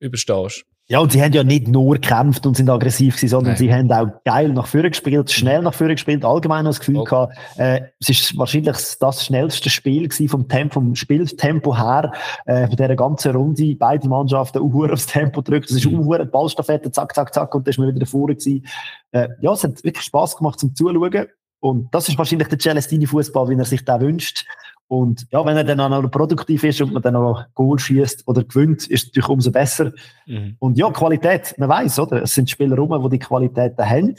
überstehst. 0.00 0.64
Ja, 0.88 0.98
und 0.98 1.12
sie 1.12 1.22
haben 1.22 1.32
ja 1.32 1.44
nicht 1.44 1.68
nur 1.68 1.94
gekämpft 1.94 2.44
und 2.44 2.56
sind 2.56 2.68
aggressiv 2.68 3.14
gewesen, 3.14 3.30
sondern 3.30 3.52
Nein. 3.52 3.58
sie 3.58 3.72
haben 3.72 3.92
auch 3.92 4.24
geil 4.24 4.48
nach 4.48 4.66
vorne 4.66 4.90
gespielt, 4.90 5.30
schnell 5.30 5.62
nach 5.62 5.72
vorne 5.72 5.94
gespielt, 5.94 6.24
allgemein 6.24 6.64
das 6.64 6.80
Gefühl 6.80 6.98
okay. 6.98 7.10
gehabt, 7.10 7.38
äh, 7.56 7.80
es 8.00 8.08
ist 8.08 8.36
wahrscheinlich 8.36 8.76
das 8.98 9.24
schnellste 9.24 9.70
Spiel 9.70 10.08
gewesen 10.08 10.28
vom 10.28 10.48
Tempo, 10.48 10.74
vom 10.74 10.94
Spieltempo 10.96 11.76
her, 11.76 12.12
äh, 12.46 12.66
von 12.66 12.76
dieser 12.76 12.96
ganzen 12.96 13.34
Runde, 13.34 13.76
beide 13.76 14.08
Mannschaften 14.08 14.60
uhr 14.74 14.92
aufs 14.92 15.06
Tempo 15.06 15.40
drückt, 15.40 15.70
es 15.70 15.76
ist 15.76 15.86
mhm. 15.86 16.00
uhr 16.00 16.24
Ballstaffette, 16.24 16.90
zack, 16.90 17.14
zack, 17.14 17.32
zack, 17.32 17.54
und 17.54 17.66
dann 17.66 17.70
ist 17.70 17.78
man 17.78 17.94
wieder 17.94 18.04
vorne 18.04 18.34
gewesen. 18.34 18.66
Äh, 19.12 19.28
ja, 19.40 19.52
es 19.52 19.62
hat 19.62 19.84
wirklich 19.84 20.04
Spass 20.04 20.36
gemacht 20.36 20.58
zum 20.58 20.74
Zuschauen. 20.74 21.26
Und 21.60 21.94
das 21.94 22.08
ist 22.08 22.18
wahrscheinlich 22.18 22.48
der 22.48 22.58
Celestini-Fußball, 22.58 23.48
wie 23.48 23.54
er 23.54 23.64
sich 23.64 23.84
da 23.84 24.00
wünscht. 24.00 24.46
Und 24.88 25.26
ja, 25.30 25.44
wenn 25.46 25.56
er 25.56 25.64
dann 25.64 25.80
auch 25.80 25.88
noch 25.88 26.10
produktiv 26.10 26.64
ist 26.64 26.80
und 26.82 26.92
man 26.92 27.02
dann 27.02 27.14
noch 27.14 27.46
Goal 27.54 27.78
schießt 27.78 28.24
oder 28.26 28.44
gewinnt, 28.44 28.86
ist 28.88 29.02
es 29.02 29.06
natürlich 29.06 29.28
umso 29.28 29.50
besser. 29.50 29.92
Mhm. 30.26 30.56
Und 30.58 30.76
ja, 30.76 30.90
Qualität, 30.90 31.54
man 31.56 31.68
weiß, 31.68 31.98
oder? 32.00 32.22
Es 32.22 32.34
sind 32.34 32.50
Spieler 32.50 32.76
rum, 32.76 33.02
die 33.04 33.18
die 33.18 33.24
Qualität 33.24 33.78
haben. 33.78 34.16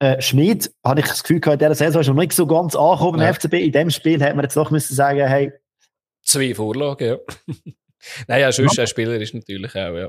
Äh, 0.00 0.20
Schmid, 0.20 0.72
habe 0.84 1.00
ich 1.00 1.06
das 1.06 1.22
Gefühl 1.22 1.40
gehabt, 1.40 1.62
in 1.62 1.68
dieser 1.68 1.74
Saison 1.74 2.00
ist 2.00 2.08
noch 2.08 2.14
nicht 2.14 2.32
so 2.32 2.46
ganz 2.46 2.74
angekommen 2.74 3.20
ja. 3.20 3.28
im 3.28 3.34
FCB. 3.34 3.54
In 3.54 3.72
dem 3.72 3.90
Spiel 3.90 4.20
hätte 4.20 4.34
man 4.34 4.44
jetzt 4.44 4.56
doch 4.56 4.70
müssen 4.70 4.94
sagen, 4.94 5.26
hey. 5.28 5.52
Zwei 6.22 6.54
Vorlagen, 6.54 7.06
ja. 7.06 7.16
naja, 8.26 8.50
sonst 8.50 8.76
ja. 8.76 8.84
ein 8.84 8.86
Spieler 8.88 9.20
ist 9.20 9.34
natürlich 9.34 9.72
auch, 9.76 9.94
ja. 9.94 10.08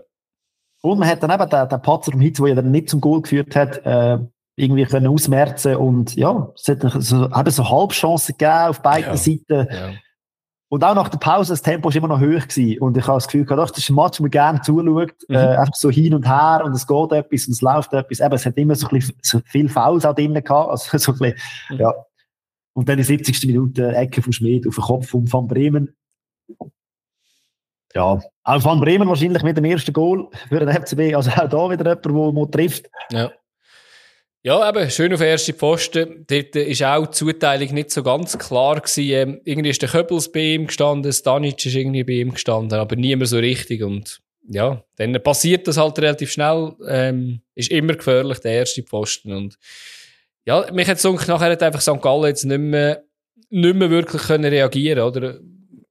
Und 0.82 0.98
man 0.98 1.08
hat 1.08 1.22
dann 1.22 1.32
eben 1.32 1.50
den, 1.50 1.70
den 1.70 1.82
Patzer 1.82 2.12
vom 2.12 2.22
Hitz, 2.22 2.38
der 2.38 2.48
ja 2.48 2.56
dann 2.56 2.72
nicht 2.72 2.89
zum 2.89 3.02
Goal 3.02 3.22
geführt 3.22 3.56
hat, 3.56 3.86
äh, 3.86 4.18
irgendwie 4.62 4.86
können 4.86 5.07
ausmerzen 5.07 5.76
und 5.76 6.16
ja, 6.16 6.51
es 6.55 6.68
hat 6.68 6.82
so, 7.01 7.26
eben 7.26 7.51
so 7.51 7.70
Halbchancen 7.70 8.36
gegeben 8.38 8.70
auf 8.70 8.82
beiden 8.82 9.12
ja, 9.12 9.18
Seiten. 9.18 9.68
Ja. 9.70 9.91
Und 10.70 10.86
auch 10.86 10.95
nach 10.95 11.09
der 11.09 11.18
Pause, 11.18 11.51
das 11.51 11.62
Tempo 11.62 11.89
war 11.89 11.95
immer 11.95 12.07
noch 12.07 12.22
hoch 12.22 12.47
gewesen. 12.47 12.80
Und 12.80 12.95
ich 12.95 13.05
habe 13.05 13.18
das 13.18 13.28
Gefühl 13.28 13.43
gehabt, 13.43 13.72
das 13.72 13.78
ist 13.78 13.89
ein 13.89 13.95
Match, 13.95 14.20
wo 14.20 14.24
man 14.24 14.32
gerne 14.32 14.62
zuschaut. 14.62 15.14
Mhm. 15.28 15.36
Äh, 15.36 15.57
einfach 15.57 15.76
so 15.76 15.89
hin 15.89 16.14
und 16.14 16.26
her 16.26 16.62
und 16.64 16.72
es 16.74 16.88
geht 16.88 17.12
etwas 17.12 17.47
und 17.47 17.53
es 17.53 17.62
läuft 17.62 17.91
etwas. 17.91 18.22
Eben, 18.22 18.34
es 18.34 18.45
hat 18.45 18.57
immer 18.57 18.76
so, 18.76 18.88
ein 18.88 18.95
bisschen, 18.95 19.18
so 19.22 19.41
viel 19.43 19.68
Fouls 19.68 20.05
auch 20.05 20.16
drin 20.16 20.34
gehabt. 20.34 20.70
Also 20.70 20.97
so 20.97 21.12
ein 21.12 21.18
bisschen, 21.18 21.36
mhm. 21.72 21.80
ja. 21.82 21.93
Und 22.74 22.88
dann 22.88 22.95
die 22.95 23.03
70. 23.03 23.47
Minute 23.47 23.93
Ecke 23.93 24.22
von 24.22 24.32
Schmied 24.32 24.66
auf 24.66 24.76
den 24.76 24.84
Kopf 24.84 25.09
von 25.09 25.30
Van 25.30 25.45
Bremen. 25.45 25.93
Ja, 27.93 28.22
auch 28.43 28.64
Van 28.64 28.80
Bremen 28.80 29.09
wahrscheinlich 29.09 29.43
mit 29.43 29.57
dem 29.57 29.66
ersten 29.66 29.91
Goal 29.91 30.30
für 30.47 30.59
den 30.59 30.70
FCB. 30.70 31.16
Also 31.16 31.32
auch 31.32 31.49
da 31.49 31.70
wieder 31.70 32.01
jemand, 32.01 32.38
der 32.38 32.51
trifft. 32.51 32.89
Ja. 33.12 33.30
Ja, 34.44 34.68
eben, 34.68 34.89
schön 34.89 35.14
auf 35.14 35.22
erste 35.22 35.54
Pfosten. 35.54 36.26
Dort 36.28 36.56
ist 36.56 36.84
auch 36.84 37.06
die 37.06 37.12
Zuteilung 37.12 37.76
nicht 37.76 37.92
so 37.92 38.02
ganz 38.02 38.39
klar 38.39 38.82
gewesen. 38.82 39.12
Ähm, 39.12 39.42
irgendwie 39.46 39.70
ist 39.70 39.84
der 39.84 39.89
Köppels 39.89 40.32
bei 40.32 40.56
ihm 40.56 40.66
gestanden, 40.66 41.14
Stanic 41.14 41.64
ist 41.64 41.76
irgendwie 41.76 42.04
bei 42.04 42.14
ihm 42.14 42.32
gestanden, 42.32 42.80
aber 42.80 42.96
niemand 42.96 43.30
so 43.30 43.38
richtig. 43.38 43.84
Und 43.84 44.20
ja, 44.48 44.84
dann 44.96 45.14
passiert 45.22 45.68
das 45.68 45.78
halt 45.78 46.00
relativ 46.00 46.32
schnell. 46.32 46.74
Ähm, 46.88 47.42
ist 47.54 47.70
immer 47.70 47.94
gefährlich, 47.94 48.39
der 48.39 48.54
erste 48.54 48.82
Pfosten. 48.82 49.32
Und 49.32 49.60
ja, 50.46 50.66
mich 50.74 50.88
hat 50.88 50.98
es 50.98 51.04
nachher 51.04 51.52
hat 51.52 51.62
einfach 51.62 51.82
St. 51.82 52.02
Gallen 52.02 52.26
jetzt 52.26 52.44
nicht 52.44 52.58
mehr, 52.58 53.04
nicht 53.52 53.76
mehr 53.76 53.92
wirklich 53.92 54.24
können 54.24 54.52
reagieren 54.52 55.04
oder? 55.04 55.39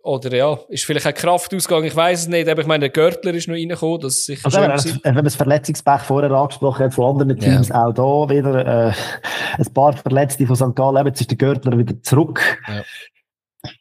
Oder 0.02 0.34
ja, 0.34 0.58
ist 0.68 0.84
vielleicht 0.84 1.06
ein 1.06 1.14
Kraftausgang, 1.14 1.84
ich 1.84 1.94
weiß 1.94 2.22
es 2.22 2.28
nicht, 2.28 2.48
aber 2.48 2.62
ich 2.62 2.66
meine, 2.66 2.80
der 2.80 2.90
Görtler 2.90 3.34
ist 3.34 3.48
noch 3.48 3.54
reingekommen, 3.54 4.00
das 4.00 4.14
ist 4.16 4.26
sicher 4.26 4.46
also, 4.46 4.60
wenn, 4.60 5.04
wenn 5.04 5.14
man 5.14 5.24
das 5.24 5.36
Verletzungspech 5.36 6.00
vorher 6.02 6.30
angesprochen 6.30 6.84
hat 6.84 6.94
von 6.94 7.10
anderen 7.10 7.38
Teams, 7.38 7.68
ja. 7.68 7.86
auch 7.86 7.92
da 7.92 8.34
wieder 8.34 8.88
äh, 8.88 8.92
ein 9.58 9.74
paar 9.74 9.92
Verletzte 9.92 10.46
von 10.46 10.56
St. 10.56 10.74
Gallen, 10.74 11.06
jetzt 11.06 11.20
ist 11.20 11.30
der 11.30 11.38
Görtler 11.38 11.76
wieder 11.76 12.02
zurück. 12.02 12.40
Ja. 12.66 12.82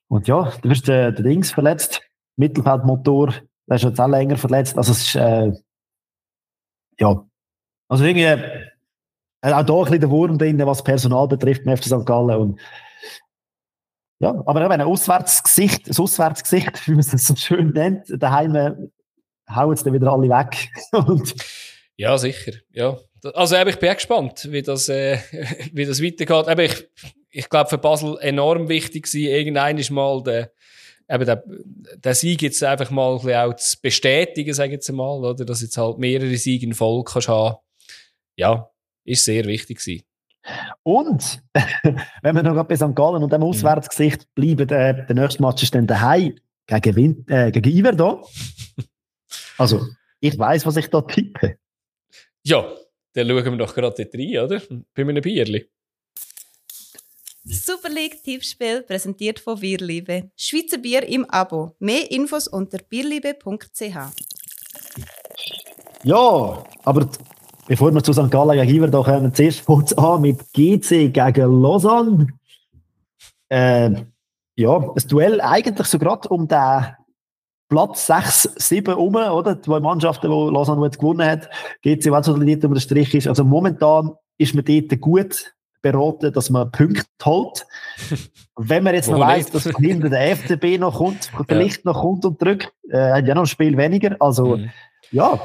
Und 0.10 0.28
ja, 0.28 0.52
du 0.62 0.70
wirst 0.70 0.88
der, 0.88 1.12
der 1.12 1.24
Dings 1.24 1.52
verletzt, 1.52 2.02
Mittelfeldmotor, 2.36 3.34
der 3.68 3.76
ist 3.76 3.84
jetzt 3.84 4.00
auch 4.00 4.08
länger 4.08 4.38
verletzt, 4.38 4.78
also 4.78 4.92
es 4.92 5.02
ist, 5.08 5.16
äh, 5.16 5.52
ja, 7.00 7.26
also 7.88 8.04
irgendwie, 8.04 8.24
äh, 8.24 9.54
auch 9.54 9.64
da 9.64 9.74
ein 9.74 9.84
bisschen 9.84 10.02
der 10.02 10.10
Wurm 10.10 10.38
drin, 10.38 10.60
was 10.66 10.84
Personal 10.84 11.28
betrifft, 11.28 11.62
im 11.66 11.78
FC 11.78 11.86
St. 11.86 12.06
Gallen 12.06 12.36
und 12.36 12.60
ja, 14.20 14.44
aber 14.46 14.62
eben 14.62 14.72
ein 14.72 14.82
Auswärtsgesicht, 14.82 15.88
ein 15.88 15.98
Auswärtsgesicht, 15.98 16.88
wie 16.88 16.92
man 16.92 17.00
es 17.00 17.12
so 17.12 17.36
schön 17.36 17.70
nennt, 17.70 18.06
daheim 18.10 18.56
äh, 18.56 18.72
hauen 19.54 19.74
es 19.74 19.84
dann 19.84 19.94
wieder 19.94 20.12
alle 20.12 20.30
weg. 20.30 20.70
Ja, 22.00 22.18
sicher, 22.18 22.54
ja. 22.72 22.98
Also 23.34 23.58
eben, 23.58 23.72
ich 23.72 23.76
bin 23.76 23.94
gespannt, 23.94 24.48
wie 24.50 24.62
das, 24.62 24.88
äh, 24.88 25.18
wie 25.74 25.86
das 25.86 26.02
weitergeht. 26.02 26.48
Eben, 26.48 26.62
ich, 26.62 26.88
ich 27.30 27.50
glaube, 27.50 27.70
für 27.70 27.78
Basel 27.78 28.18
enorm 28.22 28.70
wichtig 28.70 29.06
war, 29.06 29.20
irgendein 29.20 29.78
ist 29.78 29.90
mal 29.90 30.24
der, 30.24 30.54
eben 31.10 31.26
der, 31.26 31.44
der 31.98 32.16
Sieg 32.16 32.42
jetzt 32.42 32.64
einfach 32.64 32.90
mal 32.90 33.16
ein 33.16 33.18
bisschen 33.18 33.38
auch 33.42 33.54
zu 33.54 33.82
bestätigen, 33.82 34.54
sage 34.54 34.70
ich 34.70 34.74
jetzt 34.76 34.92
mal, 34.94 35.20
oder? 35.20 35.44
Dass 35.44 35.62
jetzt 35.62 35.76
halt 35.76 35.98
mehrere 35.98 36.38
Siege 36.38 36.66
in 36.66 36.74
Folge 36.74 37.12
kannst 37.12 37.28
haben. 37.28 37.58
Ja, 38.38 38.70
ist 39.04 39.26
sehr 39.26 39.44
wichtig 39.44 39.80
gewesen. 39.80 40.04
Und, 40.84 41.42
wenn 42.22 42.36
wir 42.36 42.44
noch 42.44 42.64
bei 42.64 42.76
St. 42.76 42.96
Gallen 42.96 43.24
und 43.24 43.32
dem 43.32 43.42
mhm. 43.42 43.48
Auswärtsgesicht 43.48 44.34
bleiben, 44.36 44.70
äh, 44.70 45.06
der 45.06 45.16
nächste 45.16 45.42
Match 45.42 45.64
ist 45.64 45.76
dann 45.76 45.88
daheim 45.88 46.36
gegen, 46.68 46.96
Win 46.96 47.26
äh, 47.28 47.52
gegen 47.52 47.72
Iverdo. 47.72 48.28
Also, 49.60 49.86
ich 50.22 50.40
weiß, 50.40 50.66
was 50.66 50.78
ich 50.78 50.88
da 50.88 51.02
tippe. 51.02 51.58
Ja, 52.44 52.66
dann 53.14 53.28
schauen 53.28 53.46
wir 53.46 53.58
doch 53.58 53.76
gerade 53.76 54.04
dort 54.04 54.16
rein, 54.16 54.38
oder? 54.38 54.62
Bei 54.96 55.04
meinem 55.04 55.22
Bierli. 55.22 55.70
Super 57.44 57.90
League 57.90 58.24
Tippspiel 58.24 58.84
präsentiert 58.84 59.40
von 59.40 59.60
Bierliebe. 59.60 60.32
Schweizer 60.36 60.78
Bier 60.78 61.04
im 61.08 61.30
Abo. 61.30 61.76
Mehr 61.80 62.10
Infos 62.12 62.48
unter 62.48 62.78
bierliebe.ch. 62.78 63.82
Ja, 66.04 66.64
aber 66.84 67.10
Bevor 67.70 67.94
wir 67.94 68.04
zu 68.04 68.14
St. 68.14 68.32
Gallen 68.32 68.58
gegen 68.58 68.84
Iver 68.84 69.04
kommen, 69.04 69.32
zuerst 69.32 69.64
kurz 69.64 69.94
an 69.94 70.22
mit 70.22 70.40
GC 70.54 71.14
gegen 71.14 71.62
Lausanne. 71.62 72.26
Äh, 73.48 73.92
ja, 74.56 74.78
ein 74.78 75.08
Duell 75.08 75.40
eigentlich 75.40 75.86
so 75.86 76.00
gerade 76.00 76.28
um 76.30 76.48
den 76.48 76.88
Platz 77.70 78.08
6, 78.08 78.56
7 78.56 78.88
herum, 78.88 79.14
oder? 79.14 79.62
Zwei 79.62 79.80
Mannschaften, 79.80 80.32
die 80.32 80.52
Lausanne 80.52 80.84
jetzt 80.84 80.98
gewonnen 80.98 81.30
hat. 81.30 81.48
GC, 81.84 82.12
wenn 82.12 82.24
so 82.24 82.36
nicht 82.38 82.66
um 82.66 82.74
den 82.74 82.82
Strich 82.82 83.14
ist. 83.14 83.28
Also 83.28 83.44
momentan 83.44 84.14
ist 84.40 84.56
man 84.56 84.66
dort 84.66 85.00
gut 85.00 85.54
beraten, 85.84 86.34
dass 86.34 86.50
man 86.50 86.72
Punkte 86.72 87.06
holt. 87.24 87.68
Wenn 88.58 88.84
man 88.84 88.96
jetzt 88.96 89.10
noch 89.10 89.20
weiss, 89.20 89.52
dass 89.52 89.64
hinter 89.64 90.10
der 90.10 90.36
FCB 90.36 90.80
noch 90.80 90.98
kommt, 90.98 91.32
vielleicht 91.48 91.86
ja. 91.86 91.92
noch 91.92 92.02
kommt 92.02 92.26
und 92.26 92.42
drückt, 92.42 92.74
äh, 92.90 93.12
hat 93.12 93.28
ja 93.28 93.36
noch 93.36 93.44
ein 93.44 93.48
Spiel 93.48 93.78
weniger. 93.78 94.18
Also, 94.20 94.58
mhm. 94.58 94.72
ja. 95.12 95.40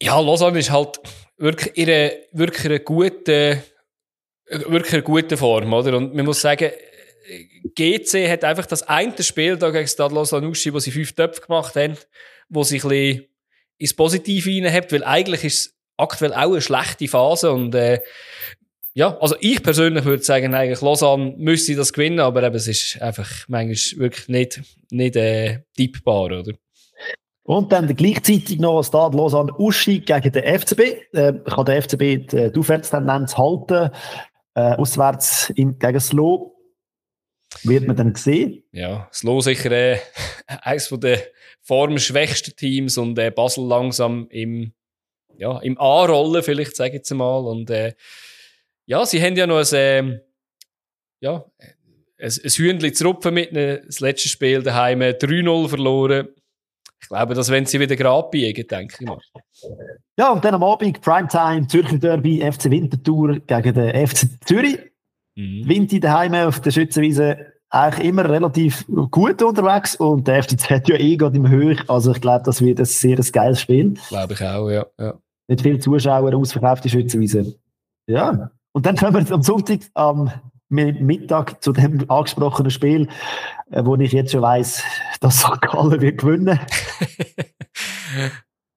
Ja, 0.00 0.20
Lausanne 0.20 0.60
ist 0.60 0.70
halt 0.70 1.00
wirklich 1.40 1.76
ihre 1.76 2.12
wirklich 2.32 2.66
eine 2.66 2.80
gute, 2.80 3.62
wirklich 4.46 4.94
eine 4.94 5.02
gute 5.02 5.36
Form, 5.36 5.72
oder? 5.72 5.96
Und 5.96 6.14
man 6.14 6.26
muss 6.26 6.40
sagen, 6.40 6.70
GC 7.74 8.28
hat 8.28 8.44
einfach 8.44 8.66
das 8.66 8.82
eine 8.82 9.22
Spiel 9.22 9.56
da 9.56 9.70
gegen 9.70 9.88
Stadlos 9.88 10.32
Lanuschi, 10.32 10.72
wo 10.72 10.78
sie 10.78 10.90
fünf 10.90 11.12
Töpfe 11.14 11.40
gemacht 11.40 11.74
haben, 11.76 11.96
wo 12.48 12.62
sie 12.62 12.76
ein 12.76 12.88
bisschen 12.88 13.24
ins 13.78 13.94
Positive 13.94 14.50
reinhabt, 14.50 14.92
weil 14.92 15.04
eigentlich 15.04 15.44
ist 15.44 15.66
es 15.66 15.76
aktuell 15.96 16.34
auch 16.34 16.52
eine 16.52 16.60
schlechte 16.60 17.08
Phase 17.08 17.50
und 17.50 17.74
äh, 17.74 18.00
ja, 18.92 19.16
also 19.18 19.36
ich 19.40 19.62
persönlich 19.62 20.04
würde 20.04 20.22
sagen, 20.22 20.52
eigentlich 20.52 20.80
Lausanne 20.80 21.34
müsste 21.36 21.76
das 21.76 21.92
gewinnen, 21.92 22.20
aber 22.20 22.42
eben, 22.42 22.56
es 22.56 22.66
ist 22.66 23.00
einfach 23.00 23.30
manchmal 23.48 24.00
wirklich 24.00 24.28
nicht, 24.28 24.60
nicht 24.90 25.16
äh, 25.16 25.60
tippbar, 25.76 26.24
oder? 26.24 26.52
Und 27.50 27.72
dann 27.72 27.92
gleichzeitig 27.96 28.60
noch 28.60 28.80
Stade 28.84 29.16
Lausanne 29.16 29.52
Uschi 29.58 29.98
gegen 29.98 30.30
den 30.30 30.44
FCB. 30.60 30.80
Äh, 31.12 31.32
kann 31.44 31.64
der 31.64 31.82
FCB 31.82 31.98
die, 31.98 32.52
die 32.52 32.56
Aufwärtstendenz 32.56 33.36
halten, 33.36 33.90
äh, 34.54 34.76
auswärts 34.76 35.50
in, 35.56 35.76
gegen 35.76 35.98
Slo. 35.98 36.54
Wird 37.64 37.88
man 37.88 37.96
dann 37.96 38.14
sehen. 38.14 38.62
Ja, 38.70 39.08
Slo 39.12 39.40
sicher 39.40 39.72
äh, 39.72 39.98
eines 40.46 40.90
der 40.90 41.22
formschwächsten 41.62 42.54
Teams 42.54 42.96
und 42.96 43.18
äh, 43.18 43.32
Basel 43.32 43.66
langsam 43.66 44.28
im, 44.30 44.72
ja, 45.36 45.58
im 45.58 45.76
A-Rollen, 45.76 46.44
vielleicht, 46.44 46.76
sage 46.76 46.90
ich 46.90 46.94
jetzt 46.98 47.10
mal. 47.14 47.44
Und 47.48 47.68
äh, 47.68 47.94
ja, 48.86 49.04
sie 49.04 49.20
haben 49.20 49.34
ja 49.34 49.48
noch 49.48 49.58
ein, 49.58 49.74
äh, 49.74 50.20
ja, 51.18 51.44
ein, 51.58 51.74
ein 52.16 52.50
Hühnchen 52.50 52.94
zu 52.94 53.08
rupfen 53.08 53.34
mit 53.34 53.50
einem, 53.50 53.80
das 53.84 53.98
letzte 53.98 54.28
Spiel 54.28 54.62
daheim 54.62 55.00
3-0 55.00 55.68
verloren. 55.68 56.28
Ich 57.02 57.08
glaube, 57.08 57.34
das 57.34 57.50
wenn 57.50 57.66
sie 57.66 57.80
wieder 57.80 57.96
gerade 57.96 58.28
biegen, 58.30 58.66
denke 58.66 58.94
ich 58.98 59.06
mal. 59.06 59.18
Ja, 60.16 60.30
und 60.30 60.44
dann 60.44 60.54
am 60.54 60.62
Abend 60.62 61.00
Primetime, 61.00 61.66
Zürcher 61.66 61.98
Derby, 61.98 62.40
FC 62.40 62.70
Winterthur 62.70 63.40
gegen 63.40 63.74
den 63.74 64.06
FC 64.06 64.28
Zürich. 64.44 64.78
Mhm. 65.34 65.68
Winti 65.68 66.00
daheim 66.00 66.34
auf 66.34 66.60
der 66.60 66.70
Schützenwiese 66.70 67.46
eigentlich 67.70 68.08
immer 68.08 68.28
relativ 68.28 68.84
gut 69.10 69.42
unterwegs 69.42 69.94
und 69.96 70.26
der 70.26 70.42
FCZ 70.42 70.70
hat 70.70 70.88
ja 70.88 70.96
eh 70.96 71.16
gerade 71.16 71.36
im 71.36 71.48
Höch. 71.48 71.88
Also 71.88 72.12
ich 72.12 72.20
glaube, 72.20 72.42
das 72.44 72.60
wird 72.60 72.80
ein 72.80 72.84
sehr 72.84 73.16
geiles 73.16 73.60
Spiel. 73.60 73.94
Glaube 74.08 74.34
ich 74.34 74.42
auch, 74.42 74.68
ja. 74.68 74.86
ja. 74.98 75.14
Mit 75.46 75.62
vielen 75.62 75.80
Zuschauern, 75.80 76.34
ausverkaufte 76.34 76.88
Schützenwiese. 76.88 77.54
Ja. 78.08 78.50
Und 78.72 78.86
dann 78.86 78.96
kommen 78.96 79.26
wir 79.26 79.34
am 79.34 79.42
Sonntag 79.42 79.80
am 79.94 80.30
Mittag 80.70 81.62
zu 81.62 81.72
dem 81.72 82.08
angesprochenen 82.08 82.70
Spiel, 82.70 83.08
äh, 83.70 83.84
wo 83.84 83.96
ich 83.96 84.12
jetzt 84.12 84.32
schon 84.32 84.42
weiss, 84.42 84.82
dass 85.20 85.40
St. 85.40 85.60
Gallen 85.60 86.00
wird 86.00 86.18
gewinnen. 86.18 86.58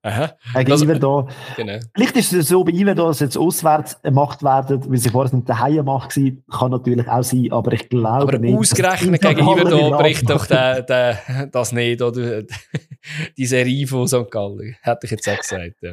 Aha. 0.06 0.34
Gegen 0.56 0.70
das, 0.70 0.82
Iverdo. 0.82 1.30
Genau. 1.56 1.80
Vielleicht 1.96 2.18
ist 2.18 2.34
es 2.34 2.50
so 2.50 2.66
bei 2.66 2.74
Iverdo, 2.74 3.08
dass 3.08 3.22
jetzt 3.22 3.38
auswärts 3.38 4.02
gemacht 4.02 4.44
werden, 4.44 4.84
weil 4.90 4.98
sie 4.98 5.10
vorher 5.10 5.34
nicht 5.34 5.48
daheim 5.48 5.78
gemacht 5.78 6.18
war. 6.18 6.60
Kann 6.60 6.72
natürlich 6.72 7.08
auch 7.08 7.24
sein, 7.24 7.48
aber 7.52 7.72
ich 7.72 7.88
glaube 7.88 8.24
aber 8.24 8.38
nicht. 8.38 8.58
ausgerechnet 8.58 9.22
gegen 9.22 9.48
Iverdo 9.48 9.98
bricht 9.98 10.30
doch 10.30 10.46
der, 10.46 10.82
der, 10.82 11.48
das 11.50 11.72
nicht, 11.72 12.02
oder? 12.02 12.44
Die 13.38 13.46
Serie 13.46 13.88
von 13.88 14.06
St. 14.08 14.30
Gallen. 14.30 14.76
Hätte 14.82 15.06
ich 15.06 15.12
jetzt 15.12 15.30
auch 15.30 15.38
gesagt, 15.38 15.76
ja. 15.82 15.92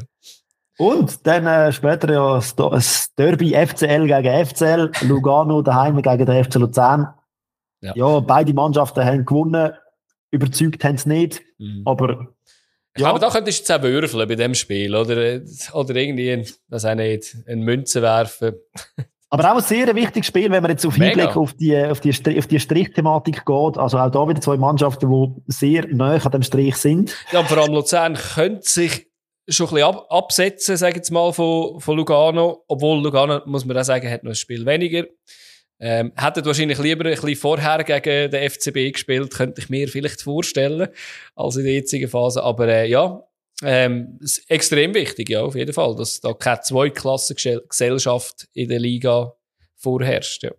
Und 0.81 1.27
dann 1.27 1.47
äh, 1.47 1.73
später 1.73 2.11
ja 2.11 2.41
das 2.71 3.15
Derby 3.15 3.51
FCL 3.51 4.07
gegen 4.07 4.47
FCL, 4.47 4.91
Lugano 5.03 5.61
daheim 5.61 6.01
gegen 6.01 6.25
den 6.25 6.43
FC 6.43 6.55
Luzern. 6.55 7.13
Ja. 7.83 7.93
ja, 7.95 8.21
beide 8.21 8.55
Mannschaften 8.55 9.05
haben 9.05 9.27
gewonnen, 9.27 9.75
überzeugt 10.31 10.83
haben 10.83 10.97
sie 10.97 11.09
nicht, 11.11 11.43
mhm. 11.59 11.83
aber 11.85 12.29
ich 12.95 13.03
glaube, 13.03 13.21
da 13.21 13.29
könntest 13.29 13.69
du 13.69 13.73
jetzt 13.73 13.79
auch 13.79 13.87
würfeln 13.87 14.27
bei 14.27 14.35
dem 14.35 14.55
Spiel, 14.55 14.97
oder, 14.97 15.43
oder 15.75 15.95
irgendwie, 15.97 16.47
das 16.69 16.87
auch 16.87 16.95
nicht, 16.95 17.37
eine 17.47 17.63
Münze 17.63 18.01
werfen. 18.01 18.55
Aber 19.29 19.53
auch 19.53 19.57
ein 19.57 19.63
sehr 19.63 19.95
wichtiges 19.95 20.29
Spiel, 20.29 20.51
wenn 20.51 20.63
man 20.63 20.73
jetzt 20.73 20.85
auf 20.87 20.97
Hinblick 20.97 21.37
auf 21.37 21.53
die, 21.53 21.77
auf 21.77 22.01
die, 22.01 22.11
auf 22.39 22.47
die 22.49 22.59
Strichthematik 22.59 23.45
geht. 23.47 23.79
Also 23.79 23.99
auch 23.99 24.11
da 24.11 24.29
wieder 24.29 24.41
zwei 24.41 24.57
Mannschaften, 24.57 25.09
die 25.09 25.53
sehr 25.53 25.87
nah 25.89 26.17
an 26.17 26.33
dem 26.33 26.43
Strich 26.43 26.77
sind. 26.77 27.15
Ja, 27.31 27.45
vor 27.45 27.59
allem 27.59 27.75
Luzern 27.75 28.15
könnte 28.15 28.69
sich 28.69 29.10
schon 29.51 29.67
ein 29.67 29.75
bisschen 29.75 29.89
ab, 29.89 30.07
absetzen, 30.11 30.77
sage 30.77 30.93
ich 30.93 30.97
jetzt 30.97 31.11
mal, 31.11 31.33
von, 31.33 31.81
von 31.81 31.97
Lugano. 31.97 32.65
Obwohl 32.69 33.03
Lugano, 33.03 33.41
muss 33.47 33.65
man 33.65 33.77
auch 33.77 33.85
sagen, 33.85 34.11
hat 34.11 34.25
noch 34.25 34.33
ein 34.33 34.37
Spiel 34.37 34.65
weniger. 34.67 35.05
Ähm, 35.83 36.13
hätte 36.15 36.45
wahrscheinlich 36.45 36.79
lieber 36.79 37.07
ein 37.07 37.15
bisschen 37.15 37.37
vorher 37.37 37.83
gegen 37.85 38.31
den 38.31 38.51
FCB 38.51 38.93
gespielt, 38.93 39.33
könnte 39.33 39.63
ich 39.63 39.71
mir 39.71 39.89
vielleicht 39.89 40.21
vorstellen, 40.21 40.89
als 41.35 41.57
in 41.57 41.65
der 41.65 41.73
jetzigen 41.73 42.09
Phase. 42.09 42.43
Aber 42.43 42.69
äh, 42.69 42.87
ja, 42.87 43.23
ähm, 43.63 44.19
extrem 44.49 44.95
wichtig, 44.95 45.31
ja, 45.31 45.43
auf 45.43 45.55
jeden 45.55 45.73
Fall, 45.73 45.95
dass 45.97 46.21
da 46.21 46.35
keine 46.35 46.61
Zweiklassengesellschaft 46.61 48.49
in 48.53 48.69
der 48.69 48.79
Liga 48.79 49.35
vorherrscht. 49.77 50.43
Ja. 50.43 50.53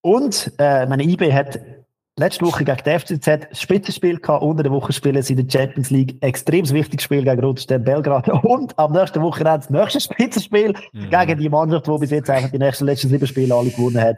Und 0.00 0.52
äh, 0.58 0.86
meine 0.86 1.04
IB 1.04 1.32
hat 1.32 1.60
letzte 2.20 2.44
Woche 2.44 2.64
gegen 2.64 2.80
die 2.84 2.98
FCZ 2.98 3.28
ein 3.28 3.46
Spitzenspiel 3.52 4.18
gehabt. 4.18 4.42
Unter 4.42 4.62
der 4.62 4.70
Woche 4.70 4.92
spielen 4.92 5.22
sie 5.22 5.32
in 5.32 5.46
der 5.46 5.58
Champions 5.58 5.90
League. 5.90 6.16
Extrem 6.20 6.68
wichtiges 6.70 7.04
Spiel 7.04 7.24
gegen 7.24 7.40
Rotterdam 7.40 7.82
Belgrad. 7.82 8.28
Und 8.44 8.78
am 8.78 8.92
nächsten 8.92 9.22
Woche 9.22 9.42
das 9.42 9.70
nächste 9.70 10.00
Spitzenspiel 10.00 10.74
mhm. 10.92 11.10
gegen 11.10 11.40
die 11.40 11.48
Mannschaft, 11.48 11.86
die 11.86 11.98
bis 11.98 12.10
jetzt 12.10 12.30
einfach 12.30 12.50
die 12.50 12.58
nächsten 12.58 12.84
letzten 12.84 13.08
sieben 13.08 13.26
Spiele 13.26 13.54
alle 13.54 13.70
gewonnen 13.70 14.00
hat. 14.00 14.16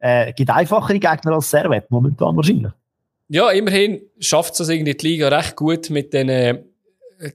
Äh, 0.00 0.32
gibt 0.32 0.50
einfachere 0.50 0.98
Gegner 0.98 1.34
als 1.34 1.50
Servet 1.50 1.90
momentan 1.90 2.36
wahrscheinlich. 2.36 2.72
Ja, 3.28 3.50
immerhin 3.50 4.02
schafft 4.18 4.58
es 4.60 4.68
irgendwie 4.68 4.94
die 4.94 5.06
Liga 5.08 5.28
recht 5.28 5.56
gut 5.56 5.90
mit 5.90 6.12
den, 6.12 6.28
äh, 6.28 6.62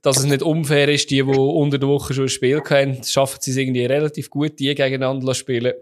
dass 0.02 0.18
es 0.18 0.26
nicht 0.26 0.44
unfair 0.44 0.90
ist, 0.90 1.10
die, 1.10 1.24
die 1.24 1.24
unter 1.24 1.78
der 1.78 1.90
Woche 1.90 2.14
schon 2.14 2.26
ein 2.26 2.30
Spiel 2.30 2.62
kennen, 2.62 3.04
schaffen 3.04 3.40
sie 3.42 3.52
es 3.52 3.58
irgendwie 3.58 3.86
relativ 3.86 4.30
gut, 4.30 4.60
die 4.60 4.74
gegeneinander 4.76 5.28
zu 5.28 5.34
spielen. 5.34 5.74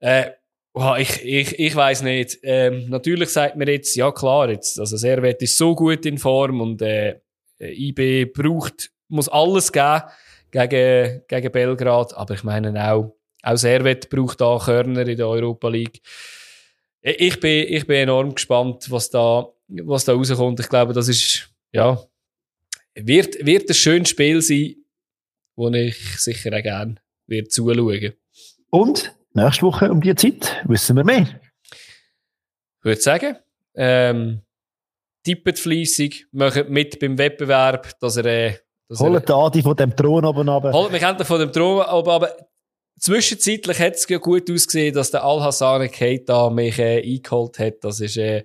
Äh, 0.00 0.30
Oh, 0.72 0.94
ich, 0.96 1.24
ich, 1.24 1.58
ich 1.58 1.74
weiß 1.74 2.02
nicht. 2.02 2.38
Ähm, 2.42 2.88
natürlich 2.88 3.30
sagt 3.30 3.56
man 3.56 3.66
jetzt, 3.66 3.96
ja 3.96 4.12
klar, 4.12 4.50
jetzt, 4.50 4.78
also 4.78 4.96
Servet 4.96 5.42
ist 5.42 5.56
so 5.56 5.74
gut 5.74 6.06
in 6.06 6.18
Form 6.18 6.60
und 6.60 6.80
äh, 6.80 7.20
IB 7.60 8.26
braucht, 8.26 8.92
muss 9.08 9.28
alles 9.28 9.72
geben 9.72 10.02
gegen, 10.50 11.22
gegen 11.26 11.52
Belgrad. 11.52 12.16
Aber 12.16 12.34
ich 12.34 12.44
meine 12.44 12.92
auch, 12.92 13.16
auch 13.42 13.56
Servet 13.56 14.08
braucht 14.10 14.40
da 14.40 14.58
Körner 14.64 15.06
in 15.06 15.16
der 15.16 15.28
Europa 15.28 15.68
League. 15.68 16.00
Ich 17.02 17.40
bin, 17.40 17.66
ich 17.68 17.86
bin 17.86 17.96
enorm 17.96 18.34
gespannt, 18.34 18.90
was 18.90 19.10
da, 19.10 19.48
was 19.68 20.04
da 20.04 20.12
rauskommt. 20.12 20.60
Ich 20.60 20.68
glaube, 20.68 20.92
das 20.92 21.08
ist, 21.08 21.50
ja, 21.72 22.00
wird, 22.94 23.44
wird 23.44 23.68
ein 23.68 23.74
schönes 23.74 24.10
Spiel 24.10 24.40
sein, 24.40 24.76
wo 25.56 25.68
ich 25.70 25.96
sicher 26.18 26.56
auch 26.56 26.62
gerne 26.62 26.96
wird 27.26 27.50
zuschauen. 27.50 28.12
Und 28.70 29.14
nächste 29.32 29.62
Woche 29.62 29.90
um 29.90 30.00
die 30.00 30.14
Zeit 30.14 30.62
wissen 30.64 30.96
wir 30.96 31.04
mehr. 31.04 31.26
Ich 32.78 32.84
würde 32.84 33.00
sagen, 33.00 33.36
ähm, 33.74 34.42
tippet 35.22 35.58
fleissig, 35.58 36.26
macht 36.32 36.68
mit 36.68 36.98
beim 36.98 37.18
Wettbewerb, 37.18 37.98
dass 38.00 38.16
er, 38.16 38.24
äh, 38.24 38.54
dass 38.88 39.00
Holt 39.00 39.28
den 39.28 39.34
Adi 39.34 39.62
von 39.62 39.76
dem 39.76 39.94
Thron 39.94 40.24
oben 40.24 40.48
runter. 40.48 40.72
Holt 40.72 40.92
mich 40.92 41.02
endlich 41.02 41.28
von 41.28 41.38
dem 41.40 41.52
Thron 41.52 41.84
oben 41.84 42.10
aber 42.10 42.34
Zwischenzeitlich 43.00 43.78
hat 43.78 43.94
es 43.94 44.06
ja 44.10 44.18
gut 44.18 44.50
ausgesehen, 44.50 44.94
dass 44.94 45.10
der 45.10 45.24
Al-Hassan 45.24 45.90
Keita 45.90 46.50
mich 46.50 46.78
äh, 46.78 47.02
eingeholt 47.02 47.58
hat. 47.58 47.82
Das 47.82 47.98
ist, 48.00 48.18
äh, 48.18 48.44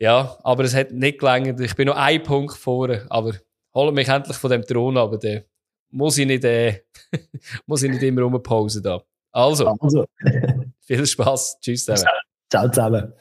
ja, 0.00 0.36
aber 0.42 0.64
es 0.64 0.74
hat 0.74 0.90
nicht 0.90 1.20
gelangt. 1.20 1.60
Ich 1.60 1.76
bin 1.76 1.86
noch 1.86 1.94
ein 1.94 2.24
Punkt 2.24 2.56
vorne, 2.56 3.06
aber 3.08 3.34
holt 3.72 3.94
mich 3.94 4.08
endlich 4.08 4.36
von 4.36 4.50
dem 4.50 4.66
Thron 4.66 4.96
aber 4.96 5.18
dann 5.18 5.44
muss 5.90 6.18
ich 6.18 6.26
nicht, 6.26 6.44
äh, 6.44 6.82
muss 7.66 7.84
ich 7.84 7.90
nicht 7.90 8.02
immer 8.02 8.22
rumpausen 8.22 8.82
da. 8.82 9.00
Also, 9.36 9.68
also. 9.68 10.06
viel 10.80 11.06
Spaß. 11.06 11.58
Tschüss 11.60 11.84
zusammen. 11.84 12.08
Ciao 12.50 12.68
zusammen. 12.68 13.12